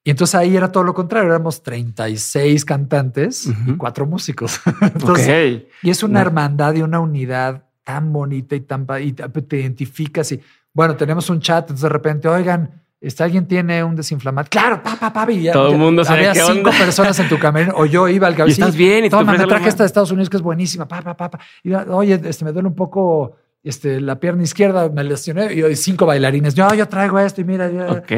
Y 0.07 0.11
entonces 0.11 0.37
ahí 0.37 0.57
era 0.57 0.71
todo 0.71 0.85
lo 0.85 0.95
contrario. 0.95 1.31
Éramos 1.31 1.65
36 1.65 2.65
cantantes 2.65 3.49
y 3.67 3.73
cuatro 3.73 4.07
músicos. 4.07 4.61
entonces, 4.81 5.65
Y 5.83 5.91
es 5.91 6.05
una 6.05 6.21
hermandad 6.21 6.75
y 6.77 6.83
una 6.83 7.01
unidad 7.01 7.65
tan 7.83 8.13
bonita 8.13 8.55
y 8.55 8.61
tan 8.61 8.87
y 9.03 9.13
te 9.13 9.59
identificas 9.59 10.31
y 10.31 10.41
bueno, 10.73 10.95
tenemos 10.95 11.29
un 11.29 11.41
chat, 11.41 11.65
entonces 11.65 11.83
de 11.83 11.89
repente, 11.89 12.29
oigan, 12.29 12.71
este, 13.01 13.25
alguien 13.25 13.49
tiene 13.49 13.83
un 13.83 13.97
desinflamante. 13.97 14.51
Claro, 14.51 14.81
pa, 14.81 14.95
pa, 14.95 15.13
pa. 15.13 15.27
Todo 15.53 15.73
el 15.73 15.79
mundo 15.79 16.05
sabe 16.05 16.29
Había 16.29 16.45
cinco 16.45 16.71
personas 16.71 17.19
en 17.19 17.29
tu 17.29 17.41
camerino. 17.41 17.75
O 17.77 17.85
yo 17.85 18.07
iba 18.09 18.29
al 18.29 18.35
gabinete. 18.37 18.61
estás 18.61 18.77
bien. 18.77 19.07
Y 19.07 19.11
toma, 19.11 19.33
me 19.33 19.45
traje 19.45 19.69
esta 19.69 19.83
de 19.83 19.89
Estados 19.89 20.13
Unidos 20.13 20.31
que 20.31 20.37
es 20.37 20.43
buenísima. 20.43 20.87
Pa, 20.87 21.03
pa, 21.03 21.17
pa, 21.17 21.31
pa. 21.31 21.41
Y, 21.65 21.75
oye, 21.75 22.21
este, 22.23 22.45
me 22.45 22.53
duele 22.53 22.69
un 22.69 22.77
poco 22.77 23.37
este, 23.65 24.01
la 24.01 24.21
pierna 24.21 24.45
izquierda. 24.45 24.89
Me 24.89 25.03
lesioné. 25.03 25.53
Y 25.53 25.75
cinco 25.75 26.07
bailarines. 26.07 26.55
Yo, 26.55 26.73
yo 26.75 26.87
traigo 26.87 27.19
esto 27.19 27.41
y 27.41 27.45
mira. 27.45 27.71
Ok. 27.89 28.13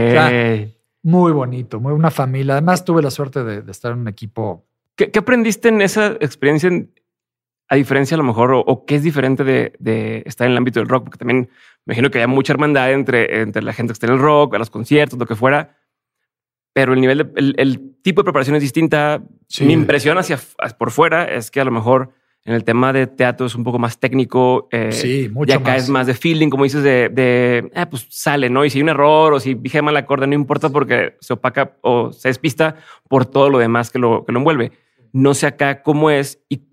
Muy 1.02 1.32
bonito. 1.32 1.80
Muy 1.80 1.92
una 1.92 2.10
familia. 2.10 2.54
Además, 2.54 2.84
tuve 2.84 3.02
la 3.02 3.10
suerte 3.10 3.44
de, 3.44 3.70
estar 3.70 3.92
en 3.92 4.00
un 4.00 4.08
equipo. 4.08 4.66
¿Qué, 4.96 5.10
¿Qué, 5.10 5.18
aprendiste 5.18 5.68
en 5.68 5.82
esa 5.82 6.08
experiencia 6.20 6.70
a 7.68 7.76
diferencia 7.76 8.14
a 8.14 8.18
lo 8.18 8.24
mejor, 8.24 8.50
o, 8.54 8.84
qué 8.86 8.94
es 8.94 9.02
diferente 9.02 9.44
de, 9.44 10.22
estar 10.24 10.46
en 10.46 10.52
el 10.52 10.58
ámbito 10.58 10.80
del 10.80 10.88
rock, 10.88 11.04
porque 11.04 11.18
también 11.18 11.50
me 11.84 11.92
imagino 11.92 12.10
que 12.10 12.20
hay 12.20 12.26
mucha 12.26 12.52
hermandad 12.52 12.92
entre, 12.92 13.42
entre 13.42 13.62
la 13.62 13.74
gente 13.74 13.90
que 13.90 13.92
está 13.92 14.06
en 14.06 14.14
el 14.14 14.18
rock, 14.18 14.54
a 14.54 14.58
los 14.58 14.70
conciertos, 14.70 15.18
lo 15.18 15.26
que 15.26 15.36
fuera, 15.36 15.76
pero 16.72 16.94
el 16.94 17.00
nivel, 17.00 17.18
de, 17.18 17.54
el, 17.56 17.96
tipo 18.02 18.22
de 18.22 18.24
preparación 18.24 18.56
es 18.56 18.62
distinta. 18.62 19.22
Mi 19.60 19.72
impresión 19.72 20.16
hacia 20.16 20.38
por 20.78 20.90
fuera 20.90 21.24
es 21.24 21.50
que 21.50 21.60
a 21.60 21.64
lo 21.64 21.70
mejor 21.70 22.12
en 22.44 22.54
el 22.54 22.64
tema 22.64 22.92
de 22.92 23.06
teatro 23.06 23.46
es 23.46 23.54
un 23.54 23.64
poco 23.64 23.78
más 23.78 23.98
técnico. 23.98 24.68
Eh, 24.70 24.92
sí, 24.92 25.28
mucho 25.32 25.52
y 25.52 25.56
acá 25.56 25.76
es 25.76 25.88
más 25.88 26.06
de 26.06 26.14
feeling, 26.14 26.48
como 26.48 26.64
dices, 26.64 26.82
de, 26.82 27.08
de 27.08 27.70
ah, 27.74 27.88
pues 27.90 28.06
sale, 28.08 28.48
¿no? 28.48 28.64
Y 28.64 28.70
si 28.70 28.78
hay 28.78 28.82
un 28.82 28.88
error 28.88 29.34
o 29.34 29.40
si 29.40 29.54
dije 29.54 29.82
mal 29.82 29.96
acorde, 29.96 30.26
no 30.26 30.34
importa 30.34 30.70
porque 30.70 31.16
se 31.20 31.34
opaca 31.34 31.76
o 31.82 32.12
se 32.12 32.28
despista 32.28 32.76
por 33.08 33.26
todo 33.26 33.50
lo 33.50 33.58
demás 33.58 33.90
que 33.90 33.98
lo, 33.98 34.24
que 34.24 34.32
lo 34.32 34.38
envuelve. 34.38 34.72
No 35.12 35.34
sé 35.34 35.46
acá 35.46 35.82
cómo 35.82 36.10
es 36.10 36.40
y 36.48 36.68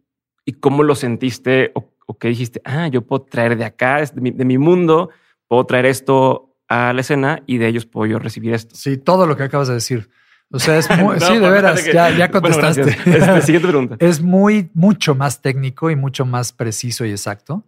y 0.46 0.54
cómo 0.54 0.84
lo 0.84 0.96
sentiste 0.96 1.72
o, 1.74 1.92
qué 2.20 2.28
dijiste, 2.30 2.62
ah, 2.64 2.88
yo 2.88 3.02
puedo 3.02 3.24
traer 3.24 3.58
de 3.58 3.66
acá, 3.66 4.00
de 4.06 4.22
mi, 4.22 4.30
de 4.30 4.46
mi, 4.46 4.60
mundo, 4.60 5.10
puedo 5.48 5.66
traer 5.66 5.88
esto 5.88 6.56
a 6.68 6.94
la 6.94 7.02
escena 7.02 7.42
y 7.48 7.58
de 7.58 7.68
ellos 7.68 7.88
puedo 7.88 8.06
yo 8.06 8.20
recibir 8.20 8.54
esto. 8.54 8.76
Sí, 8.76 8.98
todo 8.98 9.26
lo 9.26 9.36
que 9.36 9.44
acabas 9.44 9.68
de 9.68 9.74
decir. 9.74 10.10
O 10.56 10.60
sea, 10.60 10.78
es 10.78 10.90
muy, 10.98 11.20
sí, 11.20 11.38
de 11.38 11.50
veras, 11.50 11.86
ya, 11.86 12.10
ya, 12.10 12.32
contestaste. 12.32 12.82
Este, 13.06 13.42
siguiente 13.42 13.68
pregunta. 13.68 13.98
es 14.00 14.22
muy, 14.22 14.72
mucho 14.74 15.14
más 15.14 15.42
técnico 15.42 15.92
y 15.92 15.96
mucho 15.96 16.26
más 16.26 16.54
preciso 16.54 17.06
y 17.06 17.12
exacto. 17.12 17.64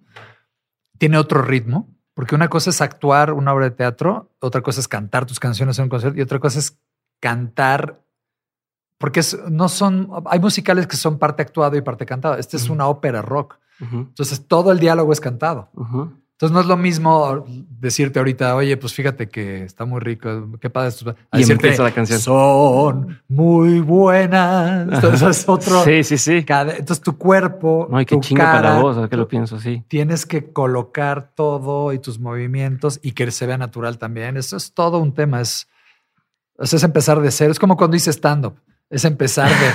Tiene 0.97 1.17
otro 1.17 1.41
ritmo, 1.41 1.89
porque 2.13 2.33
una 2.33 2.47
cosa 2.47 2.69
es 2.69 2.81
actuar 2.81 3.33
una 3.33 3.53
obra 3.53 3.65
de 3.65 3.75
teatro, 3.75 4.31
otra 4.39 4.61
cosa 4.61 4.79
es 4.79 4.87
cantar 4.87 5.25
tus 5.25 5.39
canciones 5.39 5.77
en 5.77 5.83
un 5.83 5.89
concierto 5.89 6.17
y 6.17 6.21
otra 6.21 6.39
cosa 6.39 6.59
es 6.59 6.79
cantar 7.19 8.01
porque 8.97 9.21
no 9.49 9.69
son, 9.69 10.09
hay 10.25 10.39
musicales 10.39 10.87
que 10.87 10.95
son 10.95 11.19
parte 11.19 11.43
actuado 11.43 11.77
y 11.77 11.81
parte 11.81 12.05
cantado. 12.05 12.35
Este 12.35 12.57
es 12.57 12.67
una 12.67 12.87
ópera 12.87 13.21
rock. 13.21 13.59
Entonces 13.79 14.47
todo 14.47 14.71
el 14.71 14.79
diálogo 14.79 15.13
es 15.13 15.19
cantado. 15.19 15.69
Entonces 16.37 16.53
no 16.53 16.61
es 16.61 16.67
lo 16.67 16.77
mismo 16.77 17.47
decirte 17.67 18.19
ahorita, 18.19 18.55
oye, 18.55 18.77
pues 18.77 18.93
fíjate 18.93 19.27
que 19.27 19.63
está 19.63 19.85
muy 19.85 19.99
rico, 19.99 20.51
qué 20.61 20.69
padre 20.69 20.89
esto. 20.89 21.15
y 21.33 21.39
decirte, 21.39 21.75
la 21.79 21.89
canción. 21.89 22.19
Son 22.19 23.21
muy 23.27 23.79
buenas. 23.79 24.87
Entonces 24.93 25.27
es 25.27 25.49
otro. 25.49 25.83
sí, 25.83 26.03
sí, 26.03 26.19
sí. 26.19 26.45
entonces 26.47 27.01
tu 27.01 27.17
cuerpo. 27.17 27.87
No, 27.89 27.97
qué 28.05 28.19
chingo 28.19 28.43
para 28.43 28.77
vos, 28.77 29.09
que 29.09 29.17
lo 29.17 29.27
pienso 29.27 29.55
así. 29.55 29.83
Tienes 29.87 30.27
que 30.27 30.51
colocar 30.53 31.31
todo 31.33 31.91
y 31.91 31.97
tus 31.97 32.19
movimientos 32.19 32.99
y 33.01 33.13
que 33.13 33.31
se 33.31 33.47
vea 33.47 33.57
natural 33.57 33.97
también. 33.97 34.37
Eso 34.37 34.57
es 34.57 34.75
todo 34.75 34.99
un 34.99 35.15
tema. 35.15 35.41
Es, 35.41 35.67
es 36.59 36.83
empezar 36.83 37.19
de 37.19 37.31
cero. 37.31 37.51
Es 37.51 37.57
como 37.57 37.75
cuando 37.75 37.97
hice 37.97 38.11
stand-up 38.11 38.59
es 38.89 39.05
empezar 39.05 39.49
de, 39.49 39.71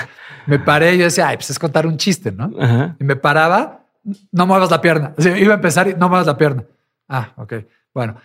me 0.46 0.58
paré 0.58 0.94
y 0.94 0.98
yo 0.98 1.04
decía, 1.04 1.28
ay, 1.28 1.36
pues 1.36 1.50
es 1.50 1.58
contar 1.58 1.86
un 1.86 1.96
chiste, 1.96 2.32
¿no? 2.32 2.50
Y 2.98 3.04
me 3.04 3.16
paraba, 3.16 3.81
no 4.30 4.46
muevas 4.46 4.70
la 4.70 4.80
pierna. 4.80 5.14
iba 5.18 5.52
a 5.52 5.56
empezar 5.56 5.88
y 5.88 5.94
no 5.94 6.08
muevas 6.08 6.26
la 6.26 6.36
pierna. 6.36 6.64
Ah, 7.08 7.32
ok. 7.36 7.54
Bueno, 7.94 8.16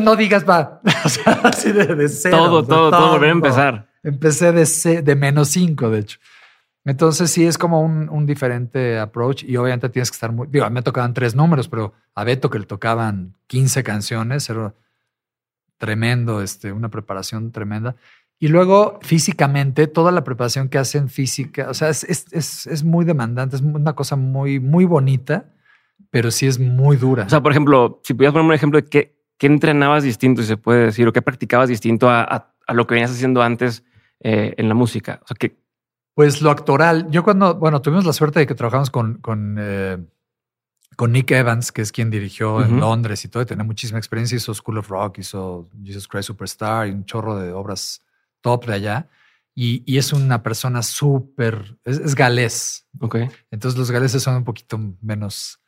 no, 0.00 0.16
digas 0.16 0.48
va. 0.48 0.80
o 1.04 1.08
sea, 1.08 1.40
así 1.44 1.72
de, 1.72 2.08
cero. 2.08 2.36
Todo, 2.36 2.64
todo, 2.64 2.90
todo, 2.90 3.10
volver 3.12 3.30
a 3.30 3.32
empezar. 3.32 3.88
Empecé 4.02 4.52
de, 4.52 5.02
de 5.02 5.16
menos 5.16 5.48
cinco, 5.48 5.90
de 5.90 6.00
hecho. 6.00 6.18
Entonces 6.84 7.30
sí 7.30 7.46
es 7.46 7.56
como 7.56 7.80
un, 7.80 8.08
un, 8.10 8.26
diferente 8.26 8.98
approach 8.98 9.42
y 9.42 9.56
obviamente 9.56 9.88
tienes 9.88 10.10
que 10.10 10.16
estar 10.16 10.32
muy, 10.32 10.48
digo, 10.48 10.68
me 10.68 10.82
tocaban 10.82 11.14
tres 11.14 11.34
números, 11.34 11.66
pero 11.66 11.94
a 12.14 12.24
Beto 12.24 12.50
que 12.50 12.58
le 12.58 12.66
tocaban 12.66 13.34
15 13.46 13.82
canciones, 13.82 14.50
era 14.50 14.74
tremendo, 15.78 16.42
este, 16.42 16.72
una 16.72 16.90
preparación 16.90 17.52
tremenda. 17.52 17.96
Y 18.44 18.48
luego 18.48 18.98
físicamente, 19.00 19.86
toda 19.86 20.12
la 20.12 20.22
preparación 20.22 20.68
que 20.68 20.76
hacen 20.76 21.08
física, 21.08 21.70
o 21.70 21.72
sea, 21.72 21.88
es, 21.88 22.04
es, 22.04 22.66
es, 22.66 22.84
muy 22.84 23.06
demandante, 23.06 23.56
es 23.56 23.62
una 23.62 23.94
cosa 23.94 24.16
muy, 24.16 24.60
muy 24.60 24.84
bonita, 24.84 25.46
pero 26.10 26.30
sí 26.30 26.46
es 26.46 26.58
muy 26.58 26.98
dura. 26.98 27.24
O 27.24 27.30
sea, 27.30 27.42
por 27.42 27.52
ejemplo, 27.52 28.02
si 28.04 28.12
pudieras 28.12 28.34
poner 28.34 28.46
un 28.46 28.52
ejemplo 28.52 28.78
de 28.78 28.86
qué, 28.86 29.16
qué 29.38 29.46
entrenabas 29.46 30.02
distinto, 30.02 30.42
si 30.42 30.48
se 30.48 30.58
puede 30.58 30.84
decir, 30.84 31.08
o 31.08 31.12
qué 31.14 31.22
practicabas 31.22 31.70
distinto 31.70 32.10
a, 32.10 32.52
a, 32.66 32.74
lo 32.74 32.86
que 32.86 32.92
venías 32.92 33.12
haciendo 33.12 33.42
antes 33.42 33.82
eh, 34.20 34.52
en 34.58 34.68
la 34.68 34.74
música. 34.74 35.20
O 35.22 35.26
sea, 35.26 35.36
que... 35.40 35.56
Pues 36.12 36.42
lo 36.42 36.50
actoral. 36.50 37.10
Yo 37.10 37.24
cuando, 37.24 37.54
bueno, 37.54 37.80
tuvimos 37.80 38.04
la 38.04 38.12
suerte 38.12 38.40
de 38.40 38.46
que 38.46 38.54
trabajamos 38.54 38.90
con, 38.90 39.22
con, 39.22 39.56
eh, 39.58 39.96
con 40.96 41.12
Nick 41.12 41.30
Evans, 41.30 41.72
que 41.72 41.80
es 41.80 41.92
quien 41.92 42.10
dirigió 42.10 42.62
en 42.62 42.78
Londres 42.78 43.24
y 43.24 43.28
todo, 43.28 43.42
y 43.42 43.46
tenía 43.46 43.64
muchísima 43.64 43.98
experiencia, 43.98 44.36
hizo 44.36 44.52
School 44.52 44.76
of 44.76 44.90
Rock, 44.90 45.20
hizo 45.20 45.70
Jesus 45.82 46.06
Christ 46.06 46.26
Superstar 46.26 46.88
y 46.88 46.90
un 46.90 47.06
chorro 47.06 47.38
de 47.38 47.50
obras 47.50 48.03
top 48.44 48.66
de 48.66 48.74
allá. 48.74 49.08
Y, 49.56 49.96
es 49.96 50.12
una 50.12 50.42
persona 50.42 50.82
súper, 50.82 51.78
es, 51.84 52.14
galés. 52.14 52.86
Ok. 53.00 53.16
Entonces 53.50 53.78
los 53.78 53.90
galeses 53.90 54.22
son 54.22 54.36
un 54.36 54.44
poquito 54.44 54.78
menos 55.00 55.60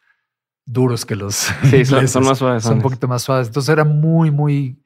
duros 0.65 1.07
que 1.07 1.15
los 1.15 1.35
sí, 1.71 1.85
son, 1.85 2.25
más 2.25 2.39
suaves. 2.39 2.65
Son 2.65 2.75
un 2.75 2.83
poquito 2.83 3.09
más 3.09 3.23
suaves. 3.23 3.47
Entonces 3.47 3.73
era 3.73 3.85
muy, 3.85 4.31
muy, 4.31 4.83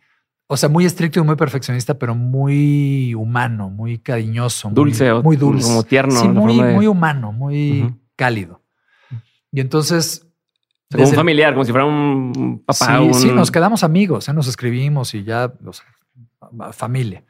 o 0.46 0.56
sea, 0.56 0.68
muy 0.68 0.84
estricto 0.84 1.18
y 1.18 1.22
muy 1.22 1.36
perfeccionista, 1.36 1.98
pero 1.98 2.14
muy 2.14 3.14
humano, 3.14 3.70
muy 3.70 3.98
cariñoso. 3.98 4.70
Dulce. 4.70 5.12
Muy, 5.14 5.36
dulce. 5.36 5.66
Como 5.66 5.82
tierno. 5.82 6.20
Sí, 6.20 6.28
muy, 6.28 6.60
muy 6.60 6.86
humano, 6.86 7.32
muy 7.32 7.94
cálido. 8.16 8.62
Y 9.50 9.60
entonces... 9.60 10.26
Como 10.92 11.08
un 11.08 11.14
familiar, 11.14 11.52
como 11.54 11.64
si 11.64 11.70
fuera 11.70 11.86
un 11.86 12.64
papá. 12.66 12.98
Sí, 13.12 13.14
sí, 13.14 13.32
nos 13.32 13.52
quedamos 13.52 13.84
amigos, 13.84 14.28
¿eh? 14.28 14.32
nos 14.32 14.48
escribimos 14.48 15.14
y 15.14 15.22
ya, 15.22 15.52
o 15.64 15.72
sea, 15.72 15.86
familia. 16.72 17.24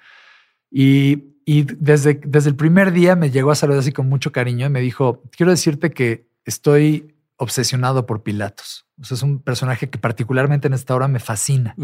Y, 0.71 1.25
y 1.45 1.67
desde, 1.79 2.21
desde 2.25 2.51
el 2.51 2.57
primer 2.57 2.93
día 2.93 3.17
me 3.17 3.31
llegó 3.31 3.51
a 3.51 3.55
saludar 3.55 3.81
así 3.81 3.93
con 3.93 4.09
mucho 4.09 4.33
cariño 4.33 4.67
y 4.67 4.71
me 4.71 4.81
dijo, 4.81 5.23
quiero 5.37 5.51
decirte 5.51 5.91
que 5.91 6.27
estoy 6.45 7.15
obsesionado 7.37 8.07
por 8.07 8.23
Pilatos. 8.23 8.87
O 9.01 9.05
sea, 9.05 9.15
es 9.15 9.23
un 9.23 9.41
personaje 9.41 9.89
que 9.89 9.99
particularmente 9.99 10.69
en 10.69 10.75
esta 10.75 10.95
hora 10.95 11.09
me 11.09 11.19
fascina. 11.19 11.75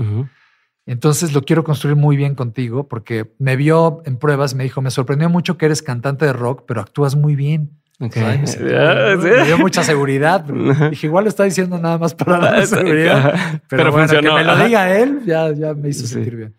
Entonces 0.84 1.32
lo 1.32 1.42
quiero 1.42 1.64
construir 1.64 1.96
muy 1.96 2.16
bien 2.16 2.34
contigo 2.34 2.86
porque 2.86 3.32
me 3.38 3.56
vio 3.56 4.02
en 4.04 4.18
pruebas, 4.18 4.54
me 4.54 4.64
dijo, 4.64 4.82
me 4.82 4.90
sorprendió 4.90 5.28
mucho 5.28 5.58
que 5.58 5.66
eres 5.66 5.82
cantante 5.82 6.26
de 6.26 6.32
rock, 6.32 6.64
pero 6.66 6.80
actúas 6.80 7.16
muy 7.16 7.34
bien. 7.34 7.70
me, 7.98 9.44
dio 9.46 9.58
mucha 9.58 9.82
seguridad. 9.82 10.44
Dije, 10.44 11.06
igual 11.06 11.24
lo 11.24 11.30
está 11.30 11.44
diciendo 11.44 11.78
nada 11.78 11.96
más 11.98 12.14
para 12.14 12.38
la 12.58 12.66
seguridad. 12.66 13.62
Pero, 13.68 13.90
bueno, 13.90 14.08
que 14.08 14.22
me 14.22 14.44
lo 14.44 14.56
diga 14.64 14.96
él, 14.96 15.22
ya, 15.24 15.50
ya 15.52 15.72
me 15.72 15.88
hizo 15.88 16.06
sentir 16.06 16.36
bien. 16.36 16.54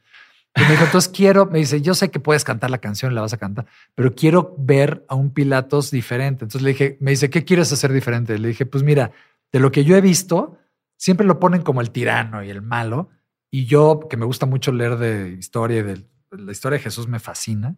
Y 0.57 0.61
me 0.61 0.71
dijo, 0.71 0.85
entonces 0.85 1.11
quiero, 1.13 1.45
me 1.45 1.59
dice, 1.59 1.81
yo 1.81 1.93
sé 1.93 2.09
que 2.09 2.19
puedes 2.19 2.43
cantar 2.43 2.71
la 2.71 2.79
canción, 2.79 3.13
la 3.13 3.21
vas 3.21 3.33
a 3.33 3.37
cantar, 3.37 3.67
pero 3.93 4.15
quiero 4.15 4.55
ver 4.57 5.05
a 5.07 5.15
un 5.15 5.29
Pilatos 5.29 5.91
diferente. 5.91 6.45
Entonces 6.45 6.63
le 6.63 6.71
dije, 6.71 6.97
me 6.99 7.11
dice, 7.11 7.29
¿qué 7.29 7.45
quieres 7.45 7.71
hacer 7.71 7.93
diferente? 7.93 8.37
Le 8.39 8.47
dije, 8.47 8.65
pues 8.65 8.83
mira, 8.83 9.11
de 9.51 9.59
lo 9.59 9.71
que 9.71 9.83
yo 9.83 9.95
he 9.95 10.01
visto, 10.01 10.57
siempre 10.97 11.27
lo 11.27 11.39
ponen 11.39 11.61
como 11.61 11.81
el 11.81 11.91
tirano 11.91 12.43
y 12.43 12.49
el 12.49 12.61
malo. 12.61 13.09
Y 13.51 13.65
yo, 13.65 14.07
que 14.09 14.17
me 14.17 14.25
gusta 14.25 14.45
mucho 14.45 14.71
leer 14.71 14.97
de 14.97 15.29
historia 15.29 15.79
y 15.79 15.83
de 15.83 16.03
la 16.31 16.51
historia 16.51 16.77
de 16.77 16.83
Jesús, 16.83 17.07
me 17.07 17.19
fascina. 17.19 17.75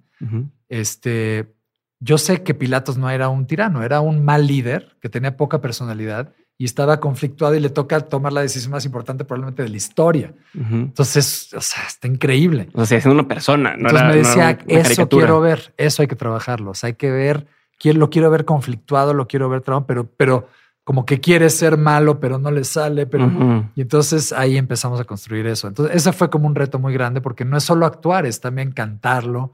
Este, 0.69 1.53
yo 1.99 2.17
sé 2.17 2.43
que 2.43 2.53
Pilatos 2.53 2.97
no 2.97 3.09
era 3.09 3.29
un 3.29 3.45
tirano, 3.45 3.83
era 3.83 3.99
un 3.99 4.23
mal 4.23 4.47
líder 4.47 4.95
que 5.01 5.09
tenía 5.09 5.37
poca 5.37 5.61
personalidad 5.61 6.33
y 6.61 6.65
estaba 6.65 6.99
conflictuado 6.99 7.55
y 7.55 7.61
le 7.61 7.69
toca 7.69 8.01
tomar 8.01 8.33
la 8.33 8.41
decisión 8.41 8.73
más 8.73 8.83
importante 8.83 9.23
probablemente 9.23 9.63
de 9.63 9.69
la 9.69 9.77
historia. 9.77 10.33
Entonces, 10.53 11.53
o 11.53 11.61
sea, 11.61 11.83
está 11.87 12.05
increíble. 12.09 12.67
O 12.73 12.85
sea, 12.85 12.99
siendo 12.99 13.17
una 13.17 13.29
persona. 13.29 13.77
No 13.77 13.89
Entonces 13.89 14.07
me 14.07 14.15
decía, 14.17 14.59
eso 14.67 15.07
quiero 15.07 15.39
ver, 15.39 15.73
eso 15.77 16.01
hay 16.01 16.09
que 16.09 16.17
trabajarlo. 16.17 16.71
O 16.71 16.73
sea, 16.73 16.87
hay 16.87 16.95
que 16.95 17.11
ver, 17.11 17.47
lo 17.81 18.09
quiero 18.09 18.29
ver 18.29 18.43
conflictuado, 18.43 19.13
lo 19.13 19.25
quiero 19.25 19.47
ver 19.47 19.61
traumado, 19.61 19.87
pero, 19.87 20.11
pero 20.17 20.49
como 20.83 21.05
que 21.05 21.21
quiere 21.21 21.49
ser 21.49 21.77
malo, 21.77 22.19
pero 22.19 22.39
no 22.39 22.51
le 22.51 22.65
sale. 22.65 23.05
Pero, 23.05 23.71
Y 23.75 23.81
entonces 23.81 24.33
ahí 24.33 24.57
empezamos 24.57 24.99
a 24.99 25.05
construir 25.05 25.47
eso. 25.47 25.69
Entonces, 25.69 25.95
ese 25.95 26.11
fue 26.11 26.29
como 26.29 26.45
un 26.45 26.55
reto 26.55 26.77
muy 26.77 26.91
grande 26.91 27.21
porque 27.21 27.45
no 27.45 27.55
es 27.55 27.63
solo 27.63 27.85
actuar, 27.85 28.25
es 28.25 28.41
también 28.41 28.73
cantarlo 28.73 29.53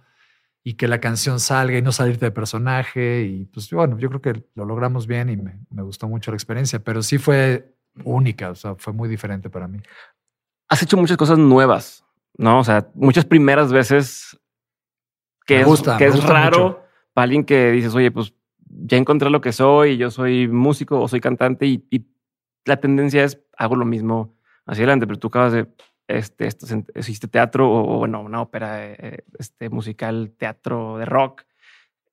y 0.67 0.73
que 0.73 0.87
la 0.87 0.99
canción 0.99 1.39
salga 1.39 1.77
y 1.77 1.83
no 1.83 1.91
salirte 1.91 2.25
de 2.25 2.31
personaje. 2.31 3.21
Y 3.21 3.45
pues 3.45 3.69
bueno, 3.69 3.99
yo 3.99 4.09
creo 4.09 4.21
que 4.21 4.43
lo 4.55 4.65
logramos 4.65 5.05
bien 5.05 5.29
y 5.29 5.37
me, 5.37 5.83
gustó 5.83 6.07
mucho 6.07 6.31
la 6.31 6.37
experiencia, 6.37 6.79
pero 6.79 7.03
sí 7.03 7.19
fue 7.19 7.77
única, 8.03 8.49
o 8.49 8.55
sea, 8.55 8.73
fue 8.73 8.91
muy 8.91 9.07
diferente 9.07 9.51
para 9.51 9.67
mí. 9.67 9.79
Has 10.67 10.81
hecho 10.81 10.97
muchas 10.97 11.17
cosas 11.17 11.37
nuevas, 11.37 12.03
¿no? 12.35 12.59
O 12.59 12.63
sea, 12.63 12.89
muchas 12.95 13.25
primeras 13.25 13.71
veces 13.71 14.39
que 15.45 15.61
es, 15.61 15.83
que 15.99 16.05
es 16.07 16.23
raro 16.23 16.83
para 17.13 17.25
alguien 17.25 17.45
que 17.45 17.69
dices, 17.71 17.93
oye, 17.93 18.09
pues 18.09 18.33
ya 18.57 18.97
encontré 18.97 19.29
lo 19.29 19.41
que 19.41 19.51
soy, 19.51 19.97
yo 19.97 20.09
soy 20.09 20.47
músico 20.47 20.99
o 20.99 21.07
soy 21.07 21.21
cantante 21.21 21.67
y, 21.67 21.85
y 21.91 22.07
la 22.65 22.77
tendencia 22.77 23.23
es 23.23 23.39
hago 23.55 23.75
lo 23.75 23.85
mismo 23.85 24.35
hacia 24.65 24.81
adelante, 24.81 25.05
pero 25.05 25.19
tú 25.19 25.27
acabas 25.27 25.53
de 25.53 25.67
este, 26.07 26.47
esto, 26.47 26.67
existe 26.93 27.27
teatro 27.27 27.71
o, 27.71 27.97
bueno, 27.99 28.21
una 28.21 28.41
ópera, 28.41 28.85
eh, 28.91 29.23
este, 29.39 29.69
musical, 29.69 30.33
teatro 30.37 30.97
de 30.97 31.05
rock, 31.05 31.43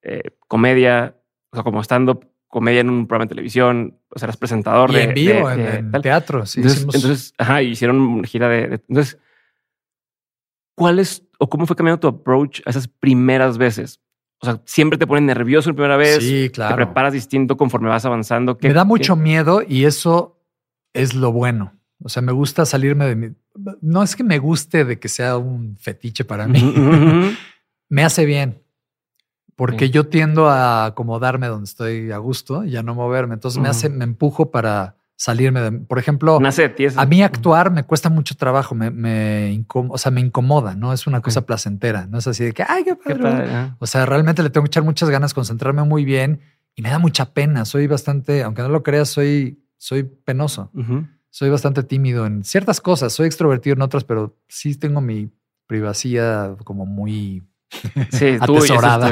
eh, 0.01 0.31
comedia, 0.47 1.15
o 1.51 1.55
sea, 1.55 1.63
como 1.63 1.81
stand-up, 1.83 2.27
comedia 2.47 2.81
en 2.81 2.89
un 2.89 3.07
programa 3.07 3.25
de 3.25 3.29
televisión, 3.29 3.99
o 4.09 4.19
sea, 4.19 4.27
eras 4.27 4.37
presentador 4.37 4.91
y 4.91 4.93
de, 4.93 5.03
en 5.03 5.13
vivo, 5.13 5.49
en, 5.49 5.91
teatro. 6.01 6.45
Sí, 6.45 6.61
entonces, 6.61 7.33
ajá, 7.37 7.61
hicieron 7.61 7.99
una 7.99 8.27
gira 8.27 8.47
de, 8.47 8.81
Entonces, 8.87 9.17
¿cuál 10.75 10.99
es 10.99 11.23
o 11.39 11.49
cómo 11.49 11.65
fue 11.65 11.75
cambiando 11.75 11.99
tu 11.99 12.07
approach 12.07 12.61
a 12.65 12.69
esas 12.69 12.87
primeras 12.87 13.57
veces? 13.57 13.99
O 14.39 14.45
sea, 14.45 14.61
siempre 14.65 14.97
te 14.97 15.07
ponen 15.07 15.25
nervioso 15.25 15.69
la 15.69 15.75
primera 15.75 15.97
vez. 15.97 16.21
Sí, 16.21 16.49
claro. 16.53 16.75
Te 16.75 16.85
preparas 16.85 17.13
distinto 17.13 17.55
conforme 17.55 17.89
vas 17.89 18.05
avanzando. 18.05 18.57
Me 18.61 18.73
da 18.73 18.83
mucho 18.83 19.15
miedo 19.15 19.61
y 19.65 19.85
eso 19.85 20.37
es 20.93 21.15
lo 21.15 21.31
bueno. 21.31 21.73
O 22.03 22.09
sea, 22.09 22.21
me 22.21 22.33
gusta 22.33 22.65
salirme 22.65 23.05
de 23.05 23.15
mi... 23.15 23.29
No 23.81 24.03
es 24.03 24.15
que 24.15 24.23
me 24.23 24.37
guste 24.37 24.83
de 24.83 24.99
que 24.99 25.07
sea 25.07 25.37
un 25.37 25.77
fetiche 25.77 26.25
para 26.25 26.47
mí. 26.47 26.61
me 27.89 28.03
hace 28.03 28.25
bien. 28.25 28.61
Porque 29.55 29.89
yo 29.89 30.07
tiendo 30.07 30.49
a 30.49 30.85
acomodarme 30.85 31.47
donde 31.47 31.65
estoy 31.65 32.11
a 32.11 32.17
gusto 32.17 32.65
y 32.65 32.75
a 32.75 32.83
no 32.83 32.93
moverme. 32.93 33.35
Entonces 33.35 33.61
me 33.61 33.69
hace, 33.69 33.87
me 33.87 34.03
empujo 34.03 34.51
para 34.51 34.97
salirme 35.15 35.61
de... 35.61 35.71
Por 35.71 35.97
ejemplo, 35.97 36.39
a 36.97 37.05
mí 37.05 37.23
actuar 37.23 37.71
me 37.71 37.83
cuesta 37.83 38.09
mucho 38.09 38.35
trabajo, 38.35 38.75
me, 38.75 38.91
me 38.91 39.65
o 39.73 39.97
sea, 39.97 40.11
me 40.11 40.19
incomoda, 40.19 40.75
¿no? 40.75 40.91
Es 40.91 41.07
una 41.07 41.21
cosa 41.21 41.45
placentera, 41.45 42.07
no 42.07 42.17
es 42.17 42.27
así 42.27 42.43
de 42.43 42.51
que, 42.51 42.63
ay, 42.67 42.83
qué 42.83 42.95
padre. 42.95 43.75
o 43.79 43.87
sea, 43.87 44.05
realmente 44.05 44.43
le 44.43 44.49
tengo 44.49 44.65
que 44.65 44.69
echar 44.69 44.83
muchas 44.83 45.09
ganas, 45.09 45.33
concentrarme 45.33 45.83
muy 45.83 46.03
bien 46.03 46.41
y 46.75 46.81
me 46.81 46.89
da 46.89 46.99
mucha 46.99 47.31
pena. 47.33 47.63
Soy 47.63 47.87
bastante, 47.87 48.43
aunque 48.43 48.63
no 48.63 48.69
lo 48.69 48.83
creas, 48.83 49.07
soy, 49.07 49.63
soy 49.77 50.03
penoso 50.03 50.71
soy 51.33 51.49
bastante 51.49 51.81
tímido 51.81 52.27
en 52.27 52.43
ciertas 52.43 52.79
cosas, 52.79 53.11
soy 53.11 53.25
extrovertido 53.25 53.73
en 53.73 53.81
otras, 53.81 54.03
pero 54.03 54.37
sí 54.47 54.75
tengo 54.75 55.01
mi 55.01 55.31
privacidad 55.65 56.59
como 56.59 56.85
muy 56.85 57.41
sí, 58.11 58.37
atesorada. 58.39 59.09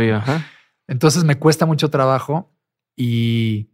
Entonces 0.87 1.23
me 1.23 1.39
cuesta 1.39 1.65
mucho 1.65 1.89
trabajo 1.89 2.53
y, 2.95 3.69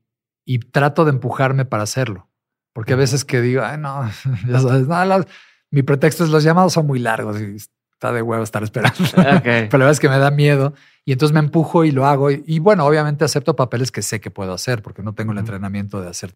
trato 0.72 1.04
de 1.04 1.12
empujarme 1.12 1.66
para 1.66 1.84
hacerlo. 1.84 2.30
Porque 2.72 2.94
a 2.94 2.96
veces 2.96 3.26
que 3.26 3.42
digo, 3.42 3.64
ay, 3.66 3.80
no, 3.80 4.10
ya 4.48 4.60
sabes, 4.62 5.28
mi 5.70 5.84
pretexto 5.84 6.24
es 6.24 6.30
los 6.30 6.46
llamados 6.46 6.72
son 6.72 6.88
muy 6.88 7.00
largos 7.00 7.42
y 7.42 7.58
está 7.58 8.14
de 8.14 8.22
huevo 8.22 8.44
estar 8.44 8.64
esperando. 8.64 8.98
Pero 9.44 9.78
la 9.78 9.78
verdad 9.78 9.92
es 9.92 10.00
que 10.00 10.08
me 10.08 10.20
da 10.20 10.32
miedo 10.32 10.74
y 11.04 11.12
entonces 11.12 11.34
me 11.34 11.42
empujo 11.42 11.84
y 11.84 11.92
lo 11.92 12.06
hago. 12.06 12.32
Y, 12.32 12.60
bueno, 12.60 12.86
obviamente 12.86 13.26
acepto 13.26 13.58
papeles 13.58 13.92
que 13.92 14.02
sé 14.02 14.22
que 14.22 14.32
puedo 14.32 14.54
hacer 14.54 14.82
porque 14.82 15.04
no 15.04 15.14
tengo 15.14 15.34
el 15.34 15.40
entrenamiento 15.40 16.00
de 16.00 16.08
hacer 16.08 16.34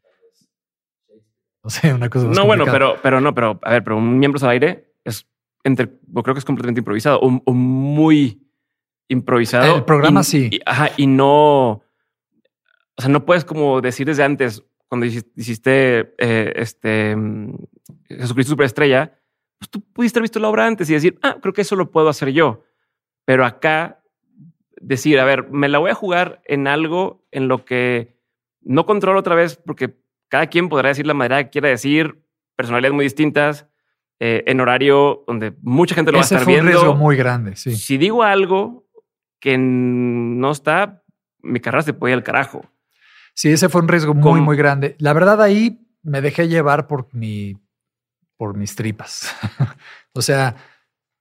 no 1.64 1.70
sé, 1.70 1.94
una 1.94 2.10
cosa 2.10 2.28
No, 2.28 2.46
bueno, 2.46 2.66
pero, 2.66 2.96
pero 3.02 3.22
no, 3.22 3.34
pero 3.34 3.60
a 3.62 3.72
ver, 3.72 3.84
pero 3.84 3.98
un 3.98 4.20
miembro 4.20 4.44
al 4.44 4.52
aire 4.52 4.94
es 5.04 5.28
entre, 5.64 5.90
creo 5.90 6.34
que 6.34 6.40
es 6.40 6.46
completamente 6.46 6.80
improvisado 6.80 7.20
o, 7.20 7.54
muy 7.54 8.48
improvisado. 9.08 9.76
El 9.76 9.86
programa 9.86 10.24
sí. 10.24 10.50
Y, 10.52 10.60
ajá, 10.66 10.90
y 10.98 11.06
no, 11.08 11.70
o 12.96 12.98
sea, 12.98 13.10
no 13.10 13.26
puedes 13.26 13.46
como 13.46 13.82
decir 13.82 14.08
desde 14.08 14.24
antes, 14.24 14.64
cuando 14.88 15.06
hiciste, 15.06 16.14
eh, 16.18 16.54
este 16.56 17.16
mm, 17.16 17.56
Jesucristo 18.10 18.52
Superestrella, 18.52 19.18
pues 19.58 19.70
tú 19.70 19.82
pudiste 19.82 20.20
haber 20.20 20.24
visto 20.24 20.40
la 20.40 20.50
obra 20.50 20.66
antes 20.66 20.90
y 20.90 20.94
decir, 20.94 21.20
ah, 21.22 21.38
creo 21.42 21.54
que 21.54 21.62
eso 21.62 21.76
lo 21.76 21.92
puedo 21.92 22.10
hacer 22.10 22.30
yo. 22.30 22.64
Pero 23.26 23.46
acá 23.46 24.02
decir, 24.82 25.20
a 25.20 25.26
ver, 25.26 25.50
me 25.50 25.70
la 25.70 25.78
voy 25.78 25.92
a 25.92 25.96
jugar 25.96 26.42
en 26.46 26.68
algo 26.68 27.26
en 27.32 27.48
lo 27.48 27.64
que 27.64 28.18
no 28.62 28.86
controlo 28.86 29.20
otra 29.20 29.36
vez 29.36 29.56
porque 29.56 29.96
cada 30.32 30.48
quien 30.48 30.70
podrá 30.70 30.90
decir 30.90 31.06
la 31.06 31.14
manera 31.14 31.44
que 31.44 31.50
quiera 31.50 31.68
decir, 31.68 32.24
personalidades 32.56 32.96
muy 32.96 33.04
distintas, 33.04 33.68
eh, 34.18 34.44
en 34.48 34.62
horario 34.62 35.26
donde 35.28 35.54
mucha 35.62 35.94
gente 35.94 36.10
lo 36.12 36.20
va 36.20 36.22
a 36.22 36.24
estar 36.24 36.46
viendo. 36.46 36.64
un 36.64 36.70
riesgo 36.70 36.96
muy 36.96 37.18
grande, 37.18 37.58
sí. 37.58 37.76
Si 37.76 37.98
digo 37.98 38.24
algo 38.24 38.88
que 39.42 39.58
no 39.58 40.52
está, 40.52 41.04
mi 41.42 41.60
carrera 41.60 41.82
se 41.82 41.94
puede 41.94 42.14
ir 42.14 42.18
al 42.18 42.24
carajo. 42.24 42.66
Sí, 43.34 43.52
ese 43.52 43.68
fue 43.68 43.82
un 43.82 43.90
riesgo 43.90 44.14
muy, 44.14 44.40
muy 44.40 44.56
grande. 44.56 44.96
La 45.00 45.12
verdad, 45.12 45.42
ahí 45.42 45.86
me 46.02 46.22
dejé 46.22 46.48
llevar 46.48 46.88
por 46.88 47.14
mi, 47.14 47.58
por 48.38 48.56
mis 48.56 48.74
tripas. 48.76 49.36
o 50.14 50.22
sea, 50.22 50.56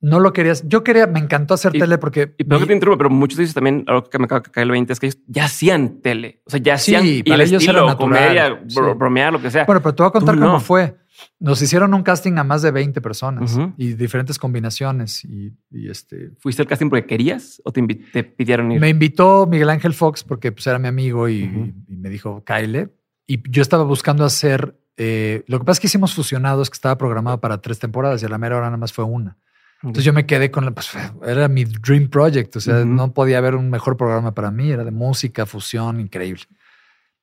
no 0.01 0.19
lo 0.19 0.33
querías. 0.33 0.67
Yo 0.67 0.83
quería, 0.83 1.07
me 1.07 1.21
encantó 1.21 1.55
hacer 1.55 1.73
tele 1.73 1.99
porque. 1.99 2.35
Y 2.39 2.45
perdón 2.45 2.63
que 2.63 2.69
te 2.69 2.75
interrumpo, 2.75 2.99
pero 2.99 3.11
muchos 3.11 3.39
dicen 3.39 3.55
también, 3.55 3.85
algo 3.87 4.05
que 4.05 4.19
me 4.19 4.25
acaba 4.25 4.41
de 4.41 4.51
caer 4.51 4.65
el 4.65 4.71
20 4.71 4.93
es 4.93 5.01
que 5.01 5.07
ellos 5.07 5.19
ya 5.27 5.45
hacían 5.45 6.01
tele. 6.01 6.43
O 6.47 6.51
sea, 6.51 6.61
ya 6.61 6.75
hacían 6.75 7.03
sí, 7.03 7.23
para 7.23 7.43
ellos 7.43 7.63
estilo, 7.63 7.85
era 7.85 7.97
comedia, 7.97 8.61
bromear, 8.97 9.33
lo 9.33 9.43
que 9.43 9.51
sea. 9.51 9.65
Bueno, 9.65 9.83
pero 9.83 9.95
te 9.95 10.03
voy 10.03 10.09
a 10.09 10.13
contar 10.13 10.39
cómo 10.39 10.61
fue. 10.61 10.97
Nos 11.39 11.61
hicieron 11.61 11.93
un 11.93 12.03
casting 12.03 12.39
a 12.39 12.45
más 12.45 12.63
de 12.63 12.71
20 12.71 13.01
personas 13.03 13.59
y 13.77 13.93
diferentes 13.93 14.39
combinaciones. 14.39 15.23
Y, 15.25 15.53
este. 15.71 16.31
¿Fuiste 16.39 16.63
al 16.63 16.69
casting 16.69 16.89
porque 16.89 17.07
querías 17.07 17.61
o 17.65 17.73
te, 17.73 17.83
pidieron 18.25 18.73
ir? 18.73 18.81
Me 18.81 18.89
invitó 18.89 19.47
Miguel 19.47 19.69
Ángel 19.69 19.93
Fox 19.93 20.25
porque 20.25 20.51
pues, 20.51 20.67
era 20.67 20.79
mi 20.79 20.89
amigo 20.89 21.29
y, 21.29 21.75
me 21.89 22.09
dijo, 22.09 22.43
Kyle. 22.45 22.91
Y 23.27 23.51
yo 23.51 23.61
estaba 23.61 23.85
buscando 23.85 24.25
hacer. 24.25 24.77
Eh, 24.97 25.45
lo 25.47 25.59
que 25.59 25.65
pasa 25.65 25.77
es 25.77 25.81
que 25.81 25.87
hicimos 25.87 26.15
fusionados 26.15 26.69
que 26.69 26.75
estaba 26.75 26.97
programado 26.99 27.41
para 27.41 27.61
tres 27.61 27.79
temporadas 27.79 28.23
y 28.23 28.27
a 28.27 28.29
la 28.29 28.39
mera 28.39 28.57
hora 28.57 28.67
nada 28.67 28.77
más 28.79 28.93
fue 28.93 29.05
una. 29.05 29.39
Entonces 29.83 30.05
yo 30.05 30.13
me 30.13 30.27
quedé 30.27 30.51
con 30.51 30.65
la, 30.67 30.73
pues, 30.73 30.91
era 31.27 31.49
mi 31.49 31.65
dream 31.65 32.09
project, 32.09 32.57
o 32.57 32.61
sea, 32.61 32.85
no 32.85 33.13
podía 33.15 33.39
haber 33.39 33.55
un 33.55 33.71
mejor 33.71 33.97
programa 33.97 34.35
para 34.35 34.51
mí, 34.51 34.71
era 34.71 34.85
de 34.85 34.91
música, 34.91 35.47
fusión, 35.47 36.01
increíble. 36.01 36.43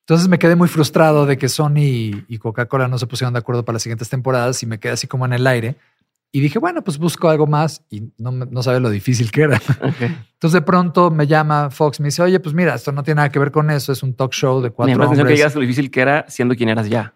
Entonces 0.01 0.27
me 0.27 0.39
quedé 0.39 0.55
muy 0.55 0.67
frustrado 0.67 1.25
de 1.25 1.37
que 1.37 1.49
Sony 1.49 2.23
y 2.27 2.37
Coca-Cola 2.39 2.87
no 2.87 2.97
se 2.97 3.05
pusieron 3.05 3.33
de 3.33 3.39
acuerdo 3.39 3.63
para 3.63 3.75
las 3.75 3.83
siguientes 3.83 4.09
temporadas 4.09 4.63
y 4.63 4.65
me 4.65 4.79
quedé 4.79 4.93
así 4.93 5.05
como 5.05 5.25
en 5.25 5.33
el 5.33 5.45
aire. 5.45 5.75
Y 6.31 6.39
dije, 6.39 6.59
bueno, 6.59 6.83
pues 6.83 6.97
busco 6.97 7.29
algo 7.29 7.45
más 7.45 7.83
y 7.89 8.11
no, 8.17 8.31
no 8.31 8.63
sabía 8.63 8.79
lo 8.79 8.89
difícil 8.89 9.31
que 9.31 9.41
era. 9.43 9.61
Entonces 9.99 10.53
de 10.53 10.61
pronto 10.61 11.11
me 11.11 11.27
llama 11.27 11.69
Fox, 11.69 11.99
me 11.99 12.07
dice, 12.07 12.21
oye, 12.21 12.39
pues 12.39 12.55
mira, 12.55 12.75
esto 12.75 12.91
no 12.91 13.03
tiene 13.03 13.17
nada 13.17 13.29
que 13.29 13.39
ver 13.39 13.51
con 13.51 13.69
eso, 13.69 13.91
es 13.91 14.01
un 14.01 14.13
talk 14.13 14.33
show 14.33 14.61
de 14.61 14.71
cuatro 14.71 14.97
me 14.97 15.05
hombres. 15.05 15.25
que 15.25 15.33
digas 15.33 15.55
lo 15.55 15.61
difícil 15.61 15.91
que 15.91 16.01
era 16.01 16.25
siendo 16.27 16.55
quien 16.55 16.69
eras 16.69 16.89
ya. 16.89 17.13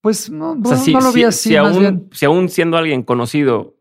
Pues 0.00 0.30
no, 0.30 0.54
no, 0.54 1.00
lo 1.00 1.12
vi 1.12 1.24
así. 1.24 1.50
Si 1.50 1.56
aún, 1.56 2.08
si 2.12 2.24
aún 2.24 2.48
siendo 2.48 2.76
alguien 2.76 3.02
conocido 3.02 3.76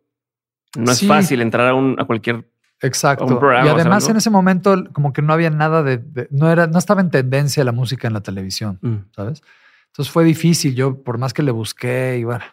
no 0.77 0.91
es 0.91 1.05
fácil 1.05 1.41
entrar 1.41 1.67
a, 1.67 1.73
un, 1.73 1.99
a 1.99 2.05
cualquier 2.05 2.45
Exacto. 2.81 3.39
y 3.63 3.67
además 3.67 4.09
en 4.09 4.17
ese 4.17 4.29
momento 4.29 4.75
como 4.91 5.13
que 5.13 5.21
no 5.21 5.33
había 5.33 5.51
nada 5.51 5.83
de, 5.83 6.27
no 6.31 6.51
era, 6.51 6.67
no 6.67 6.79
estaba 6.79 7.01
en 7.01 7.11
tendencia 7.11 7.63
la 7.63 7.71
música 7.71 8.07
en 8.07 8.13
la 8.13 8.21
televisión, 8.21 8.79
mm. 8.81 8.95
¿sabes? 9.15 9.43
Entonces 9.87 10.11
fue 10.11 10.23
difícil. 10.23 10.73
Yo 10.73 11.03
por 11.03 11.17
más 11.17 11.33
que 11.33 11.43
le 11.43 11.51
busqué 11.51 12.17
y 12.19 12.23
bueno, 12.23 12.43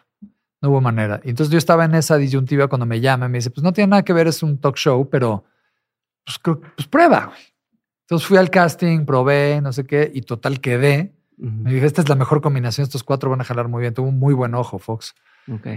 no 0.61 0.69
hubo 0.69 0.81
manera. 0.81 1.19
Y 1.23 1.31
entonces 1.31 1.51
yo 1.51 1.57
estaba 1.57 1.85
en 1.85 1.95
esa 1.95 2.17
disyuntiva 2.17 2.67
cuando 2.67 2.85
me 2.85 2.99
llama 3.01 3.27
me 3.27 3.39
dice, 3.39 3.49
pues 3.49 3.63
no 3.63 3.73
tiene 3.73 3.89
nada 3.89 4.03
que 4.03 4.13
ver, 4.13 4.27
es 4.27 4.43
un 4.43 4.59
talk 4.59 4.75
show, 4.75 5.09
pero 5.09 5.45
pues, 6.25 6.39
pues 6.75 6.87
prueba. 6.87 7.31
Entonces 8.01 8.27
fui 8.27 8.37
al 8.37 8.49
casting, 8.49 9.05
probé, 9.05 9.61
no 9.61 9.73
sé 9.73 9.85
qué, 9.85 10.11
y 10.13 10.21
total 10.21 10.59
quedé. 10.59 11.15
Me 11.37 11.71
dije, 11.73 11.85
esta 11.85 12.01
es 12.01 12.09
la 12.09 12.15
mejor 12.15 12.41
combinación, 12.41 12.83
estos 12.83 13.03
cuatro 13.03 13.29
van 13.29 13.39
a 13.39 13.45
jalar 13.45 13.69
muy 13.69 13.81
bien. 13.81 13.93
Tuvo 13.93 14.09
un 14.09 14.19
muy 14.19 14.33
buen 14.33 14.53
ojo, 14.53 14.77
Fox. 14.77 15.15
Ok. 15.49 15.67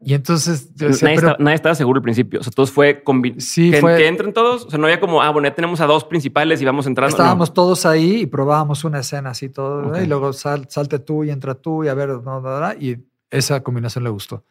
Y 0.00 0.14
entonces 0.14 0.70
nadie, 1.00 1.54
estaba, 1.54 1.74
seguro 1.74 1.98
al 1.98 2.02
principio. 2.02 2.38
O 2.38 2.42
sea, 2.42 2.52
todos 2.52 2.70
fue, 2.70 3.02
sí, 3.38 3.72
que, 3.72 3.80
fue 3.80 3.96
que, 3.96 4.06
entren 4.06 4.32
todos. 4.32 4.66
O 4.66 4.70
sea, 4.70 4.78
no 4.78 4.86
había 4.86 5.00
como, 5.00 5.20
ah, 5.20 5.30
bueno, 5.30 5.48
ya 5.48 5.54
tenemos 5.54 5.80
a 5.80 5.86
dos 5.86 6.04
principales 6.04 6.62
y 6.62 6.64
vamos 6.64 6.86
entrando. 6.86 7.10
Estábamos 7.10 7.52
todos 7.52 7.84
ahí 7.84 8.20
y 8.20 8.26
probábamos 8.26 8.84
una 8.84 9.00
escena 9.00 9.30
así 9.30 9.48
todo. 9.48 10.00
Y 10.00 10.06
luego 10.06 10.32
salte 10.32 11.00
tú 11.00 11.24
y 11.24 11.30
entra 11.30 11.54
tú 11.54 11.84
y 11.84 11.88
a 11.88 11.94
ver, 11.94 12.10
no, 12.10 12.42
y 12.78 12.98
esa 13.30 13.62
combinación 13.62 14.04
le 14.04 14.10
gustó. 14.10 14.44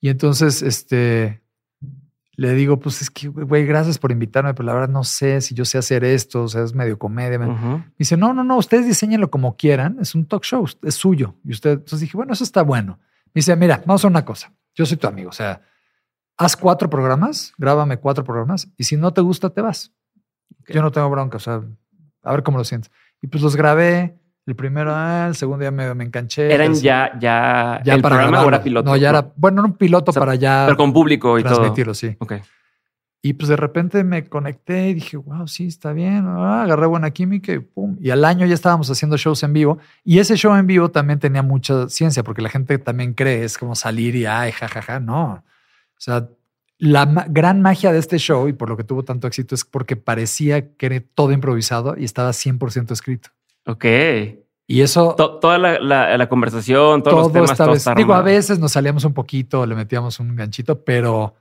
Y 0.00 0.10
entonces, 0.10 0.60
este, 0.60 1.40
le 2.36 2.52
digo, 2.54 2.78
pues 2.78 3.00
es 3.00 3.10
que, 3.10 3.28
güey, 3.28 3.64
gracias 3.64 3.98
por 3.98 4.12
invitarme, 4.12 4.54
pero 4.54 4.66
la 4.66 4.74
verdad 4.74 4.88
no 4.88 5.04
sé 5.04 5.40
si 5.40 5.54
yo 5.54 5.64
sé 5.64 5.78
hacer 5.78 6.04
esto, 6.04 6.42
o 6.42 6.48
sea, 6.48 6.62
es 6.62 6.74
medio 6.74 6.98
comedia. 6.98 7.38
Ujú. 7.38 7.82
Dice, 7.98 8.16
no, 8.16 8.34
no, 8.34 8.44
no, 8.44 8.56
ustedes 8.56 8.86
diseñenlo 8.86 9.30
como 9.30 9.56
quieran, 9.56 9.98
es 10.00 10.14
un 10.14 10.26
talk 10.26 10.44
show, 10.44 10.66
es 10.82 10.94
suyo. 10.94 11.36
Y 11.44 11.52
usted, 11.52 11.72
entonces 11.72 12.00
dije, 12.00 12.16
bueno, 12.16 12.32
eso 12.32 12.44
está 12.44 12.62
bueno. 12.62 12.98
Me 13.28 13.40
dice, 13.40 13.54
mira, 13.56 13.82
vamos 13.86 14.04
a 14.04 14.08
una 14.08 14.24
cosa, 14.24 14.52
yo 14.74 14.86
soy 14.86 14.96
tu 14.96 15.06
amigo, 15.06 15.30
o 15.30 15.32
sea, 15.32 15.60
haz 16.36 16.56
cuatro 16.56 16.90
programas, 16.90 17.52
grábame 17.58 17.98
cuatro 17.98 18.24
programas, 18.24 18.68
y 18.76 18.84
si 18.84 18.96
no 18.96 19.12
te 19.12 19.20
gusta, 19.20 19.50
te 19.50 19.60
vas. 19.60 19.92
Yo 20.68 20.82
no 20.82 20.90
tengo 20.90 21.08
bronca, 21.10 21.36
o 21.36 21.40
sea, 21.40 21.62
a 22.22 22.32
ver 22.32 22.42
cómo 22.42 22.58
lo 22.58 22.64
sientes. 22.64 22.90
Y 23.20 23.26
pues 23.28 23.42
los 23.42 23.54
grabé, 23.56 24.18
el 24.46 24.56
primero, 24.56 24.92
ah, 24.94 25.26
el 25.28 25.36
segundo 25.36 25.60
día 25.62 25.70
me, 25.70 25.94
me 25.94 26.04
enganché. 26.04 26.52
Eran 26.52 26.72
el- 26.72 26.80
ya, 26.80 27.12
ya, 27.18 27.80
ya 27.84 27.94
el 27.94 28.02
para 28.02 28.16
programa 28.16 28.44
o 28.44 28.48
era 28.48 28.62
piloto. 28.62 28.88
No, 28.90 28.96
ya 28.96 29.10
era, 29.10 29.32
bueno, 29.36 29.60
era 29.62 29.66
un 29.70 29.76
piloto 29.76 30.10
O 30.10 30.12
sea, 30.14 30.20
para 30.20 30.34
ya 30.34 30.64
Pero 30.66 30.76
con 30.76 30.92
público 30.92 31.38
y 31.38 31.42
todo. 31.42 31.54
transmitirlo, 31.56 31.94
sí. 31.94 32.16
Ok. 32.18 32.34
Y 33.26 33.32
pues 33.32 33.48
de 33.48 33.56
repente 33.56 34.04
me 34.04 34.26
conecté 34.28 34.90
y 34.90 34.94
dije, 34.94 35.16
wow, 35.16 35.48
sí, 35.48 35.66
está 35.68 35.94
bien. 35.94 36.24
Ah, 36.26 36.64
agarré 36.64 36.84
buena 36.86 37.10
química 37.10 37.54
y 37.54 37.58
pum. 37.58 37.96
Y 37.98 38.10
al 38.10 38.22
año 38.22 38.44
ya 38.44 38.52
estábamos 38.52 38.90
haciendo 38.90 39.16
shows 39.16 39.42
en 39.44 39.54
vivo. 39.54 39.78
Y 40.04 40.18
ese 40.18 40.36
show 40.36 40.54
en 40.56 40.66
vivo 40.66 40.90
también 40.90 41.18
tenía 41.18 41.42
mucha 41.42 41.88
ciencia, 41.88 42.22
porque 42.22 42.42
la 42.42 42.50
gente 42.50 42.76
también 42.76 43.14
cree, 43.14 43.42
es 43.44 43.56
como 43.56 43.74
salir 43.76 44.14
y 44.14 44.26
ay, 44.26 44.52
jajaja. 44.52 45.00
No. 45.00 45.42
O 45.92 46.00
sea, 46.00 46.28
la 46.76 47.06
ma- 47.06 47.24
gran 47.26 47.62
magia 47.62 47.92
de 47.92 47.98
este 47.98 48.18
show 48.18 48.46
y 48.46 48.52
por 48.52 48.68
lo 48.68 48.76
que 48.76 48.84
tuvo 48.84 49.04
tanto 49.04 49.26
éxito 49.26 49.54
es 49.54 49.64
porque 49.64 49.96
parecía 49.96 50.74
que 50.76 50.84
era 50.84 51.02
todo 51.14 51.32
improvisado 51.32 51.94
y 51.96 52.04
estaba 52.04 52.28
100% 52.34 52.90
escrito. 52.92 53.30
Ok. 53.64 53.86
Y 54.66 54.82
eso 54.82 55.14
To- 55.16 55.38
toda 55.38 55.56
la, 55.56 55.78
la- 55.80 56.18
la 56.18 56.28
conversación, 56.28 57.02
todos 57.02 57.16
los 57.16 57.22
todo 57.28 57.32
temas, 57.32 57.50
esta 57.52 57.64
todo 57.92 57.94
Digo, 57.96 58.12
a 58.12 58.20
veces 58.20 58.58
nos 58.58 58.72
salíamos 58.72 59.04
un 59.06 59.14
poquito, 59.14 59.64
le 59.64 59.74
metíamos 59.74 60.20
un 60.20 60.36
ganchito, 60.36 60.84
pero 60.84 61.34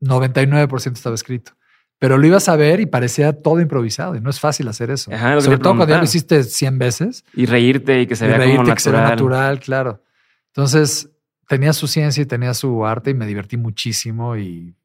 99% 0.00 0.92
estaba 0.92 1.14
escrito. 1.14 1.52
Pero 1.98 2.16
lo 2.16 2.26
ibas 2.26 2.48
a 2.48 2.54
ver 2.54 2.78
y 2.80 2.86
parecía 2.86 3.32
todo 3.32 3.60
improvisado 3.60 4.14
y 4.14 4.20
no 4.20 4.30
es 4.30 4.38
fácil 4.38 4.68
hacer 4.68 4.90
eso. 4.90 5.12
Ajá, 5.12 5.40
Sobre 5.40 5.58
todo 5.58 5.74
cuando 5.76 5.94
ya 5.94 5.98
lo 5.98 6.04
hiciste 6.04 6.44
100 6.44 6.78
veces 6.78 7.24
Y 7.34 7.46
reírte 7.46 8.00
y 8.00 8.06
que 8.06 8.14
se 8.14 8.24
y 8.24 8.28
vea 8.28 8.38
reírte 8.38 8.62
como 8.62 8.74
que 8.74 8.80
se 8.80 8.90
vea 8.92 9.02
natural. 9.02 9.58
claro. 9.58 10.02
Entonces 10.48 11.10
tenía 11.48 11.72
su 11.72 11.88
ciencia 11.88 12.22
y 12.22 12.26
tenía 12.26 12.54
su 12.54 12.86
arte 12.86 13.10
y 13.10 13.14
me 13.14 13.26
divertí 13.26 13.56
muchísimo 13.56 14.36
y 14.36 14.76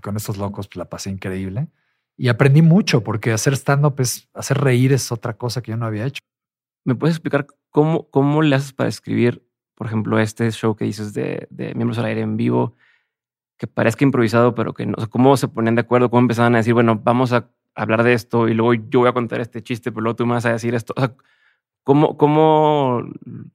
con 0.00 0.16
estos 0.16 0.38
locos 0.38 0.68
pues, 0.68 0.76
la 0.76 0.86
pasé 0.86 1.10
increíble. 1.10 1.68
Y 2.16 2.28
aprendí 2.28 2.62
mucho 2.62 3.02
porque 3.02 3.32
hacer 3.32 3.54
stand-up 3.54 3.96
es 3.98 4.28
hacer 4.32 4.58
reír 4.58 4.92
es 4.92 5.12
otra 5.12 5.34
cosa 5.34 5.60
que 5.62 5.72
yo 5.72 5.76
no 5.76 5.86
había 5.86 6.06
hecho. 6.06 6.20
¿Me 6.84 6.94
puedes 6.94 7.16
explicar 7.16 7.46
cómo, 7.70 8.08
cómo 8.10 8.42
le 8.42 8.56
haces 8.56 8.72
para 8.72 8.88
escribir, 8.88 9.46
por 9.74 9.86
ejemplo, 9.86 10.18
este 10.18 10.50
show 10.52 10.74
que 10.74 10.84
dices 10.84 11.12
de, 11.12 11.46
de 11.50 11.74
Miembros 11.74 11.98
al 11.98 12.06
Aire 12.06 12.22
en 12.22 12.36
vivo, 12.36 12.76
que 13.62 13.68
parezca 13.68 14.04
improvisado, 14.04 14.56
pero 14.56 14.74
que 14.74 14.84
no? 14.86 14.94
O 14.96 15.00
sea, 15.02 15.06
¿Cómo 15.06 15.36
se 15.36 15.46
ponían 15.46 15.76
de 15.76 15.82
acuerdo? 15.82 16.10
¿Cómo 16.10 16.22
empezaban 16.22 16.56
a 16.56 16.58
decir, 16.58 16.74
bueno, 16.74 17.00
vamos 17.00 17.32
a 17.32 17.48
hablar 17.76 18.02
de 18.02 18.12
esto 18.12 18.48
y 18.48 18.54
luego 18.54 18.74
yo 18.74 18.98
voy 18.98 19.08
a 19.08 19.12
contar 19.12 19.40
este 19.40 19.62
chiste, 19.62 19.92
pero 19.92 20.02
luego 20.02 20.16
tú 20.16 20.26
me 20.26 20.32
vas 20.32 20.44
a 20.46 20.52
decir 20.52 20.74
esto? 20.74 20.92
O 20.96 21.00
sea, 21.00 21.14
¿cómo, 21.84 22.16
cómo 22.16 23.04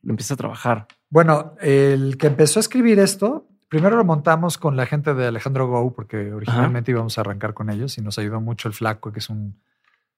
empiezas 0.07 0.31
a 0.31 0.37
trabajar? 0.37 0.87
Bueno, 1.09 1.55
el 1.59 2.17
que 2.17 2.27
empezó 2.27 2.59
a 2.59 2.61
escribir 2.61 2.99
esto, 2.99 3.49
primero 3.67 3.97
lo 3.97 4.05
montamos 4.05 4.57
con 4.57 4.77
la 4.77 4.85
gente 4.85 5.13
de 5.13 5.27
Alejandro 5.27 5.67
Go, 5.67 5.91
porque 5.91 6.31
originalmente 6.31 6.91
íbamos 6.91 7.17
a 7.17 7.21
arrancar 7.21 7.53
con 7.53 7.69
ellos 7.69 7.97
y 7.97 8.01
nos 8.01 8.17
ayudó 8.17 8.39
mucho 8.39 8.69
el 8.69 8.73
Flaco, 8.73 9.11
que 9.11 9.19
es 9.19 9.29
un, 9.29 9.59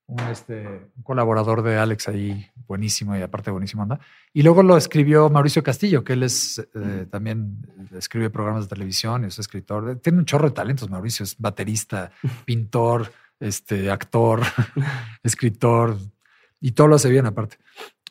un, 0.10 0.20
este, 0.22 0.92
un 0.98 1.04
colaborador 1.04 1.62
de 1.62 1.78
Alex 1.78 2.08
ahí, 2.08 2.50
buenísimo 2.68 3.16
y 3.16 3.22
aparte 3.22 3.52
buenísimo 3.52 3.84
anda. 3.84 4.00
Y 4.34 4.42
luego 4.42 4.64
lo 4.64 4.76
escribió 4.76 5.30
Mauricio 5.30 5.64
Castillo, 5.64 6.04
que 6.04 6.14
él 6.14 6.24
es 6.24 6.68
eh, 6.74 7.06
también 7.10 7.68
escribe 7.96 8.32
programas 8.32 8.64
de 8.64 8.76
televisión, 8.76 9.24
es 9.24 9.38
escritor, 9.38 9.98
tiene 9.98 10.18
un 10.18 10.26
chorro 10.26 10.50
de 10.50 10.56
talentos, 10.56 10.90
Mauricio, 10.90 11.24
es 11.24 11.38
baterista, 11.38 12.12
pintor, 12.46 13.12
este, 13.40 13.92
actor, 13.92 14.42
escritor, 15.24 15.98
y 16.60 16.72
todo 16.72 16.88
lo 16.88 16.96
hace 16.96 17.10
bien 17.10 17.28
aparte. 17.28 17.58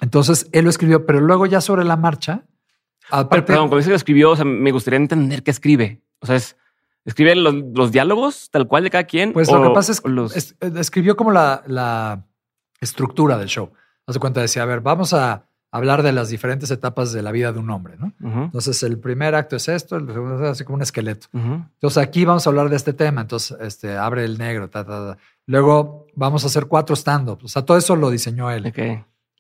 Entonces 0.01 0.49
él 0.53 0.65
lo 0.65 0.70
escribió, 0.70 1.05
pero 1.05 1.20
luego 1.20 1.47
ya 1.47 1.61
sobre 1.61 1.85
la 1.85 1.97
marcha, 1.97 2.45
Pero, 3.11 3.23
aparte, 3.23 3.47
perdón, 3.47 3.65
cuando 3.65 3.79
dices 3.79 3.91
que 3.91 3.97
escribió, 3.97 4.31
o 4.31 4.37
sea, 4.37 4.45
me 4.45 4.70
gustaría 4.70 4.99
entender 4.99 5.43
qué 5.43 5.51
escribe. 5.51 6.01
O 6.20 6.27
sea, 6.27 6.37
es, 6.37 6.57
¿escribe 7.09 7.35
los, 7.35 7.55
los 7.75 7.91
diálogos 7.91 8.49
tal 8.53 8.69
cual 8.69 8.85
de 8.85 8.91
cada 8.91 9.05
quien? 9.05 9.33
pues 9.33 9.49
o- 9.49 9.57
lo 9.63 9.69
que 9.71 9.75
pasa 9.75 9.91
es 9.93 10.01
que 10.01 10.09
los- 10.09 10.37
es- 10.37 10.55
eh, 10.61 10.71
escribió 10.77 11.17
como 11.17 11.33
la, 11.33 11.63
la 11.67 12.25
estructura 12.81 13.39
del 13.39 13.49
show. 13.49 13.73
Hace 14.07 14.19
cuenta, 14.21 14.41
decía, 14.41 14.63
a 14.63 14.67
ver, 14.67 14.81
vamos 14.81 15.13
a 15.13 15.45
hablar 15.71 16.03
de 16.03 16.13
las 16.13 16.31
diferentes 16.31 16.71
etapas 16.71 17.13
de 17.13 17.21
la 17.23 17.31
vida 17.31 17.53
de 17.53 17.59
un 17.59 17.69
hombre, 17.71 17.97
¿no? 17.99 18.13
Entonces 18.45 18.83
el 18.83 18.99
primer 18.99 19.35
acto 19.35 19.57
es 19.57 19.69
esto, 19.69 19.97
el 19.97 20.07
segundo 20.07 20.37
es 20.43 20.51
así 20.51 20.65
como 20.65 20.77
un 20.77 20.83
esqueleto. 20.83 21.27
Entonces 21.33 21.99
aquí 21.99 22.25
vamos 22.25 22.47
a 22.47 22.51
hablar 22.51 22.71
de 22.71 22.77
este 22.77 22.95
tema. 22.95 23.21
Entonces, 23.21 23.55
este, 23.61 23.97
abre 23.97 24.25
el 24.25 24.39
negro, 24.39 24.71
ta, 24.71 24.85
ta, 24.85 25.13
ta. 25.15 25.19
Luego 25.47 26.07
vamos 26.15 26.45
a 26.45 26.47
hacer 26.47 26.67
cuatro 26.67 26.97
stand-ups. 26.97 27.45
O 27.45 27.49
sea, 27.49 27.63
todo 27.67 27.77
eso 27.77 27.97
lo 27.97 28.11
diseñó 28.11 28.51
él. 28.51 28.67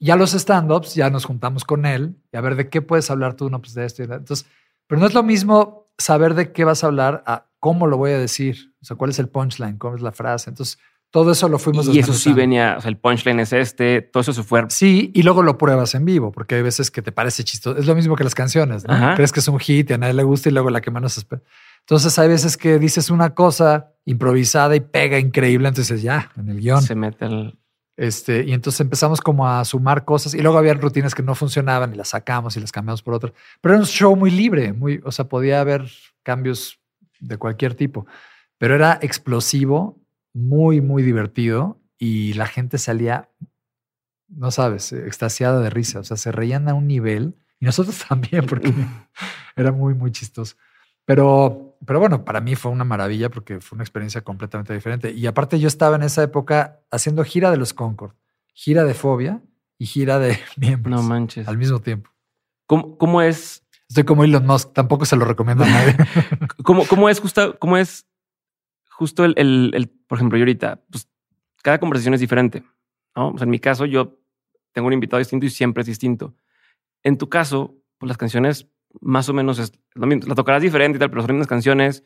Ya 0.00 0.16
los 0.16 0.34
stand-ups, 0.34 0.94
ya 0.94 1.08
nos 1.10 1.24
juntamos 1.24 1.64
con 1.64 1.86
él 1.86 2.16
y 2.30 2.36
a 2.36 2.40
ver 2.42 2.56
de 2.56 2.68
qué 2.68 2.82
puedes 2.82 3.10
hablar 3.10 3.34
tú, 3.34 3.48
no, 3.48 3.60
pues 3.60 3.72
de 3.74 3.84
esto 3.86 4.02
y 4.02 4.06
de 4.06 4.16
Entonces, 4.16 4.46
pero 4.86 5.00
no 5.00 5.06
es 5.06 5.14
lo 5.14 5.22
mismo 5.22 5.87
saber 5.98 6.34
de 6.34 6.52
qué 6.52 6.64
vas 6.64 6.84
a 6.84 6.86
hablar 6.86 7.22
a 7.26 7.46
cómo 7.60 7.86
lo 7.86 7.96
voy 7.96 8.12
a 8.12 8.18
decir. 8.18 8.72
O 8.80 8.84
sea, 8.84 8.96
cuál 8.96 9.10
es 9.10 9.18
el 9.18 9.28
punchline, 9.28 9.76
cómo 9.78 9.96
es 9.96 10.02
la 10.02 10.12
frase. 10.12 10.50
Entonces, 10.50 10.78
todo 11.10 11.32
eso 11.32 11.48
lo 11.48 11.58
fuimos 11.58 11.88
Y 11.88 11.98
eso 11.98 12.12
sí 12.12 12.32
venía, 12.32 12.76
o 12.76 12.80
sea, 12.82 12.90
el 12.90 12.98
punchline 12.98 13.40
es 13.40 13.52
este, 13.54 14.02
todo 14.02 14.20
eso 14.20 14.32
se 14.34 14.42
fue. 14.42 14.64
Sí, 14.68 15.10
y 15.14 15.22
luego 15.22 15.42
lo 15.42 15.56
pruebas 15.56 15.94
en 15.94 16.04
vivo, 16.04 16.32
porque 16.32 16.56
hay 16.56 16.62
veces 16.62 16.90
que 16.90 17.00
te 17.00 17.12
parece 17.12 17.44
chistoso. 17.44 17.78
Es 17.78 17.86
lo 17.86 17.94
mismo 17.94 18.14
que 18.14 18.24
las 18.24 18.34
canciones, 18.34 18.86
¿no? 18.86 18.92
Ajá. 18.92 19.14
Crees 19.14 19.32
que 19.32 19.40
es 19.40 19.48
un 19.48 19.58
hit 19.58 19.90
y 19.90 19.94
a 19.94 19.98
nadie 19.98 20.12
le 20.12 20.22
gusta 20.22 20.50
y 20.50 20.52
luego 20.52 20.68
la 20.70 20.80
que 20.82 20.90
menos 20.90 21.16
espera. 21.16 21.42
Entonces 21.80 22.18
hay 22.18 22.28
veces 22.28 22.58
que 22.58 22.78
dices 22.78 23.08
una 23.08 23.34
cosa 23.34 23.92
improvisada 24.04 24.76
y 24.76 24.80
pega 24.80 25.18
increíble, 25.18 25.68
entonces 25.68 26.02
ya, 26.02 26.30
en 26.36 26.50
el 26.50 26.60
guion. 26.60 26.82
Se 26.82 26.94
mete 26.94 27.24
el. 27.24 27.58
Este, 27.98 28.44
y 28.44 28.52
entonces 28.52 28.80
empezamos 28.80 29.20
como 29.20 29.48
a 29.48 29.64
sumar 29.64 30.04
cosas 30.04 30.32
y 30.32 30.40
luego 30.40 30.56
había 30.56 30.72
rutinas 30.74 31.16
que 31.16 31.22
no 31.24 31.34
funcionaban 31.34 31.92
y 31.92 31.96
las 31.96 32.10
sacamos 32.10 32.56
y 32.56 32.60
las 32.60 32.70
cambiamos 32.70 33.02
por 33.02 33.12
otras. 33.12 33.32
Pero 33.60 33.74
era 33.74 33.80
un 33.80 33.88
show 33.88 34.14
muy 34.14 34.30
libre, 34.30 34.72
muy, 34.72 35.00
o 35.04 35.10
sea, 35.10 35.28
podía 35.28 35.60
haber 35.60 35.90
cambios 36.22 36.78
de 37.18 37.36
cualquier 37.38 37.74
tipo, 37.74 38.06
pero 38.56 38.76
era 38.76 39.00
explosivo, 39.02 40.00
muy, 40.32 40.80
muy 40.80 41.02
divertido 41.02 41.80
y 41.98 42.34
la 42.34 42.46
gente 42.46 42.78
salía, 42.78 43.30
no 44.28 44.52
sabes, 44.52 44.92
extasiada 44.92 45.60
de 45.60 45.68
risa, 45.68 45.98
o 45.98 46.04
sea, 46.04 46.16
se 46.16 46.30
reían 46.30 46.68
a 46.68 46.74
un 46.74 46.86
nivel 46.86 47.34
y 47.58 47.66
nosotros 47.66 48.04
también 48.08 48.46
porque 48.46 48.72
era 49.56 49.72
muy, 49.72 49.94
muy 49.94 50.12
chistoso. 50.12 50.54
Pero, 51.08 51.74
pero 51.86 52.00
bueno, 52.00 52.22
para 52.26 52.42
mí 52.42 52.54
fue 52.54 52.70
una 52.70 52.84
maravilla 52.84 53.30
porque 53.30 53.60
fue 53.60 53.76
una 53.76 53.82
experiencia 53.82 54.20
completamente 54.20 54.74
diferente. 54.74 55.10
Y 55.10 55.26
aparte 55.26 55.58
yo 55.58 55.66
estaba 55.66 55.96
en 55.96 56.02
esa 56.02 56.22
época 56.22 56.82
haciendo 56.90 57.24
gira 57.24 57.50
de 57.50 57.56
los 57.56 57.72
Concord, 57.72 58.12
gira 58.52 58.84
de 58.84 58.92
fobia 58.92 59.40
y 59.78 59.86
gira 59.86 60.18
de 60.18 60.38
miembros 60.58 61.00
No 61.00 61.08
manches. 61.08 61.48
al 61.48 61.56
mismo 61.56 61.80
tiempo. 61.80 62.10
¿Cómo, 62.66 62.98
cómo 62.98 63.22
es? 63.22 63.64
Estoy 63.88 64.04
como 64.04 64.22
Elon 64.22 64.46
Musk, 64.46 64.74
tampoco 64.74 65.06
se 65.06 65.16
lo 65.16 65.24
recomiendo 65.24 65.64
a 65.64 65.68
nadie. 65.68 65.96
¿Cómo, 66.62 66.86
cómo 66.86 67.08
es 67.08 67.20
justo, 67.20 67.58
cómo 67.58 67.78
es 67.78 68.06
justo 68.90 69.24
el, 69.24 69.32
el- 69.38 69.72
el- 69.74 69.88
por 69.88 70.18
ejemplo, 70.18 70.36
yo 70.36 70.42
ahorita, 70.42 70.82
pues 70.90 71.08
cada 71.62 71.78
conversación 71.80 72.12
es 72.12 72.20
diferente, 72.20 72.64
¿no? 73.16 73.30
O 73.30 73.38
sea, 73.38 73.44
en 73.44 73.50
mi 73.50 73.60
caso, 73.60 73.86
yo 73.86 74.18
tengo 74.72 74.88
un 74.88 74.92
invitado 74.92 75.18
distinto 75.20 75.46
y 75.46 75.50
siempre 75.50 75.80
es 75.80 75.86
distinto. 75.86 76.34
En 77.02 77.16
tu 77.16 77.30
caso, 77.30 77.76
pues 77.96 78.08
las 78.08 78.18
canciones 78.18 78.68
más 79.00 79.28
o 79.28 79.32
menos 79.32 79.58
es 79.58 79.72
lo 79.94 80.06
mismo. 80.06 80.28
La 80.28 80.34
tocarás 80.34 80.62
diferente 80.62 80.96
y 80.96 80.98
tal, 80.98 81.10
pero 81.10 81.22
son 81.22 81.28
las 81.28 81.34
mismas 81.34 81.46
canciones. 81.48 82.04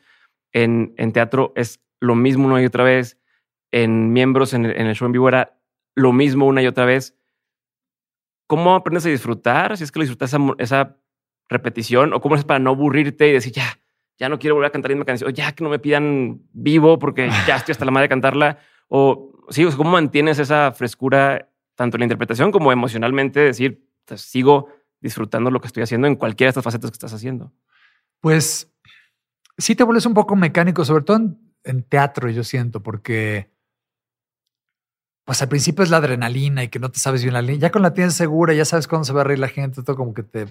En, 0.51 0.93
en 0.97 1.11
teatro 1.11 1.53
es 1.55 1.81
lo 1.99 2.15
mismo 2.15 2.47
una 2.47 2.61
y 2.61 2.65
otra 2.65 2.83
vez. 2.83 3.19
En 3.71 4.13
miembros, 4.13 4.53
en 4.53 4.65
el, 4.65 4.79
en 4.79 4.87
el 4.87 4.95
show 4.95 5.05
en 5.07 5.13
vivo 5.13 5.27
era 5.27 5.59
lo 5.95 6.13
mismo 6.13 6.45
una 6.45 6.61
y 6.61 6.67
otra 6.67 6.85
vez. 6.85 7.17
¿Cómo 8.47 8.75
aprendes 8.75 9.05
a 9.05 9.09
disfrutar? 9.09 9.77
Si 9.77 9.83
es 9.83 9.91
que 9.91 9.99
lo 9.99 10.03
disfrutas 10.03 10.33
esa, 10.33 10.39
esa 10.59 10.97
repetición 11.49 12.13
o 12.13 12.21
cómo 12.21 12.35
es 12.35 12.43
para 12.43 12.59
no 12.59 12.71
aburrirte 12.71 13.29
y 13.29 13.33
decir, 13.33 13.53
ya, 13.53 13.79
ya 14.17 14.29
no 14.29 14.39
quiero 14.39 14.55
volver 14.55 14.67
a 14.67 14.71
cantar 14.71 14.91
la 14.91 14.95
misma 14.95 15.05
canción, 15.05 15.29
o 15.29 15.33
ya 15.33 15.53
que 15.53 15.63
no 15.63 15.69
me 15.69 15.79
pidan 15.79 16.41
vivo 16.51 16.99
porque 16.99 17.29
ya 17.47 17.55
estoy 17.55 17.71
hasta 17.71 17.85
la 17.85 17.91
madre 17.91 18.05
de 18.05 18.09
cantarla. 18.09 18.59
O 18.87 19.31
sí, 19.49 19.65
o 19.65 19.69
sea, 19.69 19.77
¿cómo 19.77 19.91
mantienes 19.91 20.39
esa 20.39 20.71
frescura 20.71 21.49
tanto 21.75 21.97
en 21.97 22.01
la 22.01 22.05
interpretación 22.05 22.51
como 22.51 22.71
emocionalmente? 22.71 23.39
Decir, 23.39 23.87
pues, 24.05 24.21
sigo 24.21 24.67
disfrutando 25.03 25.51
lo 25.51 25.61
que 25.61 25.67
estoy 25.67 25.83
haciendo 25.83 26.07
en 26.07 26.15
cualquiera 26.15 26.47
de 26.47 26.51
estas 26.51 26.63
facetas 26.63 26.89
que 26.89 26.95
estás 26.95 27.13
haciendo. 27.13 27.53
Pues 28.21 28.73
sí 29.57 29.75
te 29.75 29.83
vuelves 29.83 30.07
un 30.07 30.15
poco 30.15 30.35
mecánico, 30.35 30.83
sobre 30.85 31.03
todo 31.03 31.17
en, 31.17 31.53
en 31.63 31.83
teatro, 31.83 32.29
yo 32.29 32.43
siento, 32.43 32.81
porque 32.81 33.53
pues 35.25 35.41
al 35.41 35.49
principio 35.49 35.83
es 35.83 35.89
la 35.89 35.97
adrenalina 35.97 36.63
y 36.63 36.69
que 36.69 36.79
no 36.79 36.89
te 36.89 36.99
sabes 36.99 37.21
bien 37.21 37.33
la 37.33 37.41
línea. 37.41 37.61
Ya 37.61 37.71
con 37.71 37.81
la 37.81 37.93
tienes 37.93 38.13
segura, 38.13 38.53
ya 38.53 38.65
sabes 38.65 38.87
cuándo 38.87 39.05
se 39.05 39.13
va 39.13 39.21
a 39.21 39.23
reír 39.25 39.39
la 39.39 39.47
gente, 39.47 39.83
todo 39.83 39.95
como 39.95 40.13
que 40.13 40.23
te... 40.23 40.47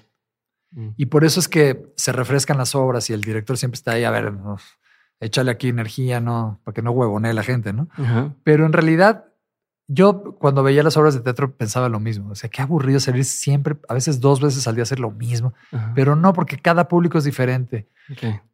Y 0.96 1.06
por 1.06 1.24
eso 1.24 1.38
es 1.38 1.48
que 1.48 1.92
se 1.96 2.12
refrescan 2.12 2.56
las 2.56 2.74
obras 2.74 3.10
y 3.10 3.12
el 3.12 3.20
director 3.20 3.58
siempre 3.58 3.76
está 3.76 3.92
ahí, 3.92 4.04
a 4.04 4.10
ver, 4.10 4.32
no, 4.32 4.56
échale 5.20 5.50
aquí 5.50 5.68
energía, 5.68 6.18
¿no? 6.18 6.62
Para 6.64 6.74
que 6.74 6.80
no 6.80 6.92
huevonee 6.92 7.34
la 7.34 7.42
gente, 7.42 7.74
¿no? 7.74 7.88
Pero 8.42 8.64
en 8.64 8.72
realidad 8.72 9.26
yo 9.92 10.36
cuando 10.38 10.62
veía 10.62 10.82
las 10.82 10.96
obras 10.96 11.14
de 11.14 11.20
teatro 11.20 11.54
pensaba 11.54 11.88
lo 11.88 12.00
mismo. 12.00 12.30
O 12.30 12.34
sea, 12.34 12.48
qué 12.48 12.62
aburrido 12.62 12.98
salir 13.00 13.24
siempre, 13.24 13.76
a 13.88 13.94
veces 13.94 14.20
dos 14.20 14.40
veces 14.40 14.66
al 14.66 14.74
día 14.74 14.82
hacer 14.82 15.00
lo 15.00 15.10
mismo, 15.10 15.54
pero 15.94 16.16
no 16.16 16.32
porque 16.32 16.58
cada 16.58 16.88
público 16.88 17.18
es 17.18 17.24
diferente. 17.24 17.88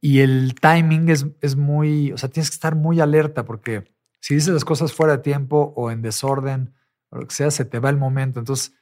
Y 0.00 0.20
el 0.20 0.54
timing 0.60 1.08
es, 1.08 1.26
es 1.40 1.56
muy, 1.56 2.12
o 2.12 2.18
sea, 2.18 2.28
tienes 2.28 2.50
que 2.50 2.54
estar 2.54 2.74
muy 2.74 3.00
alerta 3.00 3.44
porque 3.44 3.84
si 4.20 4.34
dices 4.34 4.52
las 4.52 4.64
cosas 4.64 4.92
fuera 4.92 5.16
de 5.16 5.22
tiempo 5.22 5.72
o 5.76 5.90
en 5.90 6.02
desorden 6.02 6.74
o 7.10 7.18
lo 7.18 7.26
que 7.26 7.34
sea, 7.34 7.50
se 7.50 7.64
te 7.64 7.78
va 7.78 7.90
el 7.90 7.96
momento. 7.96 8.40
Entonces, 8.40 8.74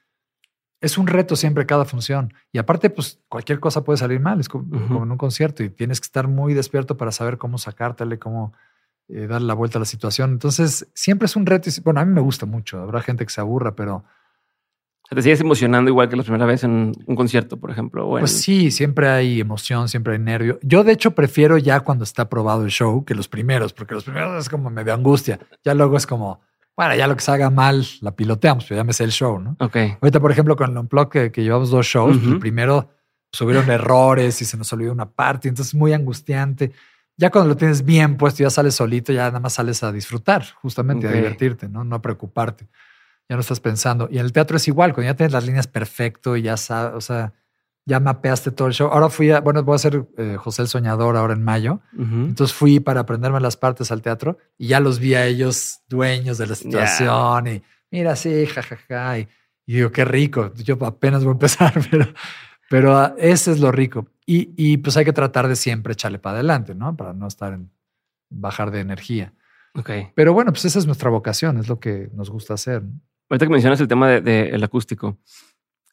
es 0.81 0.99
un 0.99 1.07
reto 1.07 1.37
siempre 1.37 1.67
cada 1.67 1.85
función. 1.85 2.33
Y 2.53 2.59
aparte, 2.59 2.91
pues 2.91 3.21
cualquier 3.29 3.61
cosa 3.61 3.85
puede 3.85 3.99
salir 3.99 4.21
mal, 4.21 4.41
es 4.41 4.49
como, 4.49 5.03
en 5.03 5.11
un 5.11 5.19
concierto 5.19 5.63
y 5.63 5.71
tienes 5.71 6.01
que 6.01 6.07
estar 6.07 6.29
muy 6.29 6.55
despierto 6.55 6.97
para 6.97 7.13
saber 7.13 7.39
cómo 7.39 7.59
sacártele, 7.59 8.19
cómo 8.19 8.53
eh, 9.09 9.27
darle 9.27 9.47
la 9.47 9.55
vuelta 9.55 9.79
a 9.79 9.81
la 9.81 9.87
situación. 9.87 10.33
Entonces, 10.33 10.89
siempre 10.95 11.27
es 11.27 11.37
un 11.37 11.47
reto. 11.47 11.71
Y, 11.71 11.81
bueno, 11.83 12.01
a 12.01 12.05
mí 12.05 12.13
me 12.13 12.21
gusta 12.21 12.47
mucho. 12.47 12.81
Habrá 12.81 13.03
gente 13.03 13.25
que 13.25 13.33
se 13.33 13.41
aburra, 13.41 13.75
pero... 13.75 14.05
¿Te 15.09 15.23
sigues 15.23 15.41
emocionando 15.41 15.89
igual 15.89 16.09
que 16.09 16.17
la 16.17 16.25
primera 16.25 16.47
vez 16.47 16.65
en 16.65 16.93
un 17.07 17.15
concierto, 17.15 17.59
por 17.59 17.71
ejemplo? 17.71 18.09
Pues 18.11 18.33
sí, 18.33 18.73
siempre 18.73 19.09
hay 19.09 19.41
emoción, 19.41 19.89
siempre 19.89 20.15
hay 20.15 20.19
nervio. 20.19 20.59
Yo, 20.63 20.83
de 20.83 20.91
hecho, 20.91 21.13
prefiero 21.13 21.59
ya 21.59 21.79
cuando 21.81 22.03
está 22.03 22.29
probado 22.29 22.65
el 22.65 22.71
show 22.71 23.05
que 23.05 23.15
los 23.15 23.29
primeros, 23.29 23.73
porque 23.73 23.95
los 23.95 24.03
primeros 24.03 24.37
es 24.41 24.49
como 24.49 24.69
medio 24.69 24.93
angustia. 24.93 25.39
Ya 25.65 25.75
luego 25.75 25.97
es 25.97 26.09
como, 26.09 26.41
bueno, 26.77 26.97
ya 26.97 27.07
lo 27.07 27.15
que 27.15 27.23
se 27.23 27.31
haga 27.31 27.51
mal 27.51 27.87
la 28.01 28.17
piloteamos, 28.17 28.65
pero 28.65 28.81
ya 28.81 28.85
me 28.85 28.93
sé 28.93 29.05
el 29.05 29.13
show, 29.13 29.39
¿no? 29.39 29.57
Ok. 29.61 29.77
Ahorita, 30.01 30.19
por 30.19 30.33
ejemplo, 30.33 30.57
con 30.57 30.73
el 30.73 30.77
Unplug 30.77 31.09
que, 31.09 31.31
que 31.31 31.45
llevamos 31.45 31.71
dos 31.71 31.87
shows, 31.87 32.17
el 32.25 32.41
primero 32.41 32.91
subieron 33.31 33.71
errores 33.71 34.43
y 34.43 34.45
se 34.45 34.57
nos 34.57 34.73
olvidó 34.73 34.93
una 34.93 35.09
parte, 35.09 35.49
entonces 35.49 35.73
muy 35.73 35.93
angustiante. 35.93 36.73
Ya 37.17 37.31
cuando 37.31 37.49
lo 37.49 37.57
tienes 37.57 37.85
bien 37.85 38.17
puesto, 38.17 38.43
ya 38.43 38.51
sales 38.51 38.75
solito, 38.75 39.13
ya 39.13 39.25
nada 39.27 39.41
más 39.41 39.55
sales 39.55 39.83
a 39.83 39.91
disfrutar, 39.91 40.45
justamente 40.61 41.09
a 41.09 41.13
divertirte, 41.13 41.69
¿no? 41.69 41.83
No 41.85 41.97
a 41.97 42.03
preocuparte. 42.03 42.69
Ya 43.29 43.37
no 43.37 43.41
estás 43.41 43.61
pensando. 43.61 44.09
Y 44.11 44.19
en 44.19 44.27
el 44.27 44.33
teatro 44.33 44.57
es 44.57 44.69
igual, 44.69 44.93
cuando 44.93 45.11
ya 45.11 45.17
tienes 45.17 45.33
las 45.33 45.47
líneas 45.47 45.67
perfecto 45.67 46.37
y 46.37 46.43
ya 46.43 46.57
sabes, 46.57 46.95
o 46.95 47.01
sea, 47.01 47.33
ya 47.87 48.01
mapeaste 48.01 48.51
todo 48.51 48.69
el 48.69 48.75
show. 48.75 48.89
Ahora 48.89 49.09
fui 49.09 49.31
a, 49.31 49.41
bueno, 49.41 49.63
voy 49.63 49.75
a 49.75 49.77
hacer 49.77 50.07
eh, 50.19 50.37
José 50.37 50.63
el 50.63 50.69
Soñador 50.69 51.17
ahora 51.17 51.35
en 51.35 51.43
mayo. 51.43 51.81
Entonces 51.97 52.55
fui 52.55 52.81
para 52.81 53.01
aprenderme 53.01 53.41
las 53.41 53.57
partes 53.57 53.93
al 53.93 54.03
teatro 54.03 54.39
y 54.59 54.69
ya 54.69 54.81
los 54.81 54.99
vi 54.99 55.15
a 55.15 55.25
ellos 55.25 55.81
dueños 55.89 56.37
de 56.37 56.49
la 56.49 56.57
situación 56.57 57.47
y 57.47 57.63
mira, 57.93 58.17
sí, 58.17 58.45
jajaja. 58.47 58.77
Ja, 58.89 59.05
ja, 59.07 59.19
y, 59.21 59.29
digo, 59.67 59.93
qué 59.93 60.05
rico. 60.05 60.53
Yo 60.55 60.77
apenas 60.85 61.23
voy 61.23 61.31
a 61.31 61.33
empezar, 61.35 61.75
pero, 61.91 62.07
pero 62.69 63.01
uh, 63.01 63.15
ese 63.19 63.53
es 63.53 63.61
lo 63.61 63.73
rico. 63.73 64.09
Y, 64.25 64.53
y, 64.57 64.79
pues 64.79 64.97
hay 64.97 65.05
que 65.05 65.13
tratar 65.13 65.47
de 65.47 65.57
siempre 65.57 65.93
echarle 65.93 66.19
para 66.19 66.35
adelante, 66.35 66.75
¿no? 66.75 66.97
Para 66.97 67.13
no 67.13 67.29
estar 67.29 67.53
en 67.53 67.71
bajar 68.29 68.71
de 68.71 68.81
energía. 68.81 69.33
Ok. 69.75 69.91
Pero 70.15 70.33
bueno, 70.33 70.53
pues 70.53 70.65
esa 70.65 70.79
es 70.79 70.87
nuestra 70.87 71.11
vocación, 71.11 71.59
es 71.59 71.69
lo 71.69 71.79
que 71.79 72.11
nos 72.13 72.31
gusta 72.31 72.55
hacer. 72.55 72.83
Ahorita 73.29 73.47
que 73.47 73.53
mencionas 73.53 73.81
el 73.81 73.89
tema 73.89 74.09
del 74.09 74.25
de, 74.25 74.65
acústico, 74.65 75.19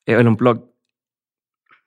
eh, 0.05 0.13
el 0.13 0.27
unplug, 0.27 0.73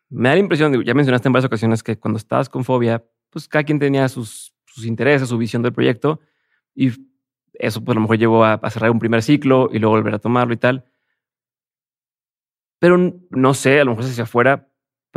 me 0.09 0.29
da 0.29 0.35
la 0.37 0.41
impresión, 0.41 0.85
ya 0.85 0.95
mencionaste 0.95 1.29
en 1.29 1.33
varias 1.33 1.47
ocasiones 1.47 1.83
que 1.83 1.99
cuando 1.99 2.19
estabas 2.19 2.49
con 2.49 2.65
Fobia, 2.65 3.05
pues 3.31 3.49
cada 3.49 3.65
quien 3.65 3.79
tenía 3.79 4.09
sus, 4.09 4.55
sus 4.67 4.85
intereses, 4.85 5.29
su 5.29 5.39
visión 5.39 5.63
del 5.63 5.73
proyecto 5.73 6.21
y 6.75 6.91
eso 7.55 7.83
pues 7.83 7.95
a 7.95 7.97
lo 7.97 8.03
mejor 8.03 8.19
llevó 8.19 8.45
a, 8.45 8.61
cerrar 8.71 8.91
un 8.91 8.99
primer 8.99 9.23
ciclo 9.23 9.71
y 9.73 9.79
luego 9.79 9.97
volver 9.97 10.15
a 10.15 10.19
tomarlo 10.19 10.55
y 10.55 10.59
tal. 10.59 10.85
Pero 12.79 12.99
no 13.31 13.55
sé, 13.55 13.81
a 13.81 13.85
lo 13.85 13.93
mejor 13.93 14.05
hacia 14.05 14.25
afuera, 14.25 14.69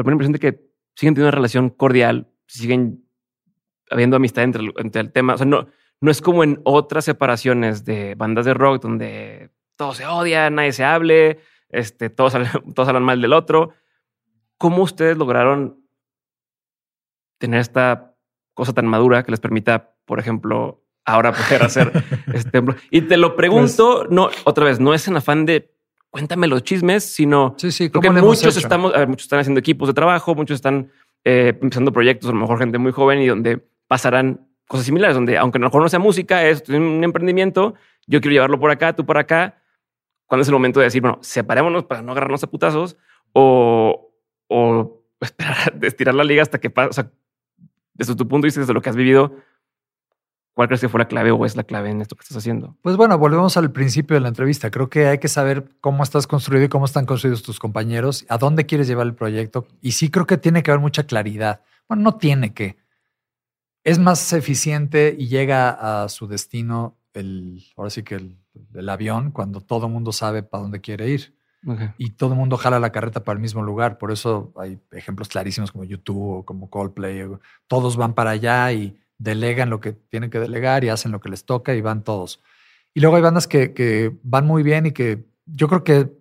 pero 0.04 0.16
me 0.16 0.24
da 0.24 0.24
la 0.24 0.28
impresión 0.28 0.34
de 0.34 0.40
que 0.40 0.70
siguen 0.96 1.14
teniendo 1.14 1.30
una 1.30 1.36
relación 1.36 1.70
cordial, 1.70 2.28
siguen 2.48 3.06
habiendo 3.90 4.16
amistad 4.16 4.44
entre, 4.44 4.72
entre 4.78 5.02
el 5.02 5.12
tema. 5.12 5.34
O 5.34 5.38
sea, 5.38 5.46
no, 5.46 5.68
no 6.02 6.12
es 6.12 6.22
como 6.22 6.44
en 6.44 6.62
otras 6.64 7.06
separaciones 7.06 7.86
de 7.86 8.16
bandas 8.16 8.46
de 8.46 8.54
rock 8.54 8.82
donde 8.82 9.52
todos 9.76 9.98
se 9.98 10.06
odian, 10.06 10.56
nadie 10.56 10.74
se 10.74 10.84
hable, 10.84 11.40
este, 11.70 12.10
todos, 12.10 12.34
todos 12.76 12.88
hablan 12.88 13.04
mal 13.04 13.22
del 13.22 13.34
otro. 13.34 13.74
¿Cómo 14.58 14.84
ustedes 14.84 15.18
lograron 15.18 15.86
tener 17.38 17.60
esta 17.60 18.16
cosa 18.54 18.74
tan 18.74 18.88
madura 18.88 19.24
que 19.24 19.32
les 19.32 19.40
permita, 19.40 19.96
por 20.06 20.20
ejemplo, 20.20 20.84
ahora 21.06 21.32
poder 21.32 21.64
hacer 21.64 21.92
este 22.34 22.52
templo? 22.52 22.76
Y 22.92 23.02
te 23.02 23.18
lo 23.18 23.36
pregunto, 23.36 24.00
pues 24.00 24.12
no, 24.12 24.30
otra 24.44 24.66
vez, 24.66 24.80
no 24.80 24.94
es 24.94 25.08
en 25.08 25.18
afán 25.18 25.46
de 25.46 25.74
cuéntame 26.10 26.48
los 26.48 26.64
chismes, 26.64 27.04
sino 27.04 27.56
sí, 27.58 27.92
muchos 28.22 28.58
estamos, 28.58 28.94
muchos 29.08 29.26
están 29.26 29.40
haciendo 29.40 29.60
equipos 29.60 29.88
de 29.88 29.94
trabajo, 29.94 30.36
muchos 30.36 30.56
están 30.56 30.92
eh, 31.24 31.58
empezando 31.62 31.92
proyectos, 31.92 32.30
a 32.30 32.34
lo 32.34 32.40
mejor 32.40 32.60
gente 32.60 32.78
muy 32.78 32.92
joven 32.92 33.20
y 33.20 33.28
donde 33.28 33.64
pasarán 33.88 34.48
cosas 34.68 34.86
similares, 34.86 35.16
donde 35.16 35.38
aunque 35.38 35.58
a 35.58 35.62
lo 35.62 35.68
mejor 35.68 35.82
no 35.82 35.90
sea 35.90 36.00
música, 36.00 36.46
es 36.46 36.68
un 36.70 37.04
emprendimiento, 37.04 37.76
yo 38.08 38.22
quiero 38.22 38.34
llevarlo 38.34 38.60
por 38.60 38.72
acá, 38.72 38.96
tú 38.96 39.06
por 39.06 39.18
acá. 39.18 39.62
¿Cuándo 40.26 40.44
es 40.44 40.48
el 40.48 40.54
momento 40.54 40.80
de 40.80 40.86
decir, 40.86 41.02
bueno, 41.02 41.18
separémonos 41.22 41.86
para 41.86 42.04
no 42.04 42.12
agarrarnos 42.12 42.44
a 42.44 42.48
putazos? 42.48 42.98
O, 43.34 44.14
o 44.48 45.04
esperar, 45.22 45.74
estirar 45.82 46.16
la 46.16 46.24
liga 46.24 46.42
hasta 46.42 46.60
que 46.60 46.70
pase. 46.70 46.90
O 46.90 46.94
sea, 46.94 47.12
desde 47.94 48.16
tu 48.16 48.28
punto 48.28 48.46
de 48.46 48.48
vista, 48.48 48.62
desde 48.62 48.74
lo 48.74 48.82
que 48.82 48.90
has 48.90 48.96
vivido, 48.96 49.36
¿cuál 50.54 50.68
crees 50.68 50.82
que 50.82 50.90
fue 50.90 51.00
la 51.00 51.08
clave 51.08 51.32
o 51.32 51.46
es 51.46 51.56
la 51.56 51.64
clave 51.64 51.90
en 51.90 52.02
esto 52.02 52.16
que 52.16 52.22
estás 52.22 52.38
haciendo? 52.38 52.78
Pues 52.82 52.98
bueno, 52.98 53.18
volvemos 53.18 53.58
al 53.58 53.72
principio 53.72 54.16
de 54.16 54.22
la 54.22 54.30
entrevista. 54.30 54.72
Creo 54.72 54.90
que 54.90 55.08
hay 55.08 55.18
que 55.18 55.28
saber 55.28 55.70
cómo 55.82 56.04
estás 56.04 56.28
construido 56.28 56.66
y 56.66 56.70
cómo 56.70 56.86
están 56.86 57.06
construidos 57.06 57.44
tus 57.44 57.60
compañeros, 57.60 58.26
a 58.30 58.38
dónde 58.38 58.66
quieres 58.66 58.88
llevar 58.88 59.08
el 59.08 59.16
proyecto. 59.16 59.68
Y 59.82 59.94
sí 59.94 60.10
creo 60.10 60.26
que 60.28 60.38
tiene 60.38 60.64
que 60.64 60.72
haber 60.72 60.82
mucha 60.82 61.04
claridad. 61.04 61.62
Bueno, 61.88 62.04
no 62.04 62.18
tiene 62.18 62.54
que. 62.54 62.78
Es 63.84 63.98
más 63.98 64.34
eficiente 64.34 65.16
y 65.18 65.28
llega 65.28 66.04
a 66.04 66.10
su 66.10 66.28
destino 66.28 66.98
el, 67.14 67.64
ahora 67.76 67.90
sí 67.90 68.04
que 68.04 68.16
el, 68.16 68.38
el 68.74 68.90
avión 68.90 69.32
cuando 69.32 69.62
todo 69.62 69.88
el 69.88 69.94
mundo 69.94 70.12
sabe 70.12 70.44
para 70.44 70.64
dónde 70.64 70.82
quiere 70.82 71.10
ir. 71.10 71.36
Y 71.98 72.12
todo 72.12 72.32
el 72.32 72.40
mundo 72.40 72.56
jala 72.56 72.80
la 72.80 72.94
carreta 72.94 73.26
para 73.26 73.36
el 73.36 73.42
mismo 73.42 73.62
lugar. 73.62 73.98
Por 73.98 74.14
eso 74.14 74.54
hay 74.56 74.80
ejemplos 74.92 75.28
clarísimos 75.28 75.74
como 75.74 75.84
YouTube 75.84 76.38
o 76.38 76.46
como 76.46 76.70
Coldplay. 76.70 77.28
Todos 77.68 77.98
van 77.98 78.14
para 78.14 78.30
allá 78.30 78.72
y 78.72 78.98
delegan 79.20 79.70
lo 79.70 79.80
que 79.80 79.94
tienen 79.94 80.32
que 80.32 80.40
delegar 80.40 80.84
y 80.84 80.90
hacen 80.90 81.12
lo 81.12 81.20
que 81.20 81.30
les 81.30 81.46
toca 81.46 81.76
y 81.76 81.82
van 81.82 82.04
todos. 82.04 82.42
Y 82.94 83.02
luego 83.02 83.18
hay 83.18 83.22
bandas 83.22 83.48
que, 83.48 83.74
que 83.74 84.18
van 84.24 84.48
muy 84.48 84.64
bien 84.64 84.88
y 84.88 84.92
que 84.92 85.26
yo 85.46 85.68
creo 85.68 85.84
que 85.84 86.18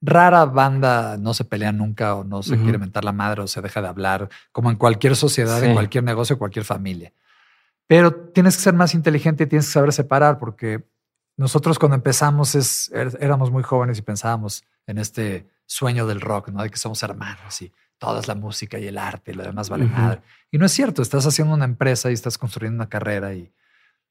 rara 0.00 0.44
banda 0.44 1.16
no 1.16 1.34
se 1.34 1.44
pelea 1.44 1.72
nunca 1.72 2.14
o 2.14 2.24
no 2.24 2.42
se 2.42 2.58
quiere 2.58 2.76
mentar 2.76 3.04
la 3.04 3.12
madre 3.12 3.40
o 3.40 3.46
se 3.46 3.62
deja 3.62 3.80
de 3.80 3.88
hablar, 3.88 4.28
como 4.52 4.70
en 4.70 4.76
cualquier 4.76 5.16
sociedad, 5.16 5.64
en 5.64 5.72
cualquier 5.72 6.04
negocio, 6.04 6.38
cualquier 6.38 6.66
familia. 6.66 7.12
Pero 7.86 8.14
tienes 8.14 8.56
que 8.56 8.62
ser 8.62 8.74
más 8.74 8.94
inteligente 8.94 9.44
y 9.44 9.46
tienes 9.46 9.66
que 9.66 9.72
saber 9.72 9.92
separar 9.92 10.38
porque 10.38 10.84
nosotros 11.36 11.78
cuando 11.78 11.96
empezamos 11.96 12.54
es, 12.54 12.90
er, 12.92 13.16
éramos 13.20 13.50
muy 13.50 13.62
jóvenes 13.62 13.98
y 13.98 14.02
pensábamos 14.02 14.64
en 14.86 14.98
este 14.98 15.48
sueño 15.66 16.06
del 16.06 16.20
rock, 16.20 16.48
¿no? 16.48 16.62
De 16.62 16.70
que 16.70 16.76
somos 16.76 17.02
hermanos 17.02 17.62
y 17.62 17.72
toda 18.04 18.20
es 18.20 18.28
la 18.28 18.34
música 18.34 18.78
y 18.78 18.86
el 18.86 18.98
arte 18.98 19.32
y 19.32 19.34
lo 19.34 19.42
demás 19.42 19.68
vale 19.68 19.86
nada. 19.86 20.22
Y 20.50 20.58
no 20.58 20.66
es 20.66 20.72
cierto, 20.72 21.02
estás 21.02 21.26
haciendo 21.26 21.54
una 21.54 21.64
empresa 21.64 22.10
y 22.10 22.14
estás 22.14 22.38
construyendo 22.38 22.76
una 22.76 22.88
carrera 22.88 23.34
y, 23.34 23.52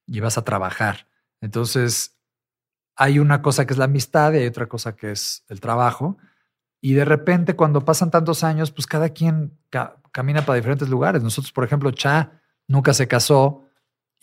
y 0.07 0.20
vas 0.20 0.38
a 0.38 0.44
trabajar. 0.44 1.07
Entonces, 1.41 2.18
hay 2.95 3.20
una 3.20 3.41
cosa 3.41 3.65
que 3.65 3.74
es 3.74 3.78
la 3.78 3.86
amistad 3.86 4.34
y 4.34 4.38
hay 4.38 4.48
otra 4.48 4.68
cosa 4.68 4.95
que 4.95 5.11
es 5.11 5.44
el 5.48 5.60
trabajo. 5.60 6.18
Y 6.82 6.94
de 6.94 7.06
repente, 7.06 7.56
cuando 7.56 7.86
pasan 7.86 8.11
tantos 8.11 8.44
años, 8.44 8.72
pues 8.72 8.88
cada 8.88 9.10
quien 9.10 9.57
camina 10.11 10.45
para 10.45 10.57
diferentes 10.57 10.90
lugares. 10.90 11.24
Nosotros, 11.24 11.52
por 11.52 11.64
ejemplo, 11.64 11.91
Cha 11.91 12.41
nunca 12.68 12.94
se 12.94 13.07
casó, 13.07 13.64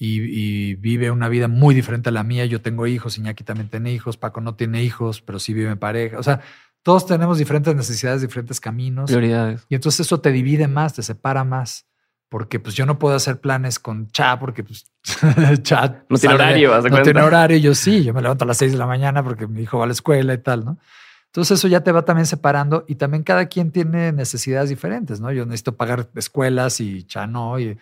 y, 0.03 0.75
vive 0.77 1.11
una 1.11 1.29
vida 1.29 1.47
muy 1.47 1.75
diferente 1.75 2.09
a 2.09 2.13
la 2.13 2.25
mía. 2.25 2.47
Yo 2.47 2.63
tengo 2.63 2.87
hijos, 2.87 3.19
Iñaki 3.19 3.45
también 3.45 3.69
tiene 3.69 3.93
hijos, 3.93 4.17
Paco 4.17 4.41
no 4.41 4.55
tiene 4.55 4.83
hijos, 4.83 5.21
pero 5.21 5.39
sí 5.39 5.53
vive 5.53 5.71
en 5.71 5.79
pareja. 5.79 6.19
O 6.19 6.23
sea, 6.23 6.41
todos 6.82 7.07
tenemos 7.07 7.39
diferentes 7.39 7.74
necesidades, 7.74 8.23
diferentes 8.23 8.61
caminos. 8.61 9.11
Prioridades. 9.11 9.66
Y 9.69 9.74
entonces 9.74 10.07
eso 10.07 10.20
te 10.20 10.32
divide 10.32 10.66
más, 10.69 10.94
te 10.94 11.02
separa 11.02 11.44
más. 11.44 11.86
Porque 12.31 12.61
pues 12.61 12.77
yo 12.77 12.86
no 12.86 12.97
puedo 12.98 13.16
hacer 13.16 13.40
planes 13.40 13.81
con 13.81 14.07
Cha 14.12 14.39
porque 14.39 14.62
pues 14.62 14.86
Cha 15.62 16.05
no 16.09 16.16
tiene 16.16 16.35
horario. 16.36 16.81
no 16.89 17.02
tiene 17.02 17.23
horario. 17.23 17.59
Yo 17.59 17.74
sí, 17.74 18.05
yo 18.05 18.15
me 18.15 18.23
levanto 18.23 18.44
a 18.44 18.47
las 18.47 18.57
seis 18.57 18.70
de 18.70 18.78
la 18.78 18.86
mañana 18.86 19.23
porque 19.24 19.48
mi 19.48 19.62
hijo 19.62 19.78
va 19.78 19.85
a 19.85 19.86
la 19.89 19.93
escuela 19.93 20.32
y 20.32 20.39
tal, 20.39 20.65
¿no? 20.65 20.78
Entonces 21.27 21.59
eso 21.59 21.69
ya 21.69 21.82
te 21.82 21.93
va 21.93 22.05
también 22.05 22.27
separando 22.27 22.85
y 22.89 22.94
también 22.94 23.24
cada 23.24 23.47
quien 23.47 23.73
tiene 23.73 24.12
necesidades 24.12 24.69
diferentes, 24.69 25.20
¿no? 25.20 25.32
Yo 25.32 25.44
necesito 25.44 25.77
pagar 25.77 26.09
escuelas 26.15 26.81
y 26.81 27.02
Cha 27.02 27.27
no. 27.27 27.59
Y, 27.59 27.77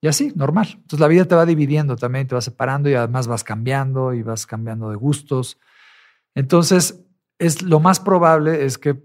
y 0.00 0.08
así, 0.08 0.32
normal. 0.34 0.68
Entonces 0.74 1.00
la 1.00 1.08
vida 1.08 1.24
te 1.24 1.36
va 1.36 1.46
dividiendo 1.46 1.96
también, 1.96 2.26
te 2.26 2.34
va 2.34 2.40
separando 2.40 2.90
y 2.90 2.94
además 2.94 3.28
vas 3.28 3.44
cambiando 3.44 4.12
y 4.12 4.22
vas 4.22 4.44
cambiando 4.44 4.90
de 4.90 4.96
gustos. 4.96 5.58
Entonces, 6.34 7.00
es 7.38 7.62
lo 7.62 7.80
más 7.80 8.00
probable 8.00 8.64
es 8.64 8.78
que 8.78 8.96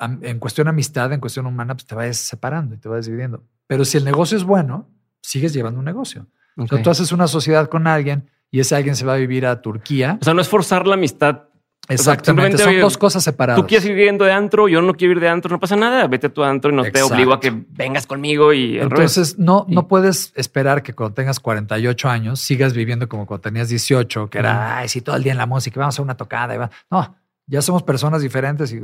en 0.00 0.38
cuestión 0.38 0.68
amistad, 0.68 1.12
en 1.12 1.20
cuestión 1.20 1.46
humana, 1.46 1.74
pues 1.74 1.86
te 1.86 1.94
vayas 1.94 2.16
separando 2.16 2.74
y 2.74 2.78
te 2.78 2.88
vayas 2.88 3.06
dividiendo. 3.06 3.44
Pero 3.66 3.84
si 3.84 3.98
el 3.98 4.04
negocio 4.04 4.36
es 4.36 4.44
bueno, 4.44 4.88
sigues 5.20 5.52
llevando 5.52 5.78
un 5.78 5.84
negocio. 5.84 6.26
Entonces 6.56 6.82
tú 6.82 6.90
haces 6.90 7.12
una 7.12 7.28
sociedad 7.28 7.68
con 7.68 7.86
alguien 7.86 8.30
y 8.50 8.60
ese 8.60 8.74
alguien 8.74 8.96
se 8.96 9.04
va 9.04 9.14
a 9.14 9.16
vivir 9.16 9.46
a 9.46 9.60
Turquía. 9.60 10.18
O 10.20 10.24
sea, 10.24 10.34
no 10.34 10.40
es 10.40 10.48
forzar 10.48 10.86
la 10.86 10.94
amistad 10.94 11.50
Exactamente, 11.88 12.58
son 12.58 12.80
dos 12.80 12.96
cosas 12.96 13.24
separadas. 13.24 13.60
Tú 13.60 13.66
quieres 13.66 13.84
ir 13.88 13.96
yendo 13.96 14.24
de 14.24 14.32
antro, 14.32 14.68
yo 14.68 14.80
no 14.80 14.94
quiero 14.94 15.12
ir 15.12 15.20
de 15.20 15.28
antro, 15.28 15.50
no 15.50 15.58
pasa 15.58 15.76
nada. 15.76 16.06
Vete 16.06 16.28
a 16.28 16.30
tu 16.32 16.42
antro 16.44 16.70
y 16.70 16.74
no 16.74 16.84
te 16.84 17.02
obligo 17.02 17.32
a 17.32 17.40
que 17.40 17.52
vengas 17.70 18.06
conmigo 18.06 18.52
y 18.52 18.78
Entonces, 18.78 19.38
no, 19.38 19.66
no 19.68 19.88
puedes 19.88 20.32
esperar 20.36 20.82
que 20.82 20.92
cuando 20.92 21.14
tengas 21.14 21.40
48 21.40 22.08
años 22.08 22.40
sigas 22.40 22.74
viviendo 22.74 23.08
como 23.08 23.26
cuando 23.26 23.42
tenías 23.42 23.68
18, 23.68 24.30
que 24.30 24.38
era, 24.38 24.78
ay, 24.78 24.88
sí, 24.88 25.00
todo 25.00 25.16
el 25.16 25.22
día 25.22 25.32
en 25.32 25.38
la 25.38 25.46
música, 25.46 25.80
vamos 25.80 25.98
a 25.98 26.02
una 26.02 26.16
tocada. 26.16 26.54
Y 26.54 26.58
va. 26.58 26.70
No, 26.90 27.16
ya 27.50 27.62
somos 27.62 27.82
personas 27.82 28.22
diferentes, 28.22 28.72
y, 28.72 28.80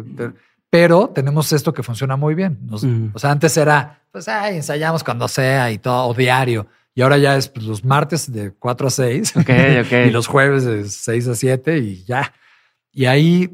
pero 0.68 1.09
tenemos 1.09 1.52
esto 1.52 1.72
que 1.72 1.82
funciona 1.82 2.16
muy 2.16 2.34
bien. 2.34 2.59
O 3.14 3.18
sea, 3.18 3.30
antes 3.30 3.56
era, 3.56 4.02
pues, 4.10 4.28
ay, 4.28 4.56
ensayamos 4.56 5.05
cuando 5.05 5.28
sea 5.28 5.70
y 5.70 5.78
todo, 5.78 6.09
o 6.09 6.14
diario. 6.14 6.66
Y 6.94 7.02
ahora 7.02 7.18
ya 7.18 7.36
es 7.36 7.48
pues, 7.48 7.64
los 7.66 7.84
martes 7.84 8.32
de 8.32 8.52
4 8.52 8.86
a 8.86 8.90
6 8.90 9.36
okay, 9.36 9.78
okay. 9.84 10.09
y 10.09 10.10
los 10.10 10.26
jueves 10.26 10.64
de 10.64 10.88
6 10.88 11.28
a 11.28 11.34
7 11.34 11.78
y 11.78 12.05
ya. 12.05 12.32
Y 12.90 13.05
ahí, 13.05 13.51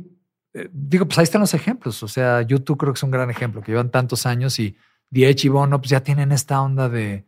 eh, 0.55 0.69
digo, 0.73 1.07
pues 1.07 1.19
ahí 1.19 1.25
están 1.25 1.41
los 1.41 1.53
ejemplos. 1.53 2.03
O 2.03 2.09
sea, 2.09 2.43
YouTube 2.43 2.79
creo 2.79 2.93
que 2.93 2.99
es 2.99 3.03
un 3.03 3.11
gran 3.11 3.31
ejemplo, 3.31 3.61
que 3.61 3.73
llevan 3.73 3.91
tantos 3.91 4.27
años 4.27 4.59
y 4.59 4.77
Diech 5.11 5.45
y 5.45 5.49
Bono 5.49 5.81
pues 5.81 5.91
ya 5.91 6.03
tienen 6.03 6.33
esta 6.33 6.63
onda 6.63 6.89
de, 6.89 7.27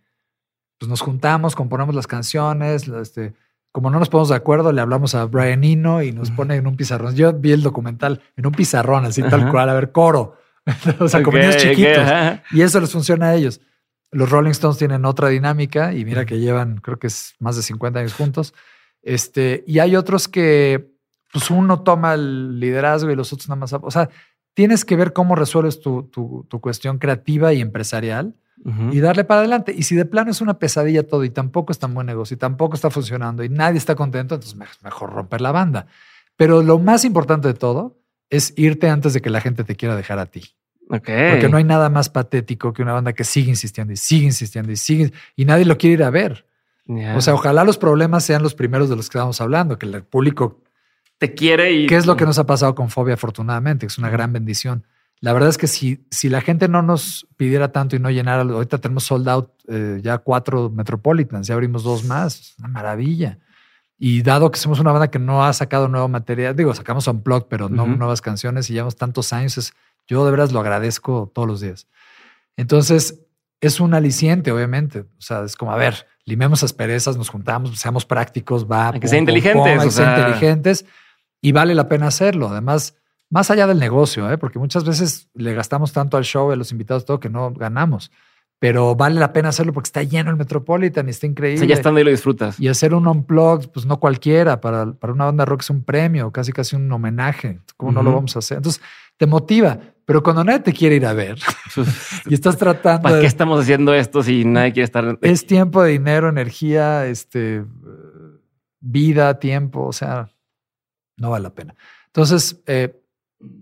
pues 0.78 0.88
nos 0.88 1.00
juntamos, 1.00 1.54
componemos 1.54 1.94
las 1.94 2.06
canciones, 2.06 2.88
este, 2.88 3.34
como 3.74 3.90
no 3.90 3.98
nos 3.98 4.08
ponemos 4.08 4.28
de 4.28 4.36
acuerdo, 4.36 4.70
le 4.70 4.80
hablamos 4.80 5.16
a 5.16 5.24
Brian 5.24 5.64
Eno 5.64 6.00
y 6.00 6.12
nos 6.12 6.30
pone 6.30 6.54
en 6.54 6.68
un 6.68 6.76
pizarrón. 6.76 7.16
Yo 7.16 7.32
vi 7.32 7.50
el 7.50 7.60
documental 7.60 8.22
en 8.36 8.46
un 8.46 8.52
pizarrón, 8.52 9.04
así 9.04 9.20
tal 9.20 9.50
cual, 9.50 9.68
a 9.68 9.74
ver, 9.74 9.90
coro. 9.90 10.36
o 11.00 11.08
sea, 11.08 11.24
como 11.24 11.38
niños 11.38 11.56
chiquitos. 11.56 12.08
y 12.52 12.62
eso 12.62 12.78
les 12.78 12.92
funciona 12.92 13.30
a 13.30 13.34
ellos. 13.34 13.60
Los 14.12 14.30
Rolling 14.30 14.52
Stones 14.52 14.78
tienen 14.78 15.04
otra 15.04 15.26
dinámica 15.26 15.92
y 15.92 16.04
mira 16.04 16.24
que 16.24 16.38
llevan, 16.38 16.76
creo 16.76 17.00
que 17.00 17.08
es 17.08 17.34
más 17.40 17.56
de 17.56 17.62
50 17.62 17.98
años 17.98 18.14
juntos. 18.14 18.54
Este, 19.02 19.64
y 19.66 19.80
hay 19.80 19.96
otros 19.96 20.28
que 20.28 20.94
pues 21.32 21.50
uno 21.50 21.82
toma 21.82 22.14
el 22.14 22.60
liderazgo 22.60 23.10
y 23.10 23.16
los 23.16 23.32
otros 23.32 23.48
nada 23.48 23.58
más. 23.58 23.72
O 23.72 23.90
sea, 23.90 24.08
tienes 24.54 24.84
que 24.84 24.94
ver 24.94 25.12
cómo 25.12 25.34
resuelves 25.34 25.80
tu, 25.80 26.04
tu, 26.12 26.60
cuestión 26.60 26.98
creativa 26.98 27.52
y 27.52 27.60
empresarial 27.60 28.36
y 28.92 29.00
darle 29.00 29.24
para 29.24 29.40
adelante. 29.40 29.74
Y 29.76 29.82
si 29.82 29.94
de 29.94 30.04
plano 30.04 30.30
es 30.30 30.40
una 30.40 30.58
pesadilla 30.58 31.06
todo 31.06 31.24
y 31.24 31.30
tampoco 31.30 31.72
está 31.72 31.86
en 31.86 31.94
buen 31.94 32.06
negocio 32.06 32.34
y 32.34 32.38
tampoco 32.38 32.74
está 32.74 32.90
funcionando 32.90 33.44
y 33.44 33.48
nadie 33.48 33.78
está 33.78 33.94
contento, 33.94 34.34
entonces 34.36 34.58
mejor 34.82 35.12
romper 35.12 35.40
la 35.40 35.52
banda. 35.52 35.86
Pero 36.36 36.62
lo 36.62 36.78
más 36.78 37.04
importante 37.04 37.48
de 37.48 37.54
todo 37.54 37.98
es 38.30 38.54
irte 38.56 38.88
antes 38.88 39.12
de 39.12 39.20
que 39.20 39.30
la 39.30 39.40
gente 39.40 39.64
te 39.64 39.76
quiera 39.76 39.96
dejar 39.96 40.18
a 40.18 40.26
ti. 40.26 40.42
Porque 40.88 41.48
no 41.50 41.56
hay 41.56 41.64
nada 41.64 41.88
más 41.88 42.10
patético 42.10 42.72
que 42.72 42.82
una 42.82 42.92
banda 42.92 43.12
que 43.12 43.24
sigue 43.24 43.48
insistiendo 43.48 43.92
y 43.92 43.96
sigue 43.96 44.26
insistiendo 44.26 44.70
y 44.70 44.76
sigue 44.76 45.12
y 45.34 45.44
nadie 45.44 45.64
lo 45.64 45.78
quiere 45.78 45.94
ir 45.94 46.02
a 46.02 46.10
ver. 46.10 46.46
O 47.16 47.20
sea, 47.20 47.34
ojalá 47.34 47.64
los 47.64 47.78
problemas 47.78 48.24
sean 48.24 48.42
los 48.42 48.54
primeros 48.54 48.90
de 48.90 48.96
los 48.96 49.08
que 49.08 49.18
estamos 49.18 49.40
hablando, 49.40 49.78
que 49.78 49.86
el 49.86 50.02
público 50.02 50.62
te 51.18 51.32
quiere 51.32 51.72
y... 51.72 51.86
¿Qué 51.86 51.96
es 51.96 52.06
lo 52.06 52.16
que 52.16 52.26
nos 52.26 52.38
ha 52.38 52.46
pasado 52.46 52.74
con 52.74 52.90
Fobia 52.90 53.14
afortunadamente? 53.14 53.86
Es 53.86 53.96
una 53.96 54.10
gran 54.10 54.32
bendición. 54.32 54.84
La 55.20 55.32
verdad 55.32 55.48
es 55.48 55.58
que 55.58 55.66
si, 55.66 56.04
si 56.10 56.28
la 56.28 56.40
gente 56.40 56.68
no 56.68 56.82
nos 56.82 57.26
pidiera 57.36 57.72
tanto 57.72 57.96
y 57.96 57.98
no 57.98 58.10
llenara, 58.10 58.42
ahorita 58.42 58.78
tenemos 58.78 59.04
sold 59.04 59.28
out 59.28 59.50
eh, 59.68 60.00
ya 60.02 60.18
cuatro 60.18 60.70
Metropolitans, 60.70 61.46
ya 61.46 61.54
abrimos 61.54 61.82
dos 61.82 62.04
más, 62.04 62.54
una 62.58 62.68
maravilla. 62.68 63.38
Y 63.96 64.22
dado 64.22 64.50
que 64.50 64.58
somos 64.58 64.80
una 64.80 64.92
banda 64.92 65.10
que 65.10 65.18
no 65.18 65.44
ha 65.44 65.52
sacado 65.52 65.88
nuevo 65.88 66.08
material, 66.08 66.54
digo, 66.54 66.74
sacamos 66.74 67.06
un 67.06 67.22
blog, 67.22 67.48
pero 67.48 67.68
no 67.68 67.86
nuevas 67.86 68.20
canciones 68.20 68.68
y 68.68 68.74
llevamos 68.74 68.96
tantos 68.96 69.32
años, 69.32 69.56
es, 69.56 69.72
yo 70.06 70.24
de 70.24 70.30
veras 70.30 70.52
lo 70.52 70.60
agradezco 70.60 71.30
todos 71.34 71.48
los 71.48 71.60
días. 71.60 71.86
Entonces, 72.56 73.20
es 73.60 73.80
un 73.80 73.94
aliciente, 73.94 74.52
obviamente. 74.52 75.00
O 75.00 75.20
sea, 75.20 75.44
es 75.44 75.56
como, 75.56 75.72
a 75.72 75.76
ver, 75.76 76.06
limemos 76.24 76.62
asperezas, 76.62 77.16
nos 77.16 77.28
juntamos, 77.28 77.78
seamos 77.78 78.04
prácticos, 78.04 78.70
va. 78.70 78.92
que 78.92 79.08
sean 79.08 79.20
inteligentes. 79.20 79.84
que 79.84 79.90
sean 79.90 80.20
inteligentes 80.20 80.84
y 81.40 81.52
vale 81.52 81.74
la 81.74 81.88
pena 81.88 82.08
hacerlo. 82.08 82.48
Además, 82.48 82.96
más 83.34 83.50
allá 83.50 83.66
del 83.66 83.80
negocio, 83.80 84.30
¿eh? 84.30 84.38
porque 84.38 84.60
muchas 84.60 84.84
veces 84.84 85.28
le 85.34 85.54
gastamos 85.54 85.92
tanto 85.92 86.16
al 86.16 86.22
show, 86.22 86.52
a 86.52 86.56
los 86.56 86.70
invitados, 86.70 87.04
todo 87.04 87.18
que 87.18 87.28
no 87.28 87.52
ganamos. 87.52 88.12
Pero 88.60 88.94
vale 88.94 89.18
la 89.18 89.32
pena 89.32 89.48
hacerlo 89.48 89.72
porque 89.72 89.88
está 89.88 90.04
lleno 90.04 90.30
el 90.30 90.36
Metropolitan 90.36 91.08
y 91.08 91.10
está 91.10 91.26
increíble. 91.26 91.66
ya 91.66 91.74
estando 91.74 91.98
ahí 91.98 92.04
lo 92.04 92.12
disfrutas. 92.12 92.60
Y 92.60 92.68
hacer 92.68 92.94
un 92.94 93.08
unplugged, 93.08 93.70
pues 93.70 93.86
no 93.86 93.98
cualquiera. 93.98 94.60
Para, 94.60 94.92
para 94.92 95.12
una 95.12 95.24
banda 95.24 95.44
rock 95.44 95.62
es 95.62 95.70
un 95.70 95.82
premio, 95.82 96.30
casi 96.30 96.52
casi 96.52 96.76
un 96.76 96.90
homenaje. 96.92 97.58
¿Cómo 97.76 97.90
no 97.90 98.04
lo 98.04 98.12
vamos 98.12 98.36
a 98.36 98.38
hacer? 98.38 98.58
Entonces, 98.58 98.80
te 99.16 99.26
motiva. 99.26 99.80
Pero 100.04 100.22
cuando 100.22 100.44
nadie 100.44 100.60
te 100.60 100.72
quiere 100.72 100.94
ir 100.94 101.04
a 101.04 101.12
ver 101.12 101.36
y 102.26 102.34
estás 102.34 102.56
tratando. 102.56 103.02
¿Para 103.02 103.18
qué 103.18 103.26
estamos 103.26 103.60
haciendo 103.60 103.92
esto 103.94 104.22
si 104.22 104.44
nadie 104.44 104.72
quiere 104.72 104.84
estar? 104.84 105.18
Es 105.22 105.44
tiempo, 105.44 105.82
dinero, 105.82 106.28
energía, 106.28 107.04
este, 107.06 107.64
vida, 108.78 109.40
tiempo. 109.40 109.84
O 109.86 109.92
sea, 109.92 110.30
no 111.16 111.30
vale 111.30 111.42
la 111.42 111.50
pena. 111.52 111.74
Entonces, 112.06 112.62
eh, 112.66 113.00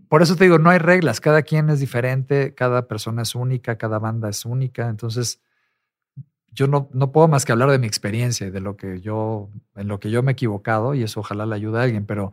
por 0.08 0.22
eso 0.22 0.36
te 0.36 0.44
digo, 0.44 0.58
no 0.58 0.70
hay 0.70 0.78
reglas, 0.78 1.20
cada 1.20 1.42
quien 1.42 1.70
es 1.70 1.80
diferente, 1.80 2.54
cada 2.54 2.86
persona 2.86 3.22
es 3.22 3.34
única, 3.34 3.78
cada 3.78 3.98
banda 3.98 4.28
es 4.28 4.44
única, 4.44 4.88
entonces 4.88 5.40
yo 6.50 6.66
no, 6.66 6.88
no 6.92 7.12
puedo 7.12 7.28
más 7.28 7.44
que 7.44 7.52
hablar 7.52 7.70
de 7.70 7.78
mi 7.78 7.86
experiencia 7.86 8.46
y 8.46 8.50
de 8.50 8.60
lo 8.60 8.76
que 8.76 9.00
yo, 9.00 9.48
en 9.74 9.88
lo 9.88 9.98
que 10.00 10.10
yo 10.10 10.22
me 10.22 10.32
he 10.32 10.34
equivocado 10.34 10.94
y 10.94 11.02
eso 11.02 11.20
ojalá 11.20 11.46
le 11.46 11.54
ayude 11.54 11.78
a 11.78 11.82
alguien, 11.82 12.06
pero, 12.06 12.32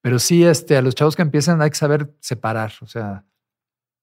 pero 0.00 0.18
sí, 0.18 0.44
este, 0.44 0.76
a 0.76 0.82
los 0.82 0.94
chavos 0.94 1.16
que 1.16 1.22
empiezan 1.22 1.60
hay 1.60 1.70
que 1.70 1.76
saber 1.76 2.14
separar, 2.20 2.72
o 2.80 2.86
sea, 2.86 3.24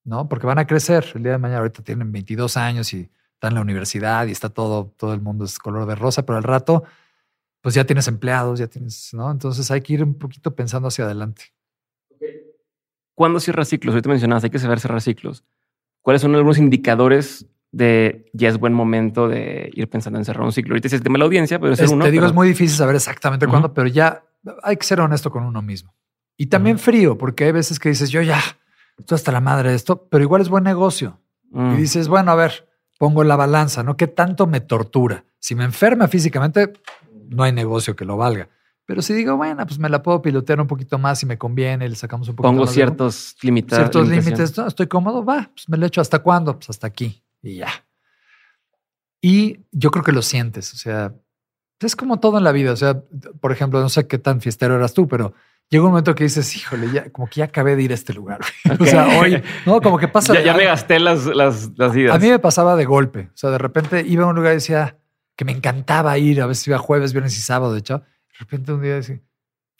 ¿no? 0.03 0.29
Porque 0.29 0.45
van 0.47 0.59
a 0.59 0.67
crecer 0.67 1.05
el 1.15 1.23
día 1.23 1.33
de 1.33 1.37
mañana, 1.37 1.59
ahorita 1.59 1.83
tienen 1.83 2.11
22 2.11 2.57
años 2.57 2.93
y 2.93 3.09
están 3.33 3.51
en 3.51 3.55
la 3.55 3.61
universidad 3.61 4.27
y 4.27 4.31
está 4.31 4.49
todo, 4.49 4.93
todo 4.97 5.13
el 5.13 5.21
mundo 5.21 5.45
es 5.45 5.57
color 5.59 5.87
de 5.87 5.95
rosa, 5.95 6.25
pero 6.25 6.37
al 6.37 6.43
rato 6.43 6.83
pues 7.61 7.75
ya 7.75 7.85
tienes 7.85 8.09
empleados, 8.09 8.59
ya 8.59 8.67
tienes, 8.67 9.13
¿no? 9.13 9.31
Entonces 9.31 9.71
hay 9.71 9.81
que 9.81 9.93
ir 9.93 10.03
un 10.03 10.15
poquito 10.15 10.53
pensando 10.53 10.89
hacia 10.89 11.05
adelante. 11.05 11.53
¿Cuándo 13.15 13.39
cierras 13.39 13.67
ciclos? 13.67 13.93
Ahorita 13.93 14.09
mencionabas, 14.09 14.43
hay 14.43 14.49
que 14.49 14.59
saber 14.59 14.79
cerrar 14.79 15.01
ciclos. 15.01 15.43
¿Cuáles 16.01 16.21
son 16.21 16.35
algunos 16.35 16.57
indicadores 16.57 17.47
de 17.71 18.29
ya 18.33 18.49
es 18.49 18.57
buen 18.57 18.73
momento 18.73 19.27
de 19.27 19.71
ir 19.73 19.89
pensando 19.89 20.19
en 20.19 20.25
cerrar 20.25 20.43
un 20.43 20.51
ciclo? 20.51 20.73
Ahorita 20.73 20.87
es 20.87 20.93
el 20.93 21.03
tema 21.03 21.13
de 21.13 21.19
la 21.19 21.25
audiencia, 21.25 21.59
pero 21.59 21.73
es 21.73 21.91
uno. 21.91 22.03
Te 22.03 22.11
digo, 22.11 22.25
es 22.25 22.33
muy 22.33 22.47
difícil 22.47 22.75
saber 22.75 22.95
exactamente 22.95 23.47
cuándo, 23.47 23.73
pero 23.73 23.87
ya 23.87 24.23
hay 24.63 24.77
que 24.77 24.85
ser 24.85 24.99
honesto 24.99 25.31
con 25.31 25.43
uno 25.43 25.61
mismo. 25.61 25.93
Y 26.37 26.47
también 26.47 26.79
frío, 26.79 27.17
porque 27.17 27.45
hay 27.45 27.51
veces 27.51 27.79
que 27.79 27.89
dices, 27.89 28.09
yo 28.09 28.21
ya, 28.21 28.39
estoy 28.97 29.15
hasta 29.15 29.31
la 29.31 29.41
madre 29.41 29.69
de 29.69 29.75
esto, 29.75 30.07
pero 30.09 30.23
igual 30.23 30.41
es 30.41 30.49
buen 30.49 30.63
negocio. 30.63 31.19
Y 31.53 31.57
mm. 31.57 31.77
dices, 31.77 32.07
bueno, 32.07 32.31
a 32.31 32.35
ver, 32.35 32.67
pongo 32.97 33.23
la 33.23 33.35
balanza, 33.35 33.83
¿no? 33.83 33.95
¿Qué 33.95 34.07
tanto 34.07 34.47
me 34.47 34.59
tortura? 34.59 35.25
Si 35.39 35.55
me 35.55 35.63
enferma 35.63 36.07
físicamente, 36.07 36.73
no 37.29 37.43
hay 37.43 37.51
negocio 37.51 37.95
que 37.95 38.05
lo 38.05 38.17
valga. 38.17 38.49
Pero 38.85 39.01
si 39.01 39.13
digo, 39.13 39.37
bueno, 39.37 39.65
pues 39.65 39.79
me 39.79 39.89
la 39.89 40.03
puedo 40.03 40.21
pilotear 40.21 40.59
un 40.59 40.67
poquito 40.67 40.97
más 40.97 41.23
y 41.23 41.25
me 41.25 41.37
conviene, 41.37 41.87
le 41.87 41.95
sacamos 41.95 42.27
un 42.27 42.35
poquito 42.35 42.51
Pongo 42.51 42.67
ciertos 42.67 43.35
límites. 43.41 43.77
Ciertos 43.77 44.07
límites. 44.07 44.57
estoy 44.57 44.87
cómodo, 44.87 45.23
va, 45.23 45.49
pues 45.53 45.69
me 45.69 45.77
lo 45.77 45.85
echo 45.85 46.01
hasta 46.01 46.19
cuándo, 46.19 46.57
pues 46.57 46.69
hasta 46.69 46.87
aquí 46.87 47.23
y 47.41 47.57
ya. 47.57 47.69
Y 49.21 49.61
yo 49.71 49.89
creo 49.89 50.03
que 50.03 50.11
lo 50.11 50.21
sientes, 50.21 50.73
o 50.73 50.77
sea, 50.77 51.13
es 51.79 51.95
como 51.95 52.19
todo 52.19 52.37
en 52.37 52.43
la 52.43 52.51
vida. 52.51 52.71
O 52.71 52.75
sea, 52.75 53.01
por 53.39 53.51
ejemplo, 53.51 53.81
no 53.81 53.89
sé 53.89 54.07
qué 54.07 54.17
tan 54.17 54.41
fiestero 54.41 54.75
eras 54.75 54.93
tú, 54.93 55.07
pero 55.07 55.33
llega 55.69 55.83
un 55.83 55.91
momento 55.91 56.15
que 56.15 56.25
dices, 56.25 56.55
híjole, 56.55 56.91
ya, 56.91 57.09
como 57.09 57.27
que 57.27 57.39
ya 57.39 57.45
acabé 57.45 57.75
de 57.75 57.83
ir 57.83 57.91
a 57.91 57.95
este 57.95 58.13
lugar. 58.13 58.41
o 58.79 58.85
sea, 58.85 59.19
hoy, 59.19 59.41
no, 59.65 59.81
como 59.81 59.97
que 59.97 60.07
pasa. 60.07 60.41
ya, 60.41 60.53
me 60.53 60.65
gasté 60.65 60.99
las, 60.99 61.25
las, 61.25 61.71
las 61.77 61.95
idas. 61.95 62.15
A 62.15 62.19
mí 62.19 62.29
me 62.29 62.39
pasaba 62.39 62.75
de 62.75 62.85
golpe. 62.85 63.29
O 63.33 63.37
sea, 63.37 63.49
de 63.49 63.57
repente 63.57 64.03
iba 64.05 64.25
a 64.25 64.27
un 64.27 64.35
lugar 64.35 64.53
y 64.53 64.55
decía, 64.55 64.97
que 65.35 65.45
me 65.45 65.51
encantaba 65.51 66.17
ir, 66.17 66.41
a 66.41 66.45
veces 66.45 66.67
iba 66.67 66.77
jueves, 66.77 67.13
viernes 67.13 67.37
y 67.37 67.41
sábado, 67.41 67.73
de 67.73 67.79
hecho, 67.79 68.03
de 68.33 68.39
repente 68.39 68.73
un 68.73 68.81
día 68.81 68.95
decía, 68.95 69.21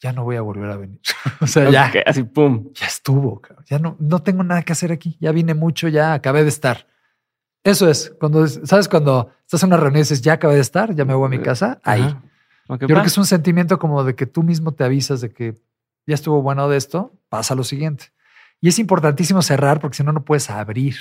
ya 0.01 0.11
no 0.11 0.23
voy 0.23 0.35
a 0.35 0.41
volver 0.41 0.69
a 0.69 0.77
venir. 0.77 0.99
o 1.41 1.47
sea, 1.47 1.69
ya. 1.69 1.91
Así, 2.05 2.23
pum. 2.23 2.71
Ya 2.73 2.87
estuvo, 2.87 3.41
ya 3.65 3.79
no, 3.79 3.95
no 3.99 4.21
tengo 4.21 4.43
nada 4.43 4.61
que 4.63 4.73
hacer 4.73 4.91
aquí, 4.91 5.17
ya 5.19 5.31
vine 5.31 5.53
mucho, 5.53 5.87
ya 5.87 6.13
acabé 6.13 6.43
de 6.43 6.49
estar. 6.49 6.87
Eso 7.63 7.89
es, 7.89 8.13
cuando, 8.19 8.45
¿sabes? 8.47 8.89
Cuando 8.89 9.31
estás 9.41 9.63
en 9.63 9.67
una 9.67 9.77
reunión 9.77 9.99
y 9.99 10.01
dices, 10.01 10.21
ya 10.21 10.33
acabé 10.33 10.55
de 10.55 10.61
estar, 10.61 10.93
ya 10.93 11.05
me 11.05 11.13
voy 11.13 11.27
a 11.27 11.29
mi 11.29 11.39
casa, 11.39 11.79
ahí. 11.83 12.15
Yo 12.67 12.77
creo 12.77 13.01
que 13.01 13.07
es 13.07 13.17
un 13.17 13.25
sentimiento 13.25 13.79
como 13.79 14.03
de 14.03 14.15
que 14.15 14.25
tú 14.25 14.43
mismo 14.43 14.73
te 14.73 14.83
avisas 14.83 15.21
de 15.21 15.31
que 15.31 15.55
ya 16.05 16.15
estuvo 16.15 16.41
bueno 16.41 16.67
de 16.67 16.77
esto, 16.77 17.13
pasa 17.29 17.55
lo 17.55 17.63
siguiente. 17.63 18.05
Y 18.59 18.69
es 18.69 18.79
importantísimo 18.79 19.41
cerrar 19.41 19.79
porque 19.79 19.97
si 19.97 20.03
no, 20.03 20.11
no 20.11 20.23
puedes 20.23 20.49
abrir. 20.49 20.95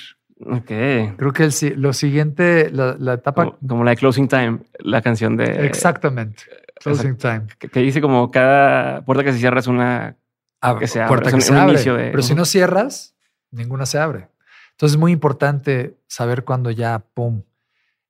Ok. 0.47 0.67
Creo 0.67 1.33
que 1.33 1.45
el, 1.45 1.81
lo 1.81 1.93
siguiente, 1.93 2.71
la, 2.71 3.15
etapa. 3.15 3.57
Como, 3.67 3.85
la 3.85 3.93
de 3.93 3.97
Closing 3.97 4.29
Time, 4.29 4.61
la 4.79 5.03
canción 5.03 5.37
de. 5.37 5.67
Exactamente. 5.67 6.45
Closing 6.83 7.17
Time. 7.17 7.47
Que, 7.59 7.81
dice 7.81 8.01
como 8.01 8.31
cada 8.31 9.05
puerta 9.05 9.25
que 9.25 9.33
se 9.33 9.39
cierra 9.39 9.61
es 9.61 9.67
una. 9.67 10.17
Ah, 10.61 10.77
que 10.79 10.87
se 10.87 11.01
abre. 11.01 11.09
Puerta 11.09 11.33
que 11.33 11.41
se 11.41 11.57
abre. 11.57 11.83
Pero 11.85 12.23
si 12.23 12.35
no 12.35 12.45
cierras, 12.45 13.15
ninguna 13.51 13.87
se 13.87 13.99
abre. 13.99 14.29
Entonces 14.73 14.95
es 14.95 15.01
muy 15.01 15.13
importante 15.13 15.97
saber 16.07 16.45
cuándo 16.45 16.71
ya, 16.71 16.99
pum. 16.99 17.43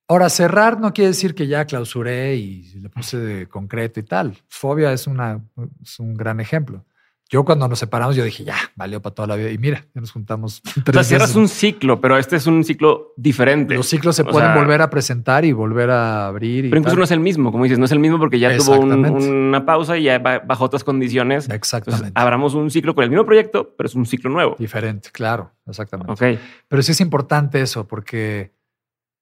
Ahora, 0.09 0.29
cerrar 0.29 0.79
no 0.79 0.93
quiere 0.93 1.09
decir 1.09 1.35
que 1.35 1.47
ya 1.47 1.65
clausuré 1.65 2.37
y 2.37 2.65
le 2.81 2.89
puse 2.89 3.19
de 3.19 3.47
concreto 3.49 4.01
y 4.01 4.03
tal. 4.03 4.37
Fobia 4.49 4.93
es, 4.93 5.07
una, 5.07 5.41
es 5.83 5.99
un 5.99 6.15
gran 6.15 6.41
ejemplo. 6.41 6.85
Yo 7.33 7.47
cuando 7.47 7.67
nos 7.67 7.79
separamos, 7.79 8.15
yo 8.15 8.25
dije, 8.25 8.45
ya, 8.45 8.57
valió 8.77 9.01
para 9.01 9.15
toda 9.15 9.27
la 9.27 9.37
vida. 9.37 9.51
Y 9.51 9.57
mira, 9.57 9.87
ya 9.95 10.03
nos 10.03 10.13
juntamos. 10.13 10.61
Tres 10.85 10.89
o 10.89 10.93
sea, 10.93 11.03
cierras 11.03 11.35
un 11.35 11.49
ciclo, 11.49 11.99
pero 11.99 12.19
este 12.19 12.37
es 12.37 12.47
un 12.47 12.63
ciclo 12.63 13.15
diferente. 13.17 13.75
Los 13.75 13.87
ciclos 13.87 14.15
se 14.15 14.23
pueden 14.23 14.55
volver 14.55 14.83
a 14.83 14.91
presentar 14.91 15.47
y 15.47 15.53
volver 15.53 15.89
a 15.89 16.27
abrir. 16.27 16.69
pero 16.69 16.81
incluso 16.81 16.99
no 16.99 17.05
es 17.05 17.11
el 17.11 17.21
mismo, 17.21 17.51
como 17.51 17.65
dices, 17.65 17.79
no 17.79 17.87
es 17.87 17.93
el 17.93 18.01
mismo 18.01 18.19
porque 18.19 18.39
ya 18.39 18.55
tuvo 18.59 18.79
una 18.79 19.65
pausa 19.65 19.97
y 19.97 20.03
ya 20.03 20.19
bajo 20.19 20.65
otras 20.65 20.85
condiciones. 20.85 21.49
Exactamente. 21.49 22.13
abramos 22.15 22.53
un 22.53 22.71
ciclo 22.71 22.95
con 22.95 23.05
el 23.05 23.09
mismo 23.09 23.25
proyecto, 23.25 23.75
pero 23.79 23.87
es 23.87 23.95
un 23.95 24.05
ciclo 24.05 24.29
nuevo. 24.29 24.55
Diferente, 24.59 25.09
claro, 25.11 25.53
exactamente. 25.67 26.13
Ok. 26.13 26.39
Pero 26.69 26.83
sí 26.83 26.93
es 26.93 27.01
importante 27.01 27.63
eso, 27.63 27.89
porque 27.89 28.53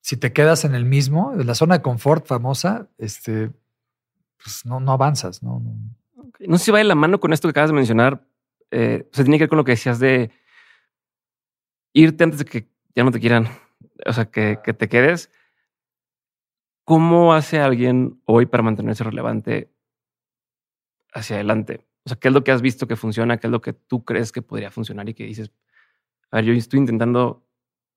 si 0.01 0.17
te 0.17 0.33
quedas 0.33 0.65
en 0.65 0.75
el 0.75 0.85
mismo, 0.85 1.33
en 1.33 1.47
la 1.47 1.55
zona 1.55 1.77
de 1.77 1.83
confort 1.83 2.27
famosa, 2.27 2.89
este, 2.99 3.53
pues 4.43 4.67
no, 4.67 4.81
no 4.81 4.91
avanzas, 4.91 5.45
no 5.45 5.63
no 5.63 6.00
sé 6.59 6.65
si 6.65 6.71
va 6.71 6.79
de 6.79 6.85
la 6.85 6.95
mano 6.95 7.21
con 7.21 7.33
esto 7.33 7.49
que 7.49 7.51
acabas 7.51 7.71
de 7.71 7.77
mencionar. 7.77 8.27
Eh, 8.71 9.09
se 9.13 9.25
tiene 9.25 9.39
que 9.39 9.45
ver 9.45 9.49
con 9.49 9.59
lo 9.59 9.65
que 9.65 9.73
decías 9.73 9.99
de 9.99 10.31
irte 11.93 12.25
antes 12.25 12.39
de 12.39 12.45
que 12.45 12.69
ya 12.95 13.05
no 13.05 13.11
te 13.11 13.21
quieran, 13.21 13.49
o 14.07 14.13
sea, 14.13 14.27
que, 14.31 14.59
que 14.63 14.73
te 14.73 14.89
quedes. 14.89 15.31
¿Cómo 16.85 17.35
hace 17.35 17.59
alguien 17.59 18.21
hoy 18.25 18.47
para 18.47 18.63
mantenerse 18.63 19.05
relevante 19.05 19.73
hacia 21.13 21.37
adelante? 21.37 21.87
O 22.05 22.09
sea, 22.09 22.19
¿qué 22.19 22.29
es 22.29 22.35
lo 22.35 22.43
que 22.43 22.53
has 22.53 22.63
visto 22.63 22.87
que 22.87 22.97
funciona? 22.97 23.37
¿Qué 23.37 23.47
es 23.47 23.51
lo 23.51 23.61
que 23.61 23.73
tú 23.73 24.05
crees 24.05 24.33
que 24.33 24.43
podría 24.43 24.71
funcionar 24.71 25.09
y 25.09 25.15
que 25.15 25.25
dices, 25.25 25.51
a 26.31 26.37
ver, 26.37 26.47
yo 26.47 26.53
estoy 26.53 26.81
intentando 26.81 27.47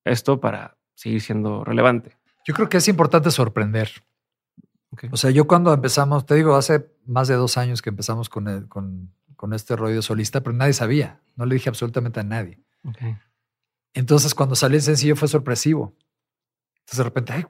esto 0.04 0.40
para 0.40 0.78
seguir 0.94 1.22
siendo 1.22 1.64
relevante? 1.64 2.18
Yo 2.46 2.54
creo 2.54 2.68
que 2.68 2.78
es 2.78 2.88
importante 2.88 3.32
sorprender. 3.32 3.90
O 5.12 5.18
sea, 5.18 5.32
yo 5.32 5.48
cuando 5.48 5.74
empezamos, 5.74 6.26
te 6.26 6.36
digo, 6.36 6.56
hace 6.56 6.88
más 7.06 7.28
de 7.28 7.36
dos 7.36 7.58
años 7.58 7.82
que 7.82 7.90
empezamos 7.90 8.30
con, 8.30 8.68
con, 8.68 9.12
con, 9.36 9.54
este 9.54 9.76
rollo 9.76 10.02
solista, 10.02 10.42
pero 10.42 10.56
nadie 10.56 10.74
sabía. 10.74 11.20
No 11.36 11.46
le 11.46 11.56
dije 11.56 11.70
absolutamente 11.70 12.20
a 12.20 12.24
nadie. 12.24 12.60
Entonces, 13.94 14.34
cuando 14.36 14.56
salió 14.56 14.78
el 14.78 14.84
sencillo 14.84 15.16
fue 15.16 15.28
sorpresivo. 15.28 15.96
Entonces, 16.80 16.98
de 16.98 17.04
repente, 17.04 17.34
ay, 17.34 17.46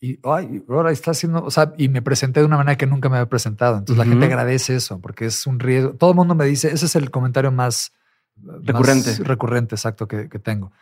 y 0.00 0.18
ay, 0.22 0.64
ahora 0.68 0.92
está 0.92 1.10
haciendo, 1.10 1.42
o 1.42 1.50
sea, 1.50 1.72
y 1.76 1.88
me 1.88 2.02
presenté 2.02 2.40
de 2.40 2.46
una 2.46 2.56
manera 2.56 2.76
que 2.76 2.86
nunca 2.86 3.08
me 3.08 3.16
había 3.16 3.28
presentado. 3.28 3.76
Entonces, 3.76 3.98
la 4.04 4.10
gente 4.10 4.26
agradece 4.26 4.76
eso 4.76 5.00
porque 5.00 5.26
es 5.26 5.46
un 5.46 5.58
riesgo. 5.58 5.94
Todo 5.94 6.10
el 6.10 6.16
mundo 6.16 6.34
me 6.34 6.44
dice, 6.44 6.68
ese 6.68 6.86
es 6.86 6.96
el 6.96 7.10
comentario 7.10 7.50
más 7.50 7.92
recurrente. 8.36 9.16
recurrente, 9.24 9.74
exacto, 9.74 10.06
que, 10.06 10.28
que, 10.28 10.38
tengo. 10.38 10.72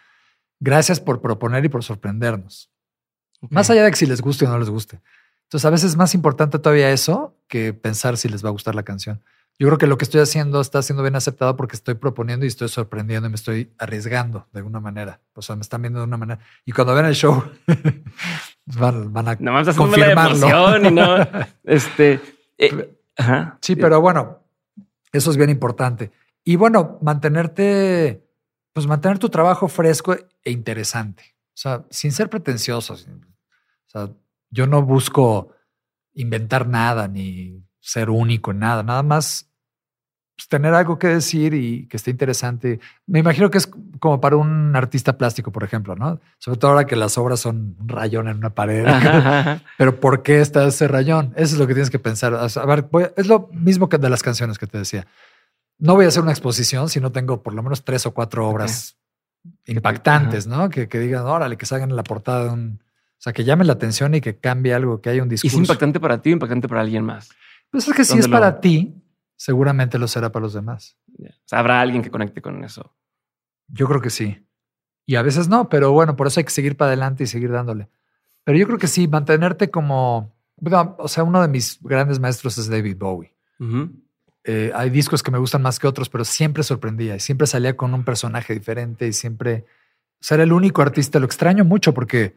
Gracias 0.61 1.01
por 1.01 1.21
proponer 1.21 1.65
y 1.65 1.69
por 1.69 1.83
sorprendernos. 1.83 2.71
Más 3.51 3.71
allá 3.71 3.85
de 3.85 3.91
que 3.91 3.97
si 3.97 4.07
les 4.07 4.21
guste 4.21 4.47
o 4.47 4.49
no 4.49 4.59
les 4.59 4.71
guste. 4.71 5.01
Entonces, 5.47 5.65
a 5.65 5.71
veces 5.71 5.91
es 5.91 5.97
más 5.97 6.15
importante 6.15 6.59
todavía 6.59 6.91
eso 6.91 7.37
que 7.49 7.73
pensar 7.73 8.17
si 8.17 8.29
les 8.29 8.45
va 8.45 8.49
a 8.49 8.53
gustar 8.53 8.75
la 8.75 8.83
canción. 8.83 9.23
Yo 9.59 9.69
creo 9.69 9.79
que 9.79 9.87
lo 9.87 9.97
que 9.97 10.05
estoy 10.05 10.21
haciendo 10.21 10.61
está 10.61 10.83
siendo 10.83 11.03
bien 11.03 11.17
aceptado 11.17 11.57
porque 11.57 11.77
estoy 11.77 11.95
proponiendo 11.95 12.45
y 12.45 12.49
estoy 12.49 12.69
sorprendiendo 12.69 13.27
y 13.27 13.31
me 13.31 13.37
estoy 13.37 13.73
arriesgando 13.79 14.47
de 14.53 14.59
alguna 14.59 14.81
manera. 14.81 15.21
O 15.35 15.41
sea, 15.41 15.57
me 15.57 15.63
están 15.63 15.81
viendo 15.81 16.01
de 16.01 16.05
una 16.05 16.19
manera. 16.19 16.41
Y 16.67 16.73
cuando 16.73 16.95
ven 16.95 17.07
el 17.07 17.15
show, 17.15 17.43
van, 18.67 19.13
van, 19.13 19.29
a 19.29 19.37
no, 19.37 19.75
confirmarlo. 19.75 20.89
y 20.89 20.91
no, 20.91 21.17
este, 21.65 22.21
eh, 22.59 22.97
Sí, 23.61 23.77
pero 23.77 24.01
bueno, 24.01 24.41
eso 25.13 25.31
es 25.31 25.37
bien 25.37 25.51
importante. 25.51 26.11
Y 26.45 26.57
bueno, 26.57 26.99
mantenerte, 27.01 28.29
pues 28.73 28.87
mantener 28.87 29.19
tu 29.19 29.29
trabajo 29.29 29.69
fresco 29.69 30.15
e 30.45 30.51
interesante. 30.51 31.35
O 31.49 31.59
sea, 31.59 31.85
sin 31.91 32.13
ser 32.13 32.29
pretenciosos. 32.29 33.09
O 33.09 33.91
sea, 33.91 34.11
yo 34.51 34.67
no 34.67 34.83
busco 34.83 35.53
inventar 36.15 36.69
nada 36.69 37.09
ni 37.09 37.63
ser 37.81 38.11
único 38.11 38.51
en 38.51 38.61
nada, 38.61 38.83
nada 38.83 39.03
más 39.03 39.51
pues, 40.37 40.49
tener 40.49 40.75
algo 40.75 40.99
que 40.99 41.09
decir 41.09 41.55
y 41.55 41.87
que 41.89 41.97
esté 41.97 42.11
interesante. 42.11 42.79
Me 43.07 43.21
imagino 43.21 43.51
que 43.51 43.57
es 43.59 43.69
como 43.99 44.21
para 44.21 44.37
un 44.37 44.77
artista 44.77 45.17
plástico, 45.17 45.51
por 45.51 45.65
ejemplo, 45.65 45.97
¿no? 45.97 46.21
Sobre 46.39 46.59
todo 46.59 46.73
ahora 46.73 46.87
que 46.87 46.95
las 46.95 47.17
obras 47.17 47.41
son 47.41 47.77
un 47.81 47.89
rayón 47.89 48.29
en 48.29 48.37
una 48.37 48.51
pared. 48.51 48.85
Pero 49.79 49.99
¿por 49.99 50.23
qué 50.23 50.41
está 50.41 50.67
ese 50.67 50.89
rayón? 50.89 51.33
Eso 51.37 51.55
es 51.55 51.59
lo 51.59 51.67
que 51.67 51.73
tienes 51.73 51.91
que 51.91 51.99
pensar. 51.99 52.35
A 52.35 52.67
ver, 52.67 52.87
es 53.17 53.27
lo 53.29 53.49
mismo 53.53 53.89
que 53.89 53.97
de 53.97 54.11
las 54.11 54.23
canciones 54.23 54.59
que 54.59 54.67
te 54.67 54.77
decía. 54.77 55.07
No 55.79 55.95
voy 55.95 56.05
a 56.05 56.09
hacer 56.09 56.23
una 56.23 56.33
exposición 56.33 56.91
si 56.91 57.01
no 57.01 57.13
tengo 57.13 57.43
por 57.43 57.55
lo 57.55 57.63
menos 57.63 57.83
tres 57.83 58.05
o 58.05 58.13
cuatro 58.13 58.47
obras 58.47 58.99
impactantes, 59.65 60.47
¿no? 60.47 60.69
Que, 60.69 60.89
que 60.89 60.99
digan, 60.99 61.25
órale, 61.25 61.57
que 61.57 61.67
salgan 61.67 61.91
en 61.91 61.97
la 61.97 62.05
portada 62.05 62.45
de 62.45 62.51
un 62.51 62.83
o 63.19 63.23
sea, 63.27 63.33
que 63.33 63.45
llame 63.45 63.65
la 63.65 63.73
atención 63.73 64.15
y 64.15 64.21
que 64.21 64.37
cambie 64.37 64.75
algo, 64.75 65.01
que 65.01 65.11
haya 65.11 65.23
un 65.23 65.29
discurso. 65.29 65.57
¿Y 65.57 65.63
es 65.63 65.69
impactante 65.69 65.99
para 65.99 66.21
ti 66.21 66.31
o 66.31 66.33
impactante 66.35 66.69
para 66.69 66.83
alguien 66.83 67.05
más? 67.05 67.31
Pues 67.71 67.89
es 67.89 67.95
que 67.95 68.05
si 68.05 68.19
es 68.19 68.29
para 68.29 68.61
ti, 68.61 68.95
seguramente 69.37 69.99
lo 69.99 70.07
será 70.07 70.31
para 70.31 70.45
los 70.45 70.53
demás. 70.53 70.97
O 71.19 71.25
sea, 71.45 71.61
habrá 71.61 71.81
alguien 71.81 72.03
que 72.03 72.11
conecte 72.11 72.43
con 72.43 72.63
eso. 72.63 72.95
Yo 73.69 73.89
creo 73.89 74.01
que 74.01 74.11
sí. 74.11 74.47
Y 75.07 75.17
a 75.17 75.23
veces 75.23 75.49
no, 75.49 75.69
pero 75.69 75.93
bueno, 75.93 76.17
por 76.17 76.27
eso 76.27 76.41
hay 76.41 76.45
que 76.45 76.51
seguir 76.51 76.77
para 76.77 76.91
adelante 76.91 77.25
y 77.25 77.27
seguir 77.27 77.51
dándole. 77.51 77.89
Pero 78.45 78.59
yo 78.59 78.67
creo 78.67 78.79
que 78.79 78.87
sí, 78.87 79.09
mantenerte 79.09 79.71
como... 79.71 80.37
o 80.99 81.09
sea, 81.09 81.25
uno 81.25 81.41
de 81.43 81.49
mis 81.49 81.79
grandes 81.83 82.21
maestros 82.21 82.59
es 82.59 82.69
David 82.69 82.97
Bowie. 82.99 83.35
Eh, 84.45 84.71
hay 84.75 84.91
discos 84.91 85.23
que 85.23 85.31
me 85.31 85.39
gustan 85.39 85.63
más 85.63 85.79
que 85.79 85.87
otros, 85.87 86.09
pero 86.09 86.25
siempre 86.25 86.63
sorprendía 86.63 87.17
y 87.17 87.21
siempre 87.21 87.47
salía 87.47 87.77
con 87.77 87.95
un 87.95 88.05
personaje 88.05 88.53
diferente 88.55 89.07
y 89.07 89.13
siempre... 89.13 89.65
O 90.15 90.25
sea, 90.25 90.37
era 90.37 90.45
el 90.45 90.53
único 90.53 90.83
artista. 90.83 91.19
Lo 91.19 91.27
extraño 91.27 91.65
mucho 91.65 91.93
porque 91.93 92.37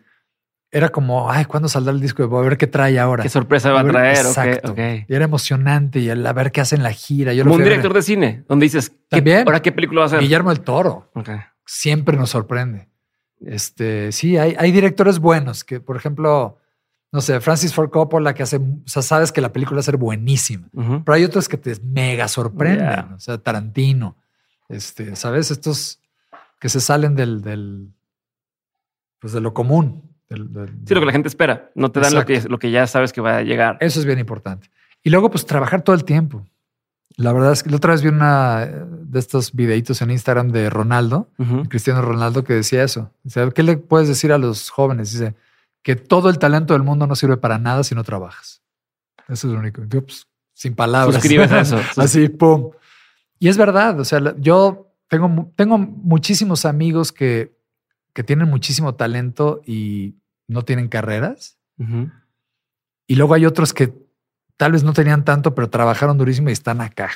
era 0.72 0.90
como, 0.90 1.32
ay, 1.32 1.46
¿cuándo 1.46 1.68
saldrá 1.68 1.92
el 1.94 2.00
disco 2.00 2.28
Bob? 2.28 2.42
A 2.42 2.44
ver 2.44 2.58
qué 2.58 2.68
trae 2.68 3.00
ahora. 3.00 3.24
¿Qué 3.24 3.30
sorpresa 3.30 3.72
va 3.72 3.82
a, 3.82 3.88
traer? 3.88 4.18
Exacto. 4.18 4.76
Y 4.78 5.14
era 5.14 5.26
emocionante 5.26 6.00
y 6.00 6.10
el 6.10 6.26
a 6.26 6.34
ver 6.34 6.52
qué 6.52 6.62
hacen 6.62 6.84
la 6.84 6.92
gira. 6.92 7.34
Yo 7.34 7.44
como 7.44 7.56
un 7.56 7.64
director 7.64 7.94
de 7.94 8.02
cine, 8.02 8.44
donde 8.48 8.66
dices, 8.66 8.92
¿También? 9.08 9.48
¿ahora 9.48 9.62
qué 9.62 9.72
película 9.72 10.02
va 10.02 10.06
a 10.06 10.10
ser? 10.10 10.20
Guillermo 10.20 10.52
el 10.52 10.62
Toro. 10.62 11.12
Siempre 11.66 12.18
nos 12.18 12.30
sorprende. 12.30 12.88
Este, 13.42 14.12
sí, 14.12 14.38
hay, 14.38 14.56
hay 14.60 14.72
directores 14.72 15.20
buenos 15.20 15.64
que, 15.64 15.80
por 15.80 15.96
ejemplo, 15.96 16.58
no 17.12 17.22
sé, 17.22 17.40
Francis 17.40 17.74
Ford 17.74 17.90
Coppola 17.90 18.34
que 18.34 18.44
hace, 18.44 18.58
o 18.58 18.84
sea, 18.86 19.02
sabes 19.02 19.32
que 19.32 19.42
la 19.42 19.52
película 19.52 19.78
va 19.78 19.80
a 19.80 19.84
ser 19.84 19.98
buenísima, 19.98 20.68
pero 20.74 21.14
hay 21.14 21.24
otros 21.24 21.48
que 21.48 21.58
te 21.58 21.74
mega 21.82 22.28
sorprenden, 22.28 23.14
o 23.14 23.20
sea, 23.20 23.38
Tarantino, 23.38 24.18
este, 24.68 25.16
sabes, 25.16 25.52
estos 25.52 26.02
que 26.60 26.68
se 26.68 26.82
salen 26.82 27.16
del, 27.16 27.42
del, 27.42 27.94
pues 29.20 29.32
de 29.32 29.40
lo 29.40 29.54
común 29.54 30.09
sí, 30.30 30.94
lo 30.94 31.00
que 31.00 31.06
la 31.06 31.12
gente 31.12 31.28
espera. 31.28 31.72
No 31.76 31.92
te 31.92 32.00
dan 32.00 32.14
lo 32.14 32.26
que, 32.26 32.42
lo 32.42 32.60
que 32.60 32.72
ya 32.72 32.88
sabes 32.88 33.14
que 33.14 33.22
va 33.22 33.38
a 33.38 33.42
llegar. 33.42 33.78
Eso 33.80 34.00
es 34.00 34.06
bien 34.06 34.20
importante. 34.20 34.70
Y 35.04 35.10
luego, 35.10 35.30
pues 35.32 35.46
trabajar 35.46 35.82
todo 35.82 35.96
el 35.96 36.04
tiempo. 36.04 36.46
La 37.16 37.34
verdad 37.34 37.52
es 37.52 37.64
que 37.64 37.70
la 37.70 37.78
otra 37.78 37.94
vez 37.94 38.02
vi 38.02 38.10
una 38.10 38.66
de 38.66 39.20
estos 39.20 39.54
videitos 39.54 40.02
en 40.02 40.12
Instagram 40.12 40.50
de 40.50 40.70
Ronaldo, 40.70 41.30
Cristiano 41.68 42.02
Ronaldo, 42.02 42.44
que 42.44 42.54
decía 42.54 42.84
eso. 42.84 43.12
Dice, 43.24 43.52
¿qué 43.54 43.64
le 43.64 43.78
puedes 43.78 44.08
decir 44.08 44.32
a 44.32 44.38
los 44.38 44.70
jóvenes? 44.70 45.12
Dice 45.12 45.36
que 45.82 45.96
todo 45.96 46.30
el 46.30 46.40
talento 46.40 46.74
del 46.74 46.84
mundo 46.84 47.08
no 47.08 47.16
sirve 47.16 47.38
para 47.38 47.58
nada 47.58 47.84
si 47.84 47.96
no 47.96 48.04
trabajas. 48.04 48.62
Eso 49.28 49.48
es 49.48 49.54
lo 49.54 49.60
único. 49.60 49.84
Yo, 49.86 50.06
pues, 50.06 50.28
sin 50.54 50.76
palabras. 50.76 51.16
Suscribes 51.16 51.52
a 51.52 51.60
eso. 51.62 51.80
Así, 51.98 52.30
pum. 52.30 52.72
Y 53.38 53.48
es 53.50 53.58
verdad. 53.58 54.00
O 54.00 54.06
sea, 54.06 54.36
yo 54.38 54.94
tengo, 55.08 55.52
tengo 55.56 55.78
muchísimos 55.78 56.66
amigos 56.66 57.12
que, 57.12 57.54
que 58.14 58.24
tienen 58.24 58.50
muchísimo 58.50 58.96
talento 58.96 59.62
y 59.66 60.16
no 60.50 60.64
tienen 60.64 60.90
carreras. 60.90 61.58
Y 63.08 63.16
luego 63.16 63.34
hay 63.36 63.46
otros 63.46 63.74
que 63.74 63.94
tal 64.58 64.74
vez 64.74 64.84
no 64.84 64.92
tenían 64.92 65.24
tanto, 65.24 65.56
pero 65.56 65.70
trabajaron 65.70 66.18
durísimo 66.18 66.50
y 66.50 66.54
están 66.54 66.82
acá. 66.82 67.12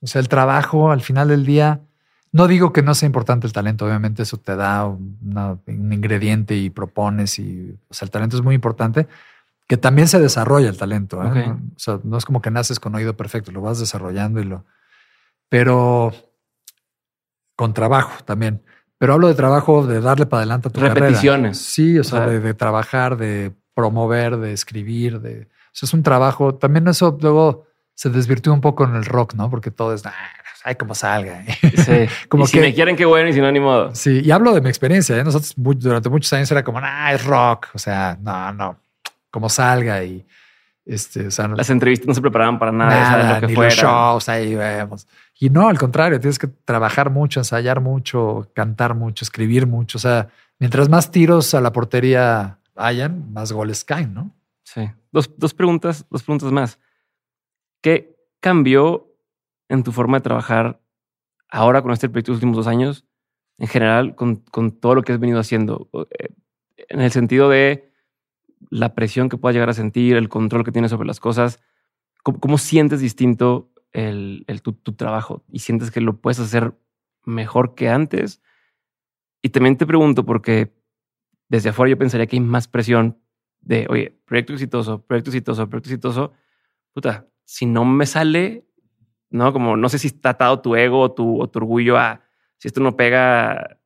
O 0.00 0.06
sea, 0.06 0.20
el 0.20 0.28
trabajo 0.28 0.92
al 0.92 1.00
final 1.00 1.28
del 1.28 1.44
día, 1.44 1.80
no 2.30 2.46
digo 2.46 2.72
que 2.72 2.82
no 2.82 2.94
sea 2.94 3.06
importante 3.06 3.46
el 3.46 3.52
talento, 3.52 3.86
obviamente 3.86 4.22
eso 4.22 4.36
te 4.36 4.54
da 4.54 4.86
un 4.86 5.92
ingrediente 5.92 6.54
y 6.54 6.70
propones 6.70 7.40
y, 7.40 7.76
o 7.88 7.94
sea, 7.94 8.06
el 8.06 8.12
talento 8.12 8.36
es 8.36 8.42
muy 8.42 8.54
importante, 8.54 9.08
que 9.66 9.76
también 9.76 10.06
se 10.06 10.20
desarrolla 10.20 10.68
el 10.68 10.76
talento. 10.76 11.24
¿eh? 11.24 11.50
O 11.50 11.78
sea, 11.78 11.98
no 12.04 12.18
es 12.18 12.24
como 12.24 12.40
que 12.40 12.52
naces 12.52 12.78
con 12.78 12.94
oído 12.94 13.16
perfecto, 13.16 13.50
lo 13.50 13.62
vas 13.62 13.80
desarrollando 13.80 14.40
y 14.40 14.44
lo... 14.44 14.64
Pero 15.48 16.12
con 17.56 17.72
trabajo 17.74 18.22
también. 18.24 18.62
Pero 18.98 19.12
hablo 19.12 19.28
de 19.28 19.34
trabajo, 19.34 19.86
de 19.86 20.00
darle 20.00 20.26
para 20.26 20.40
adelante 20.40 20.68
a 20.68 20.70
tu 20.70 20.80
Repeticiones. 20.80 21.58
Sí, 21.58 21.98
o, 21.98 22.04
sea, 22.04 22.26
de, 22.26 22.54
trabajar, 22.54 23.16
de 23.16 23.52
promover, 23.74 24.38
de 24.38 24.52
escribir, 24.52 25.20
de... 25.20 25.42
O 25.42 25.78
sea, 25.78 25.86
es 25.86 25.92
un 25.92 26.02
trabajo. 26.02 26.54
También 26.54 26.88
eso 26.88 27.18
luego 27.20 27.66
se 27.94 28.08
desvirtió 28.08 28.52
un 28.52 28.62
poco 28.62 28.84
en 28.84 28.94
el 28.94 29.04
rock, 29.04 29.34
¿no? 29.34 29.50
Porque 29.50 29.70
todo 29.70 29.92
es, 29.92 30.02
ay, 30.64 30.74
como 30.76 30.94
salga. 30.94 31.44
Sí. 31.44 32.06
como 32.28 32.44
que, 32.44 32.50
si 32.50 32.60
me 32.60 32.72
quieren, 32.72 32.96
qué 32.96 33.04
bueno, 33.04 33.28
y 33.28 33.34
si 33.34 33.40
no, 33.40 33.52
ni 33.52 33.60
modo. 33.60 33.94
Sí, 33.94 34.22
y 34.24 34.30
hablo 34.30 34.54
de 34.54 34.62
mi 34.62 34.68
experiencia. 34.70 35.16
¿eh? 35.18 35.24
Nosotros 35.24 35.52
durante 35.56 36.08
muchos 36.08 36.32
años 36.32 36.50
era 36.50 36.64
como, 36.64 36.80
ah, 36.82 37.12
es 37.12 37.24
rock. 37.24 37.68
O 37.74 37.78
sea, 37.78 38.16
no, 38.20 38.52
no, 38.54 38.80
como 39.30 39.50
salga 39.50 40.02
y 40.02 40.26
este, 40.86 41.26
o 41.26 41.30
sea, 41.32 41.48
las 41.48 41.68
entrevistas 41.68 42.06
no 42.06 42.14
se 42.14 42.20
preparaban 42.20 42.60
para 42.60 42.70
nada, 42.70 42.90
nada 42.90 43.34
lo 43.34 43.40
que 43.40 43.46
ni 43.48 43.54
fuera. 43.56 43.70
Los 43.70 43.78
shows 43.82 44.28
ahí 44.28 44.54
vemos. 44.54 45.08
Y 45.38 45.50
no, 45.50 45.68
al 45.68 45.78
contrario, 45.78 46.18
tienes 46.18 46.38
que 46.38 46.46
trabajar 46.46 47.10
mucho, 47.10 47.40
ensayar 47.40 47.80
mucho, 47.80 48.50
cantar 48.54 48.94
mucho, 48.94 49.24
escribir 49.24 49.66
mucho. 49.66 49.98
O 49.98 50.00
sea, 50.00 50.28
mientras 50.58 50.88
más 50.88 51.10
tiros 51.10 51.52
a 51.54 51.60
la 51.60 51.72
portería 51.72 52.58
hayan, 52.74 53.32
más 53.32 53.52
goles 53.52 53.84
caen, 53.84 54.14
¿no? 54.14 54.34
Sí. 54.62 54.90
Dos, 55.12 55.30
dos 55.36 55.52
preguntas, 55.52 56.06
dos 56.10 56.22
preguntas 56.22 56.50
más. 56.52 56.78
¿Qué 57.82 58.16
cambió 58.40 59.14
en 59.68 59.82
tu 59.82 59.92
forma 59.92 60.18
de 60.18 60.22
trabajar 60.22 60.80
ahora 61.48 61.82
con 61.82 61.92
este 61.92 62.08
proyecto 62.08 62.32
de 62.32 62.36
los 62.36 62.42
últimos 62.42 62.56
dos 62.56 62.66
años, 62.66 63.04
en 63.58 63.68
general, 63.68 64.14
con, 64.14 64.36
con 64.36 64.72
todo 64.72 64.94
lo 64.94 65.02
que 65.02 65.12
has 65.12 65.20
venido 65.20 65.38
haciendo, 65.38 65.88
eh, 66.18 66.28
en 66.88 67.00
el 67.00 67.10
sentido 67.10 67.48
de 67.48 67.92
la 68.70 68.94
presión 68.94 69.28
que 69.28 69.36
puedas 69.36 69.54
llegar 69.54 69.68
a 69.68 69.74
sentir, 69.74 70.16
el 70.16 70.28
control 70.28 70.64
que 70.64 70.72
tienes 70.72 70.90
sobre 70.90 71.06
las 71.06 71.20
cosas, 71.20 71.60
¿cómo, 72.22 72.40
cómo 72.40 72.58
sientes 72.58 73.00
distinto 73.00 73.70
el, 73.92 74.44
el 74.46 74.62
tu, 74.62 74.72
tu, 74.72 74.92
trabajo 74.92 75.44
y 75.50 75.60
sientes 75.60 75.90
que 75.90 76.00
lo 76.00 76.20
puedes 76.20 76.38
hacer 76.40 76.74
mejor 77.24 77.74
que 77.74 77.88
antes? 77.88 78.42
Y 79.42 79.50
también 79.50 79.76
te 79.76 79.86
pregunto 79.86 80.24
porque 80.24 80.74
desde 81.48 81.70
afuera 81.70 81.90
yo 81.90 81.98
pensaría 81.98 82.26
que 82.26 82.36
hay 82.36 82.40
más 82.40 82.68
presión 82.68 83.18
de, 83.60 83.86
oye, 83.88 84.18
proyecto 84.24 84.52
exitoso, 84.52 85.02
proyecto 85.02 85.30
exitoso, 85.30 85.68
proyecto 85.68 85.90
exitoso. 85.90 86.32
Puta, 86.92 87.26
si 87.44 87.66
no 87.66 87.84
me 87.84 88.06
sale, 88.06 88.66
no, 89.30 89.52
como 89.52 89.76
no 89.76 89.88
sé 89.88 89.98
si 89.98 90.08
está 90.08 90.30
atado 90.30 90.60
tu 90.60 90.76
ego 90.76 91.00
o 91.00 91.12
tu, 91.12 91.40
o 91.40 91.48
tu 91.48 91.58
orgullo 91.58 91.96
a 91.96 92.22
si 92.58 92.68
esto 92.68 92.80
no 92.80 92.96
pega, 92.96 93.78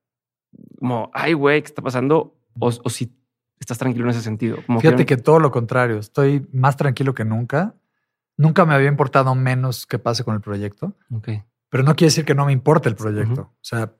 como, 0.78 1.10
ay, 1.12 1.32
güey, 1.32 1.60
¿qué 1.62 1.66
está 1.66 1.82
pasando? 1.82 2.36
O, 2.58 2.68
o, 2.68 2.90
si 2.90 3.12
estás 3.58 3.78
tranquilo 3.78 4.04
en 4.04 4.10
ese 4.10 4.22
sentido. 4.22 4.58
Como 4.66 4.80
Fíjate 4.80 5.06
que, 5.06 5.16
que 5.16 5.22
todo 5.22 5.40
lo 5.40 5.50
contrario, 5.50 5.98
estoy 5.98 6.46
más 6.52 6.76
tranquilo 6.76 7.14
que 7.14 7.24
nunca. 7.24 7.74
Nunca 8.40 8.64
me 8.64 8.72
había 8.72 8.88
importado 8.88 9.34
menos 9.34 9.84
qué 9.84 9.98
pase 9.98 10.24
con 10.24 10.34
el 10.34 10.40
proyecto. 10.40 10.94
Okay. 11.14 11.44
Pero 11.68 11.82
no 11.82 11.94
quiere 11.94 12.08
decir 12.08 12.24
que 12.24 12.34
no 12.34 12.46
me 12.46 12.52
importe 12.52 12.88
el 12.88 12.94
proyecto. 12.94 13.42
Uh 13.42 13.44
-huh. 13.44 13.48
O 13.48 13.58
sea, 13.60 13.92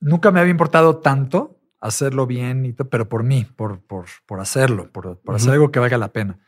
nunca 0.00 0.32
me 0.32 0.40
había 0.40 0.50
importado 0.50 0.96
tanto 0.96 1.60
hacerlo 1.80 2.26
bien, 2.26 2.66
y 2.66 2.72
pero 2.72 3.08
por 3.08 3.22
mí, 3.22 3.44
por, 3.44 3.80
por, 3.80 4.06
por 4.26 4.40
hacerlo, 4.40 4.90
por, 4.90 5.04
por 5.04 5.12
uh 5.14 5.18
-huh. 5.32 5.36
hacer 5.36 5.52
algo 5.52 5.70
que 5.70 5.78
valga 5.78 5.96
la 5.96 6.08
pena. 6.08 6.40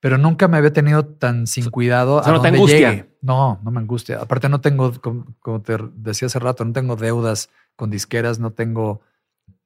Pero 0.00 0.16
nunca 0.16 0.48
me 0.48 0.56
había 0.56 0.72
tenido 0.72 1.04
tan 1.04 1.46
sin 1.46 1.68
cuidado 1.68 2.14
o 2.14 2.22
sea, 2.22 2.32
a 2.32 2.36
no 2.36 2.38
donde 2.38 2.50
te 2.52 2.56
angustia. 2.56 2.90
llegue. 2.90 3.18
No, 3.20 3.60
no 3.62 3.70
me 3.70 3.80
angustia. 3.80 4.18
Aparte 4.18 4.48
no 4.48 4.62
tengo, 4.62 4.98
como, 5.02 5.26
como 5.40 5.60
te 5.60 5.76
decía 5.96 6.26
hace 6.26 6.38
rato, 6.38 6.64
no 6.64 6.72
tengo 6.72 6.96
deudas 6.96 7.50
con 7.76 7.90
disqueras, 7.90 8.38
no 8.38 8.52
tengo 8.52 9.02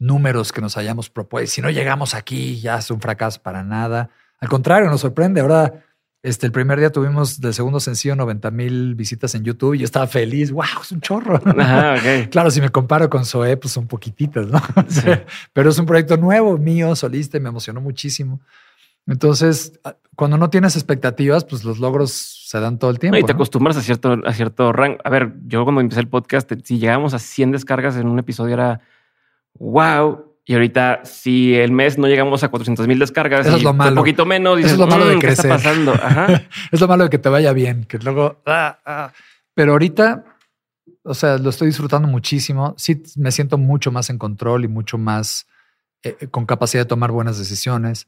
números 0.01 0.53
que 0.53 0.61
nos 0.61 0.77
hayamos 0.77 1.11
propuesto. 1.11 1.55
Si 1.55 1.62
no 1.62 1.70
llegamos 1.70 2.12
aquí, 2.12 2.61
ya 2.61 2.78
es 2.78 2.91
un 2.91 3.01
fracaso 3.01 3.41
para 3.41 3.62
nada. 3.62 4.11
Al 4.41 4.49
contrario, 4.49 4.91
nos 4.91 5.03
sorprende. 5.03 5.41
Ahora, 5.41 5.85
este, 6.25 6.47
el 6.47 6.53
primer 6.53 6.79
día 6.79 6.91
tuvimos 6.91 7.39
del 7.39 7.53
segundo 7.53 7.81
sencillo 7.81 8.17
90 8.17 8.51
mil 8.51 8.95
visitas 8.95 9.35
en 9.35 9.45
YouTube 9.45 9.75
y 9.75 9.81
yo 9.81 9.85
estaba 9.85 10.07
feliz. 10.07 10.51
¡Wow! 10.53 10.65
Es 10.81 10.91
un 10.91 11.03
chorro. 11.03 11.39
Ajá, 11.45 11.97
okay. 11.99 12.29
claro, 12.29 12.51
si 12.51 12.63
me 12.63 12.71
comparo 12.71 13.11
con 13.11 13.27
Zoé, 13.27 13.59
pues 13.59 13.75
son 13.75 13.87
poquititas, 13.87 14.47
¿no? 14.47 14.59
Sí. 14.89 15.03
Pero 15.53 15.69
es 15.69 15.79
un 15.79 15.85
proyecto 15.85 16.17
nuevo, 16.17 16.57
mío, 16.57 16.97
solista, 16.97 17.37
y 17.37 17.41
me 17.41 17.51
emocionó 17.51 17.83
muchísimo. 17.83 18.41
Entonces, 19.07 19.79
cuando 20.17 20.39
no 20.39 20.49
tienes 20.49 20.77
expectativas, 20.77 21.45
pues 21.45 21.63
los 21.63 21.79
logros 21.79 22.13
se 22.13 22.59
dan 22.59 22.79
todo 22.79 22.91
el 22.91 22.99
tiempo. 22.99 23.17
No, 23.17 23.21
y 23.21 23.25
te 23.25 23.35
¿no? 23.35 23.37
acostumbras 23.37 23.77
a 23.77 23.83
cierto, 23.83 24.17
a 24.25 24.33
cierto 24.33 24.73
rango. 24.73 24.97
A 25.05 25.11
ver, 25.11 25.35
yo 25.47 25.63
cuando 25.65 25.83
empecé 25.83 26.01
el 26.01 26.09
podcast, 26.09 26.51
si 26.65 26.79
llegamos 26.79 27.13
a 27.13 27.19
100 27.19 27.53
descargas 27.53 27.97
en 27.97 28.07
un 28.07 28.19
episodio 28.19 28.55
era 28.55 28.81
wow. 29.59 30.34
Y 30.47 30.53
ahorita, 30.53 31.01
si 31.05 31.55
el 31.55 31.73
mes 31.73 31.97
no 31.97 32.07
llegamos 32.07 32.45
a 32.45 32.49
400 32.49 32.87
mil 32.87 32.99
descargas, 32.99 33.47
Eso 33.47 33.57
es 33.57 33.62
lo 33.62 33.73
malo. 33.73 33.93
un 33.93 33.97
poquito 33.97 34.27
menos, 34.27 34.59
dices, 34.59 34.73
Eso 34.73 34.83
es 34.85 34.89
lo 34.91 34.95
malo 34.95 35.09
de 35.09 35.16
mmm, 35.16 35.21
¿qué 35.21 35.27
crecer. 35.29 35.51
está 35.51 35.57
pasando? 35.57 35.95
Ajá. 35.95 36.43
es 36.71 36.81
lo 36.81 36.89
malo 36.89 37.05
de 37.05 37.11
que 37.11 37.19
te 37.19 37.29
vaya 37.31 37.53
bien, 37.53 37.85
que 37.85 37.99
luego. 37.99 38.43
Ah, 38.45 38.79
ah. 38.85 39.12
Pero 39.55 39.73
ahorita, 39.73 40.25
o 41.03 41.15
sea, 41.15 41.39
lo 41.39 41.49
estoy 41.49 41.69
disfrutando 41.69 42.09
muchísimo. 42.09 42.75
Sí, 42.77 43.03
me 43.16 43.31
siento 43.33 43.57
mucho 43.57 43.91
más 43.91 44.11
en 44.11 44.19
control 44.19 44.65
y 44.65 44.69
mucho 44.69 44.99
más 44.99 45.47
eh, 46.03 46.29
con 46.31 46.45
capacidad 46.45 46.83
de 46.83 46.89
tomar 46.89 47.11
buenas 47.11 47.39
decisiones. 47.39 48.07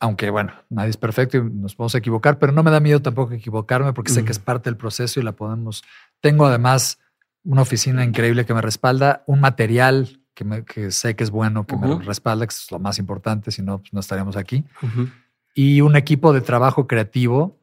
Aunque 0.00 0.30
bueno, 0.30 0.52
nadie 0.70 0.90
es 0.90 0.96
perfecto 0.96 1.38
y 1.38 1.42
nos 1.42 1.74
podemos 1.74 1.94
equivocar, 1.94 2.38
pero 2.38 2.52
no 2.52 2.62
me 2.62 2.70
da 2.70 2.80
miedo 2.80 3.00
tampoco 3.02 3.34
equivocarme 3.34 3.92
porque 3.92 4.12
sé 4.12 4.20
uh 4.20 4.22
-huh. 4.22 4.26
que 4.26 4.32
es 4.32 4.38
parte 4.38 4.70
del 4.70 4.76
proceso 4.78 5.20
y 5.20 5.22
la 5.22 5.32
podemos. 5.32 5.82
Tengo 6.20 6.46
además 6.46 6.98
una 7.44 7.62
oficina 7.62 8.04
increíble 8.04 8.44
que 8.46 8.54
me 8.54 8.60
respalda, 8.62 9.22
un 9.26 9.40
material 9.40 10.20
que, 10.36 10.44
me, 10.44 10.64
que 10.64 10.92
sé 10.92 11.16
que 11.16 11.24
es 11.24 11.30
bueno, 11.30 11.66
que 11.66 11.74
uh 11.74 11.80
-huh. 11.80 11.98
me 11.98 12.04
respalda, 12.04 12.46
que 12.46 12.52
es 12.52 12.70
lo 12.70 12.78
más 12.78 12.98
importante, 12.98 13.50
si 13.50 13.62
no, 13.62 13.78
pues 13.78 13.92
no 13.92 14.00
estaríamos 14.00 14.36
aquí. 14.36 14.64
Uh 14.82 14.86
-huh. 14.86 15.12
Y 15.54 15.80
un 15.80 15.96
equipo 15.96 16.34
de 16.34 16.42
trabajo 16.42 16.86
creativo 16.86 17.58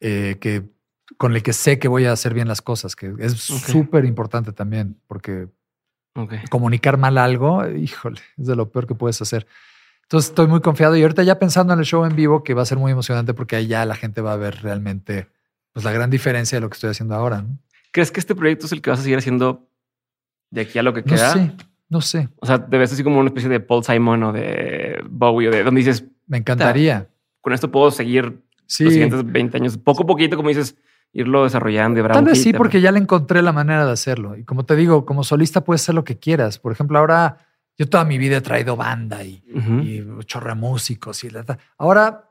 eh, 0.00 0.38
que, 0.40 0.64
con 1.18 1.36
el 1.36 1.42
que 1.42 1.52
sé 1.52 1.78
que 1.78 1.88
voy 1.88 2.06
a 2.06 2.12
hacer 2.12 2.32
bien 2.32 2.48
las 2.48 2.62
cosas, 2.62 2.96
que 2.96 3.12
es 3.18 3.34
súper 3.34 4.00
okay. 4.00 4.08
importante 4.08 4.52
también, 4.52 4.96
porque 5.06 5.48
okay. 6.14 6.40
comunicar 6.50 6.96
mal 6.96 7.18
algo, 7.18 7.68
híjole, 7.68 8.22
es 8.38 8.46
de 8.46 8.56
lo 8.56 8.70
peor 8.70 8.86
que 8.86 8.94
puedes 8.94 9.20
hacer. 9.20 9.46
Entonces 10.04 10.30
estoy 10.30 10.46
muy 10.46 10.60
confiado 10.60 10.96
y 10.96 11.02
ahorita 11.02 11.22
ya 11.22 11.38
pensando 11.38 11.74
en 11.74 11.80
el 11.80 11.84
show 11.84 12.04
en 12.06 12.16
vivo, 12.16 12.42
que 12.42 12.54
va 12.54 12.62
a 12.62 12.66
ser 12.66 12.78
muy 12.78 12.92
emocionante 12.92 13.34
porque 13.34 13.56
ahí 13.56 13.66
ya 13.66 13.84
la 13.84 13.96
gente 13.96 14.22
va 14.22 14.32
a 14.32 14.36
ver 14.36 14.62
realmente 14.62 15.28
pues, 15.72 15.84
la 15.84 15.92
gran 15.92 16.08
diferencia 16.08 16.56
de 16.56 16.62
lo 16.62 16.70
que 16.70 16.74
estoy 16.74 16.90
haciendo 16.90 17.14
ahora. 17.14 17.42
¿no? 17.42 17.58
¿Crees 17.92 18.10
que 18.10 18.20
este 18.20 18.34
proyecto 18.34 18.64
es 18.64 18.72
el 18.72 18.80
que 18.80 18.88
vas 18.88 19.00
a 19.00 19.02
seguir 19.02 19.18
haciendo 19.18 19.68
de 20.50 20.62
aquí 20.62 20.78
a 20.78 20.82
lo 20.82 20.94
que 20.94 21.04
queda? 21.04 21.34
No 21.34 21.42
sé, 21.42 21.56
no 21.88 22.00
sé. 22.00 22.28
O 22.36 22.46
sea, 22.46 22.64
te 22.66 22.78
ves 22.78 22.92
así 22.92 23.04
como 23.04 23.18
una 23.18 23.28
especie 23.28 23.48
de 23.48 23.60
Paul 23.60 23.84
Simon 23.84 24.22
o 24.24 24.32
de 24.32 25.02
Bowie 25.08 25.48
o 25.48 25.50
de 25.50 25.62
donde 25.62 25.80
dices... 25.80 26.04
Me 26.26 26.38
encantaría. 26.38 27.08
Con 27.40 27.52
esto 27.52 27.70
puedo 27.70 27.90
seguir 27.90 28.42
sí. 28.66 28.84
los 28.84 28.92
siguientes 28.92 29.24
20 29.24 29.56
años, 29.56 29.78
poco 29.78 30.02
a 30.02 30.06
poquito, 30.06 30.36
como 30.36 30.48
dices, 30.48 30.76
irlo 31.12 31.44
desarrollando. 31.44 32.02
Tal 32.08 32.24
vez 32.24 32.42
sí, 32.42 32.52
porque 32.52 32.80
ya 32.80 32.90
le 32.90 32.98
encontré 32.98 33.40
la 33.42 33.52
manera 33.52 33.86
de 33.86 33.92
hacerlo. 33.92 34.36
Y 34.36 34.44
como 34.44 34.64
te 34.64 34.74
digo, 34.76 35.06
como 35.06 35.22
solista 35.24 35.62
puedes 35.62 35.82
hacer 35.82 35.94
lo 35.94 36.04
que 36.04 36.18
quieras. 36.18 36.58
Por 36.58 36.72
ejemplo, 36.72 36.98
ahora 36.98 37.38
yo 37.78 37.88
toda 37.88 38.04
mi 38.04 38.18
vida 38.18 38.38
he 38.38 38.40
traído 38.40 38.76
banda 38.76 39.22
y, 39.22 39.42
uh 39.54 39.58
-huh. 39.58 40.20
y 40.20 40.24
chorra 40.24 40.54
músicos 40.54 41.22
y 41.24 41.30
la, 41.30 41.44
ahora 41.78 42.30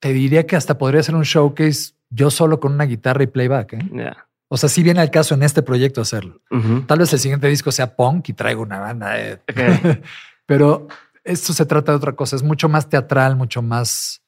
te 0.00 0.12
diría 0.12 0.46
que 0.46 0.56
hasta 0.56 0.76
podría 0.76 1.02
ser 1.02 1.14
un 1.14 1.22
showcase 1.22 1.94
yo 2.10 2.30
solo 2.30 2.60
con 2.60 2.72
una 2.72 2.84
guitarra 2.84 3.22
y 3.22 3.28
playback. 3.28 3.72
¿eh? 3.74 3.90
Yeah. 3.92 4.26
O 4.52 4.58
sea, 4.58 4.68
sí 4.68 4.82
viene 4.82 5.00
al 5.00 5.10
caso 5.10 5.32
en 5.32 5.42
este 5.42 5.62
proyecto 5.62 6.02
hacerlo. 6.02 6.42
Uh 6.50 6.58
-huh. 6.58 6.86
Tal 6.86 6.98
vez 6.98 7.10
el 7.14 7.18
siguiente 7.18 7.48
disco 7.48 7.72
sea 7.72 7.96
punk 7.96 8.28
y 8.28 8.32
traigo 8.34 8.60
una 8.60 8.80
banda. 8.80 9.18
Eh. 9.18 9.40
Okay. 9.50 10.02
Pero 10.46 10.88
esto 11.24 11.54
se 11.54 11.64
trata 11.64 11.92
de 11.92 11.96
otra 11.96 12.12
cosa. 12.12 12.36
Es 12.36 12.42
mucho 12.42 12.68
más 12.68 12.86
teatral, 12.86 13.34
mucho 13.34 13.62
más 13.62 14.22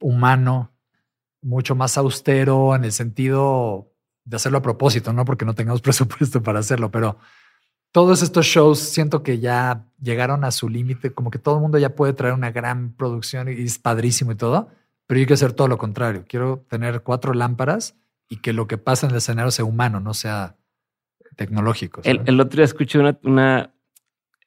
humano, 0.00 0.72
mucho 1.42 1.74
más 1.74 1.98
austero 1.98 2.74
en 2.74 2.84
el 2.84 2.92
sentido 2.92 3.92
de 4.24 4.36
hacerlo 4.36 4.56
a 4.56 4.62
propósito, 4.62 5.12
no 5.12 5.26
porque 5.26 5.44
no 5.44 5.54
tengamos 5.54 5.82
presupuesto 5.88 6.42
para 6.42 6.60
hacerlo, 6.60 6.90
pero 6.90 7.18
todos 7.92 8.22
estos 8.22 8.46
shows 8.46 8.78
siento 8.78 9.22
que 9.22 9.40
ya 9.40 9.84
llegaron 10.00 10.44
a 10.44 10.52
su 10.52 10.70
límite, 10.70 11.12
como 11.12 11.30
que 11.30 11.38
todo 11.38 11.56
el 11.56 11.60
mundo 11.60 11.76
ya 11.76 11.94
puede 11.94 12.14
traer 12.14 12.32
una 12.32 12.50
gran 12.50 12.94
producción 12.94 13.50
y 13.50 13.62
es 13.62 13.78
padrísimo 13.78 14.32
y 14.32 14.36
todo, 14.36 14.70
pero 15.06 15.20
yo 15.20 15.26
quiero 15.26 15.34
hacer 15.34 15.52
todo 15.52 15.68
lo 15.68 15.76
contrario. 15.76 16.24
Quiero 16.26 16.64
tener 16.70 17.02
cuatro 17.02 17.34
lámparas 17.34 17.94
y 18.34 18.38
que 18.38 18.52
lo 18.52 18.66
que 18.66 18.78
pasa 18.78 19.06
en 19.06 19.12
el 19.12 19.18
escenario 19.18 19.52
sea 19.52 19.64
humano, 19.64 20.00
no 20.00 20.12
sea 20.12 20.56
tecnológico. 21.36 22.00
El, 22.02 22.20
el, 22.26 22.40
otro 22.40 22.56
día 22.56 22.64
escuché 22.64 22.98
una, 22.98 23.16
una, 23.22 23.72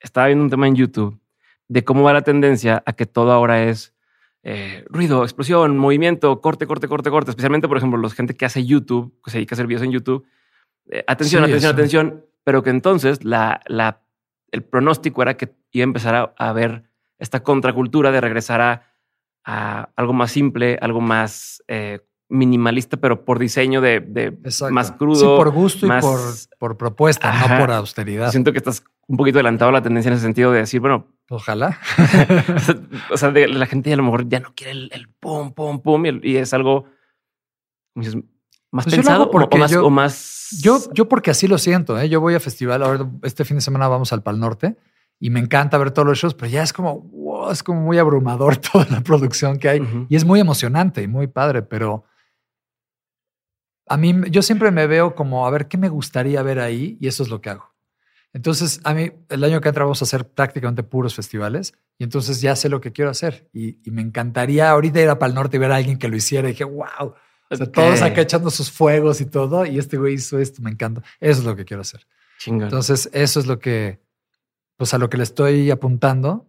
estaba 0.02 0.28
viendo 0.28 0.44
un 0.44 0.50
tema 0.50 0.68
en 0.68 0.76
YouTube 0.76 1.22
de 1.70 1.86
cómo 1.86 2.04
va 2.04 2.12
la 2.12 2.22
tendencia 2.22 2.84
a 2.86 2.92
que 2.94 3.06
todo 3.06 3.32
ahora 3.32 3.64
es 3.64 3.96
eh, 4.44 4.84
ruido, 4.90 5.24
explosión, 5.24 5.78
movimiento, 5.78 6.42
corte, 6.42 6.68
corte, 6.68 6.90
corte, 6.90 7.10
corte. 7.10 7.32
Especialmente, 7.32 7.70
por 7.70 7.78
ejemplo, 7.78 7.98
los 7.98 8.14
gente 8.14 8.36
que 8.36 8.44
hace 8.44 8.66
YouTube, 8.66 9.18
que 9.24 9.32
se 9.32 9.38
dedica 9.38 9.54
a 9.54 9.56
hacer 9.56 9.68
videos 9.68 9.84
en 9.84 9.92
YouTube. 9.92 10.28
Eh, 10.90 11.06
atención, 11.08 11.46
sí, 11.46 11.52
atención, 11.52 11.70
eso. 11.70 11.76
atención 11.76 12.26
pero 12.44 12.64
que 12.64 12.72
entonces 12.72 13.24
la, 13.24 13.62
la, 13.68 14.02
el 14.52 14.64
pronóstico 14.64 15.22
era 15.22 15.38
que 15.38 15.56
iba 15.72 15.84
a 15.84 15.92
empezar 15.92 16.14
a, 16.14 16.34
a 16.38 16.52
ver 16.52 16.84
esta 17.20 17.42
contracultura 17.42 18.12
de 18.12 18.20
regresar 18.20 18.60
a, 18.60 18.94
a, 19.46 19.92
algo 19.96 20.12
más 20.12 20.32
simple, 20.32 20.78
algo 20.82 21.00
más 21.00 21.64
eh, 21.70 22.00
minimalista, 22.30 22.98
pero 22.98 23.24
por 23.24 23.40
diseño 23.40 23.82
de, 23.82 24.00
de 24.02 24.38
más 24.72 24.92
crudo. 24.92 25.16
Sí, 25.16 25.26
por 25.26 25.52
gusto 25.52 25.88
más, 25.88 26.04
y 26.04 26.08
por, 26.08 26.20
por 26.60 26.78
propuesta, 26.78 27.30
ajá. 27.30 27.56
no 27.56 27.62
por 27.62 27.72
austeridad. 27.72 28.32
Siento 28.32 28.52
que 28.52 28.58
estás 28.58 28.84
un 29.08 29.18
poquito 29.18 29.38
adelantado 29.38 29.70
a 29.70 29.72
la 29.72 29.82
tendencia 29.82 30.10
en 30.10 30.16
ese 30.16 30.24
sentido 30.24 30.52
de 30.52 30.60
decir, 30.60 30.82
bueno, 30.82 31.08
ojalá. 31.30 31.80
o 33.12 33.18
sea, 33.18 33.32
de, 33.32 33.48
la 33.48 33.66
gente 33.66 33.94
a 33.94 33.98
lo 33.98 34.04
mejor 34.04 34.28
ya 34.28 34.40
no 34.40 34.54
quiere 34.54 34.72
el, 34.72 34.90
el 34.94 35.08
pum, 35.08 35.54
pum, 35.54 35.82
pum, 35.82 36.06
y, 36.06 36.20
y 36.24 36.38
es 36.38 36.54
algo 36.54 36.86
más 38.72 38.86
pues 38.86 38.96
pensado 38.96 39.30
o, 39.30 39.58
más, 39.58 39.72
yo, 39.72 39.86
o 39.86 39.90
más... 39.90 40.60
Yo, 40.62 40.80
yo 40.94 41.08
porque 41.08 41.32
así 41.32 41.48
lo 41.48 41.58
siento. 41.58 42.00
¿eh? 42.00 42.10
Yo 42.10 42.22
voy 42.22 42.36
a 42.36 42.40
festival. 42.40 42.84
Ahora 42.84 43.10
este 43.24 43.46
fin 43.46 43.58
de 43.58 43.62
semana 43.62 43.88
vamos 43.88 44.12
al 44.14 44.24
Pal 44.24 44.40
Norte 44.40 44.78
y 45.20 45.30
me 45.30 45.40
encanta 45.40 45.78
ver 45.78 45.92
todos 45.92 46.08
los 46.08 46.18
shows, 46.18 46.34
pero 46.34 46.52
ya 46.52 46.64
es 46.64 46.74
como, 46.74 47.02
wow, 47.02 47.52
es 47.52 47.64
como 47.64 47.82
muy 47.82 47.98
abrumador 47.98 48.58
toda 48.72 48.86
la 48.90 49.02
producción 49.02 49.58
que 49.58 49.70
hay 49.70 49.80
uh 49.80 49.84
-huh. 49.84 50.08
y 50.10 50.16
es 50.16 50.26
muy 50.26 50.40
emocionante 50.40 51.02
y 51.02 51.08
muy 51.08 51.28
padre, 51.28 51.64
pero 51.64 52.04
a 53.88 53.98
mí 53.98 54.14
yo 54.30 54.42
siempre 54.42 54.72
me 54.72 54.88
veo 54.88 55.16
como 55.16 55.46
a 55.48 55.50
ver 55.50 55.68
qué 55.68 55.78
me 55.78 55.90
gustaría 55.90 56.42
ver 56.44 56.60
ahí 56.60 56.98
y 57.00 57.08
eso 57.08 57.24
es 57.24 57.30
lo 57.30 57.42
que 57.42 57.50
hago. 57.50 57.74
Entonces, 58.34 58.82
a 58.84 58.94
mí 58.94 59.12
el 59.30 59.44
año 59.44 59.62
que 59.62 59.70
entra 59.70 59.84
vamos 59.84 60.02
a 60.02 60.06
hacer 60.06 60.28
prácticamente 60.28 60.84
puros 60.84 61.16
festivales 61.16 61.74
y 61.98 62.04
entonces 62.04 62.42
ya 62.42 62.56
sé 62.56 62.70
lo 62.70 62.82
que 62.82 62.92
quiero 62.92 63.10
hacer 63.10 63.50
y, 63.54 63.80
y 63.84 63.92
me 63.92 64.02
encantaría 64.02 64.70
ahorita 64.70 65.02
ir 65.02 65.10
a 65.10 65.18
Pal 65.18 65.34
Norte 65.34 65.58
y 65.58 65.60
ver 65.60 65.72
a 65.72 65.78
alguien 65.78 65.98
que 65.98 66.08
lo 66.08 66.16
hiciera 66.16 66.48
y 66.48 66.52
dije, 66.52 66.66
wow, 66.66 67.16
o 67.50 67.56
sea, 67.56 67.66
okay. 67.66 67.84
todos 67.84 68.02
acá 68.02 68.22
echando 68.22 68.50
sus 68.50 68.72
fuegos 68.72 69.22
y 69.22 69.26
todo. 69.26 69.66
Y 69.66 69.80
este 69.80 69.98
güey 69.98 70.16
hizo 70.16 70.40
esto, 70.40 70.62
me 70.62 70.72
encanta. 70.72 71.02
Eso 71.20 71.40
es 71.40 71.46
lo 71.46 71.56
que 71.56 71.66
quiero 71.66 71.82
hacer. 71.82 72.06
Chingón. 72.40 72.64
Entonces, 72.64 73.10
eso 73.14 73.40
es 73.40 73.48
lo 73.48 73.60
que, 73.60 74.00
pues 74.76 74.94
a 74.94 74.98
lo 74.98 75.10
que 75.10 75.18
le 75.18 75.24
estoy 75.24 75.72
apuntando. 75.72 76.48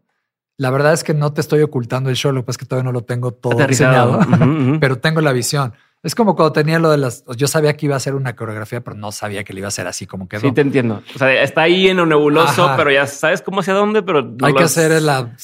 La 0.56 0.70
verdad 0.70 0.92
es 0.92 1.04
que 1.04 1.14
no 1.14 1.32
te 1.32 1.40
estoy 1.40 1.62
ocultando 1.62 2.10
el 2.10 2.16
show, 2.16 2.32
lo 2.32 2.40
que 2.40 2.46
pasa 2.46 2.56
es 2.56 2.58
que 2.58 2.66
todavía 2.66 2.90
no 2.90 2.92
lo 2.92 3.04
tengo 3.04 3.32
todo 3.32 3.64
diseñado, 3.64 4.18
uh 4.18 4.22
-huh, 4.22 4.40
uh 4.40 4.72
-huh. 4.74 4.80
pero 4.80 4.98
tengo 4.98 5.20
la 5.20 5.32
visión. 5.32 5.72
Es 6.02 6.14
como 6.14 6.36
cuando 6.36 6.52
tenía 6.52 6.78
lo 6.78 6.90
de 6.90 6.98
las. 6.98 7.24
Yo 7.36 7.48
sabía 7.48 7.76
que 7.76 7.86
iba 7.86 7.96
a 7.96 8.00
ser 8.00 8.14
una 8.14 8.36
coreografía, 8.36 8.80
pero 8.82 8.96
no 8.96 9.10
sabía 9.10 9.42
que 9.42 9.52
le 9.52 9.58
iba 9.60 9.68
a 9.68 9.72
ser 9.72 9.86
así 9.88 10.06
como 10.06 10.28
quedó. 10.28 10.40
Sí, 10.42 10.52
te 10.52 10.60
entiendo. 10.60 11.02
O 11.14 11.18
sea, 11.18 11.42
está 11.42 11.62
ahí 11.62 11.88
en 11.88 11.96
lo 11.96 12.06
nebuloso, 12.06 12.64
Ajá. 12.66 12.76
pero 12.76 12.90
ya 12.92 13.06
sabes 13.06 13.42
cómo 13.42 13.60
hacia 13.60 13.74
dónde, 13.74 14.02
pero 14.02 14.22
no 14.22 14.46
Hay 14.46 14.54
que 14.54 14.62
has- 14.62 14.78
hacer 14.78 15.02
la 15.02 15.34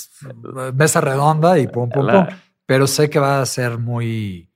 mesa 0.75 1.01
redonda 1.01 1.59
y 1.59 1.67
pum, 1.67 1.89
pum, 1.91 2.07
La- 2.07 2.27
pum. 2.29 2.37
Pero 2.67 2.87
sé 2.87 3.11
que 3.11 3.19
va 3.19 3.43
a 3.43 3.47
ser 3.47 3.79
muy 3.79 4.49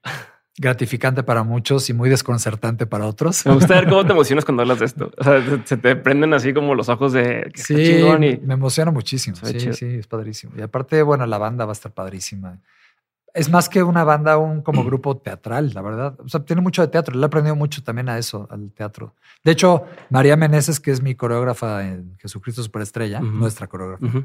gratificante 0.56 1.22
para 1.22 1.42
muchos 1.44 1.88
y 1.90 1.92
muy 1.92 2.08
desconcertante 2.10 2.86
para 2.86 3.06
otros. 3.06 3.44
Me 3.46 3.52
gusta 3.54 3.74
ver 3.74 3.88
cómo 3.88 4.04
te 4.06 4.12
emocionas 4.12 4.44
cuando 4.44 4.62
hablas 4.62 4.78
de 4.80 4.86
esto. 4.86 5.10
O 5.18 5.24
sea, 5.24 5.42
se- 5.64 5.76
te 5.76 5.94
prenden 5.96 6.32
así 6.34 6.52
como 6.54 6.74
los 6.74 6.88
ojos 6.88 7.12
de 7.12 7.50
que 7.54 7.60
Sí, 7.62 7.74
chingón 7.74 8.24
y 8.24 8.36
me 8.38 8.54
emociona 8.54 8.90
muchísimo. 8.90 9.36
Sí, 9.36 9.56
chido. 9.58 9.72
sí, 9.72 9.86
es 9.86 10.06
padrísimo. 10.06 10.52
Y 10.56 10.62
aparte, 10.62 11.02
bueno, 11.02 11.26
la 11.26 11.38
banda 11.38 11.64
va 11.64 11.72
a 11.72 11.74
estar 11.74 11.92
padrísima. 11.92 12.58
Es 13.38 13.50
más 13.50 13.68
que 13.68 13.82
una 13.82 14.04
banda, 14.04 14.36
un 14.36 14.62
como 14.62 14.84
grupo 14.84 15.16
teatral, 15.16 15.72
la 15.74 15.80
verdad. 15.82 16.18
O 16.20 16.28
sea, 16.28 16.40
tiene 16.44 16.60
mucho 16.62 16.82
de 16.82 16.88
teatro. 16.88 17.14
Le 17.14 17.22
he 17.22 17.26
aprendido 17.26 17.54
mucho 17.56 17.82
también 17.82 18.08
a 18.08 18.18
eso, 18.18 18.46
al 18.50 18.72
teatro. 18.72 19.14
De 19.44 19.52
hecho, 19.52 19.84
María 20.10 20.36
Meneses, 20.36 20.80
que 20.80 20.90
es 20.90 21.00
mi 21.02 21.14
coreógrafa 21.14 21.86
en 21.86 22.16
Jesucristo 22.18 22.62
Superestrella, 22.62 23.18
Ujú. 23.20 23.26
nuestra 23.28 23.66
coreógrafa. 23.68 24.04
Ujú. 24.06 24.24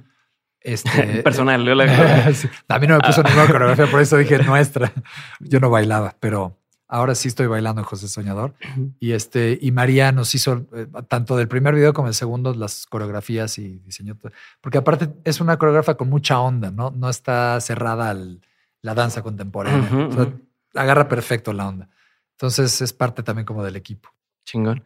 Este, 0.62 0.90
personal. 1.24 1.64
yo 1.64 1.76
la- 1.76 2.34
Sí. 2.34 2.48
A 2.68 2.80
mí 2.80 2.88
no 2.88 2.96
me 2.96 3.02
puso 3.02 3.22
ninguna 3.24 3.48
coreografía, 3.48 3.86
por 3.92 4.02
eso 4.02 4.18
dije 4.18 4.38
nuestra. 4.44 4.92
Yo 5.40 5.60
no 5.60 5.70
bailaba, 5.70 6.16
pero 6.20 6.58
ahora 6.88 7.16
sí 7.16 7.28
estoy 7.28 7.48
bailando 7.48 7.82
en 7.82 7.86
José 7.86 8.08
Soñador. 8.08 8.54
Y 9.00 9.12
este, 9.12 9.58
y 9.62 9.72
María 9.72 10.12
nos 10.12 10.34
hizo 10.36 10.66
eh, 10.74 10.88
tanto 11.08 11.36
del 11.36 11.48
primer 11.48 11.76
video 11.76 11.94
como 11.94 12.08
del 12.08 12.16
segundo 12.16 12.54
las 12.54 12.86
coreografías 12.88 13.58
y 13.60 13.80
diseñó 13.80 14.16
todo. 14.16 14.32
Porque 14.62 14.78
aparte 14.78 15.10
es 15.24 15.42
una 15.42 15.58
coreógrafa 15.58 15.96
con 15.96 16.10
mucha 16.10 16.40
onda, 16.40 16.72
¿no? 16.72 16.92
No 16.92 17.10
está 17.10 17.60
cerrada 17.62 18.10
al 18.10 18.42
la 18.84 18.94
danza 18.94 19.24
contemporánea. 19.24 20.08
O 20.08 20.12
sea, 20.12 20.32
agarra 20.76 21.08
perfecto 21.10 21.52
la 21.54 21.68
onda. 21.68 21.90
Entonces 22.34 22.80
es 22.82 22.94
parte 22.94 23.24
también 23.24 23.46
como 23.46 23.64
del 23.64 23.76
equipo. 23.76 24.10
Chingón. 24.46 24.84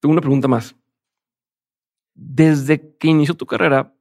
Tengo 0.00 0.12
una 0.12 0.20
pregunta 0.22 0.48
más. 0.48 0.74
Desde 2.14 2.96
que 2.98 3.08
inició 3.08 3.34
tu 3.34 3.46
carrera, 3.46 3.92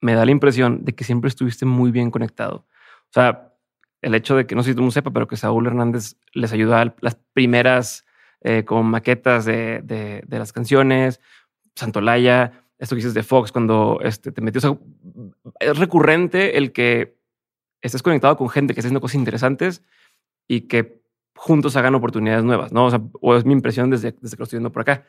me 0.00 0.14
da 0.14 0.24
la 0.24 0.30
impresión 0.32 0.84
de 0.84 0.94
que 0.94 1.04
siempre 1.04 1.28
estuviste 1.28 1.64
muy 1.64 1.90
bien 1.90 2.10
conectado. 2.10 2.66
O 3.08 3.12
sea, 3.12 3.52
el 4.02 4.14
hecho 4.14 4.36
de 4.36 4.46
que 4.46 4.54
no 4.54 4.62
sé 4.62 4.70
si 4.70 4.76
tú 4.76 4.82
no 4.82 4.90
sepa, 4.90 5.10
pero 5.10 5.26
que 5.26 5.36
Saúl 5.36 5.66
Hernández 5.66 6.16
les 6.32 6.52
ayudó 6.52 6.76
a 6.76 6.94
las 7.00 7.14
primeras 7.32 8.04
eh, 8.42 8.64
como 8.66 8.82
maquetas 8.82 9.46
de, 9.46 9.80
de- 9.82 10.22
de 10.26 10.38
las 10.38 10.52
canciones, 10.52 11.20
Santolaya, 11.74 12.64
esto 12.78 12.94
que 12.94 12.98
dices 13.00 13.14
de 13.14 13.22
Fox, 13.22 13.50
cuando 13.50 13.98
este, 14.02 14.30
te 14.30 14.42
metió. 14.42 14.58
O 14.58 14.62
sea, 14.62 14.78
es 15.60 15.78
recurrente 15.78 16.58
el 16.58 16.72
que 16.72 17.16
estés 17.86 18.02
conectado 18.02 18.36
con 18.36 18.48
gente 18.48 18.74
que 18.74 18.80
está 18.80 18.88
haciendo 18.88 19.00
cosas 19.00 19.16
interesantes 19.16 19.82
y 20.48 20.62
que 20.62 21.02
juntos 21.36 21.76
hagan 21.76 21.94
oportunidades 21.94 22.44
nuevas, 22.44 22.72
¿no? 22.72 22.86
O 22.86 22.90
sea, 22.90 23.00
o 23.20 23.36
es 23.36 23.44
mi 23.44 23.52
impresión 23.52 23.90
desde, 23.90 24.12
desde 24.12 24.36
que 24.36 24.40
lo 24.40 24.44
estoy 24.44 24.58
viendo 24.58 24.72
por 24.72 24.82
acá. 24.82 25.04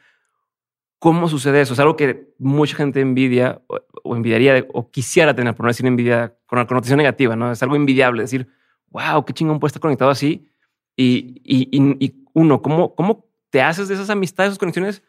¿Cómo 0.99 1.27
sucede 1.29 1.61
eso? 1.61 1.73
Es 1.73 1.79
algo 1.79 1.95
que 1.95 2.33
mucha 2.39 2.75
gente 2.75 2.99
envidia 3.01 3.61
o, 3.67 3.79
o 4.03 4.15
envidiaría 4.15 4.65
o 4.73 4.89
quisiera 4.89 5.35
tener, 5.35 5.53
por 5.53 5.65
no 5.65 5.67
decir 5.69 5.85
envidia 5.85 6.35
con 6.47 6.57
una 6.57 6.67
connotación 6.67 6.97
negativa, 6.97 7.35
¿no? 7.35 7.51
Es 7.51 7.61
algo 7.61 7.75
envidiable 7.75 8.23
decir, 8.23 8.47
wow, 8.89 9.23
qué 9.25 9.33
chingón 9.33 9.59
puede 9.59 9.69
estar 9.69 9.81
conectado 9.81 10.09
así. 10.09 10.49
Y, 10.95 11.41
y, 11.43 11.69
y- 11.71 11.97
y 12.05 12.23
uno, 12.33 12.61
¿cómo, 12.61 12.95
¿cómo 12.95 13.25
te 13.49 13.61
haces 13.61 13.87
de 13.87 13.93
esas 13.95 14.09
amistades, 14.09 14.51
esas 14.51 14.59
conexiones? 14.59 15.03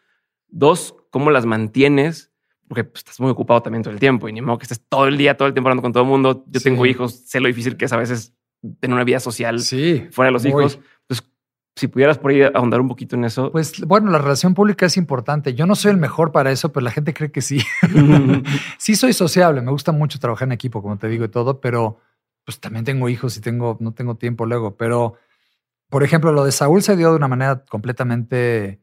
Dos, 0.49 0.95
¿cómo 1.09 1.31
las 1.31 1.45
mantienes? 1.45 2.26
Porque 2.67 2.83
pues, 2.83 2.99
estás 2.99 3.19
muy 3.19 3.31
ocupado 3.31 3.61
también 3.61 3.83
todo 3.83 3.93
el 3.93 3.99
tiempo 3.99 4.27
y 4.27 4.33
ni 4.33 4.41
modo 4.41 4.57
que 4.57 4.63
estés 4.63 4.81
todo 4.89 5.07
el 5.07 5.17
día, 5.17 5.37
todo 5.37 5.47
el 5.47 5.53
tiempo 5.53 5.69
hablando 5.69 5.81
con 5.83 5.93
todo 5.93 6.03
el 6.03 6.09
mundo. 6.09 6.43
Yo 6.47 6.59
Sí. 6.59 6.65
tengo 6.65 6.85
hijos, 6.85 7.13
sé 7.25 7.39
lo 7.39 7.47
difícil 7.47 7.77
que 7.77 7.85
es 7.85 7.93
a 7.93 7.97
veces 7.97 8.33
tener 8.79 8.93
una 8.93 9.03
vida 9.03 9.19
social 9.19 9.59
Sí. 9.61 10.05
fuera 10.11 10.27
de 10.27 10.33
los 10.33 10.43
muy. 10.43 10.49
hijos. 10.49 10.79
Pues 11.07 11.23
si 11.77 11.87
pudieras 11.87 12.17
por 12.17 12.31
ahí 12.31 12.41
ahondar 12.41 12.81
un 12.81 12.87
poquito 12.87 13.15
en 13.15 13.23
eso. 13.23 13.51
Pues 13.51 13.79
bueno, 13.85 14.09
la 14.11 14.17
relación 14.17 14.53
pública 14.53 14.85
es 14.87 14.97
importante. 14.97 15.53
Yo 15.53 15.65
no 15.67 15.75
soy 15.75 15.91
el 15.91 15.97
mejor 15.97 16.31
para 16.31 16.51
eso, 16.51 16.73
pero 16.73 16.83
la 16.83 16.91
gente 16.91 17.13
cree 17.13 17.31
que 17.31 17.41
sí. 17.41 17.61
sí 18.77 18.95
soy 18.95 19.13
sociable, 19.13 19.61
me 19.61 19.71
gusta 19.71 19.91
mucho 19.91 20.19
trabajar 20.19 20.47
en 20.47 20.53
equipo, 20.53 20.81
como 20.81 20.97
te 20.97 21.07
digo 21.07 21.25
y 21.25 21.29
todo, 21.29 21.61
pero 21.61 21.99
pues 22.43 22.59
también 22.59 22.83
tengo 22.85 23.07
hijos 23.09 23.37
y 23.37 23.41
tengo, 23.41 23.77
no 23.79 23.93
tengo 23.93 24.15
tiempo 24.15 24.45
luego. 24.45 24.75
Pero, 24.75 25.15
por 25.89 26.03
ejemplo, 26.03 26.31
lo 26.31 26.43
de 26.45 26.51
Saúl 26.51 26.81
se 26.81 26.95
dio 26.97 27.11
de 27.11 27.17
una 27.17 27.27
manera 27.27 27.63
completamente 27.65 28.79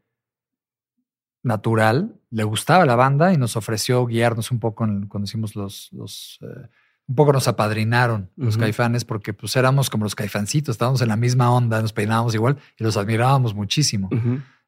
natural. 1.44 2.16
Le 2.30 2.42
gustaba 2.44 2.84
la 2.84 2.96
banda 2.96 3.32
y 3.32 3.36
nos 3.36 3.56
ofreció 3.56 4.04
guiarnos 4.06 4.50
un 4.50 4.58
poco 4.58 4.84
en- 4.84 5.06
cuando 5.06 5.24
hicimos 5.26 5.54
los, 5.54 5.88
los 5.92 6.38
eh, 6.42 6.68
un 7.06 7.14
poco 7.14 7.32
nos 7.34 7.46
apadrinaron 7.48 8.30
los 8.36 8.56
caifanes 8.56 9.04
porque 9.04 9.32
pues 9.34 9.54
éramos 9.56 9.90
como 9.90 10.04
los 10.04 10.14
caifancitos, 10.14 10.72
estábamos 10.74 11.02
en 11.02 11.08
la 11.08 11.16
misma 11.16 11.50
onda, 11.52 11.80
nos 11.82 11.92
peinábamos 11.92 12.34
igual 12.34 12.56
y 12.78 12.82
los 12.84 12.96
admirábamos 12.96 13.54
muchísimo. 13.54 14.08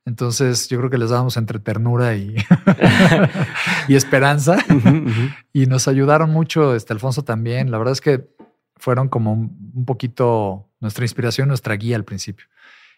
Entonces 0.04 0.68
yo 0.68 0.78
creo 0.78 0.90
que 0.90 0.98
les 0.98 1.10
dábamos 1.10 1.36
entre 1.38 1.58
ternura 1.58 2.14
y, 2.14 2.36
y 3.88 3.94
esperanza 3.94 4.56
y 5.52 5.66
nos 5.66 5.88
ayudaron 5.88 6.30
mucho, 6.30 6.74
este 6.74 6.92
Alfonso 6.92 7.24
también. 7.24 7.70
La 7.70 7.78
verdad 7.78 7.92
es 7.92 8.00
que 8.00 8.28
fueron 8.76 9.08
como 9.08 9.32
un, 9.32 9.72
un 9.74 9.84
poquito 9.84 10.68
nuestra 10.80 11.04
inspiración, 11.04 11.48
nuestra 11.48 11.74
guía 11.74 11.96
al 11.96 12.04
principio. 12.04 12.46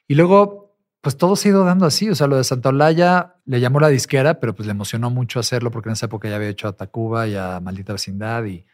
Y 0.07 0.15
luego, 0.17 0.68
pues 1.01 1.17
todo 1.17 1.37
se 1.37 1.49
ha 1.49 1.51
ido 1.51 1.65
dando 1.65 1.87
así. 1.87 2.11
O 2.11 2.15
sea, 2.15 2.27
lo 2.27 2.37
de 2.37 2.45
Santa 2.45 2.71
Olaya 2.71 3.37
le 3.45 3.61
llamó 3.61 3.81
la 3.81 3.89
disquera, 3.89 4.41
pero 4.41 4.55
pues 4.55 4.67
le 4.67 4.73
emocionó 4.73 5.11
mucho 5.11 5.41
hacerlo 5.41 5.71
porque 5.71 5.89
en 5.89 5.95
esa 5.95 6.07
época 6.07 6.29
ya 6.29 6.37
había 6.37 6.49
hecho 6.49 6.69
a 6.69 6.73
Tacuba 6.73 7.27
y 7.29 7.37
a 7.37 7.61
Maldita 7.61 7.93
Vecindad 7.93 8.45
y 8.45 8.65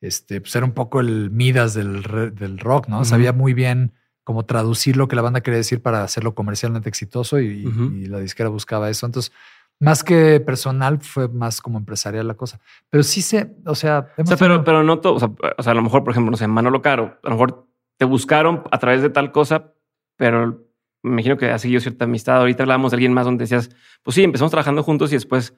este, 0.00 0.40
pues 0.40 0.54
era 0.56 0.64
un 0.64 0.72
poco 0.72 1.00
el 1.00 1.30
Midas 1.30 1.74
del, 1.74 2.02
del 2.34 2.58
rock, 2.58 2.88
¿no? 2.88 3.04
Sabía 3.04 3.32
muy 3.32 3.54
bien 3.54 3.92
cómo 4.24 4.44
traducir 4.44 4.96
lo 4.96 5.06
que 5.06 5.14
la 5.14 5.22
banda 5.22 5.40
quería 5.40 5.58
decir 5.58 5.82
para 5.82 6.02
hacerlo 6.02 6.34
comercialmente 6.34 6.88
exitoso 6.88 7.38
y, 7.38 7.62
la 8.08 8.18
disquera 8.18 8.48
buscaba 8.48 8.90
eso. 8.90 9.06
Entonces, 9.06 9.32
más 9.78 10.02
que 10.02 10.40
personal, 10.40 10.98
fue 11.00 11.28
más 11.28 11.60
como 11.60 11.78
empresarial 11.78 12.26
la 12.26 12.34
cosa. 12.34 12.58
Pero 12.90 13.04
sí 13.04 13.22
se, 13.22 13.54
o 13.64 13.76
sea, 13.76 14.08
O 14.18 14.26
sea, 14.26 14.36
pero, 14.36 14.64
pero 14.64 14.82
no 14.82 14.98
todo. 14.98 15.14
O 15.14 15.20
sea, 15.20 15.30
o 15.56 15.62
sea, 15.62 15.70
a 15.70 15.74
lo 15.76 15.82
mejor, 15.82 16.02
por 16.02 16.10
ejemplo, 16.10 16.32
no 16.32 16.36
sé, 16.36 16.48
Manolo 16.48 16.82
Caro, 16.82 17.18
a 17.22 17.28
lo 17.28 17.36
mejor 17.36 17.68
te 17.98 18.04
buscaron 18.04 18.64
a 18.70 18.78
través 18.78 19.00
de 19.00 19.10
tal 19.10 19.30
cosa, 19.30 19.72
pero 20.16 20.65
me 21.06 21.12
imagino 21.12 21.36
que 21.36 21.50
ha 21.50 21.58
seguido 21.58 21.80
cierta 21.80 22.04
amistad. 22.04 22.36
Ahorita 22.38 22.62
hablábamos 22.62 22.90
de 22.90 22.96
alguien 22.96 23.12
más 23.12 23.24
donde 23.24 23.44
decías, 23.44 23.70
pues 24.02 24.14
sí, 24.14 24.22
empezamos 24.22 24.50
trabajando 24.50 24.82
juntos 24.82 25.10
y 25.12 25.16
después 25.16 25.54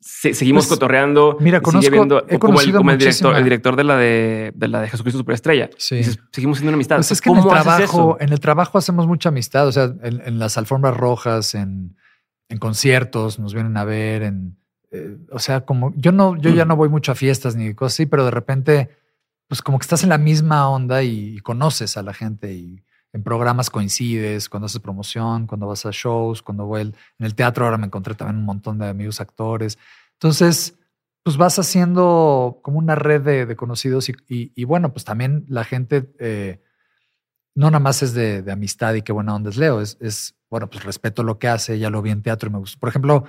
se- 0.00 0.32
seguimos 0.34 0.66
Pues, 0.66 0.76
cotorreando. 0.78 1.36
mira, 1.40 1.60
conozco- 1.60 1.90
viendo- 1.90 2.24
he 2.28 2.38
como 2.38 2.60
el, 2.60 2.72
como 2.72 2.90
el 2.92 2.98
director, 2.98 3.36
el 3.36 3.44
director 3.44 3.74
de 3.76 3.84
la 3.84 3.96
de, 3.96 4.52
de 4.54 4.68
la 4.68 4.80
de 4.80 4.88
Jesucristo 4.88 5.18
Superestrella. 5.18 5.70
Sí. 5.76 5.96
Dices, 5.96 6.18
seguimos 6.32 6.58
siendo 6.58 6.70
una 6.70 6.76
amistad. 6.76 6.96
Pues 6.96 7.10
es 7.12 7.20
que 7.20 7.30
en 7.30 7.36
el 7.36 7.42
¿Cómo 7.42 7.54
haces 7.54 7.64
trabajo, 7.64 8.16
en 8.20 8.32
el 8.32 8.40
trabajo 8.40 8.78
hacemos 8.78 9.06
mucha 9.06 9.28
amistad. 9.30 9.66
O 9.66 9.72
sea, 9.72 9.92
en, 10.02 10.20
en 10.24 10.38
las 10.38 10.56
alfombras 10.56 10.96
rojas, 10.96 11.54
en, 11.54 11.96
en 12.48 12.58
conciertos, 12.58 13.38
nos 13.38 13.54
vienen 13.54 13.76
a 13.76 13.84
ver, 13.84 14.22
en 14.22 14.56
eh, 14.90 15.18
o 15.32 15.38
sea, 15.38 15.62
como 15.66 15.92
yo 15.96 16.12
no, 16.12 16.36
yo 16.36 16.48
ya 16.50 16.64
no 16.64 16.74
voy 16.76 16.88
mucho 16.88 17.12
a 17.12 17.14
fiestas 17.14 17.56
ni 17.56 17.74
cosas 17.74 17.94
así, 17.96 18.06
pero 18.06 18.24
de 18.24 18.30
repente, 18.30 18.88
pues 19.48 19.60
como 19.62 19.78
que 19.78 19.82
estás 19.82 20.02
en 20.02 20.08
la 20.08 20.16
misma 20.18 20.68
onda 20.70 21.02
y, 21.02 21.36
y 21.36 21.38
conoces 21.40 21.96
a 21.98 22.02
la 22.02 22.14
gente 22.14 22.54
y 22.54 22.82
en 23.18 23.22
programas 23.24 23.68
coincides, 23.70 24.48
cuando 24.48 24.66
haces 24.66 24.80
promoción, 24.80 25.46
cuando 25.46 25.66
vas 25.66 25.84
a 25.86 25.90
shows, 25.92 26.40
cuando 26.42 26.66
voy 26.66 26.82
en 26.82 26.94
el 27.18 27.34
teatro 27.34 27.64
ahora 27.64 27.76
me 27.78 27.86
encontré 27.86 28.14
también 28.14 28.38
un 28.38 28.44
montón 28.44 28.78
de 28.78 28.88
amigos 28.88 29.20
actores. 29.20 29.78
Entonces, 30.14 30.78
pues 31.22 31.36
vas 31.36 31.58
haciendo 31.58 32.60
como 32.62 32.78
una 32.78 32.94
red 32.94 33.20
de, 33.22 33.44
de 33.46 33.56
conocidos 33.56 34.08
y, 34.08 34.12
y- 34.28 34.52
y 34.54 34.64
bueno, 34.64 34.92
pues 34.92 35.04
también 35.04 35.44
la 35.48 35.64
gente 35.64 36.12
eh, 36.18 36.62
no 37.54 37.66
nada 37.70 37.80
más 37.80 38.02
es 38.02 38.14
de, 38.14 38.42
de 38.42 38.52
amistad 38.52 38.94
y 38.94 39.02
qué 39.02 39.12
buena 39.12 39.34
onda 39.34 39.50
es 39.50 39.56
Leo, 39.56 39.80
es, 39.80 39.98
es, 40.00 40.34
bueno, 40.48 40.70
pues 40.70 40.84
respeto 40.84 41.22
lo 41.24 41.38
que 41.38 41.48
hace, 41.48 41.78
ya 41.78 41.90
lo 41.90 42.00
vi 42.02 42.10
en 42.10 42.22
teatro 42.22 42.48
y 42.48 42.52
me 42.52 42.58
gustó. 42.58 42.78
Por 42.78 42.88
ejemplo, 42.88 43.24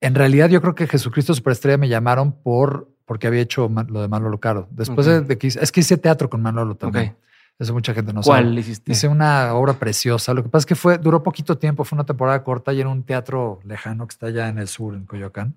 en 0.00 0.14
realidad 0.14 0.48
yo 0.48 0.60
creo 0.60 0.74
que 0.74 0.86
Jesucristo 0.86 1.34
Superestrella 1.34 1.78
me 1.78 1.88
llamaron 1.88 2.32
por 2.42 2.92
porque 3.04 3.26
había 3.26 3.40
hecho 3.40 3.70
lo 3.88 4.02
de 4.02 4.08
Manolo 4.08 4.38
Caro. 4.38 4.68
Después 4.70 5.06
de, 5.06 5.20
de 5.22 5.38
que 5.38 5.46
hice- 5.46 5.60
es 5.62 5.72
que 5.72 5.80
hice 5.80 5.96
teatro 5.96 6.28
con 6.28 6.42
Manolo 6.42 6.74
también. 6.76 7.16
Eso 7.58 7.72
mucha 7.74 7.92
gente 7.92 8.12
no 8.12 8.22
sabe. 8.22 8.42
¿Cuál 8.42 8.58
hiciste? 8.58 8.92
Hice 8.92 9.08
una 9.08 9.52
obra 9.54 9.72
preciosa. 9.74 10.32
Lo 10.32 10.42
que 10.44 10.48
pasa 10.48 10.60
es 10.62 10.66
que 10.66 10.74
fue, 10.76 10.98
duró 10.98 11.22
poquito 11.24 11.58
tiempo, 11.58 11.82
fue 11.84 11.96
una 11.96 12.06
temporada 12.06 12.44
corta 12.44 12.72
y 12.72 12.80
era 12.80 12.88
un 12.88 13.02
teatro 13.02 13.58
lejano 13.64 14.06
que 14.06 14.12
está 14.12 14.26
allá 14.26 14.48
en 14.48 14.58
el 14.58 14.68
sur, 14.68 14.94
en 14.94 15.06
Coyoacán. 15.06 15.56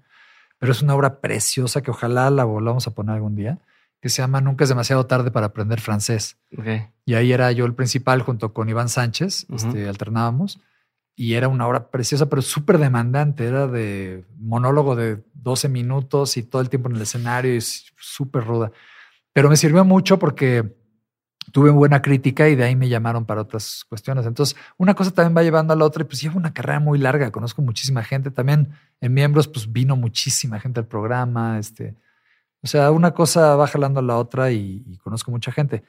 Pero 0.58 0.72
es 0.72 0.82
una 0.82 0.96
obra 0.96 1.22
preciosa 1.22 1.82
que 1.82 1.92
ojalá 1.92 2.30
la 2.32 2.44
volvamos 2.44 2.88
a 2.88 2.92
poner 2.96 3.16
algún 3.16 3.36
día, 3.36 3.60
que 4.02 4.10
se 4.10 4.22
llama 4.24 4.42
Nunca 4.42 4.64
es 4.64 4.70
demasiado 4.70 5.06
tarde 5.06 5.30
para 5.30 5.48
aprender 5.48 5.80
francés. 5.80 6.38
Ok. 6.58 6.68
Y 7.06 7.14
ahí 7.14 7.32
era 7.34 7.52
yo 7.52 7.66
el 7.66 7.76
principal 7.76 8.22
junto 8.24 8.52
con 8.52 8.68
Iván 8.68 8.90
Sánchez, 8.90 9.46
Ujú. 9.50 9.68
este, 9.68 9.88
alternábamos. 9.88 10.60
Y 11.16 11.34
era 11.36 11.50
una 11.50 11.68
obra 11.68 11.92
preciosa, 11.92 12.30
pero 12.30 12.42
súper 12.42 12.80
demandante. 12.80 13.46
Era 13.46 13.68
de 13.68 14.24
monólogo 14.40 14.96
de 14.96 15.24
12 15.36 15.70
minutos 15.70 16.36
y 16.38 16.42
todo 16.44 16.62
el 16.64 16.70
tiempo 16.70 16.90
en 16.90 16.96
el 16.96 17.02
escenario 17.04 17.56
y 17.56 17.62
súper 17.62 18.44
ruda. 18.46 18.72
Pero 19.34 19.50
me 19.50 19.56
sirvió 19.58 19.86
mucho 19.86 20.18
porque 20.18 20.74
tuve 21.52 21.70
buena 21.70 22.02
crítica 22.02 22.50
y 22.50 22.56
de 22.56 22.64
ahí 22.64 22.76
me 22.76 22.90
llamaron 22.90 23.26
para 23.26 23.42
otras 23.42 23.86
cuestiones. 23.90 24.26
Entonces, 24.26 24.56
una 24.78 24.94
cosa 24.94 25.12
también 25.12 25.36
va 25.36 25.44
llevando 25.44 25.74
a 25.74 25.76
la 25.76 25.86
otra 25.86 26.04
y 26.04 26.06
pues 26.06 26.22
llevo 26.22 26.38
una 26.38 26.54
carrera 26.54 26.80
muy 26.80 27.00
larga. 27.00 27.32
Conozco 27.32 27.62
muchísima 27.62 28.04
gente. 28.04 28.32
También 28.32 28.70
en 29.02 29.14
miembros, 29.14 29.48
pues 29.48 29.72
vino 29.72 29.96
muchísima 29.96 30.60
gente 30.60 30.80
al 30.80 30.88
programa. 30.88 31.60
Este, 31.60 31.96
o 32.62 32.68
sea, 32.68 32.92
una 32.92 33.12
cosa 33.12 33.56
va 33.56 33.68
jalando 33.68 34.00
a 34.00 34.04
la 34.04 34.18
otra 34.18 34.52
y, 34.52 34.84
y 34.88 34.98
conozco 34.98 35.32
mucha 35.32 35.52
gente. 35.52 35.84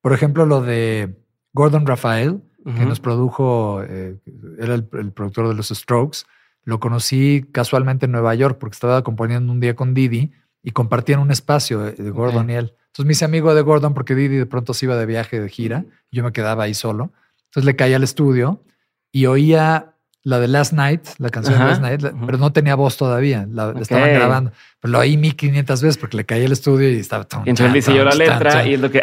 Por 0.00 0.12
ejemplo, 0.12 0.46
lo 0.46 0.60
de 0.60 1.16
Gordon 1.52 1.86
Rafael 1.86 2.42
que 2.76 2.84
nos 2.84 3.00
produjo, 3.00 3.82
eh, 3.82 4.16
era 4.58 4.74
el, 4.74 4.84
productor 4.84 5.48
de 5.48 5.54
los 5.54 5.68
Strokes. 5.68 6.20
Lo 6.64 6.80
conocí 6.80 7.46
casualmente 7.50 8.06
en 8.06 8.12
Nueva 8.12 8.34
York 8.34 8.58
porque 8.58 8.74
estaba 8.74 9.02
componiendo 9.02 9.50
un 9.50 9.60
día 9.60 9.74
con 9.74 9.94
Didi 9.94 10.32
y 10.62 10.72
compartían 10.72 11.20
un 11.20 11.30
espacio 11.30 11.80
de, 11.80 12.10
Gordon 12.10 12.50
y 12.50 12.54
él. 12.54 12.74
Entonces 12.88 13.06
me 13.06 13.12
hice 13.12 13.24
amigo 13.24 13.54
de 13.54 13.62
Gordon 13.62 13.94
porque 13.94 14.14
Didi 14.14 14.36
de 14.36 14.46
pronto 14.46 14.74
se 14.74 14.86
iba 14.86 14.96
de 14.96 15.06
viaje 15.06 15.40
de 15.40 15.48
gira 15.48 15.84
y 16.10 16.16
yo 16.16 16.24
me 16.24 16.32
quedaba 16.32 16.64
ahí 16.64 16.74
solo. 16.74 17.12
Entonces 17.46 17.64
le 17.64 17.76
caía 17.76 17.96
al 17.96 18.02
estudio 18.02 18.62
y 19.12 19.26
oía 19.26 19.94
la 20.28 20.38
de 20.40 20.48
Last 20.48 20.72
Night, 20.74 21.02
la 21.18 21.30
canción 21.30 21.58
de 21.58 21.64
Last 21.64 21.80
Night, 21.80 22.02
pero 22.26 22.38
no 22.38 22.52
tenía 22.52 22.74
voz 22.74 22.96
todavía. 22.96 23.46
La, 23.50 23.74
estaban 23.80 24.10
grabando. 24.10 24.52
Pero 24.80 24.92
lo 24.92 24.98
oí 24.98 25.16
1500 25.16 25.82
veces 25.82 25.96
porque 25.96 26.18
le 26.18 26.26
caí 26.26 26.44
al 26.44 26.52
estudio 26.52 26.90
y 26.90 26.96
estaba. 26.96 27.26
Y 27.46 27.50
entonces 27.50 27.88
le 27.88 28.04
la 28.04 28.10
letra 28.10 28.66
y 28.66 28.74
es 28.74 28.80
lo 28.80 28.90
que. 28.90 29.02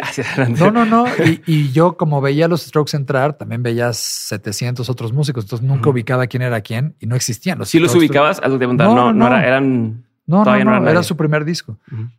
No, 0.58 0.70
no, 0.70 0.84
no. 0.84 1.06
Y, 1.46 1.72
yo, 1.72 1.96
como 1.96 2.20
veía 2.20 2.48
los 2.48 2.62
Strokes 2.62 2.96
entrar, 2.96 3.36
también 3.36 3.62
veía 3.62 3.92
700 3.92 4.88
otros 4.88 5.12
músicos. 5.12 5.44
Entonces 5.44 5.66
nunca 5.66 5.90
ubicaba 5.90 6.26
quién 6.28 6.42
era 6.42 6.60
quién 6.60 6.94
y 7.00 7.06
no 7.06 7.16
existían. 7.16 7.58
Los 7.58 7.70
¿Sí 7.70 7.80
los 7.80 7.94
ubicabas? 7.94 8.40
Algo 8.40 8.58
de 8.58 8.66
no, 8.68 8.94
no, 8.94 9.12
no, 9.12 9.36
eran. 9.36 10.05
No, 10.26 10.44
no, 10.44 10.80
no, 10.80 10.88
era 10.88 11.02
su 11.02 11.16
primer 11.16 11.44
disco. 11.44 11.78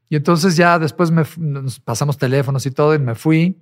Y 0.10 0.16
entonces 0.16 0.56
ya 0.56 0.80
después 0.80 1.12
me 1.12 1.24
nos 1.38 1.80
pasamos 1.80 2.18
teléfonos 2.18 2.66
y 2.66 2.72
todo 2.72 2.96
y 2.96 3.00
me 3.00 3.16
fui. 3.16 3.58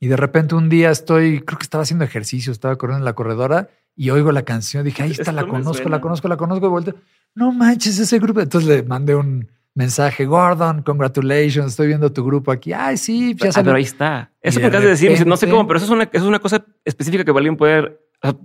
Y 0.00 0.08
de 0.08 0.16
repente 0.16 0.54
un 0.54 0.70
día 0.70 0.90
estoy, 0.90 1.40
creo 1.40 1.58
que 1.58 1.64
estaba 1.64 1.82
haciendo 1.82 2.04
ejercicio, 2.04 2.52
estaba 2.52 2.76
corriendo 2.76 3.02
en 3.02 3.04
la 3.04 3.12
corredora 3.12 3.68
y 3.94 4.08
oigo 4.10 4.32
la 4.32 4.42
canción. 4.42 4.84
Dije, 4.84 5.02
ahí 5.02 5.10
está, 5.10 5.30
la 5.30 5.46
conozco, 5.46 5.88
la 5.90 6.00
conozco, 6.00 6.26
la 6.26 6.38
conozco. 6.38 6.66
De 6.66 6.70
vuelta, 6.70 6.94
no 7.34 7.52
manches 7.52 7.98
ese 7.98 8.18
grupo. 8.18 8.40
Entonces 8.40 8.68
le 8.68 8.82
mandé 8.82 9.14
un 9.14 9.46
mensaje, 9.74 10.24
Gordon, 10.24 10.82
congratulations, 10.82 11.72
estoy 11.72 11.88
viendo 11.88 12.12
tu 12.12 12.24
grupo 12.24 12.50
aquí. 12.50 12.72
Ay, 12.72 12.96
sí, 12.96 13.34
ya 13.34 13.50
ah, 13.54 13.62
pero 13.62 13.76
ahí 13.76 13.82
está. 13.82 14.32
Eso 14.40 14.60
que 14.60 14.66
acabas 14.66 14.84
de 14.84 14.90
decir, 14.90 15.26
no 15.26 15.36
sé 15.36 15.48
cómo, 15.48 15.66
pero 15.66 15.76
eso 15.76 15.86
es 15.86 15.90
una, 15.90 16.08
es 16.10 16.22
una 16.22 16.38
cosa 16.38 16.64
específica 16.84 17.24
que 17.24 17.30
alguien 17.30 17.56
puede, 17.56 17.98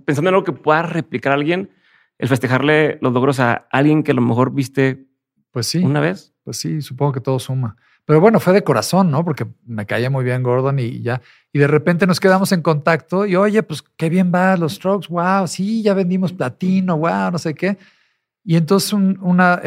pensando 0.06 0.30
en 0.30 0.36
algo 0.36 0.44
que 0.44 0.52
pueda 0.52 0.84
replicar 0.84 1.32
a 1.32 1.36
alguien, 1.36 1.70
el 2.18 2.28
festejarle 2.28 2.98
los 3.02 3.14
logros 3.14 3.40
a 3.40 3.68
alguien 3.72 4.04
que 4.04 4.12
a 4.12 4.16
lo 4.16 4.22
mejor 4.22 4.54
viste 4.54 5.08
pues 5.56 5.68
sí, 5.68 5.78
una 5.78 6.02
vez. 6.02 6.34
Pues 6.44 6.58
sí, 6.58 6.82
supongo 6.82 7.14
que 7.14 7.22
todo 7.22 7.40
suma. 7.40 7.78
Pero 8.04 8.20
bueno, 8.20 8.42
fue 8.42 8.52
de 8.52 8.64
corazón, 8.64 9.10
¿no? 9.10 9.24
Porque 9.24 9.48
me 9.66 9.86
caía 9.86 10.10
muy 10.10 10.26
bien 10.26 10.44
Gordon 10.44 10.78
y 10.80 11.02
ya. 11.02 11.22
Y 11.54 11.60
de 11.60 11.68
repente 11.68 12.06
nos 12.06 12.20
quedamos 12.20 12.52
en 12.52 12.62
contacto 12.62 13.26
y 13.26 13.38
oye, 13.38 13.64
pues 13.64 13.82
qué 13.96 14.10
bien 14.10 14.34
va 14.36 14.58
los 14.58 14.74
strokes, 14.74 15.08
wow, 15.08 15.48
sí, 15.48 15.82
ya 15.82 15.94
vendimos 15.94 16.34
platino, 16.34 16.98
wow, 16.98 17.32
no 17.32 17.38
sé 17.38 17.54
qué. 17.54 17.78
Y 18.44 18.58
entonces 18.58 18.92
una, 18.94 19.62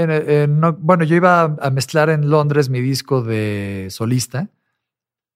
bueno, 0.78 1.04
yo 1.04 1.16
iba 1.16 1.56
a 1.58 1.70
mezclar 1.70 2.10
en 2.10 2.28
Londres 2.28 2.68
mi 2.68 2.80
disco 2.80 3.22
de 3.22 3.88
solista 3.90 4.50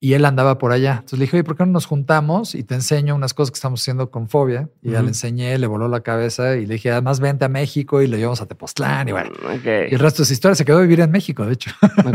y 0.04 0.14
él 0.14 0.24
andaba 0.24 0.58
por 0.58 0.72
allá. 0.72 0.94
Entonces 0.94 1.20
le 1.20 1.26
dije, 1.26 1.36
oye, 1.36 1.44
¿por 1.44 1.56
qué 1.56 1.64
no 1.64 1.70
nos 1.70 1.86
juntamos 1.86 2.56
y 2.56 2.64
te 2.64 2.74
enseño 2.74 3.14
unas 3.14 3.34
cosas 3.34 3.52
que 3.52 3.54
estamos 3.54 3.80
haciendo 3.80 4.10
con 4.10 4.28
Fobia? 4.28 4.68
Y 4.82 4.90
ya 4.90 5.00
le 5.00 5.06
enseñé, 5.06 5.56
le 5.58 5.68
voló 5.68 5.86
la 5.86 6.00
cabeza 6.00 6.56
y 6.56 6.66
le 6.66 6.74
dije, 6.74 6.90
además 6.90 7.20
vente 7.20 7.44
a 7.44 7.48
México 7.48 8.02
y 8.02 8.08
lo 8.08 8.16
llevamos 8.16 8.42
a 8.42 8.46
Tepoztlán 8.46 9.08
y 9.08 9.12
bueno. 9.12 9.30
Y 9.64 9.94
el 9.94 10.00
resto 10.00 10.18
de 10.18 10.24
esa 10.24 10.32
historia 10.32 10.56
se 10.56 10.64
quedó 10.64 10.78
a 10.78 10.80
vivir 10.80 10.98
en 10.98 11.12
México, 11.12 11.46
de 11.46 11.52
hecho. 11.52 11.70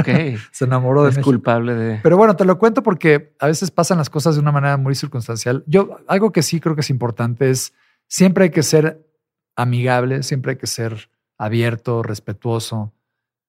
se 0.51 0.65
enamoró 0.65 1.05
de 1.05 1.11
es 1.11 1.19
culpable 1.19 1.75
de... 1.75 1.99
Pero 2.03 2.17
bueno, 2.17 2.35
te 2.35 2.43
lo 2.43 2.59
cuento 2.59 2.83
porque 2.83 3.33
a 3.39 3.47
veces 3.47 3.71
pasan 3.71 3.99
las 3.99 4.09
cosas 4.09 4.35
de 4.35 4.41
una 4.41 4.51
manera 4.51 4.75
muy 4.75 4.93
circunstancial. 4.93 5.63
Yo, 5.65 5.97
algo 6.07 6.33
que 6.33 6.43
sí 6.43 6.59
creo 6.59 6.75
que 6.75 6.81
es 6.81 6.89
importante 6.89 7.49
es 7.49 7.73
siempre 8.09 8.43
hay 8.43 8.49
que 8.49 8.63
ser 8.63 9.07
amigable, 9.55 10.23
siempre 10.23 10.51
hay 10.51 10.57
que 10.57 10.67
ser 10.67 11.09
abierto, 11.37 12.03
respetuoso. 12.03 12.91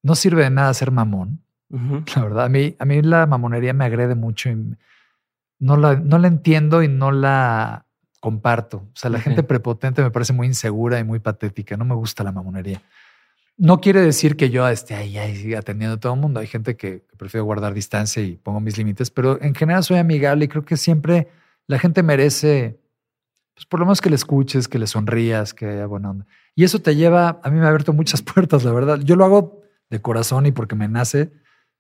No 0.05 0.15
sirve 0.15 0.45
de 0.45 0.51
nada 0.51 0.73
ser 0.75 0.93
mamón 0.93 1.43
la 1.71 2.23
verdad, 2.23 2.45
a 2.45 2.49
mí, 2.49 2.77
a 2.79 2.85
mí 2.85 3.03
la 3.03 3.27
mamonería 3.27 3.73
me 3.73 3.85
agrede 3.85 4.15
mucho 4.15 4.51
y 4.51 4.77
no 5.59 5.77
la, 5.77 5.97
no 5.97 6.19
la 6.19 6.29
entiendo 6.29 6.83
y 6.83 6.89
no 6.89 7.11
la 7.13 7.87
comparto. 8.21 8.79
O 8.79 8.97
sea, 8.97 9.11
la 9.11 9.21
gente 9.21 9.43
prepotente 9.43 10.03
me 10.03 10.11
parece 10.11 10.33
muy 10.33 10.47
insegura 10.47 10.99
y 10.99 11.05
muy 11.05 11.19
patética. 11.19 11.77
No 11.77 11.85
me 11.85 11.95
gusta 11.95 12.25
la 12.25 12.33
mamonería. 12.33 12.83
No 13.57 13.81
quiere 13.81 14.01
decir 14.01 14.37
que 14.37 14.51
yo 14.51 14.69
esté 14.69 14.95
ahí, 14.95 15.19
ahí 15.19 15.55
atendiendo 15.55 15.97
a 15.97 16.01
todo 16.01 16.15
el 16.15 16.21
mundo. 16.21 16.39
Hay 16.41 16.47
gente 16.47 16.77
que, 16.77 17.05
prefiere 17.17 17.43
guardar 17.43 17.75
distancia 17.75 18.23
y 18.23 18.37
pongo 18.37 18.61
mis 18.61 18.79
límites, 18.79 19.11
pero 19.11 19.43
en 19.43 19.53
general 19.55 19.83
soy 19.83 19.99
amigable 19.99 20.45
y 20.45 20.49
creo 20.49 20.65
que 20.65 20.77
siempre 20.77 21.29
la 21.67 21.81
gente 21.81 22.05
merece, 22.05 22.79
pues 23.55 23.67
por 23.67 23.81
lo 23.81 23.87
menos 23.87 24.01
que 24.01 24.11
le 24.11 24.15
escuches, 24.15 24.69
que 24.69 24.79
le 24.79 24.87
sonrías, 24.87 25.53
que 25.55 25.67
haya 25.67 25.87
buena 25.87 26.11
onda. 26.11 26.27
Y 26.55 26.63
eso 26.63 26.81
te 26.81 26.95
lleva, 26.95 27.41
a 27.43 27.51
mí 27.51 27.59
me 27.59 27.65
ha 27.65 27.69
abierto 27.69 27.93
muchas 27.93 28.23
puertas, 28.35 28.63
la 28.63 28.73
verdad. 28.73 29.01
Yo 29.01 29.17
lo 29.17 29.25
hago 29.25 29.63
de 29.91 30.01
corazón 30.01 30.47
y 30.47 30.53
porque 30.53 30.77
me 30.77 30.87
nace, 30.87 31.33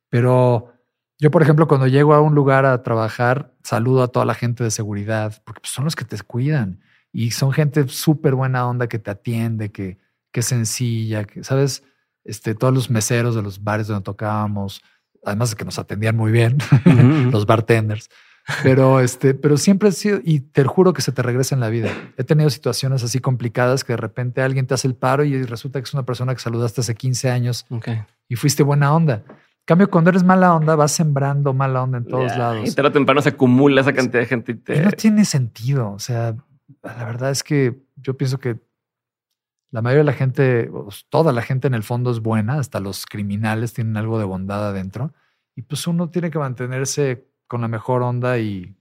pero 0.08 0.72
yo, 1.18 1.30
por 1.30 1.42
ejemplo, 1.42 1.66
cuando 1.66 1.88
llego 1.88 2.14
a 2.14 2.20
un 2.20 2.34
lugar 2.34 2.64
a 2.64 2.82
trabajar, 2.82 3.52
saludo 3.64 4.04
a 4.04 4.08
toda 4.08 4.24
la 4.24 4.34
gente 4.34 4.62
de 4.62 4.70
seguridad, 4.70 5.42
porque 5.44 5.60
pues, 5.60 5.72
son 5.72 5.84
los 5.84 5.96
que 5.96 6.04
te 6.04 6.16
cuidan 6.20 6.80
y 7.12 7.32
son 7.32 7.52
gente 7.52 7.88
súper 7.88 8.36
buena 8.36 8.68
onda 8.68 8.86
que 8.86 9.00
te 9.00 9.10
atiende, 9.10 9.72
que, 9.72 9.98
que 10.30 10.40
es 10.40 10.46
sencilla, 10.46 11.24
que, 11.24 11.42
¿sabes? 11.42 11.82
Este, 12.24 12.54
todos 12.54 12.72
los 12.72 12.88
meseros 12.88 13.34
de 13.34 13.42
los 13.42 13.64
bares 13.64 13.88
donde 13.88 14.04
tocábamos, 14.04 14.80
además 15.24 15.50
de 15.50 15.56
que 15.56 15.64
nos 15.64 15.78
atendían 15.80 16.16
muy 16.16 16.30
bien, 16.30 16.58
los 17.32 17.46
bartenders. 17.46 18.10
Pero, 18.62 19.00
este, 19.00 19.34
pero 19.34 19.56
siempre 19.56 19.88
ha 19.88 19.92
sido, 19.92 20.20
y 20.22 20.40
te 20.40 20.64
juro 20.64 20.92
que 20.92 21.02
se 21.02 21.12
te 21.12 21.22
regresa 21.22 21.54
en 21.54 21.60
la 21.60 21.68
vida. 21.68 21.90
He 22.16 22.24
tenido 22.24 22.48
situaciones 22.48 23.02
así 23.02 23.18
complicadas 23.18 23.84
que 23.84 23.94
de 23.94 23.98
repente 23.98 24.40
alguien 24.40 24.66
te 24.66 24.74
hace 24.74 24.86
el 24.86 24.94
paro 24.94 25.24
y 25.24 25.42
resulta 25.42 25.80
que 25.80 25.84
es 25.84 25.92
una 25.92 26.06
persona 26.06 26.32
que 26.34 26.40
saludaste 26.40 26.80
hace 26.80 26.94
15 26.94 27.28
años 27.28 27.66
y 28.28 28.36
fuiste 28.36 28.62
buena 28.62 28.94
onda 28.94 29.24
cambio, 29.68 29.90
cuando 29.90 30.08
eres 30.08 30.24
mala 30.24 30.54
onda, 30.54 30.74
vas 30.76 30.92
sembrando 30.92 31.52
mala 31.52 31.82
onda 31.82 31.98
en 31.98 32.06
todos 32.06 32.34
lados. 32.38 32.66
Y 32.66 32.74
tarde 32.74 32.88
o 32.88 32.92
temprano 32.92 33.20
se 33.20 33.28
acumula 33.28 33.82
esa 33.82 33.92
cantidad 33.92 34.20
de 34.20 34.26
gente. 34.26 34.52
Y, 34.52 34.54
te... 34.54 34.80
no 34.80 34.90
tiene 34.92 35.26
sentido. 35.26 35.92
O 35.92 35.98
sea, 35.98 36.34
la 36.82 37.04
verdad 37.04 37.30
es 37.30 37.42
que 37.42 37.78
yo 37.96 38.16
pienso 38.16 38.38
que 38.38 38.58
la 39.70 39.82
mayoría 39.82 39.98
de 39.98 40.04
la 40.04 40.14
gente, 40.14 40.70
toda 41.10 41.34
la 41.34 41.42
gente 41.42 41.66
en 41.66 41.74
el 41.74 41.82
fondo 41.82 42.10
es 42.10 42.20
buena, 42.20 42.54
hasta 42.54 42.80
los 42.80 43.04
criminales 43.04 43.74
tienen 43.74 43.98
algo 43.98 44.18
de 44.18 44.24
bondad 44.24 44.70
adentro. 44.70 45.12
Y 45.54 45.62
pues 45.62 45.86
uno 45.86 46.08
tiene 46.08 46.30
que 46.30 46.38
mantenerse 46.38 47.28
con 47.46 47.60
la 47.60 47.68
mejor 47.68 48.00
onda 48.00 48.38
y 48.38 48.74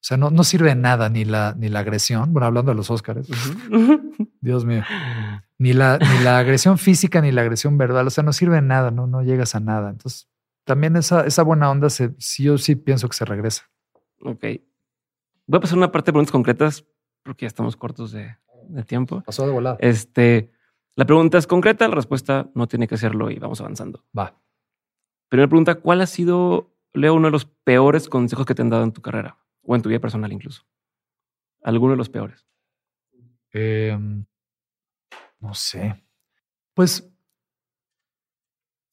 o 0.00 0.02
sea, 0.02 0.16
no, 0.16 0.30
no 0.30 0.42
sirve 0.42 0.70
de 0.70 0.74
nada 0.74 1.08
ni 1.08 1.24
la, 1.24 1.54
ni 1.56 1.68
la 1.68 1.80
agresión. 1.80 2.32
Bueno, 2.32 2.46
hablando 2.46 2.72
de 2.72 2.76
los 2.76 2.90
Óscares. 2.90 3.28
Dios 4.40 4.64
mío. 4.64 4.82
Ni 5.58 5.74
la, 5.74 5.98
ni 5.98 6.24
la 6.24 6.38
agresión 6.38 6.78
física 6.78 7.20
ni 7.20 7.32
la 7.32 7.42
agresión 7.42 7.76
verbal. 7.76 8.06
O 8.06 8.10
sea, 8.10 8.24
no 8.24 8.32
sirve 8.32 8.54
de 8.54 8.62
nada, 8.62 8.90
no, 8.90 9.06
no 9.06 9.22
llegas 9.22 9.54
a 9.54 9.60
nada. 9.60 9.90
Entonces, 9.90 10.26
también 10.64 10.96
esa, 10.96 11.26
esa 11.26 11.42
buena 11.42 11.70
onda, 11.70 11.90
se, 11.90 12.14
sí, 12.16 12.44
yo 12.44 12.56
sí 12.56 12.76
pienso 12.76 13.10
que 13.10 13.16
se 13.16 13.26
regresa. 13.26 13.70
Ok. 14.22 14.42
Voy 15.46 15.58
a 15.58 15.60
pasar 15.60 15.76
una 15.76 15.92
parte 15.92 16.06
de 16.06 16.12
preguntas 16.14 16.32
concretas 16.32 16.86
porque 17.22 17.42
ya 17.42 17.48
estamos 17.48 17.76
cortos 17.76 18.10
de, 18.10 18.38
de 18.70 18.84
tiempo. 18.84 19.22
Pasó 19.26 19.44
de 19.44 19.52
volada. 19.52 19.76
Este, 19.80 20.50
la 20.96 21.04
pregunta 21.04 21.36
es 21.36 21.46
concreta, 21.46 21.86
la 21.88 21.94
respuesta 21.94 22.48
no 22.54 22.66
tiene 22.66 22.88
que 22.88 22.96
serlo 22.96 23.30
y 23.30 23.38
vamos 23.38 23.60
avanzando. 23.60 24.02
Va. 24.18 24.40
Primera 25.28 25.46
pregunta, 25.46 25.74
¿cuál 25.74 26.00
ha 26.00 26.06
sido, 26.06 26.74
Leo, 26.94 27.12
uno 27.12 27.28
de 27.28 27.32
los 27.32 27.44
peores 27.44 28.08
consejos 28.08 28.46
que 28.46 28.54
te 28.54 28.62
han 28.62 28.70
dado 28.70 28.84
en 28.84 28.92
tu 28.92 29.02
carrera? 29.02 29.36
o 29.62 29.76
en 29.76 29.82
tu 29.82 29.88
vida 29.88 30.00
personal 30.00 30.32
incluso? 30.32 30.62
¿Alguno 31.62 31.92
de 31.92 31.98
los 31.98 32.08
peores? 32.08 32.46
Em, 33.52 34.24
no 35.40 35.54
sé. 35.54 36.02
Pues. 36.74 37.06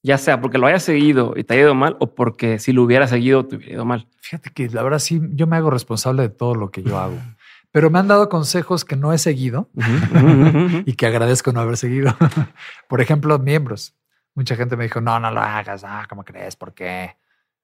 Ya 0.03 0.17
sea 0.17 0.39
porque 0.39 0.57
lo 0.57 0.67
hayas 0.67 0.83
seguido 0.83 1.33
y 1.35 1.43
te 1.43 1.55
ha 1.55 1.57
ido 1.57 1.75
mal 1.75 1.97
o 1.99 2.15
porque 2.15 2.59
si 2.59 2.71
lo 2.71 2.83
hubiera 2.83 3.07
seguido 3.07 3.45
te 3.45 3.57
hubiera 3.57 3.73
ido 3.73 3.85
mal. 3.85 4.07
Fíjate 4.21 4.51
que 4.51 4.69
la 4.69 4.83
verdad 4.83 4.99
sí, 4.99 5.19
yo 5.31 5.47
me 5.47 5.57
hago 5.57 5.69
responsable 5.69 6.21
de 6.21 6.29
todo 6.29 6.55
lo 6.55 6.71
que 6.71 6.83
yo 6.83 6.97
hago. 6.97 7.17
Pero 7.71 7.89
me 7.89 7.99
han 7.99 8.07
dado 8.07 8.29
consejos 8.29 8.85
que 8.85 8.95
no 8.95 9.11
he 9.11 9.17
seguido 9.17 9.69
y 10.85 10.93
que 10.93 11.05
agradezco 11.05 11.51
no 11.51 11.59
haber 11.59 11.77
seguido. 11.77 12.15
Por 12.87 13.01
ejemplo, 13.01 13.37
miembros. 13.39 13.95
Mucha 14.33 14.55
gente 14.55 14.77
me 14.77 14.85
dijo, 14.85 15.01
no, 15.01 15.19
no 15.19 15.29
lo 15.31 15.41
hagas. 15.41 15.83
Ah, 15.83 16.05
¿cómo 16.07 16.23
crees? 16.23 16.55
¿Por 16.55 16.73
qué? 16.73 17.17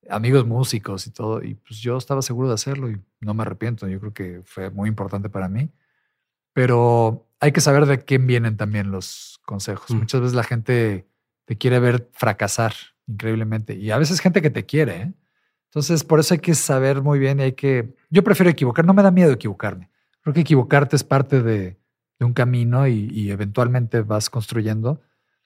amigos 0.10 0.45
músicos 0.45 1.07
y 1.07 1.11
todo. 1.11 1.43
Y 1.43 1.55
pues 1.55 1.80
yo 1.80 1.97
estaba 1.97 2.22
seguro 2.22 2.47
de 2.47 2.55
hacerlo 2.55 2.89
y 2.89 2.99
no 3.22 3.34
me 3.34 3.43
arrepiento. 3.43 3.88
Yo 3.88 3.99
creo 3.99 4.14
que 4.14 4.41
fue 4.45 4.69
muy 4.69 4.89
importante 4.89 5.30
para 5.30 5.47
mí. 5.47 5.69
Pero 6.53 7.27
hay 7.43 7.51
que 7.51 7.61
saber 7.61 7.85
de 7.85 7.99
quién 7.99 8.25
vienen 8.25 8.55
también 8.55 8.89
los 8.89 9.41
consejos. 9.45 9.91
Mm. 9.91 9.97
Muchas 9.97 10.21
veces 10.21 10.35
la 10.35 10.43
gente 10.43 11.05
te 11.45 11.57
quiere 11.57 11.79
ver 11.79 12.09
fracasar 12.13 12.73
increíblemente 13.05 13.75
y 13.75 13.91
a 13.91 13.97
veces 13.97 14.21
gente 14.21 14.41
que 14.41 14.49
te 14.49 14.65
quiere. 14.65 14.95
¿eh? 14.95 15.13
Entonces, 15.65 16.05
por 16.05 16.21
eso 16.21 16.35
hay 16.35 16.39
que 16.39 16.55
saber 16.55 17.01
muy 17.01 17.19
bien 17.19 17.41
y 17.41 17.43
hay 17.43 17.51
que... 17.51 17.95
Yo 18.09 18.23
prefiero 18.23 18.49
equivocar, 18.49 18.85
no 18.85 18.93
me 18.93 19.03
da 19.03 19.11
miedo 19.11 19.33
equivocarme. 19.33 19.89
Creo 20.21 20.33
que 20.33 20.39
equivocarte 20.39 20.95
es 20.95 21.03
parte 21.03 21.43
de, 21.43 21.77
un 22.21 22.31
camino 22.31 22.87
y, 22.87 23.09
y 23.11 23.31
eventualmente 23.31 23.99
vas 23.99 24.29
construyendo 24.29 25.01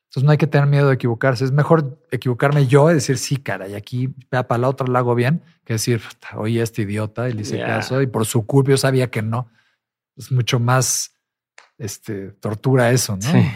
entonces 0.08 0.24
no 0.24 0.32
hay 0.32 0.38
que 0.38 0.48
tener 0.48 0.68
miedo 0.68 0.88
de 0.88 0.94
equivocarse. 0.94 1.44
Es 1.44 1.52
mejor 1.52 2.00
equivocarme 2.12 2.66
yo 2.68 2.90
y 2.90 2.94
decir, 2.94 3.18
sí, 3.18 3.38
cara, 3.38 3.68
y 3.68 3.76
aquí 3.76 4.08
para 4.30 4.58
la 4.58 4.70
otra 4.70 4.88
lo 4.88 4.98
hago 4.98 5.16
bien, 5.16 5.42
que 5.66 5.74
decir, 5.74 6.02
oye, 6.36 6.62
este 6.62 6.84
idiota 6.84 7.28
y 7.28 7.34
le 7.34 7.42
hice 7.42 7.60
caso 7.60 8.02
y 8.02 8.08
por 8.08 8.26
su 8.26 8.46
culpa 8.46 8.72
yo 8.72 8.78
sabía 8.78 9.10
que 9.10 9.22
no. 9.22 9.50
Es 10.16 10.32
mucho 10.32 10.62
más 10.62 11.17
este, 11.78 12.32
tortura 12.32 12.92
eso, 12.92 13.16
¿no? 13.16 13.22
Sí. 13.22 13.50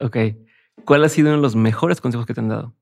Ok. 0.00 0.16
¿Cuál 0.84 1.04
ha 1.04 1.08
sido 1.08 1.28
uno 1.28 1.36
de 1.36 1.42
los 1.42 1.56
mejores 1.56 2.00
consejos 2.00 2.26
que 2.26 2.34
te 2.34 2.40
han 2.40 2.48
dado? 2.48 2.74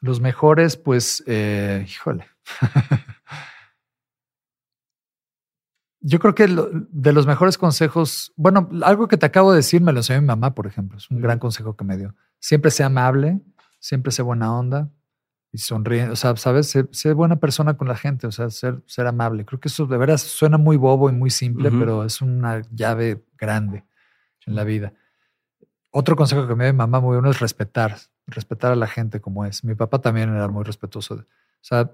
Los 0.00 0.20
mejores, 0.20 0.76
pues, 0.76 1.22
eh, 1.26 1.84
híjole. 1.88 2.26
yo 6.00 6.18
creo 6.18 6.34
que 6.34 6.46
de 6.46 7.12
los 7.12 7.26
mejores 7.26 7.56
consejos, 7.56 8.32
bueno, 8.36 8.68
algo 8.82 9.08
que 9.08 9.16
te 9.16 9.26
acabo 9.26 9.52
de 9.52 9.56
decir 9.56 9.80
me 9.80 9.92
lo 9.92 10.00
enseñó 10.00 10.20
mi 10.20 10.26
mamá, 10.26 10.54
por 10.54 10.66
ejemplo. 10.66 10.98
Es 10.98 11.10
un 11.10 11.20
gran 11.20 11.38
consejo 11.38 11.76
que 11.76 11.84
me 11.84 11.96
dio. 11.96 12.14
Siempre 12.38 12.70
sea 12.70 12.86
amable, 12.86 13.40
siempre 13.78 14.12
sea 14.12 14.24
buena 14.24 14.54
onda 14.54 14.90
y 15.54 15.58
sonríe. 15.58 16.08
O 16.08 16.16
sea, 16.16 16.34
sabes, 16.34 16.76
sé, 16.90 17.12
buena 17.12 17.36
persona 17.36 17.76
con 17.76 17.86
la 17.86 17.94
gente, 17.94 18.26
o 18.26 18.32
sea, 18.32 18.50
ser, 18.50 18.82
ser 18.86 19.06
amable. 19.06 19.44
Creo 19.44 19.60
que 19.60 19.68
eso 19.68 19.86
de 19.86 19.96
veras 19.96 20.20
suena 20.20 20.58
muy 20.58 20.76
bobo 20.76 21.08
y 21.08 21.12
muy 21.12 21.30
simple, 21.30 21.70
pero 21.70 22.04
es 22.04 22.20
una 22.20 22.62
llave 22.72 23.24
grande 23.38 23.84
en 24.46 24.56
la 24.56 24.64
vida. 24.64 24.94
Otro 25.92 26.16
consejo 26.16 26.48
que 26.48 26.56
me 26.56 26.64
dio 26.64 26.72
mi 26.72 26.78
mamá 26.78 26.98
muy 26.98 27.14
bueno 27.14 27.30
es 27.30 27.38
respetar, 27.38 27.98
respetar 28.26 28.72
a 28.72 28.74
la 28.74 28.88
gente 28.88 29.20
como 29.20 29.44
es. 29.44 29.62
Mi 29.62 29.76
papá 29.76 30.00
también 30.00 30.34
era 30.34 30.48
muy 30.48 30.64
respetuoso. 30.64 31.14
O 31.14 31.24
sea, 31.60 31.92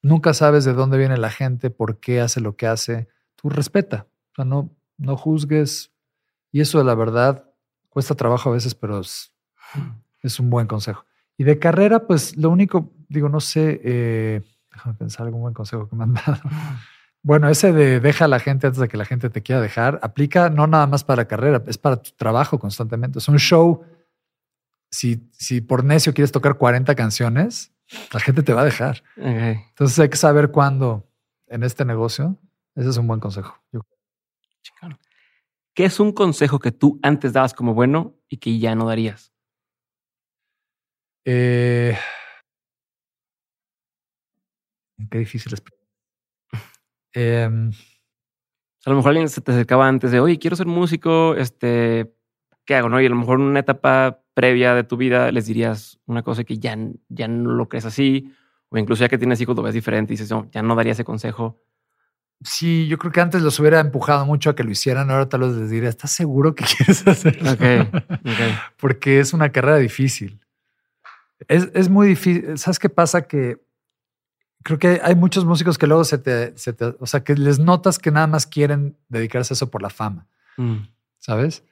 nunca 0.00 0.32
sabes 0.32 0.64
de 0.64 0.72
dónde 0.72 0.96
viene 0.96 1.16
la 1.16 1.30
gente, 1.30 1.70
por 1.70 1.98
qué 1.98 2.20
hace 2.20 2.40
lo 2.40 2.54
que 2.54 2.68
hace. 2.68 3.08
Tú 3.34 3.48
respeta, 3.48 4.06
o 4.30 4.34
sea, 4.36 4.44
no, 4.44 4.70
no 4.96 5.16
juzgues. 5.16 5.90
Y 6.52 6.60
eso, 6.60 6.78
de 6.78 6.84
la 6.84 6.94
verdad, 6.94 7.50
cuesta 7.88 8.14
trabajo 8.14 8.50
a 8.50 8.52
veces, 8.52 8.76
pero 8.76 9.00
es, 9.00 9.34
es 10.22 10.38
un 10.38 10.50
buen 10.50 10.68
consejo. 10.68 11.04
Y 11.36 11.44
de 11.44 11.58
carrera, 11.58 12.06
pues 12.06 12.36
lo 12.36 12.50
único, 12.50 12.92
digo, 13.08 13.28
no 13.28 13.40
sé, 13.40 13.80
eh, 13.84 14.42
déjame 14.72 14.96
pensar 14.96 15.26
algún 15.26 15.40
buen 15.40 15.54
consejo 15.54 15.88
que 15.88 15.96
me 15.96 16.04
han 16.04 16.14
dado. 16.26 16.40
Bueno, 17.22 17.48
ese 17.48 17.72
de 17.72 18.00
deja 18.00 18.24
a 18.24 18.28
la 18.28 18.40
gente 18.40 18.66
antes 18.66 18.80
de 18.80 18.88
que 18.88 18.96
la 18.96 19.04
gente 19.04 19.30
te 19.30 19.42
quiera 19.42 19.60
dejar, 19.60 20.00
aplica 20.02 20.50
no 20.50 20.66
nada 20.66 20.86
más 20.86 21.04
para 21.04 21.22
la 21.22 21.28
carrera, 21.28 21.62
es 21.66 21.78
para 21.78 21.96
tu 21.96 22.10
trabajo 22.12 22.58
constantemente. 22.58 23.18
Es 23.18 23.28
un 23.28 23.38
show. 23.38 23.84
Si, 24.90 25.28
si 25.32 25.60
por 25.60 25.84
necio 25.84 26.12
quieres 26.12 26.32
tocar 26.32 26.58
40 26.58 26.94
canciones, 26.94 27.72
la 28.12 28.20
gente 28.20 28.42
te 28.42 28.52
va 28.52 28.62
a 28.62 28.64
dejar. 28.64 29.02
Entonces 29.16 29.98
hay 29.98 30.08
que 30.08 30.16
saber 30.16 30.50
cuándo 30.50 31.08
en 31.46 31.62
este 31.62 31.84
negocio. 31.84 32.38
Ese 32.74 32.88
es 32.88 32.96
un 32.96 33.06
buen 33.06 33.20
consejo. 33.20 33.56
¿Qué 35.74 35.84
es 35.84 36.00
un 36.00 36.12
consejo 36.12 36.58
que 36.58 36.72
tú 36.72 36.98
antes 37.02 37.32
dabas 37.32 37.54
como 37.54 37.72
bueno 37.74 38.14
y 38.28 38.38
que 38.38 38.58
ya 38.58 38.74
no 38.74 38.86
darías? 38.86 39.31
Eh, 41.24 41.96
qué 45.10 45.18
difícil 45.18 45.54
es. 45.54 45.62
Em, 47.14 47.70
a 48.84 48.90
lo 48.90 48.96
mejor 48.96 49.10
alguien 49.10 49.28
se 49.28 49.40
te 49.40 49.52
acercaba 49.52 49.86
antes 49.86 50.10
de, 50.10 50.20
oye, 50.20 50.38
quiero 50.38 50.56
ser 50.56 50.66
músico, 50.66 51.34
este, 51.36 52.14
¿qué 52.64 52.74
hago? 52.74 52.88
No? 52.88 53.00
Y 53.00 53.06
a 53.06 53.08
lo 53.10 53.16
mejor 53.16 53.38
en 53.38 53.46
una 53.46 53.60
etapa 53.60 54.22
previa 54.34 54.74
de 54.74 54.84
tu 54.84 54.96
vida 54.96 55.30
les 55.30 55.46
dirías 55.46 56.00
una 56.06 56.22
cosa 56.22 56.44
que 56.44 56.58
ya, 56.58 56.76
ya 57.08 57.28
no 57.28 57.52
lo 57.52 57.68
crees 57.68 57.84
así, 57.84 58.32
o 58.70 58.78
incluso 58.78 59.02
ya 59.02 59.08
que 59.08 59.18
tienes 59.18 59.40
hijos 59.40 59.54
lo 59.56 59.62
ves 59.62 59.74
diferente 59.74 60.12
y 60.12 60.16
dices, 60.16 60.30
no, 60.30 60.50
ya 60.50 60.62
no 60.62 60.74
daría 60.74 60.92
ese 60.92 61.04
consejo. 61.04 61.60
Sí, 62.44 62.88
yo 62.88 62.98
creo 62.98 63.12
que 63.12 63.20
antes 63.20 63.42
los 63.42 63.60
hubiera 63.60 63.78
empujado 63.78 64.26
mucho 64.26 64.50
a 64.50 64.56
que 64.56 64.64
lo 64.64 64.70
hicieran, 64.70 65.10
ahora 65.10 65.28
tal 65.28 65.42
vez 65.42 65.52
les 65.52 65.70
diría, 65.70 65.88
¿estás 65.88 66.10
seguro 66.10 66.54
que 66.54 66.64
quieres 66.76 67.06
hacerlo? 67.06 67.52
Porque 68.78 69.20
es 69.20 69.32
una 69.32 69.52
carrera 69.52 69.78
difícil. 69.78 70.41
Es, 71.48 71.70
es 71.74 71.88
muy 71.88 72.08
difícil. 72.08 72.58
¿Sabes 72.58 72.78
qué 72.78 72.88
pasa? 72.88 73.22
Que 73.22 73.60
creo 74.62 74.78
que 74.78 75.00
hay 75.02 75.14
muchos 75.14 75.44
músicos 75.44 75.78
que 75.78 75.86
luego 75.86 76.04
se 76.04 76.18
te, 76.18 76.56
se 76.56 76.72
te, 76.72 76.94
o 76.98 77.06
sea, 77.06 77.24
que 77.24 77.34
les 77.34 77.58
notas 77.58 77.98
que 77.98 78.10
nada 78.10 78.26
más 78.26 78.46
quieren 78.46 78.96
dedicarse 79.08 79.52
a 79.52 79.56
eso 79.56 79.70
por 79.70 79.82
la 79.82 79.90
fama, 79.90 80.26
mm. 80.56 80.76
¿sabes? 81.18 81.64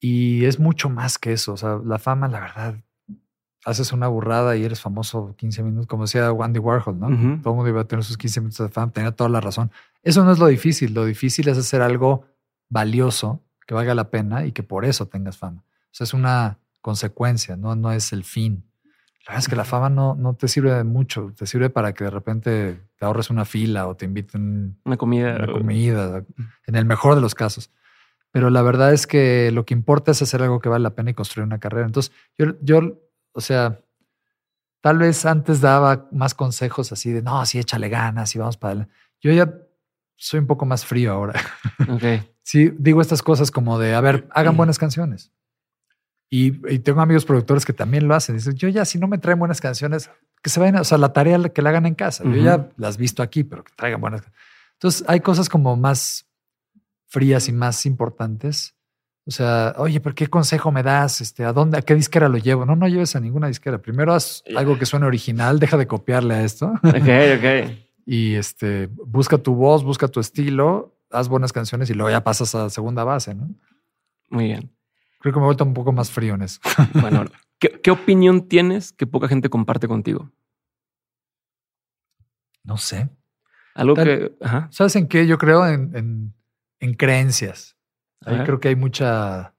Y 0.00 0.44
es 0.44 0.58
mucho 0.58 0.88
más 0.88 1.18
que 1.18 1.32
eso, 1.32 1.52
o 1.52 1.56
sea, 1.56 1.78
la 1.84 1.98
fama, 1.98 2.28
la 2.28 2.40
verdad, 2.40 2.76
haces 3.64 3.92
una 3.92 4.08
burrada 4.08 4.56
y 4.56 4.64
eres 4.64 4.80
famoso 4.80 5.34
15 5.36 5.62
minutos, 5.62 5.86
como 5.86 6.04
decía 6.04 6.32
Wandy 6.32 6.58
Warhol, 6.58 6.98
¿no? 6.98 7.08
Todo 7.42 7.52
el 7.52 7.56
mundo 7.56 7.68
iba 7.68 7.82
a 7.82 7.84
tener 7.84 8.04
sus 8.04 8.16
15 8.16 8.40
minutos 8.40 8.66
de 8.66 8.72
fama, 8.72 8.92
tenía 8.92 9.12
toda 9.12 9.28
la 9.28 9.40
razón. 9.40 9.70
Eso 10.02 10.24
no 10.24 10.32
es 10.32 10.38
lo 10.38 10.46
difícil, 10.46 10.94
lo 10.94 11.04
difícil 11.04 11.48
es 11.48 11.58
hacer 11.58 11.82
algo 11.82 12.24
valioso, 12.70 13.42
que 13.66 13.74
valga 13.74 13.94
la 13.94 14.10
pena 14.10 14.46
y 14.46 14.52
que 14.52 14.62
por 14.62 14.84
eso 14.84 15.06
tengas 15.06 15.36
fama. 15.36 15.62
O 15.62 15.92
sea, 15.92 16.04
es 16.04 16.14
una 16.14 16.58
consecuencia, 16.80 17.56
no, 17.56 17.76
no 17.76 17.92
es 17.92 18.12
el 18.12 18.24
fin. 18.24 18.64
Verdad 19.30 19.44
es 19.44 19.48
que 19.48 19.54
la 19.54 19.64
fama 19.64 19.88
no, 19.88 20.16
no 20.16 20.34
te 20.34 20.48
sirve 20.48 20.72
de 20.72 20.82
mucho, 20.82 21.32
te 21.38 21.46
sirve 21.46 21.70
para 21.70 21.94
que 21.94 22.02
de 22.02 22.10
repente 22.10 22.80
te 22.98 23.04
ahorres 23.04 23.30
una 23.30 23.44
fila 23.44 23.86
o 23.86 23.94
te 23.94 24.04
inviten 24.04 24.76
una 24.84 24.96
comida. 24.96 25.36
Una 25.36 25.52
comida, 25.52 26.24
en 26.66 26.74
el 26.74 26.84
mejor 26.84 27.14
de 27.14 27.20
los 27.20 27.36
casos. 27.36 27.70
Pero 28.32 28.50
la 28.50 28.60
verdad 28.62 28.92
es 28.92 29.06
que 29.06 29.52
lo 29.52 29.64
que 29.64 29.72
importa 29.72 30.10
es 30.10 30.20
hacer 30.20 30.42
algo 30.42 30.58
que 30.58 30.68
vale 30.68 30.82
la 30.82 30.96
pena 30.96 31.12
y 31.12 31.14
construir 31.14 31.46
una 31.46 31.60
carrera. 31.60 31.86
Entonces, 31.86 32.12
yo, 32.36 32.56
yo 32.60 32.98
o 33.30 33.40
sea, 33.40 33.80
tal 34.80 34.98
vez 34.98 35.24
antes 35.24 35.60
daba 35.60 36.08
más 36.10 36.34
consejos 36.34 36.90
así 36.90 37.12
de, 37.12 37.22
no, 37.22 37.46
sí, 37.46 37.60
échale 37.60 37.88
ganas 37.88 38.34
y 38.34 38.40
vamos 38.40 38.56
para 38.56 38.72
adelante. 38.72 38.94
Yo 39.20 39.30
ya 39.30 39.54
soy 40.16 40.40
un 40.40 40.48
poco 40.48 40.66
más 40.66 40.84
frío 40.84 41.12
ahora. 41.12 41.40
Okay. 41.88 42.28
sí, 42.42 42.72
digo 42.76 43.00
estas 43.00 43.22
cosas 43.22 43.52
como 43.52 43.78
de, 43.78 43.94
a 43.94 44.00
ver, 44.00 44.26
hagan 44.32 44.56
buenas 44.56 44.80
canciones. 44.80 45.30
Y, 46.32 46.52
tengo 46.78 47.00
amigos 47.00 47.24
productores 47.24 47.66
que 47.66 47.72
también 47.72 48.06
lo 48.06 48.14
hacen. 48.14 48.36
Dicen, 48.36 48.54
yo 48.54 48.68
ya, 48.68 48.84
si 48.84 48.98
no 48.98 49.08
me 49.08 49.18
traen 49.18 49.40
buenas 49.40 49.60
canciones, 49.60 50.10
que 50.40 50.48
se 50.48 50.60
vayan, 50.60 50.76
o 50.76 50.84
sea, 50.84 50.96
la 50.96 51.12
tarea 51.12 51.40
que 51.48 51.60
la 51.60 51.70
hagan 51.70 51.86
en 51.86 51.96
casa. 51.96 52.22
Yo 52.24 52.36
ya 52.36 52.70
las 52.76 52.96
visto 52.96 53.22
aquí, 53.22 53.42
pero 53.42 53.64
que 53.64 53.72
traigan 53.74 54.00
buenas. 54.00 54.22
Entonces, 54.74 55.04
hay 55.08 55.20
cosas 55.20 55.48
como 55.48 55.76
más 55.76 56.26
frías 57.08 57.48
y 57.48 57.52
más 57.52 57.84
importantes. 57.84 58.76
O 59.26 59.32
sea, 59.32 59.74
oye, 59.76 60.00
pero 60.00 60.14
¿qué 60.14 60.28
consejo 60.28 60.70
me 60.70 60.84
das? 60.84 61.20
Este, 61.20 61.44
¿A 61.44 61.52
dónde, 61.52 61.78
a 61.78 61.82
qué 61.82 61.94
disquera 61.94 62.28
lo 62.28 62.38
llevo? 62.38 62.64
No, 62.64 62.76
no 62.76 62.88
lleves 62.88 63.14
a 63.16 63.20
ninguna 63.20 63.48
disquera. 63.48 63.78
Primero 63.78 64.14
haz 64.14 64.42
algo 64.56 64.78
que 64.78 64.86
suene 64.86 65.06
original, 65.06 65.58
deja 65.58 65.76
de 65.76 65.86
copiarle 65.86 66.34
a 66.34 66.44
esto. 66.44 66.72
Ok, 66.82 67.08
ok. 67.36 67.76
y 68.06 68.34
este, 68.34 68.88
busca 68.88 69.36
tu 69.36 69.54
voz, 69.54 69.84
busca 69.84 70.08
tu 70.08 70.20
estilo, 70.20 70.96
haz 71.10 71.28
buenas 71.28 71.52
canciones 71.52 71.90
y 71.90 71.94
luego 71.94 72.10
ya 72.10 72.24
pasas 72.24 72.54
a 72.54 72.70
segunda 72.70 73.04
base, 73.04 73.34
¿no? 73.34 73.50
Muy 74.30 74.44
bien. 74.44 74.70
Creo 75.20 75.34
que 75.34 75.38
me 75.38 75.44
he 75.44 75.46
vuelto 75.46 75.64
un 75.64 75.74
poco 75.74 75.92
más 75.92 76.10
frío 76.10 76.34
en 76.34 76.42
eso. 76.42 76.60
Bueno, 77.00 77.24
¿qué, 77.58 77.90
opinión 77.90 78.48
tienes 78.48 78.92
que 78.92 79.06
poca 79.06 79.28
gente 79.28 79.50
comparte 79.50 79.86
contigo? 79.86 80.30
No 82.64 82.78
sé. 82.78 83.10
Algo 83.74 83.94
que. 83.94 84.32
¿Sabes 84.70 84.96
en 84.96 85.08
qué? 85.08 85.26
Yo 85.26 85.38
creo 85.38 85.66
en, 85.66 86.34
en, 86.80 86.94
creencias. 86.94 87.76
Ahí 88.24 88.42
creo 88.44 88.60
que 88.60 88.68
hay 88.68 88.76
mucha. 88.76 89.54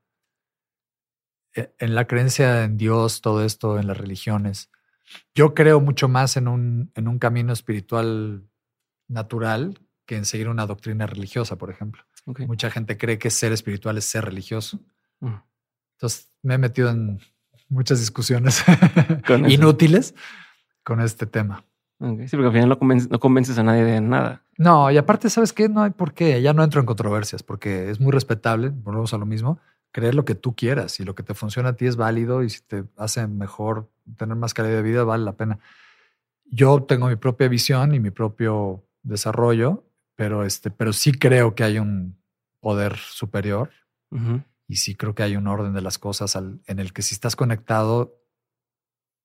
E, 1.55 1.73
en 1.79 1.95
la 1.95 2.07
creencia 2.07 2.63
en 2.63 2.77
Dios, 2.77 3.21
todo 3.21 3.43
esto, 3.43 3.79
en 3.79 3.87
las 3.87 3.97
religiones. 3.97 4.71
Yo 5.35 5.53
creo 5.53 5.79
mucho 5.79 6.07
más 6.07 6.37
en 6.37 6.47
un, 6.47 6.91
en 6.95 7.07
un 7.07 7.19
camino 7.19 7.53
espiritual 7.53 8.47
natural 9.07 9.79
que 10.05 10.15
en 10.15 10.25
seguir 10.25 10.49
una 10.49 10.65
doctrina 10.65 11.05
religiosa, 11.05 11.57
por 11.57 11.69
ejemplo. 11.69 12.03
Mucha 12.25 12.69
gente 12.71 12.97
cree 12.97 13.19
que 13.19 13.29
ser 13.29 13.51
espiritual 13.51 13.97
es 13.97 14.05
ser 14.05 14.25
religioso. 14.25 14.79
Mm. 15.19 15.35
Entonces 16.01 16.31
me 16.41 16.55
he 16.55 16.57
metido 16.57 16.89
en 16.89 17.19
muchas 17.69 17.99
discusiones 17.99 18.63
inútiles 19.47 20.15
con 20.83 20.99
este 20.99 21.27
tema. 21.27 21.63
Sí, 21.99 22.35
porque 22.35 22.47
al 22.47 22.53
final 22.53 22.69
no 22.69 23.19
convences, 23.19 23.59
a 23.59 23.63
nadie 23.63 23.83
de 23.83 24.01
nada. 24.01 24.41
No, 24.57 24.89
y 24.89 24.97
aparte, 24.97 25.29
¿sabes 25.29 25.53
qué? 25.53 25.69
No 25.69 25.83
hay 25.83 25.91
por 25.91 26.15
qué. 26.15 26.41
Ya 26.41 26.53
no 26.53 26.63
entro 26.63 26.79
en 26.79 26.87
controversias 26.87 27.43
porque 27.43 27.91
es 27.91 27.99
muy 27.99 28.11
respetable, 28.11 28.69
volvemos 28.69 29.13
a 29.13 29.19
lo 29.19 29.27
mismo, 29.27 29.59
creer 29.91 30.15
lo 30.15 30.25
que 30.25 30.33
tú 30.33 30.55
quieras 30.55 30.99
y 30.99 31.03
lo 31.03 31.13
que 31.13 31.21
te 31.21 31.35
funciona 31.35 31.69
a 31.69 31.73
ti 31.73 31.85
es 31.85 31.97
válido 31.97 32.41
y 32.41 32.49
si 32.49 32.61
te 32.61 32.83
hace 32.97 33.27
mejor 33.27 33.87
tener 34.17 34.35
más 34.35 34.55
calidad 34.55 34.77
de 34.77 34.81
vida, 34.81 35.03
vale 35.03 35.23
la 35.23 35.33
pena. 35.33 35.59
Yo 36.45 36.81
tengo 36.81 37.09
mi 37.09 37.15
propia 37.15 37.47
visión 37.47 37.93
y 37.93 37.99
mi 37.99 38.09
propio 38.09 38.83
desarrollo, 39.03 39.83
pero, 40.15 40.45
este, 40.45 40.71
pero 40.71 40.93
sí 40.93 41.11
creo 41.11 41.53
que 41.53 41.63
hay 41.63 41.77
un 41.77 42.17
poder 42.59 42.97
superior. 42.97 43.69
Y 44.71 44.77
sí 44.77 44.95
creo 44.95 45.13
que 45.13 45.21
hay 45.21 45.35
un 45.35 45.47
orden 45.47 45.73
de 45.73 45.81
las 45.81 45.99
cosas 45.99 46.33
en 46.37 46.79
el 46.79 46.93
que 46.93 47.01
si 47.01 47.13
estás 47.13 47.35
conectado 47.35 48.15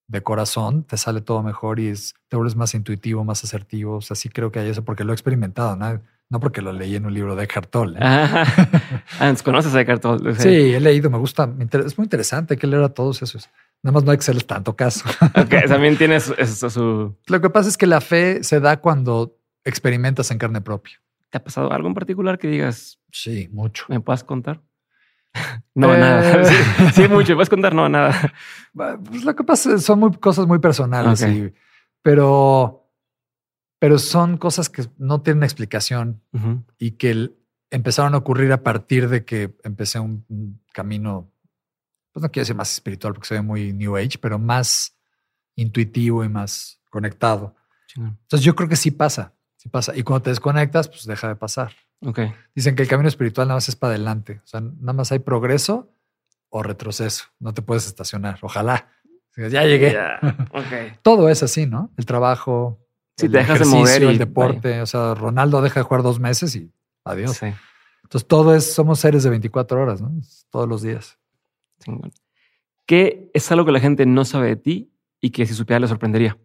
de 0.08 0.20
corazón, 0.20 0.82
te 0.82 0.96
sale 0.96 1.20
todo 1.20 1.44
mejor 1.44 1.78
y 1.78 1.86
es, 1.86 2.14
te 2.26 2.34
vuelves 2.34 2.56
más 2.56 2.74
intuitivo, 2.74 3.22
más 3.22 3.44
asertivo. 3.44 3.98
O 3.98 4.00
sea, 4.00 4.16
sí 4.16 4.28
creo 4.28 4.50
que 4.50 4.58
hay 4.58 4.70
eso 4.70 4.84
porque 4.84 5.04
lo 5.04 5.12
he 5.12 5.14
experimentado, 5.14 5.76
¿no? 5.76 6.02
No 6.30 6.40
porque 6.40 6.62
lo 6.62 6.72
leí 6.72 6.96
en 6.96 7.06
un 7.06 7.14
libro 7.14 7.36
de 7.36 7.44
Eckhart 7.44 7.70
Tolle. 7.70 7.96
Ah, 9.20 9.32
¿Conoces 9.44 9.72
a 9.72 9.80
Eckhart 9.82 10.02
Tolle? 10.02 10.34
Sí, 10.34 10.74
he 10.74 10.80
leído, 10.80 11.10
me 11.10 11.18
gusta. 11.18 11.48
Es 11.84 11.96
muy 11.96 12.06
interesante, 12.06 12.54
hay 12.54 12.58
que 12.58 12.66
leer 12.66 12.82
a 12.82 12.88
todos 12.88 13.22
esos. 13.22 13.48
Nada 13.84 13.92
más 13.94 14.02
no 14.02 14.10
hay 14.10 14.16
que 14.16 14.22
hacerles 14.22 14.48
tanto 14.48 14.74
caso. 14.74 15.08
también 15.68 15.96
tienes 15.96 16.24
su... 16.24 17.16
Lo 17.28 17.40
que 17.40 17.50
pasa 17.50 17.68
es 17.68 17.76
que 17.76 17.86
la 17.86 18.00
fe 18.00 18.42
se 18.42 18.58
da 18.58 18.80
cuando 18.80 19.38
experimentas 19.64 20.28
en 20.32 20.38
carne 20.38 20.60
propia. 20.60 21.00
¿Te 21.30 21.38
ha 21.38 21.44
pasado 21.44 21.70
algo 21.70 21.86
en 21.86 21.94
particular 21.94 22.36
que 22.36 22.48
digas? 22.48 22.98
Sí, 23.12 23.48
mucho. 23.52 23.84
¿Me 23.88 24.00
puedes 24.00 24.24
contar? 24.24 24.60
No, 25.74 25.88
nada. 25.96 26.42
Eh. 26.42 26.46
Sí, 26.94 27.06
mucho. 27.08 27.34
¿Puedes 27.34 27.50
contar? 27.50 27.74
No, 27.74 27.88
nada. 27.88 28.32
Pues 28.72 29.24
lo 29.24 29.36
que 29.36 29.44
pasa 29.44 29.78
son 29.78 30.00
muy, 30.00 30.12
cosas 30.14 30.46
muy 30.46 30.58
personales, 30.58 31.24
pero, 32.02 32.90
pero 33.78 33.98
son 33.98 34.38
cosas 34.38 34.70
que 34.70 34.86
no 34.96 35.20
tienen 35.20 35.42
explicación 35.42 36.22
y 36.78 36.92
que 36.92 37.30
empezaron 37.70 38.14
a 38.14 38.18
ocurrir 38.18 38.52
a 38.52 38.62
partir 38.62 39.08
de 39.08 39.24
que 39.24 39.56
empecé 39.64 39.98
un, 39.98 40.60
camino, 40.72 41.32
pues 42.12 42.22
no 42.22 42.30
quiero 42.30 42.42
decir 42.42 42.56
más 42.56 42.72
espiritual 42.72 43.14
porque 43.14 43.28
soy 43.28 43.40
muy 43.40 43.72
New 43.72 43.96
Age, 43.96 44.18
pero 44.20 44.38
más 44.38 44.94
intuitivo 45.54 46.22
y 46.22 46.28
más 46.28 46.80
conectado. 46.90 47.54
Entonces 47.94 48.42
yo 48.42 48.54
creo 48.54 48.68
que 48.68 48.76
sí 48.76 48.90
pasa, 48.90 49.34
sí 49.56 49.70
pasa. 49.70 49.96
Y 49.96 50.02
cuando 50.02 50.24
te 50.24 50.30
desconectas, 50.30 50.88
pues 50.88 51.06
deja 51.06 51.28
de 51.28 51.36
pasar. 51.36 51.72
Dicen 52.54 52.76
que 52.76 52.82
el 52.82 52.88
camino 52.88 53.08
espiritual 53.08 53.48
nada 53.48 53.56
más 53.56 53.68
es 53.68 53.76
para 53.76 53.94
adelante. 53.94 54.40
O 54.44 54.46
sea, 54.46 54.60
nada 54.60 54.92
más 54.92 55.12
hay 55.12 55.18
progreso 55.18 55.92
o 56.48 56.62
retroceso. 56.62 57.24
No 57.38 57.54
te 57.54 57.62
puedes 57.62 57.86
estacionar. 57.86 58.38
Ojalá. 58.42 58.88
Ya 59.36 59.64
llegué. 59.64 59.96
Todo 61.02 61.28
es 61.28 61.42
así, 61.42 61.66
¿no? 61.66 61.90
El 61.96 62.06
trabajo, 62.06 62.78
Si 63.16 63.26
el 63.26 63.32
te 63.32 63.38
dejas 63.38 63.58
de 63.58 63.64
ejercicio, 63.64 63.78
mover 63.78 64.02
y 64.02 64.06
el 64.06 64.18
deporte. 64.18 64.80
O 64.80 64.86
sea, 64.86 65.14
Ronaldo 65.14 65.60
deja 65.62 65.80
de 65.80 65.84
jugar 65.84 66.02
dos 66.02 66.20
meses 66.20 66.54
y 66.56 66.72
adiós. 67.04 67.36
Sí, 67.36 67.52
Entonces 68.02 68.26
todo 68.28 68.54
es, 68.54 68.72
somos 68.72 69.00
seres 69.00 69.22
de 69.22 69.30
24 69.30 69.80
horas, 69.80 70.00
¿no? 70.00 70.12
Todos 70.50 70.68
los 70.68 70.82
días. 70.82 71.18
¿Qué 72.86 73.30
es 73.34 73.50
algo 73.50 73.66
que 73.66 73.72
la 73.72 73.80
gente 73.80 74.06
no 74.06 74.24
sabe 74.24 74.48
de 74.48 74.56
ti 74.56 74.92
y 75.20 75.30
que 75.30 75.46
si 75.46 75.54
supiera 75.54 75.80
le 75.80 75.88
sorprendería? 75.88 76.38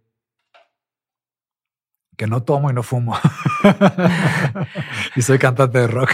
Que 2.17 2.27
no 2.27 2.43
tomo 2.43 2.69
y 2.69 2.73
no 2.73 2.83
fumo. 2.83 3.15
y 5.15 5.21
soy 5.21 5.37
cantante 5.39 5.79
de 5.79 5.87
rock. 5.87 6.11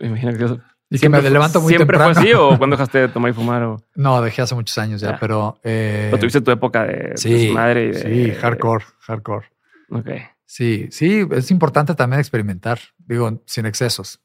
Me 0.00 0.08
imagino 0.08 0.32
que 0.36 0.44
eso- 0.44 0.60
Y 0.90 0.98
que 0.98 1.08
me 1.08 1.22
levanto 1.22 1.60
muy 1.60 1.70
¿Siempre 1.70 1.96
temprano. 1.96 2.14
fue 2.14 2.22
así 2.22 2.32
o 2.34 2.58
cuando 2.58 2.76
dejaste 2.76 2.98
de 2.98 3.08
tomar 3.08 3.30
y 3.30 3.34
fumar? 3.34 3.62
O, 3.62 3.76
No, 3.94 4.20
dejé 4.20 4.42
hace 4.42 4.54
muchos 4.54 4.76
años 4.78 5.00
ya, 5.00 5.12
Ya. 5.12 5.18
pero... 5.18 5.58
eh, 5.64 6.14
tuviste 6.20 6.40
tu 6.42 6.50
época 6.50 6.84
de, 6.84 7.12
sí, 7.16 7.46
de 7.48 7.52
madre? 7.52 7.84
Y 7.86 7.92
de, 7.92 8.00
sí, 8.32 8.34
hardcore, 8.40 8.84
hardcore. 9.00 9.46
Ok. 9.90 10.08
Sí, 10.44 10.88
sí, 10.90 11.26
es 11.30 11.50
importante 11.50 11.94
también 11.94 12.20
experimentar, 12.20 12.78
digo, 12.98 13.42
sin 13.46 13.64
excesos. 13.64 14.20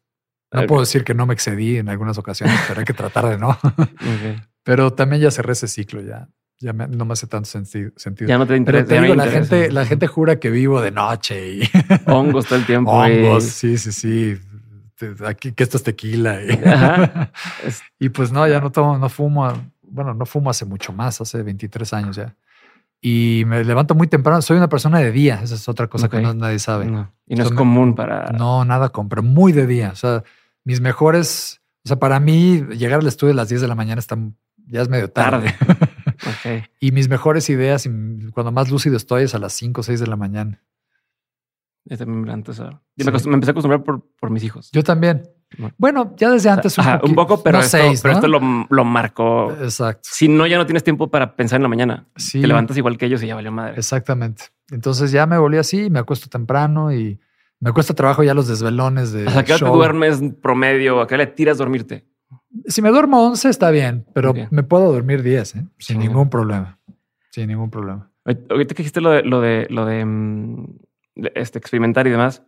No 0.51 0.65
puedo 0.65 0.81
decir 0.81 1.03
que 1.05 1.13
no 1.13 1.25
me 1.25 1.33
excedí 1.33 1.77
en 1.77 1.87
algunas 1.89 2.17
ocasiones, 2.17 2.57
pero 2.67 2.79
hay 2.79 2.85
que 2.85 2.93
tratar 2.93 3.27
de 3.27 3.37
no. 3.37 3.57
Pero 4.63 4.91
también 4.91 5.21
ya 5.21 5.31
cerré 5.31 5.53
ese 5.53 5.67
ciclo, 5.69 6.01
ya, 6.01 6.27
ya 6.59 6.73
me- 6.73 6.87
no 6.87 7.05
me 7.05 7.13
hace 7.13 7.27
tanto 7.27 7.47
senti- 7.49 7.91
sentido. 7.95 8.27
Ya 8.27 8.37
no 8.37 8.45
te 8.45 8.49
pero 8.49 8.57
interesa. 8.57 8.87
te 8.87 8.93
ya 8.95 9.01
no 9.01 9.03
digo, 9.05 9.15
la 9.15 9.25
interesa. 9.25 9.55
gente, 9.55 9.71
la 9.73 9.85
gente 9.85 10.07
jura 10.07 10.39
que 10.39 10.49
vivo 10.49 10.81
de 10.81 10.91
noche 10.91 11.53
y 11.53 11.61
Hongos 12.07 12.45
todo 12.47 12.59
el 12.59 12.65
tiempo. 12.65 12.91
y- 13.07 13.11
hongos, 13.25 13.43
sí, 13.43 13.77
sí, 13.77 13.91
sí. 13.91 14.37
Te- 14.97 15.13
Aquí 15.27 15.51
que 15.51 15.63
esto 15.63 15.77
es 15.77 15.83
tequila. 15.83 16.41
Y. 16.43 16.47
Es- 17.67 17.81
y 17.99 18.09
pues 18.09 18.31
no, 18.31 18.47
ya 18.47 18.59
no 18.59 18.71
tomo, 18.71 18.97
no 18.97 19.09
fumo. 19.09 19.51
Bueno, 19.83 20.13
no 20.13 20.25
fumo 20.25 20.49
hace 20.49 20.65
mucho 20.65 20.91
más, 20.91 21.21
hace 21.21 21.41
23 21.43 21.93
años 21.93 22.15
ya. 22.15 22.35
Y 22.99 23.43
me 23.45 23.63
levanto 23.63 23.93
muy 23.93 24.07
temprano. 24.07 24.41
Soy 24.41 24.57
una 24.57 24.67
persona 24.69 24.97
de 24.99 25.11
día. 25.11 25.39
Esa 25.43 25.53
es 25.55 25.69
otra 25.69 25.87
cosa 25.87 26.09
que 26.09 26.19
no, 26.19 26.33
nadie 26.33 26.57
sabe. 26.59 26.85
no, 26.85 27.13
y 27.27 27.35
no 27.35 27.43
es 27.43 27.51
común 27.51 27.93
para. 27.95 28.31
No, 28.31 28.65
nada 28.65 28.89
con, 28.89 29.07
pero 29.07 29.21
muy 29.21 29.51
de 29.51 29.67
día. 29.67 29.91
O 29.93 29.95
sea, 29.95 30.23
mis 30.65 30.81
mejores, 30.81 31.61
o 31.85 31.87
sea, 31.89 31.99
para 31.99 32.19
mí 32.19 32.63
llegar 32.75 32.99
al 32.99 33.07
estudio 33.07 33.33
a 33.33 33.35
las 33.35 33.49
10 33.49 33.61
de 33.61 33.67
la 33.67 33.75
mañana 33.75 33.99
está, 33.99 34.17
ya 34.65 34.81
es 34.81 34.89
medio 34.89 35.09
tarde. 35.11 35.53
Tarde. 35.59 35.77
Y 36.79 36.91
mis 36.91 37.09
mejores 37.09 37.49
ideas, 37.49 37.85
y 37.85 37.89
cuando 38.31 38.51
más 38.51 38.69
lúcido 38.69 38.97
estoy, 38.97 39.23
es 39.23 39.35
a 39.35 39.39
las 39.39 39.53
5 39.53 39.81
o 39.81 39.83
6 39.83 39.99
de 39.99 40.07
la 40.07 40.15
mañana. 40.15 40.61
Yo 41.85 41.97
también 41.97 42.19
me 42.21 42.25
levanto 42.27 42.51
a 42.51 42.53
esa 42.53 42.65
hora. 42.65 42.81
Yo 42.97 43.05
Sí. 43.17 43.29
me, 43.29 43.35
empecé 43.35 43.51
a 43.51 43.53
acostumbrar 43.53 43.83
por, 43.83 44.03
por 44.19 44.29
mis 44.29 44.43
hijos. 44.43 44.69
Yo 44.73 44.83
también. 44.83 45.29
Bueno. 45.77 46.13
Ya 46.17 46.29
desde 46.31 46.49
antes 46.49 46.77
Ajá, 46.77 46.99
un 47.03 47.15
poco, 47.15 47.41
pero, 47.41 47.59
no 47.59 47.63
esto, 47.63 47.77
seis, 47.77 48.01
pero 48.01 48.15
esto 48.15 48.27
lo, 48.27 48.41
lo 48.69 48.83
marcó. 48.83 49.53
Exacto. 49.53 50.01
Si 50.11 50.27
no, 50.27 50.45
ya 50.47 50.57
no 50.57 50.65
tienes 50.65 50.83
tiempo 50.83 51.09
para 51.09 51.37
pensar 51.37 51.57
en 51.57 51.63
la 51.63 51.69
mañana. 51.69 52.07
Sí, 52.17 52.41
Te 52.41 52.47
levantas 52.47 52.75
igual 52.77 52.97
que 52.97 53.05
ellos 53.05 53.23
y 53.23 53.27
ya 53.27 53.35
valió 53.35 53.53
madre. 53.53 53.75
exactamente. 53.77 54.43
Entonces 54.69 55.11
ya 55.13 55.25
me 55.25 55.37
volví 55.37 55.57
así, 55.57 55.89
me 55.89 55.99
acuesto 55.99 56.27
temprano 56.27 56.91
y 56.91 57.21
me 57.61 57.71
cuesta 57.71 57.93
trabajo 57.93 58.21
ya 58.21 58.33
los 58.33 58.49
desvelones 58.49 59.13
de 59.13 59.25
¿Hasta 59.25 59.45
qué 59.45 59.53
hora 59.53 59.65
te 59.65 59.71
duermes 59.71 60.21
promedio? 60.41 60.99
¿A 60.99 61.07
qué 61.07 61.15
hora 61.15 61.23
le 61.23 61.31
tiras 61.31 61.57
dormirte? 61.57 62.05
Si 62.65 62.81
me 62.81 62.89
duermo 62.89 63.25
11 63.27 63.49
está 63.49 63.71
bien, 63.71 64.05
pero 64.13 64.33
me 64.49 64.63
puedo 64.63 64.91
dormir 64.91 65.23
10, 65.23 65.55
¿eh? 65.55 65.65
sin 65.77 66.01
Sí. 66.01 66.07
ningún 66.07 66.29
problema. 66.29 66.79
Sin 67.31 67.47
ningún 67.47 67.69
problema. 67.69 68.09
Ahorita 68.25 68.73
que 68.75 68.83
dijiste 68.83 69.01
lo 69.01 69.11
de, 69.11 69.23
lo 69.23 69.41
de, 69.41 69.67
lo 69.69 69.85
de, 69.85 70.03
mm, 70.03 70.65
de, 71.15 71.31
este, 71.35 71.59
experimentar 71.59 72.07
y 72.07 72.09
demás, 72.09 72.43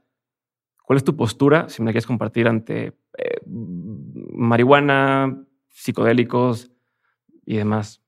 ¿cuál 0.84 0.98
es 0.98 1.04
tu 1.04 1.16
postura, 1.16 1.70
si 1.70 1.82
me 1.82 1.88
la 1.88 1.92
quieres 1.94 2.08
compartir, 2.08 2.48
ante 2.48 2.98
eh, 3.18 3.42
marihuana, 3.46 5.44
psicodélicos 5.70 6.72
y 7.46 7.58
demás? 7.58 8.02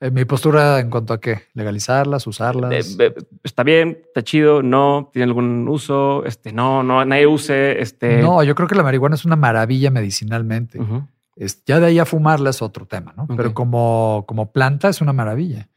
Eh, 0.00 0.10
mi 0.10 0.24
postura 0.24 0.80
en 0.80 0.90
cuanto 0.90 1.12
a 1.14 1.20
qué, 1.20 1.42
legalizarlas, 1.54 2.26
usarlas. 2.26 2.96
Eh, 2.98 3.14
está 3.42 3.62
bien, 3.62 3.98
está 4.06 4.22
chido, 4.22 4.62
no, 4.62 5.10
tiene 5.12 5.24
algún 5.24 5.68
uso, 5.68 6.24
este, 6.24 6.52
no, 6.52 6.82
no, 6.82 7.04
nadie 7.04 7.26
use, 7.26 7.80
este. 7.80 8.20
No, 8.20 8.42
yo 8.42 8.54
creo 8.54 8.68
que 8.68 8.74
la 8.74 8.82
marihuana 8.82 9.14
es 9.14 9.24
una 9.24 9.36
maravilla 9.36 9.90
medicinalmente. 9.90 10.80
Ujú. 10.80 11.06
Es- 11.36 11.62
ya 11.66 11.78
de 11.80 11.86
ahí 11.86 11.98
a 11.98 12.06
fumarla 12.06 12.50
es 12.50 12.62
otro 12.62 12.86
tema, 12.86 13.12
¿no? 13.16 13.26
Pero 13.36 13.54
como, 13.54 14.24
como 14.26 14.50
planta 14.52 14.88
es 14.88 15.00
una 15.00 15.12
maravilla. 15.12 15.68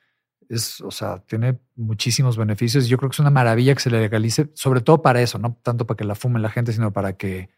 Es, 0.48 0.82
o 0.82 0.90
sea, 0.90 1.20
tiene 1.20 1.60
muchísimos 1.76 2.36
beneficios. 2.38 2.88
Yo 2.88 2.98
creo 2.98 3.10
que 3.10 3.16
es 3.16 3.20
una 3.20 3.30
maravilla 3.30 3.76
que 3.76 3.82
se 3.82 3.92
le 3.92 4.00
legalice, 4.00 4.50
sobre 4.56 4.82
todo 4.82 5.02
para 5.04 5.22
eso, 5.22 5.38
no 5.38 5.56
tanto 5.62 5.86
para 5.86 5.98
que 5.98 6.06
la 6.06 6.16
fume 6.16 6.40
la 6.40 6.50
gente, 6.50 6.72
sino 6.74 6.92
para 6.92 7.14
que 7.18 7.50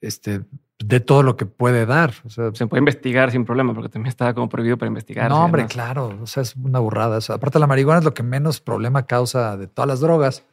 este, 0.00 0.40
dé 0.84 0.98
todo 0.98 1.22
lo 1.22 1.36
que 1.36 1.46
puede 1.46 1.86
dar. 1.86 2.14
O 2.24 2.30
sea, 2.30 2.50
Se 2.54 2.66
puede 2.66 2.80
investigar 2.80 3.30
sin 3.30 3.44
problema, 3.44 3.72
porque 3.74 3.88
también 3.88 4.08
estaba 4.08 4.34
como 4.34 4.48
prohibido 4.48 4.76
para 4.76 4.88
investigar. 4.88 5.30
no, 5.30 5.44
hombre, 5.44 5.60
demás. 5.62 5.72
claro. 5.72 6.18
O 6.20 6.26
sea, 6.26 6.42
es 6.42 6.56
una 6.56 6.80
burrada. 6.80 7.18
O 7.18 7.20
sea, 7.20 7.36
aparte, 7.36 7.60
la 7.60 7.68
marihuana 7.68 8.00
es 8.00 8.04
lo 8.04 8.12
que 8.14 8.24
menos 8.24 8.60
problema 8.60 9.06
causa 9.06 9.56
de 9.56 9.68
todas 9.68 9.86
las 9.86 10.00
drogas. 10.00 10.44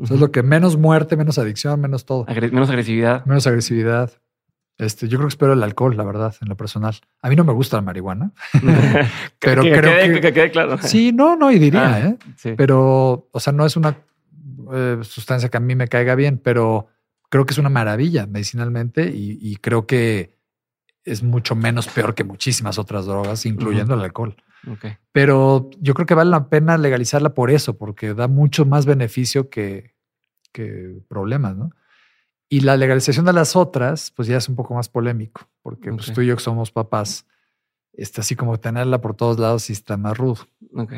O 0.00 0.06
sea, 0.06 0.14
es 0.14 0.20
lo 0.20 0.30
que 0.32 0.42
menos 0.42 0.78
muerte, 0.78 1.16
menos 1.16 1.36
adicción, 1.38 1.78
menos 1.80 2.06
todo. 2.06 2.24
Agre- 2.26 2.50
menos 2.52 2.70
agresividad. 2.70 3.24
menos 3.26 3.46
agresividad. 3.46 4.12
Este, 4.76 5.06
yo 5.06 5.18
creo 5.18 5.28
que 5.28 5.32
espero 5.32 5.52
el 5.52 5.62
alcohol, 5.62 5.96
la 5.96 6.04
verdad, 6.04 6.34
en 6.40 6.48
lo 6.48 6.56
personal. 6.56 6.94
A 7.22 7.28
mí 7.28 7.36
no 7.36 7.44
me 7.44 7.52
gusta 7.52 7.76
la 7.76 7.82
marihuana, 7.82 8.32
pero 9.38 9.62
que, 9.62 9.70
creo 9.70 9.82
quede, 9.82 10.14
que, 10.14 10.20
que 10.20 10.32
quede 10.32 10.50
claro. 10.50 10.78
sí, 10.78 11.12
no, 11.12 11.36
no, 11.36 11.52
y 11.52 11.58
diría, 11.58 11.94
Ah, 11.94 12.00
¿eh? 12.00 12.18
Sí. 12.36 12.54
Pero, 12.56 13.28
o 13.30 13.40
sea, 13.40 13.52
no 13.52 13.64
es 13.66 13.76
una 13.76 13.96
eh, 14.72 14.98
sustancia 15.02 15.48
que 15.48 15.56
a 15.56 15.60
mí 15.60 15.76
me 15.76 15.86
caiga 15.88 16.14
bien, 16.16 16.38
pero 16.42 16.88
creo 17.28 17.46
que 17.46 17.52
es 17.52 17.58
una 17.58 17.68
maravilla 17.68 18.26
medicinalmente 18.26 19.10
y, 19.10 19.38
y 19.40 19.56
creo 19.56 19.86
que 19.86 20.34
es 21.04 21.22
mucho 21.22 21.54
menos 21.54 21.86
peor 21.88 22.14
que 22.14 22.24
muchísimas 22.24 22.78
otras 22.78 23.06
drogas, 23.06 23.46
incluyendo 23.46 23.94
el 23.94 24.00
alcohol. 24.00 24.34
Ok. 24.70 24.86
Pero 25.12 25.70
yo 25.78 25.94
creo 25.94 26.06
que 26.06 26.14
vale 26.14 26.30
la 26.30 26.48
pena 26.48 26.78
legalizarla 26.78 27.34
por 27.34 27.50
eso, 27.50 27.76
porque 27.76 28.14
da 28.14 28.26
mucho 28.26 28.64
más 28.64 28.86
beneficio 28.86 29.50
que, 29.50 29.94
que 30.52 30.96
problemas, 31.08 31.56
¿no? 31.56 31.70
Y 32.48 32.60
la 32.60 32.76
legalización 32.76 33.24
de 33.24 33.32
las 33.32 33.56
otras, 33.56 34.10
pues 34.10 34.28
ya 34.28 34.36
es 34.36 34.48
un 34.48 34.56
poco 34.56 34.74
más 34.74 34.88
polémico, 34.88 35.48
porque 35.62 35.90
pues, 35.90 36.12
tú 36.12 36.20
y 36.20 36.26
yo 36.26 36.36
que 36.36 36.42
somos 36.42 36.70
papás, 36.70 37.26
este, 37.92 38.20
así 38.20 38.36
como 38.36 38.58
tenerla 38.58 39.00
por 39.00 39.14
todos 39.14 39.38
lados 39.38 39.64
sí 39.64 39.72
está 39.72 39.96
más 39.96 40.16
rudo. 40.16 40.46
Ok. 40.74 40.92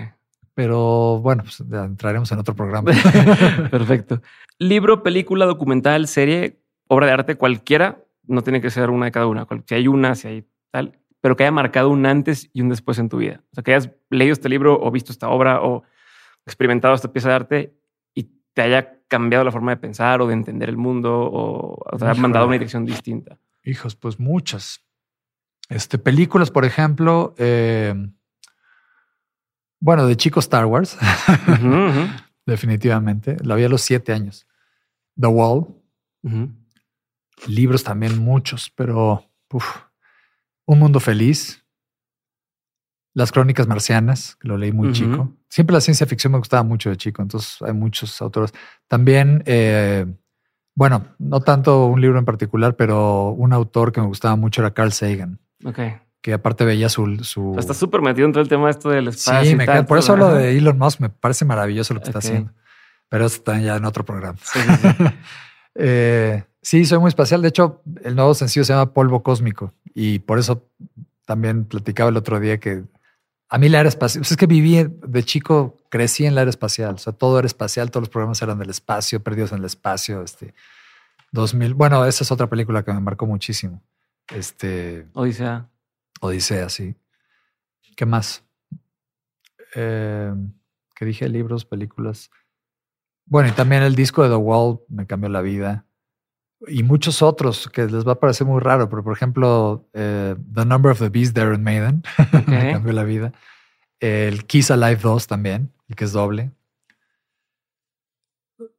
Pero 0.55 1.21
bueno, 1.21 1.43
pues 1.43 1.61
entraremos 1.61 2.33
en 2.33 2.39
otro 2.39 2.55
programa. 2.55 2.91
Perfecto. 3.71 4.23
Libro, 4.59 5.03
película, 5.03 5.45
documental, 5.45 6.09
serie, 6.09 6.63
obra 6.89 7.07
de 7.07 7.13
arte, 7.13 7.35
cualquiera. 7.37 8.03
No 8.25 8.43
tiene 8.43 8.63
que 8.63 8.71
ser 8.71 8.89
una 8.89 9.05
de 9.07 9.13
cada 9.13 9.27
una. 9.27 9.47
Si 9.67 9.75
hay 9.75 9.87
una, 9.87 10.15
si 10.15 10.29
hay 10.29 10.49
tal, 10.71 10.99
pero 11.21 11.37
que 11.37 11.45
haya 11.45 11.53
marcado 11.53 11.91
un 11.91 12.07
antes 12.07 12.49
y 12.55 12.63
un 12.63 12.71
después 12.71 12.99
en 12.99 13.09
tu 13.09 13.19
vida. 13.19 13.43
O 13.53 13.55
sea, 13.55 13.63
que 13.63 13.75
hayas 13.75 13.91
leído 14.09 14.33
este 14.33 14.49
libro 14.49 14.81
o 14.81 14.91
visto 14.91 15.13
esta 15.13 15.29
obra 15.29 15.61
o 15.61 15.83
experimentado 16.47 16.95
esta 16.95 17.13
pieza 17.13 17.29
de 17.29 17.35
arte 17.35 17.75
y 18.15 18.31
te 18.55 18.63
haya 18.63 18.96
cambiado 19.09 19.45
la 19.45 19.53
forma 19.53 19.71
de 19.73 19.77
pensar 19.77 20.21
o 20.21 20.27
de 20.27 20.35
entender 20.35 20.69
el 20.69 20.77
mundo 20.77 21.19
o, 21.21 21.75
o 21.75 21.97
te 21.97 22.05
Híjole. 22.05 22.21
mandado 22.21 22.45
a 22.45 22.49
una 22.49 22.55
dirección 22.55 22.85
distinta. 22.85 23.39
Hijos, 23.65 23.97
pues 23.97 24.19
muchas. 24.19 24.81
Este, 25.69 25.99
películas, 25.99 26.51
por 26.51 26.65
ejemplo, 26.65 27.35
eh, 27.39 27.95
bueno, 29.81 30.07
de 30.07 30.17
chico 30.17 30.41
Star 30.41 30.67
Wars, 30.67 30.97
definitivamente. 32.47 33.37
La 33.43 33.55
vi 33.57 33.65
a 33.65 33.69
los 33.69 33.83
siete 33.83 34.13
años. 34.13 34.47
The 35.21 35.27
Wall, 35.29 35.67
libros 37.49 37.83
también 37.85 38.19
muchos, 38.19 38.71
pero 38.71 39.25
uf, 39.51 39.67
Un 40.67 40.79
Mundo 40.79 41.01
Feliz, 41.01 41.65
Las 43.17 43.33
Crónicas 43.33 43.67
Marcianas, 43.67 44.37
que 44.37 44.47
lo 44.47 44.59
leí 44.59 44.73
muy 44.73 44.93
chico. 44.93 45.33
Siempre 45.49 45.73
la 45.73 45.81
ciencia 45.81 46.07
ficción 46.07 46.33
me 46.33 46.39
gustaba 46.39 46.63
mucho 46.63 46.91
de 46.91 46.99
chico, 46.99 47.23
entonces 47.23 47.57
hay 47.63 47.73
muchos 47.73 48.21
autores. 48.21 48.53
También, 48.89 49.43
eh, 49.47 50.05
bueno, 50.75 51.07
no 51.19 51.41
tanto 51.41 51.87
un 51.87 51.99
libro 52.03 52.19
en 52.19 52.27
particular, 52.27 52.77
pero 52.77 53.31
un 53.31 53.55
autor 53.55 53.91
que 53.91 54.03
me 54.03 54.07
gustaba 54.07 54.37
mucho 54.37 54.61
era 54.61 54.75
Carl 54.75 54.93
Sagan, 54.93 55.39
Ok. 55.65 55.79
que 56.21 56.35
aparte 56.35 56.67
veía 56.67 56.91
su... 56.91 57.17
su 57.25 57.57
Está 57.59 57.73
súper 57.73 58.03
metido 58.03 58.27
en 58.27 58.33
todo 58.33 58.43
el 58.43 58.51
tema 58.51 58.69
esto 58.69 58.91
del 58.91 59.09
espacio. 59.09 59.49
sí, 59.51 59.57
me 59.57 59.65
cae- 59.65 59.85
por 59.85 59.97
eso 59.97 60.13
hablo 60.13 60.27
ajá. 60.27 60.37
de 60.37 60.59
Elon 60.59 60.77
Musk, 60.77 61.01
me 61.01 61.09
parece 61.09 61.47
maravilloso 61.47 61.95
lo 61.95 62.01
que 62.01 62.09
está 62.09 62.19
haciendo. 62.19 62.53
Pero 63.09 63.25
eso 63.25 63.37
está 63.37 63.59
ya 63.59 63.77
en 63.77 63.87
otro 63.87 64.05
programa. 64.05 64.37
Sí, 64.43 64.59
sí, 64.61 64.89
sí. 64.99 65.05
Eh, 65.79 66.45
sí, 66.63 66.85
soy 66.87 66.99
muy 66.99 67.09
espacial. 67.09 67.43
De 67.43 67.49
hecho, 67.49 67.83
el 68.03 68.15
nuevo 68.17 68.35
sencillo 68.35 68.65
se 68.65 68.73
llama 68.73 68.93
Polvo 68.95 69.23
Cósmico 69.23 69.73
y 69.95 70.21
por 70.21 70.39
eso 70.39 70.67
también 71.27 71.65
platicaba 71.65 72.09
el 72.11 72.17
otro 72.17 72.41
día 72.41 72.59
que 72.59 72.85
a 73.49 73.59
mí 73.59 73.69
la 73.69 73.81
era 73.81 73.89
espacial, 73.89 74.23
pues 74.23 74.33
es 74.33 74.37
que 74.37 74.47
viví 74.47 74.85
de 74.85 75.23
chico, 75.23 75.77
crecí 75.89 76.27
en 76.27 76.35
la 76.35 76.43
era 76.43 76.51
espacial, 76.51 76.95
o 76.95 76.99
sea, 76.99 77.13
todo 77.13 77.39
era 77.39 77.47
espacial, 77.47 77.91
todos 77.91 78.03
los 78.03 78.09
programas 78.09 78.43
eran 78.43 78.59
del 78.59 78.71
espacio, 78.71 79.23
perdidos 79.23 79.53
en 79.53 79.59
el 79.59 79.65
espacio, 79.65 80.23
este 80.23 80.55
2000. 81.33 81.75
Bueno, 81.75 82.05
esa 82.05 82.25
es 82.25 82.33
otra 82.33 82.49
película 82.49 82.85
que 82.85 82.93
me 82.93 83.01
marcó 83.01 83.27
muchísimo. 83.27 83.83
Este 84.29 85.07
Odisea. 85.13 85.69
Odisea, 86.21 86.69
sí. 86.69 86.97
¿Qué 87.97 88.05
más? 88.05 88.45
Eh, 89.75 90.35
que 90.97 91.05
dije 91.05 91.29
libros, 91.29 91.65
películas. 91.65 92.31
Bueno, 93.27 93.49
y 93.49 93.53
también 93.53 93.83
el 93.83 93.95
disco 93.95 94.23
de 94.23 94.29
The 94.29 94.37
Wall 94.37 94.81
me 94.89 95.07
cambió 95.07 95.29
la 95.29 95.41
vida. 95.41 95.86
Y 96.67 96.83
muchos 96.83 97.23
otros 97.23 97.69
que 97.69 97.87
les 97.87 98.07
va 98.07 98.13
a 98.13 98.21
parecer 98.21 98.47
muy 98.47 98.61
raro, 98.61 98.89
pero 98.89 99.03
por 99.05 99.13
ejemplo, 99.13 99.89
eh, 99.93 100.37
The 100.55 100.65
Number 100.65 100.93
of 100.93 100.99
the 100.99 101.09
Beast 101.09 101.35
de 101.35 101.43
Iron 101.43 101.63
Maiden 101.63 102.03
me 102.47 102.73
cambió 102.73 102.93
la 102.93 103.05
vida. 103.05 103.33
El 104.01 104.47
Kiss 104.47 104.71
Alive 104.71 105.01
2 105.03 105.27
también, 105.27 105.73
el 105.89 105.97
que 105.97 106.05
es 106.05 106.13
doble. 106.13 106.53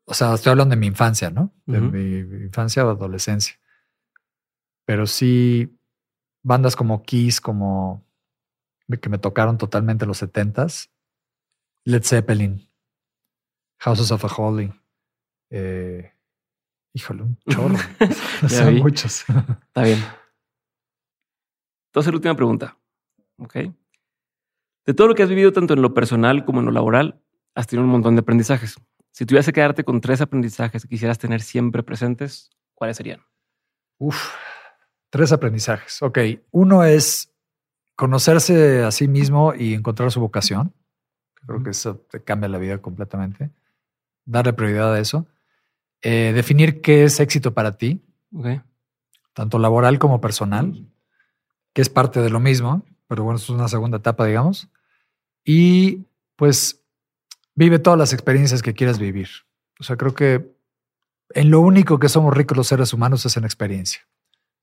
O 0.06 0.14
sea, 0.14 0.34
estoy 0.34 0.52
hablando 0.52 0.76
de 0.76 0.80
mi 0.80 0.88
infancia, 0.88 1.30
¿no? 1.30 1.54
De 1.66 1.82
mi 1.82 2.20
infancia 2.46 2.86
o 2.86 2.90
adolescencia. 2.90 3.60
Pero 4.86 5.06
sí, 5.06 5.78
bandas 6.44 6.76
como 6.76 7.04
Kiss, 7.04 7.42
como 7.42 8.06
que 9.02 9.10
me 9.10 9.18
tocaron 9.18 9.58
totalmente 9.58 10.06
los 10.06 10.20
setentas. 10.20 10.90
Led 11.84 12.04
Zeppelin, 12.04 12.70
Houses 13.80 14.12
of 14.12 14.24
a 14.24 14.28
Holy. 14.28 14.74
Eh, 15.50 16.14
híjole, 16.98 17.24
un 17.24 17.38
chorro. 17.48 17.76
Son 18.50 18.76
muchos. 18.76 19.26
Está 19.68 19.84
bien. 19.84 20.04
Entonces, 21.90 22.12
la 22.12 22.18
última 22.18 22.36
pregunta. 22.36 22.78
Ok. 23.38 23.56
De 24.86 24.94
todo 24.94 25.08
lo 25.08 25.16
que 25.16 25.24
has 25.24 25.30
vivido, 25.30 25.52
tanto 25.52 25.74
en 25.74 25.82
lo 25.82 25.94
personal 25.94 26.46
como 26.46 26.60
en 26.60 26.66
lo 26.66 26.72
laboral, 26.72 27.22
has 27.56 27.68
tenido 27.68 27.86
un 27.86 27.92
montón 27.92 28.16
de 28.16 28.22
aprendizajes. 28.22 28.76
Si 29.12 29.26
tuvieras 29.26 29.46
que 29.46 29.54
quedarte 29.54 29.84
con 29.84 30.02
tres 30.02 30.22
aprendizajes 30.22 30.84
que 30.84 30.90
quisieras 30.90 31.18
tener 31.18 31.42
siempre 31.42 31.84
presentes, 31.84 32.50
¿cuáles 32.74 32.98
serían? 32.98 33.22
Uf, 33.98 34.18
tres 35.10 35.32
aprendizajes. 35.32 36.02
Ok. 36.02 36.20
Uno 36.52 36.84
es 36.84 37.34
conocerse 37.96 38.84
a 38.84 38.92
sí 38.92 39.08
mismo 39.08 39.54
y 39.56 39.74
encontrar 39.74 40.12
su 40.12 40.20
vocación. 40.20 40.74
Creo 41.46 41.64
que 41.64 41.72
eso 41.72 41.98
te 42.10 42.24
cambia 42.24 42.50
la 42.50 42.58
vida 42.58 42.78
completamente. 42.80 43.52
Darle 44.26 44.54
prioridad 44.54 44.94
a 44.94 45.00
eso. 45.00 45.28
Eh, 46.02 46.32
definir 46.34 46.82
qué 46.82 47.04
es 47.04 47.20
éxito 47.20 47.54
para 47.54 47.78
ti, 47.78 48.02
tanto 49.34 49.60
laboral 49.60 50.00
como 50.00 50.22
personal, 50.22 50.88
que 51.74 51.82
es 51.82 51.90
parte 51.90 52.22
de 52.22 52.30
lo 52.30 52.40
mismo, 52.40 52.84
pero 53.08 53.24
bueno, 53.24 53.38
es 53.38 53.50
una 53.50 53.68
segunda 53.68 53.98
etapa, 53.98 54.26
digamos. 54.26 54.70
Y 55.44 56.06
pues 56.36 56.84
vive 57.56 57.80
todas 57.80 57.98
las 57.98 58.14
experiencias 58.14 58.62
que 58.62 58.74
quieras 58.74 59.00
vivir. 59.00 59.30
O 59.80 59.84
sea, 59.84 59.96
creo 59.96 60.14
que 60.14 60.56
en 61.30 61.52
lo 61.52 61.60
único 61.60 62.00
que 62.00 62.10
somos 62.10 62.36
ricos 62.36 62.58
los 62.58 62.68
seres 62.68 62.94
humanos 62.94 63.26
es 63.26 63.38
en 63.38 63.44
experiencia. 63.44 64.02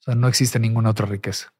O 0.00 0.02
sea, 0.02 0.14
no 0.14 0.28
existe 0.28 0.58
ninguna 0.58 0.90
otra 0.90 1.06
riqueza. 1.06 1.52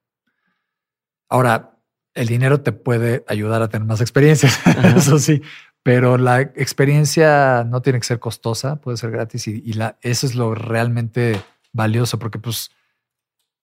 Ahora, 1.28 1.78
el 2.14 2.28
dinero 2.28 2.60
te 2.60 2.72
puede 2.72 3.24
ayudar 3.26 3.62
a 3.62 3.68
tener 3.68 3.86
más 3.86 4.00
experiencias, 4.00 4.58
eso 4.96 5.18
sí, 5.18 5.42
pero 5.84 6.16
la 6.16 6.40
experiencia 6.40 7.62
no 7.68 7.82
tiene 7.82 8.00
que 8.00 8.06
ser 8.06 8.18
costosa, 8.18 8.76
puede 8.76 8.96
ser 8.96 9.10
gratis 9.10 9.46
y, 9.46 9.74
la, 9.74 9.98
eso 10.00 10.26
es 10.26 10.34
lo 10.34 10.54
realmente 10.54 11.38
valioso, 11.74 12.18
porque 12.18 12.38
pues 12.38 12.70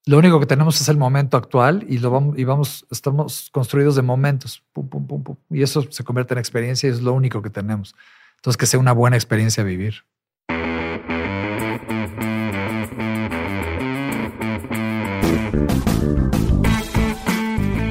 lo 0.06 0.20
único 0.20 0.40
que 0.40 0.46
tenemos 0.46 0.80
es 0.80 0.88
el 0.88 0.98
momento 0.98 1.36
actual 1.36 1.84
y 1.90 1.98
lo 1.98 2.12
vamos, 2.12 2.38
y 2.38 2.44
vamos, 2.44 2.86
estamos 2.92 3.50
construidos 3.52 3.96
de 3.96 4.04
momentos, 4.04 4.64
pum, 4.72 4.88
pum, 4.88 5.08
pum, 5.08 5.24
pum, 5.24 5.36
y 5.50 5.64
eso 5.64 5.84
se 5.90 6.04
convierte 6.04 6.36
en 6.36 6.38
experiencia 6.38 6.88
y 6.88 6.92
es 6.92 7.02
lo 7.02 7.14
único 7.14 7.42
que 7.42 7.50
tenemos. 7.50 7.96
Entonces, 8.36 8.58
que 8.58 8.68
sea 8.68 8.80
una 8.80 8.94
buena 8.94 9.18
experiencia 9.18 9.64
vivir. 9.64 10.04